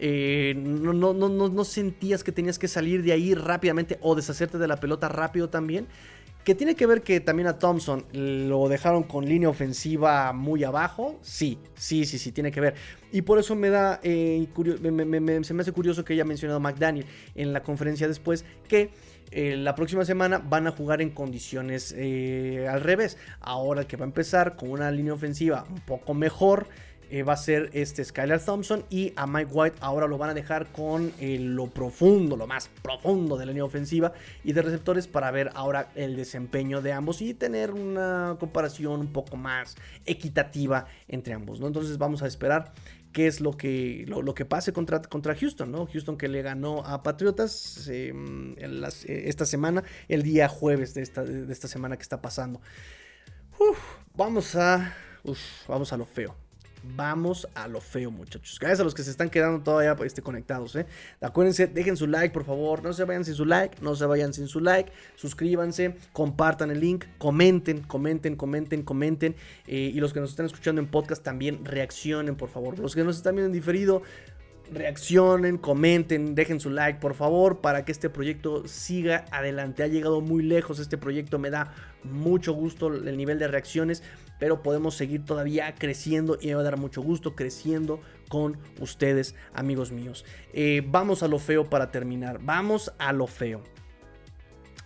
Eh, 0.03 0.55
no, 0.57 0.93
no, 0.93 1.13
no, 1.13 1.29
no, 1.29 1.65
sentías 1.65 2.25
que 2.25 2.33
tenías 2.33 2.59
que 2.59 2.69
salir 2.69 3.03
de 3.03 3.13
ahí 3.13 3.35
rápidamente 3.35 3.99
o 4.01 4.15
deshacerte 4.15 4.57
de 4.57 4.67
la 4.67 4.81
pelota 4.81 5.09
rápido 5.09 5.51
también. 5.51 5.87
Que 6.45 6.55
tiene 6.55 6.75
que 6.75 6.87
ver 6.87 7.03
que 7.03 7.21
también 7.21 7.49
a 7.49 7.59
Thompson 7.59 8.07
lo 8.14 8.67
dejaron 8.71 9.03
con 9.03 9.27
línea 9.27 9.51
ofensiva 9.51 10.33
muy 10.33 10.64
abajo. 10.64 11.18
Sí, 11.21 11.59
sí, 11.75 12.07
sí, 12.07 12.18
sí, 12.18 12.33
tiene 12.33 12.51
que 12.51 12.63
ver. 12.63 12.75
Y 13.13 13.21
por 13.22 13.39
eso 13.39 13.55
me 13.55 13.68
da, 13.68 14.01
eh, 14.03 14.49
se 15.43 15.53
me 15.53 15.61
hace 15.61 15.72
curioso 15.72 16.03
que 16.03 16.14
haya 16.14 16.25
mencionado 16.25 16.59
McDaniel 16.59 17.05
en 17.35 17.53
la 17.53 17.63
conferencia 17.63 18.09
después 18.09 18.47
que 18.68 18.91
eh, 19.31 19.57
la 19.57 19.75
próxima 19.75 20.05
semana 20.05 20.39
van 20.39 20.67
a 20.67 20.73
jugar 20.73 21.01
en 21.01 21.11
condiciones 21.11 21.95
eh, 21.97 22.67
al 22.69 22.81
revés. 22.81 23.17
Ahora 23.41 23.87
que 23.87 23.97
va 23.97 24.05
a 24.05 24.09
empezar 24.09 24.57
con 24.57 24.71
una 24.71 24.91
línea 24.91 25.13
ofensiva 25.15 25.65
un 25.71 25.81
poco 25.81 26.15
mejor. 26.15 26.67
eh, 27.11 27.25
va 27.25 27.33
a 27.33 27.37
ser 27.37 27.71
este 27.73 28.05
Skylar 28.05 28.41
Thompson 28.41 28.85
y 28.89 29.13
a 29.17 29.27
Mike 29.27 29.51
White 29.53 29.77
ahora 29.81 30.07
lo 30.07 30.17
van 30.17 30.31
a 30.31 30.35
dejar 30.35 30.69
con 30.69 31.13
lo 31.21 31.67
profundo, 31.67 32.37
lo 32.37 32.47
más 32.47 32.71
profundo 32.83 33.37
de 33.37 33.47
la 33.47 33.51
línea 33.51 33.65
ofensiva 33.65 34.13
y 34.45 34.53
de 34.53 34.63
receptores 34.63 35.09
para 35.09 35.31
ver 35.33 35.51
ahora 35.55 35.91
el 35.97 36.15
desempeño 36.15 36.81
de 36.81 36.93
ambos 36.93 37.21
y 37.21 37.35
tener 37.35 37.73
una 37.73 38.37
comparación 38.39 39.01
un 39.01 39.13
poco 39.13 39.37
más 39.37 39.77
equitativa 40.07 40.87
entre 41.09 41.35
ambos, 41.35 41.59
¿no? 41.59 41.67
Entonces 41.67 41.99
vamos 41.99 42.23
a 42.23 42.29
esperar 42.29 42.73
qué 43.12 43.26
es 43.26 43.41
lo 43.41 43.57
que, 43.57 44.04
lo, 44.07 44.34
que 44.34 44.45
pase 44.45 44.72
contra, 44.72 45.03
contra 45.03 45.34
Houston, 45.34 45.70
¿no? 45.70 45.87
Houston 45.87 46.16
que 46.16 46.28
le 46.28 46.42
ganó 46.42 46.84
a 46.84 47.03
Patriotas 47.03 47.88
las, 48.58 49.04
eh, 49.04 49.28
esta 49.28 49.46
semana, 49.46 49.84
el 50.08 50.22
día 50.22 50.49
jueves 50.49 50.95
de 50.95 51.03
esta, 51.03 51.24
de 51.24 51.53
esta 51.53 51.68
semana 51.68 51.96
que 51.96 52.03
está 52.03 52.20
pasando. 52.20 52.61
vamos 54.14 54.54
a, 54.57 54.95
vamos 55.68 55.92
a 55.92 55.96
lo 55.96 56.07
feo. 56.07 56.37
Vamos 56.83 57.47
a 57.55 57.69
lo 57.69 57.81
feo, 57.81 58.11
muchachos. 58.11 58.59
Gracias 58.59 58.81
a 58.81 58.85
los 58.85 58.95
que 58.95 59.03
se 59.03 59.11
están 59.11 59.29
quedando 59.29 59.63
todavía 59.63 59.97
este, 60.05 60.23
conectados. 60.23 60.77
¿eh? 60.77 60.87
Acuérdense, 61.21 61.67
dejen 61.67 61.97
su 61.97 62.07
like, 62.07 62.33
por 62.33 62.45
favor. 62.45 62.83
No 62.83 62.93
se 62.93 63.05
vayan 63.05 63.25
sin 63.25 63.35
su 63.35 63.45
like, 63.45 63.77
no 63.83 63.95
se 63.95 64.07
vayan 64.07 64.33
sin 64.33 64.49
su 64.49 64.61
like. 64.61 64.91
Suscríbanse, 65.17 65.97
compartan 66.13 66.71
el 66.71 66.81
link, 66.81 67.05
comenten, 67.19 67.83
comenten, 67.83 68.35
comenten, 68.35 68.83
comenten. 68.83 69.37
Eh, 69.67 69.91
y 69.95 70.01
los 70.01 70.13
que 70.13 70.21
nos 70.21 70.31
están 70.31 70.47
escuchando 70.47 70.81
en 70.81 70.89
podcast 70.89 71.23
también 71.23 71.65
reaccionen, 71.65 72.37
por 72.37 72.49
favor. 72.49 72.79
Los 72.79 72.95
que 72.95 73.05
nos 73.05 73.17
están 73.17 73.35
viendo 73.35 73.49
en 73.49 73.53
diferido, 73.53 74.03
reaccionen, 74.73 75.59
comenten, 75.59 76.35
dejen 76.35 76.61
su 76.61 76.71
like, 76.71 76.99
por 76.99 77.15
favor, 77.15 77.61
para 77.61 77.85
que 77.85 77.93
este 77.93 78.09
proyecto 78.09 78.67
siga 78.67 79.27
adelante. 79.33 79.83
Ha 79.83 79.89
llegado 79.89 80.23
muy 80.23 80.43
lejos 80.43 80.79
este 80.79 80.97
proyecto, 80.97 81.39
me 81.39 81.51
da 81.51 81.75
mucho 82.05 82.55
gusto 82.55 82.89
el 82.89 83.17
nivel 83.17 83.39
de 83.39 83.49
reacciones 83.49 84.03
pero 84.41 84.62
podemos 84.62 84.96
seguir 84.96 85.25
todavía 85.25 85.72
creciendo 85.76 86.38
y 86.41 86.49
me 86.49 86.54
va 86.54 86.62
a 86.62 86.64
dar 86.64 86.79
mucho 86.79 87.03
gusto 87.03 87.37
creciendo 87.37 88.00
con 88.29 88.57
ustedes, 88.80 89.37
amigos 89.53 89.92
míos. 89.92 90.25
Eh, 90.54 90.83
vamos 90.87 91.22
a 91.22 91.29
lo 91.29 91.38
feo 91.38 91.68
para 91.68 91.92
terminar. 91.92 92.41
Vamos 92.42 92.92
a 92.99 93.12
lo 93.12 93.26
feo. 93.26 93.62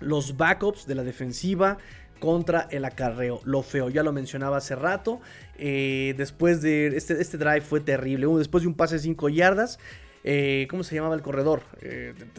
Los 0.01 0.37
backups 0.37 0.87
de 0.87 0.97
la 0.97 1.05
defensiva 1.05 1.79
contra 2.19 2.67
el 2.71 2.85
acarreo. 2.85 3.41
Lo 3.45 3.63
feo, 3.63 3.91
ya 3.91 4.03
lo 4.03 4.13
mencionaba 4.13 4.57
hace 4.57 4.75
rato. 4.75 5.21
Eh, 5.57 6.15
después 6.17 6.61
de 6.61 6.89
este, 6.89 7.21
este 7.21 7.39
drive 7.39 7.61
fue 7.61 7.81
terrible. 7.81 8.27
después 8.37 8.63
de 8.63 8.69
un 8.69 8.75
pase 8.75 8.97
de 8.97 9.03
5 9.03 9.29
yardas. 9.29 9.79
Eh, 10.25 10.67
¿Cómo 10.69 10.83
se 10.83 10.97
llamaba 10.97 11.15
el 11.15 11.23
corredor? 11.23 11.63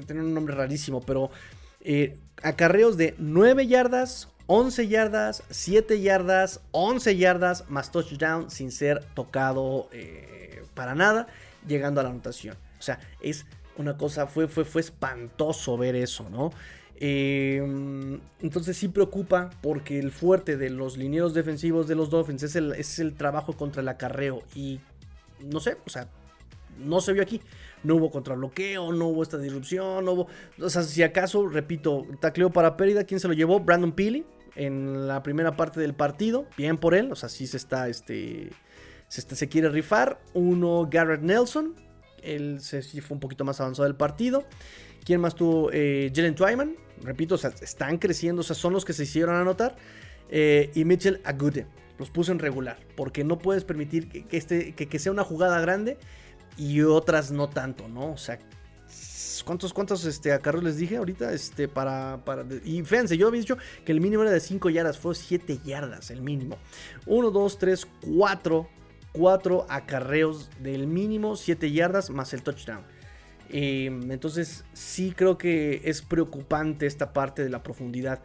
Tiene 0.05 0.21
un 0.21 0.33
nombre 0.33 0.53
rarísimo, 0.53 1.01
pero 1.01 1.29
acarreos 2.41 2.97
de 2.97 3.13
9 3.19 3.67
yardas, 3.67 4.27
11 4.47 4.87
yardas, 4.87 5.43
7 5.49 6.01
yardas, 6.01 6.61
11 6.71 7.17
yardas 7.17 7.69
más 7.69 7.91
touchdown 7.91 8.51
sin 8.51 8.71
ser 8.71 9.03
tocado 9.13 9.89
eh, 9.91 10.63
para 10.73 10.93
nada, 10.93 11.27
llegando 11.67 11.99
a 12.01 12.03
la 12.03 12.11
anotación. 12.11 12.55
O 12.79 12.81
sea, 12.81 12.99
es 13.21 13.45
una 13.77 13.97
cosa, 13.97 14.27
fue, 14.27 14.47
fue, 14.47 14.65
fue 14.65 14.81
espantoso 14.81 15.77
ver 15.77 15.95
eso, 15.95 16.29
¿no? 16.29 16.51
Em, 16.97 18.21
entonces 18.41 18.77
sí 18.77 18.87
preocupa 18.87 19.49
porque 19.61 19.99
el 19.99 20.11
fuerte 20.11 20.55
de 20.55 20.69
los 20.69 20.95
linieros 20.95 21.33
defensivos 21.33 21.87
de 21.87 21.95
los 21.95 22.09
Dolphins 22.09 22.43
es 22.43 22.55
el, 22.55 22.71
es 22.73 22.99
el 22.99 23.15
trabajo 23.15 23.53
contra 23.53 23.81
el 23.81 23.87
acarreo 23.89 24.43
y 24.55 24.79
no 25.41 25.59
sé, 25.59 25.75
o 25.85 25.89
sea, 25.89 26.07
no 26.77 27.01
se 27.01 27.13
vio 27.13 27.23
aquí. 27.23 27.41
No 27.83 27.95
hubo 27.95 28.09
contrabloqueo, 28.09 28.91
no 28.93 29.07
hubo 29.07 29.21
esta 29.21 29.37
disrupción, 29.37 30.05
no 30.05 30.13
hubo... 30.13 30.27
O 30.59 30.69
sea, 30.69 30.81
si 30.81 31.03
acaso, 31.03 31.47
repito, 31.47 32.05
tacleo 32.19 32.49
para 32.49 32.77
pérdida, 32.77 33.03
¿quién 33.03 33.19
se 33.19 33.27
lo 33.27 33.33
llevó? 33.33 33.59
Brandon 33.59 33.91
Peely 33.91 34.25
en 34.55 35.07
la 35.07 35.23
primera 35.23 35.55
parte 35.55 35.79
del 35.79 35.93
partido. 35.93 36.45
Bien 36.57 36.77
por 36.77 36.95
él, 36.95 37.11
o 37.11 37.15
sea, 37.15 37.29
sí 37.29 37.47
se 37.47 37.57
está, 37.57 37.89
este, 37.89 38.51
se, 39.07 39.21
se 39.21 39.49
quiere 39.49 39.69
rifar. 39.69 40.19
Uno, 40.33 40.87
Garrett 40.89 41.21
Nelson, 41.21 41.75
él 42.21 42.59
se, 42.61 42.81
fue 43.01 43.15
un 43.15 43.19
poquito 43.19 43.45
más 43.45 43.59
avanzado 43.61 43.85
del 43.85 43.95
partido. 43.95 44.45
¿Quién 45.03 45.21
más 45.21 45.35
tuvo? 45.35 45.69
Eh, 45.71 46.11
Jalen 46.13 46.35
Twyman, 46.35 46.75
repito, 47.01 47.35
o 47.35 47.37
sea, 47.37 47.51
están 47.61 47.97
creciendo, 47.97 48.41
o 48.41 48.43
sea, 48.43 48.55
son 48.55 48.73
los 48.73 48.85
que 48.85 48.93
se 48.93 49.03
hicieron 49.03 49.35
anotar. 49.35 49.75
Eh, 50.29 50.71
y 50.73 50.85
Mitchell 50.85 51.21
Agude, 51.23 51.67
los 51.99 52.09
puso 52.09 52.31
en 52.31 52.39
regular, 52.39 52.79
porque 52.95 53.23
no 53.23 53.37
puedes 53.37 53.63
permitir 53.63 54.09
que, 54.09 54.37
este, 54.37 54.73
que, 54.73 54.87
que 54.87 54.99
sea 54.99 55.11
una 55.11 55.23
jugada 55.23 55.59
grande 55.61 55.97
y 56.57 56.81
otras 56.81 57.31
no 57.31 57.49
tanto, 57.49 57.87
¿no? 57.87 58.13
O 58.13 58.17
sea, 58.17 58.39
¿Cuántos, 59.43 59.73
cuántos 59.73 60.05
este, 60.05 60.31
acarreos 60.31 60.63
les 60.63 60.77
dije 60.77 60.97
ahorita? 60.97 61.33
Este, 61.33 61.67
para, 61.67 62.23
para, 62.25 62.45
y 62.63 62.83
fíjense, 62.83 63.17
yo 63.17 63.27
había 63.27 63.39
dicho 63.39 63.57
que 63.83 63.91
el 63.91 64.01
mínimo 64.01 64.23
era 64.23 64.31
de 64.31 64.39
5 64.39 64.69
yardas, 64.69 64.97
fue 64.97 65.15
7 65.15 65.59
yardas 65.65 66.11
el 66.11 66.21
mínimo. 66.21 66.57
1, 67.05 67.31
2, 67.31 67.57
3, 67.57 67.87
4, 68.17 68.69
4 69.13 69.65
acarreos 69.69 70.49
del 70.59 70.87
mínimo, 70.87 71.35
7 71.35 71.71
yardas 71.71 72.09
más 72.09 72.33
el 72.33 72.43
touchdown. 72.43 72.83
Em, 73.49 74.11
entonces 74.11 74.65
sí 74.73 75.13
creo 75.15 75.37
que 75.37 75.81
es 75.85 76.01
preocupante 76.01 76.87
esta 76.87 77.13
parte 77.13 77.43
de 77.43 77.49
la 77.49 77.61
profundidad 77.61 78.21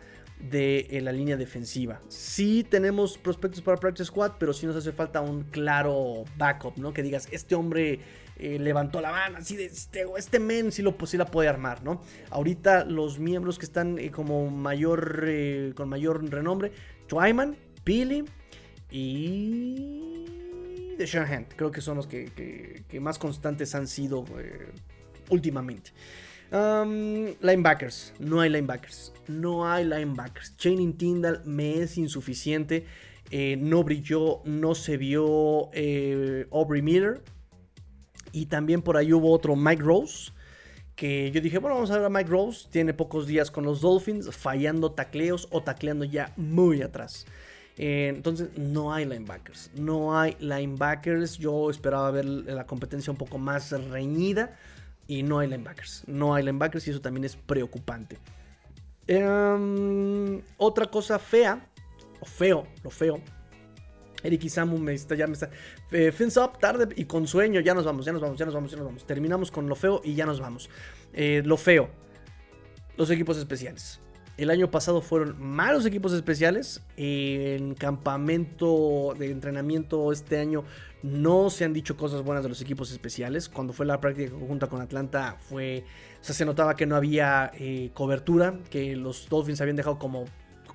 de 0.51 0.87
eh, 0.91 1.01
la 1.03 1.13
línea 1.13 1.37
defensiva. 1.37 2.01
Sí 2.09 2.65
tenemos 2.69 3.19
prospectos 3.19 3.61
para 3.61 3.77
Practice 3.77 4.07
Squad, 4.07 4.33
pero 4.39 4.53
sí 4.53 4.67
nos 4.67 4.77
hace 4.77 4.93
falta 4.93 5.21
un 5.21 5.43
claro 5.45 6.25
backup, 6.39 6.79
¿no? 6.79 6.95
Que 6.95 7.03
digas, 7.03 7.29
este 7.31 7.55
hombre 7.55 8.01
eh, 8.43 8.59
levantó 8.59 9.03
la 9.03 9.11
mano, 9.11 9.37
así 9.37 9.63
este, 9.63 10.07
este 10.17 10.41
men 10.41 10.73
sí, 10.73 10.81
lo, 10.81 10.97
sí 11.05 11.19
la 11.19 11.27
puede 11.27 11.51
armar, 11.51 11.85
¿no? 11.85 12.01
Ahorita 12.31 12.87
los 12.87 13.19
miembros 13.19 13.59
que 13.59 13.67
están 13.67 13.99
eh, 13.99 14.11
como 14.11 14.49
mayor, 14.49 15.27
eh, 15.29 15.75
con 15.77 15.91
mayor 15.91 16.27
renombre, 16.31 16.73
Twyman, 17.07 17.55
Pili 17.85 18.25
y 18.91 20.25
The 20.97 21.05
Shanahan, 21.05 21.49
creo 21.55 21.71
que 21.71 21.83
son 21.83 21.99
los 21.99 22.07
que, 22.07 22.83
más 22.99 23.19
constantes 23.19 23.75
han 23.75 23.87
sido 23.87 24.25
últimamente. 25.29 25.91
linebackers, 26.51 28.15
no 28.21 28.41
hay 28.41 28.49
linebackers, 28.49 29.13
no 29.29 29.71
hay 29.71 29.85
linebackers. 29.85 30.57
Chaining 30.57 30.97
Tyndall 30.97 31.43
me 31.45 31.83
es 31.83 31.99
insuficiente. 31.99 32.87
no 33.59 33.85
brilló, 33.85 34.41
no 34.47 34.75
se 34.75 34.97
vio 34.97 35.69
Aubrey 36.53 36.81
Miller. 36.81 37.21
Y 38.33 38.47
también 38.47 38.83
por 38.83 38.97
ahí 38.97 39.13
hubo 39.13 39.33
otro 39.33 39.57
Mike 39.57 39.83
Rose. 39.83 40.33
Que 40.97 41.31
yo 41.31 41.41
dije, 41.41 41.59
bueno, 41.59 41.77
vamos 41.77 41.91
a 41.91 41.97
ver 41.97 42.05
a 42.05 42.11
Mike 42.11 42.29
Rose. 42.29 42.69
Tiene 42.71 42.93
pocos 42.93 43.27
días 43.27 43.51
con 43.51 43.65
los 43.65 43.81
Dolphins, 43.81 44.35
fallando 44.35 44.93
tacleos 44.93 45.49
o 45.51 45.63
tacleando 45.63 46.05
ya 46.05 46.33
muy 46.37 46.83
atrás. 46.83 47.27
Eh, 47.79 48.13
entonces 48.15 48.51
no 48.59 48.93
hay 48.93 49.07
linebackers. 49.07 49.71
No 49.75 50.19
hay 50.19 50.37
linebackers. 50.41 51.39
Yo 51.39 51.71
esperaba 51.71 52.11
ver 52.11 52.25
la 52.27 52.67
competencia 52.67 53.11
un 53.11 53.17
poco 53.17 53.39
más 53.39 53.71
reñida. 53.91 54.57
Y 55.07 55.23
no 55.23 55.39
hay 55.39 55.49
linebackers. 55.49 56.05
No 56.07 56.35
hay 56.35 56.45
linebackers 56.45 56.87
y 56.87 56.91
eso 56.91 57.01
también 57.01 57.25
es 57.25 57.35
preocupante. 57.35 58.19
Em, 59.07 60.43
otra 60.59 60.87
cosa 60.87 61.19
fea. 61.19 61.67
O 62.21 62.27
feo, 62.27 62.67
lo 62.85 62.91
feo 62.91 63.21
Eric 64.23 64.45
Isamu 64.45 64.79
me 64.79 64.95
está, 64.95 65.15
ya 65.15 65.27
me 65.27 65.35
está. 65.35 65.51
Eh, 65.91 66.13
fins 66.13 66.37
up, 66.37 66.59
tarde 66.59 66.89
y 66.97 67.05
con 67.05 67.27
sueño. 67.27 67.61
Ya 67.61 67.75
nos 67.75 67.85
vamos, 67.85 68.05
ya 68.05 68.13
nos 68.13 68.23
vamos, 68.23 68.39
ya 68.39 68.45
nos 68.45 68.55
vamos, 68.55 68.71
ya 68.71 68.77
nos 68.77 68.87
vamos. 68.87 69.07
Terminamos 69.07 69.51
con 69.51 69.69
lo 69.69 69.75
feo 69.75 70.01
y 70.05 70.15
ya 70.15 70.27
nos 70.27 70.41
vamos. 70.41 70.69
Eh, 71.13 71.43
lo 71.45 71.57
feo. 71.57 71.89
Los 72.97 73.11
equipos 73.11 73.37
especiales. 73.39 74.01
El 74.37 74.49
año 74.49 74.71
pasado 74.71 75.03
fueron 75.03 75.37
malos 75.39 75.85
equipos 75.85 76.13
especiales. 76.13 76.83
En 76.97 77.75
campamento 77.75 79.15
de 79.19 79.31
entrenamiento 79.31 80.13
este 80.13 80.39
año 80.39 80.65
no 81.03 81.51
se 81.51 81.65
han 81.65 81.73
dicho 81.73 81.97
cosas 81.97 82.23
buenas 82.23 82.43
de 82.43 82.49
los 82.49 82.63
equipos 82.63 82.91
especiales. 82.91 83.49
Cuando 83.49 83.73
fue 83.73 83.85
la 83.85 84.01
práctica 84.01 84.31
conjunta 84.31 84.67
con 84.69 84.81
Atlanta 84.81 85.37
fue... 85.39 85.85
O 86.21 86.25
sea, 86.25 86.35
se 86.35 86.45
notaba 86.45 86.75
que 86.75 86.87
no 86.87 86.97
había 86.97 87.51
eh, 87.55 87.91
cobertura, 87.93 88.59
que 88.71 88.97
los 88.97 89.29
Dolphins 89.29 89.61
habían 89.61 89.77
dejado 89.77 89.99
como 89.99 90.25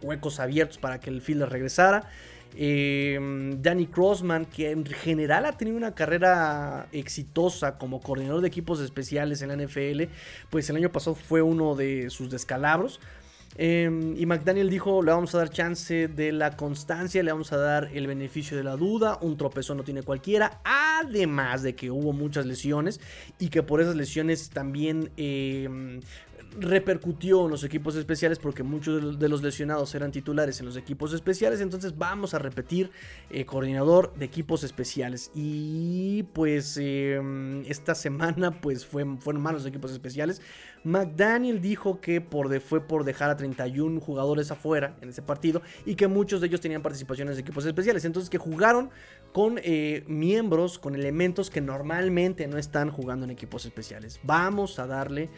huecos 0.06 0.40
abiertos 0.40 0.77
para 0.77 0.99
que 0.99 1.10
el 1.10 1.22
fielder 1.22 1.49
regresara. 1.49 2.10
Eh, 2.57 3.19
Danny 3.61 3.88
Crossman, 3.88 4.45
que 4.45 4.72
en 4.72 4.86
general 4.86 5.45
ha 5.45 5.57
tenido 5.57 5.76
una 5.76 5.94
carrera 5.94 6.88
exitosa 6.94 7.77
como 7.77 7.99
coordinador 7.99 8.41
de 8.41 8.48
equipos 8.48 8.80
especiales 8.80 9.41
en 9.41 9.49
la 9.49 9.56
NFL, 9.56 10.03
pues 10.49 10.69
el 10.69 10.77
año 10.77 10.91
pasado 10.91 11.15
fue 11.15 11.41
uno 11.41 11.76
de 11.76 12.10
sus 12.10 12.30
descalabros. 12.30 12.99
Em, 13.57 14.18
y 14.18 14.26
McDaniel 14.26 14.69
dijo, 14.69 15.02
le 15.02 15.11
vamos 15.11 15.34
a 15.34 15.38
dar 15.38 15.49
chance 15.49 16.10
de 16.10 16.34
la 16.34 16.57
constancia, 16.57 17.23
le 17.23 17.32
vamos 17.32 17.53
a 17.53 17.57
dar 17.57 17.90
el 17.94 18.06
beneficio 18.06 18.57
de 18.57 18.65
la 18.65 18.76
duda, 18.76 19.18
un 19.22 19.38
tropezón 19.38 19.77
no 19.77 19.84
tiene 19.84 20.03
cualquiera, 20.03 20.60
además 20.65 21.64
de 21.64 21.73
que 21.73 21.90
hubo 21.90 22.11
muchas 22.11 22.45
lesiones 22.45 22.99
y 23.40 23.48
que 23.48 23.64
por 23.64 23.80
esas 23.80 23.95
lesiones 23.95 24.49
también 24.49 25.10
em, 25.15 26.02
repercutió 26.60 27.45
en 27.45 27.52
los 27.52 27.64
equipos 27.64 27.95
especiales 27.95 28.40
porque 28.40 28.64
muchos 28.64 29.19
de 29.19 29.30
los 29.30 29.41
lesionados 29.44 29.94
eran 29.95 30.11
titulares 30.11 30.60
en 30.60 30.65
los 30.65 30.77
equipos 30.77 31.14
especiales. 31.14 31.61
Entonces 31.61 31.98
vamos 31.98 32.34
a 32.34 32.40
repetir 32.40 32.91
eh, 33.30 33.45
coordinador 33.45 34.14
de 34.15 34.26
equipos 34.26 34.64
especiales. 34.64 35.32
Y 35.34 36.23
pues 36.34 36.77
em, 36.77 37.64
esta 37.65 37.95
semana 37.95 38.61
pues 38.61 38.86
fue, 38.86 39.06
fueron 39.19 39.41
malos 39.41 39.64
los 39.64 39.69
equipos 39.69 39.91
especiales. 39.91 40.41
McDaniel 40.84 41.61
dijo 41.61 41.99
que 41.99 42.22
por 42.22 42.45
fue 42.61 42.80
por 42.80 43.03
dejar 43.03 43.32
a 43.32 43.36
31 43.36 43.99
jugadores 43.99 44.52
afuera 44.52 44.95
en 45.02 45.10
ese 45.10 45.23
partido 45.23 45.64
y 45.84 45.95
que 45.95 46.07
muchos 46.07 46.41
de 46.41 46.48
ellos 46.48 46.61
tenían 46.61 46.84
participaciones 46.84 47.36
en 47.36 47.41
equipos 47.41 47.65
especiales. 47.65 48.06
Entonces 48.06 48.30
que 48.30 48.38
jugaron 48.38 48.91
con 49.34 49.60
eh, 49.64 50.03
miembros, 50.07 50.77
con 50.77 50.95
elementos 50.95 51.49
que 51.49 51.60
normalmente 51.60 52.48
no 52.48 52.57
están 52.57 52.91
jugando 52.91 53.26
en 53.26 53.32
equipos 53.32 53.65
especiales. 53.65 54.19
Vamos 54.23 54.80
a 54.80 54.88
darle 54.88 55.30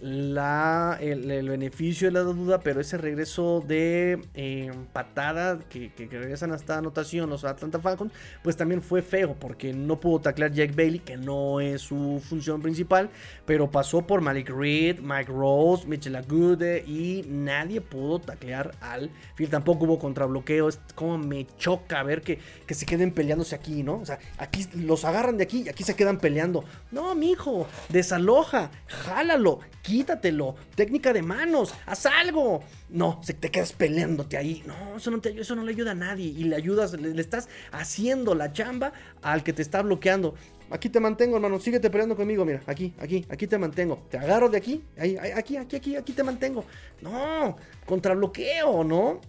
la, 0.00 0.98
el, 1.00 1.48
beneficio 1.48 2.08
de 2.08 2.12
la 2.12 2.20
duda, 2.20 2.60
pero 2.60 2.80
ese 2.80 2.98
regreso 2.98 3.64
de 3.66 4.20
eh, 4.34 4.70
patada 4.92 5.58
que, 5.68 5.90
regresan 5.96 6.52
hasta 6.52 6.78
anotación 6.78 7.30
los 7.30 7.44
Atlanta 7.44 7.78
Falcons, 7.78 8.12
pues 8.42 8.56
también 8.56 8.82
fue 8.82 9.02
feo 9.02 9.34
porque 9.38 9.72
no 9.72 9.98
pudo 9.98 10.20
taclear 10.20 10.52
Jack 10.52 10.74
Bailey, 10.74 11.00
que 11.00 11.16
no 11.16 11.60
es 11.60 11.82
su 11.82 12.22
función 12.28 12.60
principal, 12.60 13.10
pero 13.46 13.70
pasó 13.70 14.06
por 14.06 14.20
Malik 14.20 14.50
Reed, 14.50 15.00
Mike 15.00 15.32
Rose, 15.32 15.86
Mitchell 15.86 16.16
Agude 16.16 16.84
y 16.86 17.24
nadie 17.28 17.80
pudo 17.80 18.18
taclear 18.18 18.74
al 18.80 19.10
Phil. 19.34 19.48
Tampoco 19.48 19.86
hubo 19.86 19.98
contrabloqueo, 19.98 20.68
es 20.68 20.80
como 20.94 21.18
me 21.18 21.46
choca 21.56 22.02
ver 22.02 22.22
que, 22.22 22.38
que 22.66 22.74
se 22.74 22.86
queden 22.86 23.12
peleándose 23.12 23.54
aquí, 23.54 23.82
¿no? 23.82 24.00
O 24.00 24.06
sea, 24.06 24.18
aquí 24.38 24.66
los 24.74 25.04
agarran 25.04 25.38
de 25.38 25.44
aquí 25.44 25.62
y 25.66 25.68
aquí 25.68 25.84
se 25.84 25.96
quedan 25.96 26.18
peleando. 26.18 26.64
No, 26.90 27.14
mijo, 27.14 27.66
desaloja, 27.88 28.70
jálalo 28.86 29.60
quítatelo, 29.86 30.56
técnica 30.74 31.12
de 31.12 31.22
manos, 31.22 31.72
haz 31.86 32.06
algo. 32.06 32.64
No, 32.88 33.20
se 33.22 33.34
te 33.34 33.52
quedas 33.52 33.72
peleándote 33.72 34.36
ahí. 34.36 34.64
No, 34.66 34.96
eso 34.96 35.12
no, 35.12 35.20
te, 35.20 35.40
eso 35.40 35.54
no 35.54 35.62
le 35.62 35.70
ayuda 35.70 35.92
a 35.92 35.94
nadie. 35.94 36.26
Y 36.26 36.42
le 36.44 36.56
ayudas, 36.56 36.92
le, 36.94 37.18
estás 37.20 37.48
haciendo 37.70 38.34
la 38.34 38.52
chamba 38.52 38.92
al 39.22 39.44
que 39.44 39.52
te 39.52 39.62
está 39.62 39.82
bloqueando. 39.82 40.34
Aquí 40.70 40.88
te 40.88 40.98
mantengo, 40.98 41.36
hermano. 41.36 41.60
Síguete 41.60 41.88
peleando 41.88 42.16
conmigo. 42.16 42.44
Mira, 42.44 42.62
aquí, 42.66 42.94
aquí, 42.98 43.24
aquí 43.28 43.46
te 43.46 43.58
mantengo. 43.58 44.04
Te 44.10 44.18
agarro 44.18 44.48
de 44.48 44.56
aquí. 44.56 44.82
Ahí, 44.98 45.16
aquí, 45.16 45.56
aquí, 45.56 45.76
aquí, 45.76 45.94
aquí 45.94 46.12
te 46.12 46.24
mantengo. 46.24 46.64
No, 47.00 47.56
contra 47.86 48.14
bloqueo, 48.14 48.82
¿no? 48.82 49.20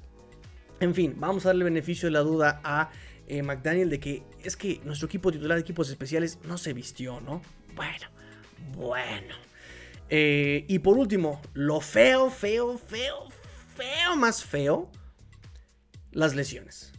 En 0.79 0.95
fin, 0.95 1.13
vamos 1.17 1.45
a 1.45 1.49
darle 1.49 1.65
beneficio 1.65 2.07
de 2.07 2.13
la 2.13 2.21
duda 2.21 2.61
a 2.63 2.89
eh, 3.27 3.43
McDaniel 3.43 3.91
de 3.91 3.99
que 3.99 4.23
es 4.43 4.57
que 4.57 4.81
nuestro 4.85 5.05
equipo 5.05 5.31
titular 5.31 5.55
de 5.55 5.61
equipos 5.61 5.89
especiales 5.89 6.39
no 6.43 6.57
se 6.57 6.73
vistió, 6.73 7.21
¿no? 7.21 7.43
Bueno, 7.75 8.07
bueno. 8.75 9.46
Eh, 10.09 10.65
y 10.67 10.79
por 10.79 10.97
último, 10.97 11.41
lo 11.53 11.81
feo, 11.81 12.29
feo, 12.29 12.77
feo, 12.77 13.27
feo, 13.75 14.15
más 14.15 14.43
feo, 14.43 14.89
las 16.11 16.35
lesiones. 16.35 16.93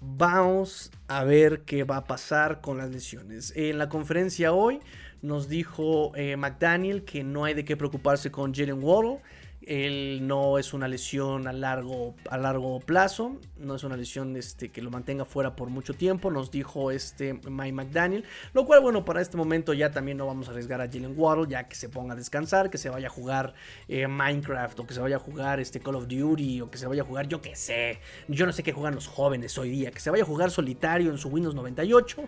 Vamos 0.00 0.90
a 1.08 1.24
ver 1.24 1.62
qué 1.62 1.84
va 1.84 1.98
a 1.98 2.04
pasar 2.04 2.60
con 2.60 2.78
las 2.78 2.90
lesiones. 2.90 3.52
En 3.56 3.78
la 3.78 3.88
conferencia 3.88 4.52
hoy 4.52 4.80
nos 5.22 5.48
dijo 5.48 6.12
eh, 6.14 6.36
McDaniel 6.36 7.04
que 7.04 7.24
no 7.24 7.44
hay 7.44 7.54
de 7.54 7.64
qué 7.64 7.76
preocuparse 7.76 8.30
con 8.30 8.54
Jalen 8.54 8.82
Waddle 8.82 9.20
él 9.66 10.26
no 10.28 10.58
es 10.58 10.72
una 10.72 10.86
lesión 10.86 11.48
a 11.48 11.52
largo, 11.52 12.14
a 12.30 12.38
largo 12.38 12.78
plazo, 12.78 13.36
no 13.58 13.74
es 13.74 13.82
una 13.82 13.96
lesión 13.96 14.36
este, 14.36 14.68
que 14.68 14.80
lo 14.80 14.92
mantenga 14.92 15.24
fuera 15.24 15.56
por 15.56 15.70
mucho 15.70 15.92
tiempo, 15.92 16.30
nos 16.30 16.52
dijo 16.52 16.92
este 16.92 17.34
Mike 17.34 17.72
McDaniel. 17.72 18.24
Lo 18.54 18.64
cual, 18.64 18.80
bueno, 18.80 19.04
para 19.04 19.20
este 19.20 19.36
momento 19.36 19.74
ya 19.74 19.90
también 19.90 20.18
no 20.18 20.26
vamos 20.26 20.46
a 20.46 20.52
arriesgar 20.52 20.80
a 20.80 20.86
Jalen 20.86 21.14
Waddle, 21.16 21.46
ya 21.48 21.66
que 21.66 21.74
se 21.74 21.88
ponga 21.88 22.14
a 22.14 22.16
descansar, 22.16 22.70
que 22.70 22.78
se 22.78 22.90
vaya 22.90 23.08
a 23.08 23.10
jugar 23.10 23.54
eh, 23.88 24.06
Minecraft, 24.06 24.78
o 24.78 24.86
que 24.86 24.94
se 24.94 25.00
vaya 25.00 25.16
a 25.16 25.18
jugar 25.18 25.58
este 25.58 25.80
Call 25.80 25.96
of 25.96 26.06
Duty, 26.06 26.60
o 26.60 26.70
que 26.70 26.78
se 26.78 26.86
vaya 26.86 27.02
a 27.02 27.04
jugar, 27.04 27.26
yo 27.26 27.42
qué 27.42 27.56
sé, 27.56 27.98
yo 28.28 28.46
no 28.46 28.52
sé 28.52 28.62
qué 28.62 28.72
juegan 28.72 28.94
los 28.94 29.08
jóvenes 29.08 29.58
hoy 29.58 29.70
día, 29.70 29.90
que 29.90 29.98
se 29.98 30.10
vaya 30.10 30.22
a 30.22 30.26
jugar 30.26 30.52
solitario 30.52 31.10
en 31.10 31.18
su 31.18 31.28
Windows 31.28 31.56
98. 31.56 32.22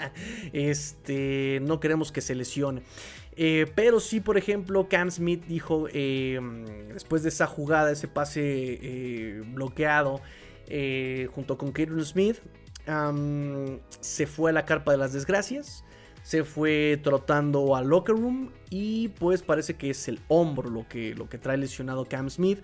este, 0.52 1.60
no 1.62 1.78
queremos 1.78 2.10
que 2.10 2.20
se 2.20 2.34
lesione. 2.34 2.82
Eh, 3.42 3.64
pero 3.74 4.00
sí, 4.00 4.20
por 4.20 4.36
ejemplo, 4.36 4.86
Cam 4.90 5.10
Smith 5.10 5.42
dijo, 5.46 5.86
eh, 5.94 6.38
después 6.92 7.22
de 7.22 7.30
esa 7.30 7.46
jugada, 7.46 7.90
ese 7.90 8.06
pase 8.06 8.42
eh, 8.42 9.42
bloqueado, 9.54 10.20
junto 11.34 11.56
con 11.56 11.72
Kieran 11.72 12.04
Smith, 12.04 12.36
se 14.00 14.26
fue 14.26 14.50
a 14.50 14.52
la 14.52 14.66
carpa 14.66 14.92
de 14.92 14.98
las 14.98 15.14
desgracias, 15.14 15.86
se 16.22 16.44
fue 16.44 17.00
trotando 17.02 17.76
al 17.76 17.88
locker 17.88 18.14
room 18.14 18.52
y 18.68 19.08
pues 19.08 19.40
parece 19.40 19.72
que 19.72 19.88
es 19.88 20.06
el 20.08 20.20
hombro 20.28 20.68
lo 20.68 20.86
que, 20.86 21.14
lo 21.14 21.30
que 21.30 21.38
trae 21.38 21.56
lesionado 21.56 22.04
Cam 22.04 22.28
Smith. 22.28 22.58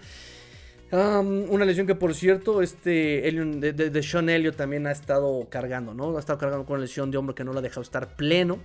una 0.93 1.65
lesión 1.65 1.87
que 1.87 1.95
por 1.95 2.15
cierto, 2.15 2.61
este 2.61 3.33
de, 3.33 3.73
de, 3.73 4.03
Sean 4.03 4.29
Elliott 4.29 4.57
también 4.57 4.87
ha 4.87 4.93
estado 4.93 5.49
cargando, 5.49 5.95
¿no? 5.95 6.19
Ha 6.19 6.21
estado 6.21 6.39
cargando 6.39 6.67
con 6.67 6.75
una 6.75 6.83
lesión 6.83 7.11
de 7.11 7.17
hombro 7.17 7.35
que 7.35 7.45
no 7.45 7.55
lo 7.55 7.61
ha 7.61 7.63
dejado 7.63 7.81
estar 7.81 8.15
pleno. 8.15 8.59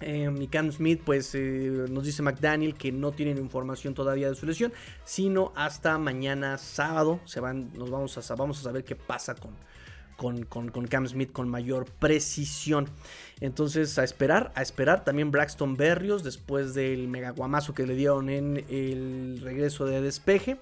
Eh, 0.00 0.30
y 0.38 0.46
Cam 0.48 0.72
Smith, 0.72 1.02
pues 1.04 1.34
eh, 1.34 1.86
nos 1.90 2.04
dice 2.04 2.22
McDaniel 2.22 2.74
que 2.74 2.90
no 2.90 3.12
tienen 3.12 3.38
información 3.38 3.94
todavía 3.94 4.28
de 4.28 4.34
su 4.34 4.46
lesión, 4.46 4.72
sino 5.04 5.52
hasta 5.54 5.98
mañana 5.98 6.56
sábado 6.58 7.20
se 7.26 7.40
van, 7.40 7.70
nos 7.74 7.90
vamos 7.90 8.16
a, 8.30 8.34
vamos 8.34 8.58
a 8.60 8.62
saber 8.62 8.84
qué 8.84 8.96
pasa 8.96 9.34
con, 9.34 9.54
con, 10.20 10.86
Cam 10.86 11.06
Smith 11.06 11.32
con 11.32 11.48
mayor 11.48 11.86
precisión. 11.98 12.88
Entonces, 13.40 13.98
a 13.98 14.04
esperar, 14.04 14.52
a 14.54 14.62
esperar. 14.62 15.04
También 15.04 15.30
Braxton 15.30 15.76
Berrios, 15.76 16.22
después 16.22 16.74
del 16.74 17.08
megaguamazo 17.08 17.74
que 17.74 17.86
le 17.86 17.94
dieron 17.94 18.28
en 18.28 18.64
el 18.68 19.40
regreso 19.42 19.86
de 19.86 20.02
despeje. 20.02 20.58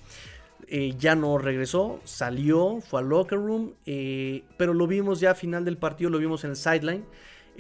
Eh, 0.71 0.95
ya 0.99 1.15
no 1.15 1.39
regresó, 1.39 2.01
salió, 2.05 2.81
fue 2.83 3.01
al 3.01 3.09
locker 3.09 3.39
room, 3.39 3.73
eh, 3.87 4.43
pero 4.59 4.75
lo 4.75 4.87
vimos 4.87 5.19
ya 5.19 5.31
a 5.31 5.35
final 5.35 5.65
del 5.65 5.79
partido, 5.79 6.11
lo 6.11 6.19
vimos 6.19 6.45
en 6.45 6.51
el 6.51 6.57
sideline. 6.57 7.05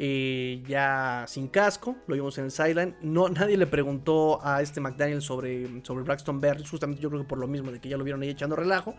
Eh, 0.00 0.62
ya 0.68 1.24
sin 1.26 1.48
casco, 1.48 1.96
lo 2.06 2.14
vimos 2.14 2.38
en 2.38 2.44
el 2.44 2.50
sideline. 2.52 2.94
No, 3.02 3.28
nadie 3.28 3.56
le 3.56 3.66
preguntó 3.66 4.38
a 4.46 4.62
este 4.62 4.80
McDaniel 4.80 5.20
sobre, 5.20 5.84
sobre 5.84 6.04
Braxton 6.04 6.40
Berrios, 6.40 6.70
justamente 6.70 7.02
yo 7.02 7.10
creo 7.10 7.22
que 7.22 7.28
por 7.28 7.38
lo 7.38 7.48
mismo 7.48 7.72
de 7.72 7.80
que 7.80 7.88
ya 7.88 7.96
lo 7.96 8.04
vieron 8.04 8.22
ahí 8.22 8.28
echando 8.28 8.54
relajo. 8.54 8.94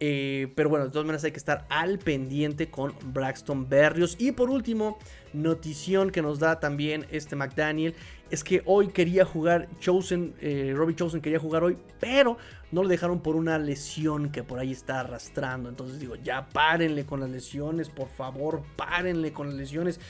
Eh, 0.00 0.52
pero 0.56 0.68
bueno, 0.68 0.86
de 0.86 0.90
todas 0.90 1.06
maneras 1.06 1.22
hay 1.22 1.30
que 1.30 1.38
estar 1.38 1.66
al 1.68 2.00
pendiente 2.00 2.68
con 2.68 2.94
Braxton 3.12 3.68
Berrios. 3.68 4.16
Y 4.18 4.32
por 4.32 4.50
último, 4.50 4.98
notición 5.32 6.10
que 6.10 6.20
nos 6.20 6.40
da 6.40 6.58
también 6.58 7.06
este 7.12 7.36
McDaniel 7.36 7.94
es 8.34 8.44
que 8.44 8.62
hoy 8.66 8.88
quería 8.88 9.24
jugar 9.24 9.68
Chosen, 9.80 10.34
eh, 10.40 10.74
Robbie 10.76 10.94
Chosen 10.94 11.22
quería 11.22 11.38
jugar 11.38 11.64
hoy, 11.64 11.78
pero 12.00 12.36
no 12.72 12.82
lo 12.82 12.88
dejaron 12.88 13.20
por 13.20 13.36
una 13.36 13.58
lesión 13.58 14.30
que 14.30 14.42
por 14.42 14.58
ahí 14.58 14.72
está 14.72 15.00
arrastrando. 15.00 15.68
Entonces 15.68 16.00
digo, 16.00 16.16
ya 16.16 16.48
párenle 16.52 17.06
con 17.06 17.20
las 17.20 17.30
lesiones, 17.30 17.88
por 17.88 18.08
favor, 18.08 18.62
párenle 18.76 19.32
con 19.32 19.48
las 19.48 19.56
lesiones. 19.56 20.00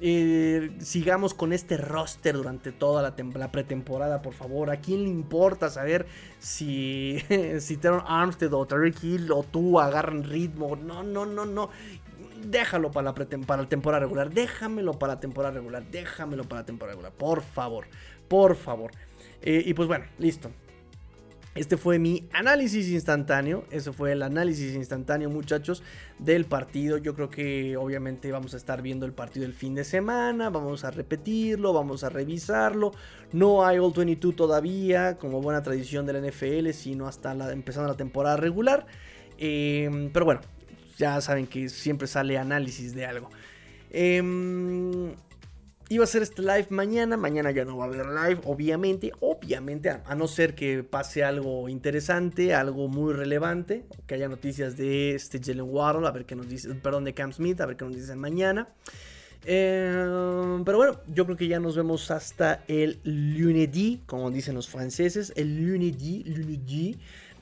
Eh, 0.00 0.76
sigamos 0.80 1.32
con 1.32 1.54
este 1.54 1.78
roster 1.78 2.34
durante 2.36 2.70
toda 2.72 3.02
la, 3.02 3.52
pretemporada, 3.52 4.20
por 4.20 4.34
favor. 4.34 4.70
¿A 4.70 4.80
quién 4.80 5.04
le 5.04 5.08
importa 5.08 5.70
saber 5.70 6.06
si, 6.38 7.18
si 7.60 7.76
Teron 7.76 8.02
Armstead 8.06 8.52
o 8.52 8.66
Tariq 8.66 9.02
Hill 9.02 9.32
o 9.32 9.42
tú 9.42 9.80
agarran 9.80 10.24
ritmo? 10.24 10.76
No, 10.76 11.02
no, 11.02 11.24
no, 11.24 11.46
no. 11.46 11.70
Déjalo 12.50 12.90
para 12.90 13.12
la, 13.12 13.14
para 13.14 13.62
la 13.62 13.68
temporada 13.68 14.00
regular. 14.00 14.30
Déjamelo 14.30 14.92
para 14.94 15.14
la 15.14 15.20
temporada 15.20 15.54
regular. 15.54 15.84
Déjamelo 15.90 16.44
para 16.44 16.62
la 16.62 16.66
temporada 16.66 16.94
regular. 16.94 17.12
Por 17.12 17.42
favor. 17.42 17.86
Por 18.28 18.56
favor. 18.56 18.92
Eh, 19.42 19.62
y 19.64 19.74
pues 19.74 19.88
bueno, 19.88 20.04
listo. 20.18 20.50
Este 21.56 21.78
fue 21.78 21.98
mi 21.98 22.28
análisis 22.32 22.90
instantáneo. 22.90 23.64
Ese 23.70 23.90
fue 23.90 24.12
el 24.12 24.22
análisis 24.22 24.74
instantáneo, 24.74 25.30
muchachos, 25.30 25.82
del 26.18 26.44
partido. 26.44 26.98
Yo 26.98 27.14
creo 27.14 27.30
que 27.30 27.78
obviamente 27.78 28.30
vamos 28.30 28.52
a 28.52 28.58
estar 28.58 28.82
viendo 28.82 29.06
el 29.06 29.14
partido 29.14 29.46
el 29.46 29.54
fin 29.54 29.74
de 29.74 29.84
semana. 29.84 30.50
Vamos 30.50 30.84
a 30.84 30.90
repetirlo, 30.90 31.72
vamos 31.72 32.04
a 32.04 32.10
revisarlo. 32.10 32.92
No 33.32 33.64
hay 33.64 33.78
All 33.78 33.92
22 33.96 34.36
todavía, 34.36 35.16
como 35.16 35.40
buena 35.40 35.62
tradición 35.62 36.04
de 36.04 36.12
la 36.12 36.28
NFL, 36.28 36.72
sino 36.72 37.08
hasta 37.08 37.34
la, 37.34 37.50
empezando 37.52 37.88
la 37.88 37.96
temporada 37.96 38.36
regular. 38.36 38.86
Em, 39.38 40.10
pero 40.12 40.26
bueno, 40.26 40.42
ya 40.96 41.20
saben 41.20 41.46
que 41.46 41.68
siempre 41.68 42.06
sale 42.06 42.38
análisis 42.38 42.94
de 42.94 43.06
algo. 43.06 43.30
Eh, 43.90 44.22
Iba 45.88 46.02
a 46.02 46.06
ser 46.08 46.22
este 46.22 46.42
live 46.42 46.66
mañana, 46.70 47.16
mañana 47.16 47.52
ya 47.52 47.64
no 47.64 47.76
va 47.76 47.84
a 47.84 47.86
haber 47.86 48.06
live, 48.06 48.40
obviamente, 48.44 49.12
obviamente, 49.20 49.90
a, 49.90 50.14
no 50.16 50.26
ser 50.26 50.56
que 50.56 50.82
pase 50.82 51.22
algo 51.22 51.68
interesante, 51.68 52.54
algo 52.54 52.88
muy 52.88 53.12
relevante, 53.12 53.84
que 54.08 54.16
haya 54.16 54.28
noticias 54.28 54.76
de 54.76 55.14
este 55.14 55.38
Jalen 55.38 55.68
Waddle, 55.68 56.08
a 56.08 56.10
ver 56.10 56.24
qué 56.24 56.34
nos 56.34 56.48
dice, 56.48 56.74
perdón, 56.74 57.04
de 57.04 57.14
Cam 57.14 57.32
Smith, 57.32 57.60
a 57.60 57.66
ver 57.66 57.76
qué 57.76 57.84
nos 57.84 57.94
dicen 57.94 58.18
mañana. 58.18 58.66
Eh, 59.44 60.60
pero 60.64 60.76
bueno, 60.76 60.98
yo 61.06 61.24
creo 61.24 61.36
que 61.36 61.46
ya 61.46 61.60
nos 61.60 61.76
vemos 61.76 62.10
hasta 62.10 62.64
el 62.66 62.98
lunes, 63.04 64.00
como 64.06 64.32
dicen 64.32 64.56
los 64.56 64.68
franceses, 64.68 65.32
el 65.36 65.64
lunes. 65.64 65.94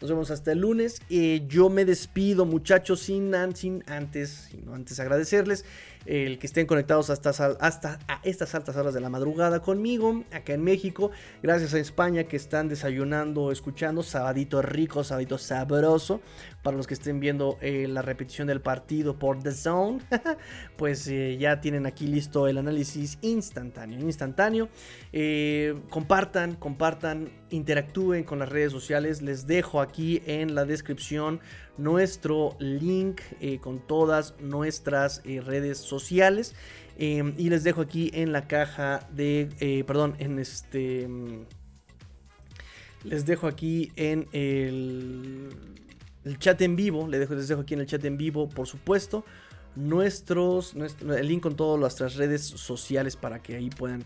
Nos 0.04 0.10
vemos 0.10 0.30
hasta 0.30 0.52
el 0.52 0.58
lunes. 0.58 1.00
Eh, 1.08 1.46
yo 1.48 1.70
me 1.70 1.86
despido, 1.86 2.44
muchachos, 2.44 3.00
sin, 3.00 3.32
sin 3.54 3.82
antes, 3.86 4.48
sino 4.50 4.74
antes 4.74 5.00
agradecerles 5.00 5.64
el 6.06 6.38
que 6.38 6.46
estén 6.46 6.66
conectados 6.66 7.10
hasta, 7.10 7.30
hasta 7.30 7.98
a 8.08 8.20
estas 8.22 8.54
altas 8.54 8.76
horas 8.76 8.94
de 8.94 9.00
la 9.00 9.08
madrugada 9.08 9.60
conmigo, 9.60 10.24
acá 10.32 10.54
en 10.54 10.62
México. 10.62 11.10
Gracias 11.42 11.74
a 11.74 11.78
España 11.78 12.24
que 12.24 12.36
están 12.36 12.68
desayunando, 12.68 13.50
escuchando. 13.50 14.02
Sabadito 14.02 14.62
rico, 14.62 15.04
sabadito 15.04 15.38
sabroso. 15.38 16.20
Para 16.62 16.76
los 16.76 16.86
que 16.86 16.94
estén 16.94 17.20
viendo 17.20 17.58
eh, 17.60 17.86
la 17.88 18.00
repetición 18.00 18.48
del 18.48 18.62
partido 18.62 19.18
por 19.18 19.42
The 19.42 19.52
Zone, 19.52 20.00
pues 20.76 21.06
eh, 21.08 21.36
ya 21.38 21.60
tienen 21.60 21.84
aquí 21.84 22.06
listo 22.06 22.48
el 22.48 22.58
análisis 22.58 23.18
instantáneo. 23.20 24.00
Instantáneo. 24.00 24.68
Eh, 25.12 25.74
compartan, 25.90 26.54
compartan, 26.56 27.30
interactúen 27.50 28.24
con 28.24 28.38
las 28.38 28.48
redes 28.48 28.72
sociales. 28.72 29.20
Les 29.20 29.46
dejo 29.46 29.80
aquí 29.80 30.22
en 30.26 30.54
la 30.54 30.64
descripción 30.64 31.40
nuestro 31.76 32.56
link 32.58 33.20
eh, 33.40 33.58
con 33.58 33.78
todas 33.78 34.34
nuestras 34.40 35.22
eh, 35.24 35.40
redes 35.40 35.78
sociales. 35.78 36.54
Em, 36.96 37.34
y 37.36 37.50
les 37.50 37.64
dejo 37.64 37.80
aquí 37.80 38.10
en 38.14 38.32
la 38.32 38.46
caja 38.46 39.08
de. 39.12 39.48
Eh, 39.60 39.84
perdón, 39.84 40.14
en 40.18 40.38
este. 40.38 41.08
Mm, 41.08 41.44
les 43.04 43.26
dejo 43.26 43.46
aquí 43.46 43.92
en 43.96 44.28
el, 44.32 45.50
chat 46.38 46.60
en 46.62 46.76
vivo. 46.76 47.08
Les 47.08 47.28
dejo, 47.48 47.60
aquí 47.60 47.74
en 47.74 47.80
el 47.80 47.86
chat 47.86 48.04
en 48.04 48.16
vivo, 48.16 48.48
por 48.48 48.66
supuesto. 48.66 49.24
Nuestros, 49.76 50.74
nuestro, 50.74 51.14
el 51.14 51.26
link 51.26 51.42
con 51.42 51.56
todas 51.56 51.80
nuestras 51.80 52.14
redes 52.14 52.42
sociales 52.42 53.16
para 53.16 53.42
que 53.42 53.56
ahí 53.56 53.70
puedan 53.70 54.04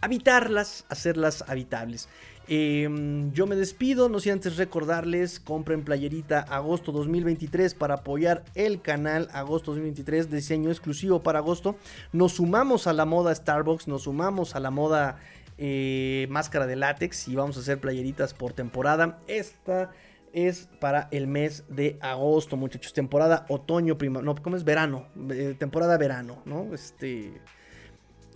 habitarlas, 0.00 0.86
hacerlas 0.88 1.44
habitables. 1.46 2.08
Em, 2.52 3.32
yo 3.32 3.46
me 3.46 3.54
despido, 3.54 4.08
no 4.08 4.18
sin 4.18 4.32
antes 4.32 4.56
recordarles, 4.56 5.38
compren 5.38 5.84
playerita 5.84 6.40
agosto 6.40 6.90
2023 6.90 7.74
para 7.74 7.94
apoyar 7.94 8.42
el 8.56 8.82
canal 8.82 9.28
agosto 9.32 9.70
2023, 9.70 10.32
diseño 10.32 10.68
exclusivo 10.68 11.22
para 11.22 11.38
agosto. 11.38 11.76
Nos 12.12 12.32
sumamos 12.32 12.88
a 12.88 12.92
la 12.92 13.04
moda 13.04 13.32
Starbucks, 13.32 13.86
nos 13.86 14.02
sumamos 14.02 14.56
a 14.56 14.60
la 14.60 14.72
moda 14.72 15.20
eh, 15.58 16.26
máscara 16.28 16.66
de 16.66 16.74
látex 16.74 17.28
y 17.28 17.36
vamos 17.36 17.56
a 17.56 17.60
hacer 17.60 17.78
playeritas 17.78 18.34
por 18.34 18.52
temporada. 18.52 19.20
Esta 19.28 19.92
es 20.32 20.68
para 20.80 21.06
el 21.12 21.28
mes 21.28 21.62
de 21.68 21.98
agosto, 22.00 22.56
muchachos. 22.56 22.92
Temporada 22.92 23.46
otoño, 23.48 23.96
primavera, 23.96 24.34
no, 24.34 24.42
¿cómo 24.42 24.56
es? 24.56 24.64
Verano, 24.64 25.06
eh, 25.30 25.54
temporada 25.56 25.96
verano, 25.98 26.42
¿no? 26.46 26.74
Este... 26.74 27.32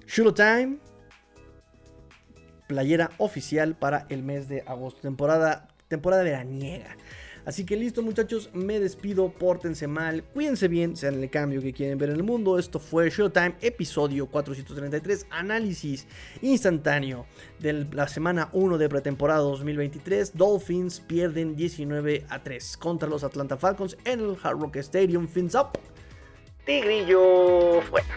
Shulo 0.06 0.34
Time 0.34 0.78
playera 2.66 3.10
oficial 3.18 3.74
para 3.74 4.06
el 4.08 4.22
mes 4.22 4.48
de 4.48 4.62
agosto, 4.66 5.00
temporada, 5.00 5.68
temporada 5.88 6.22
veraniega. 6.22 6.96
Así 7.44 7.66
que 7.66 7.76
listo 7.76 8.02
muchachos, 8.02 8.48
me 8.54 8.80
despido, 8.80 9.28
pórtense 9.28 9.86
mal, 9.86 10.24
cuídense 10.24 10.66
bien, 10.66 10.96
sean 10.96 11.22
el 11.22 11.28
cambio 11.28 11.60
que 11.60 11.74
quieren 11.74 11.98
ver 11.98 12.08
en 12.08 12.16
el 12.16 12.22
mundo. 12.22 12.58
Esto 12.58 12.78
fue 12.78 13.10
Showtime, 13.10 13.56
episodio 13.60 14.26
433, 14.26 15.26
análisis 15.28 16.06
instantáneo 16.40 17.26
de 17.58 17.86
la 17.92 18.08
semana 18.08 18.48
1 18.52 18.78
de 18.78 18.88
pretemporada 18.88 19.40
2023. 19.40 20.34
Dolphins 20.34 21.00
pierden 21.00 21.54
19 21.54 22.24
a 22.30 22.42
3 22.42 22.78
contra 22.78 23.10
los 23.10 23.24
Atlanta 23.24 23.58
Falcons 23.58 23.98
en 24.06 24.20
el 24.20 24.36
Hard 24.42 24.60
Rock 24.60 24.76
Stadium. 24.76 25.28
Fins 25.28 25.54
up. 25.54 25.78
Tigrillo 26.64 27.82
fuera. 27.82 28.16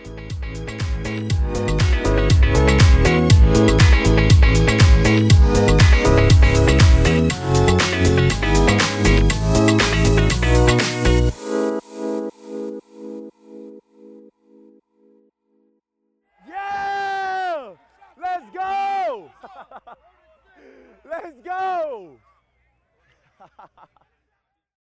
Let's 21.10 21.40
go! 21.44 22.18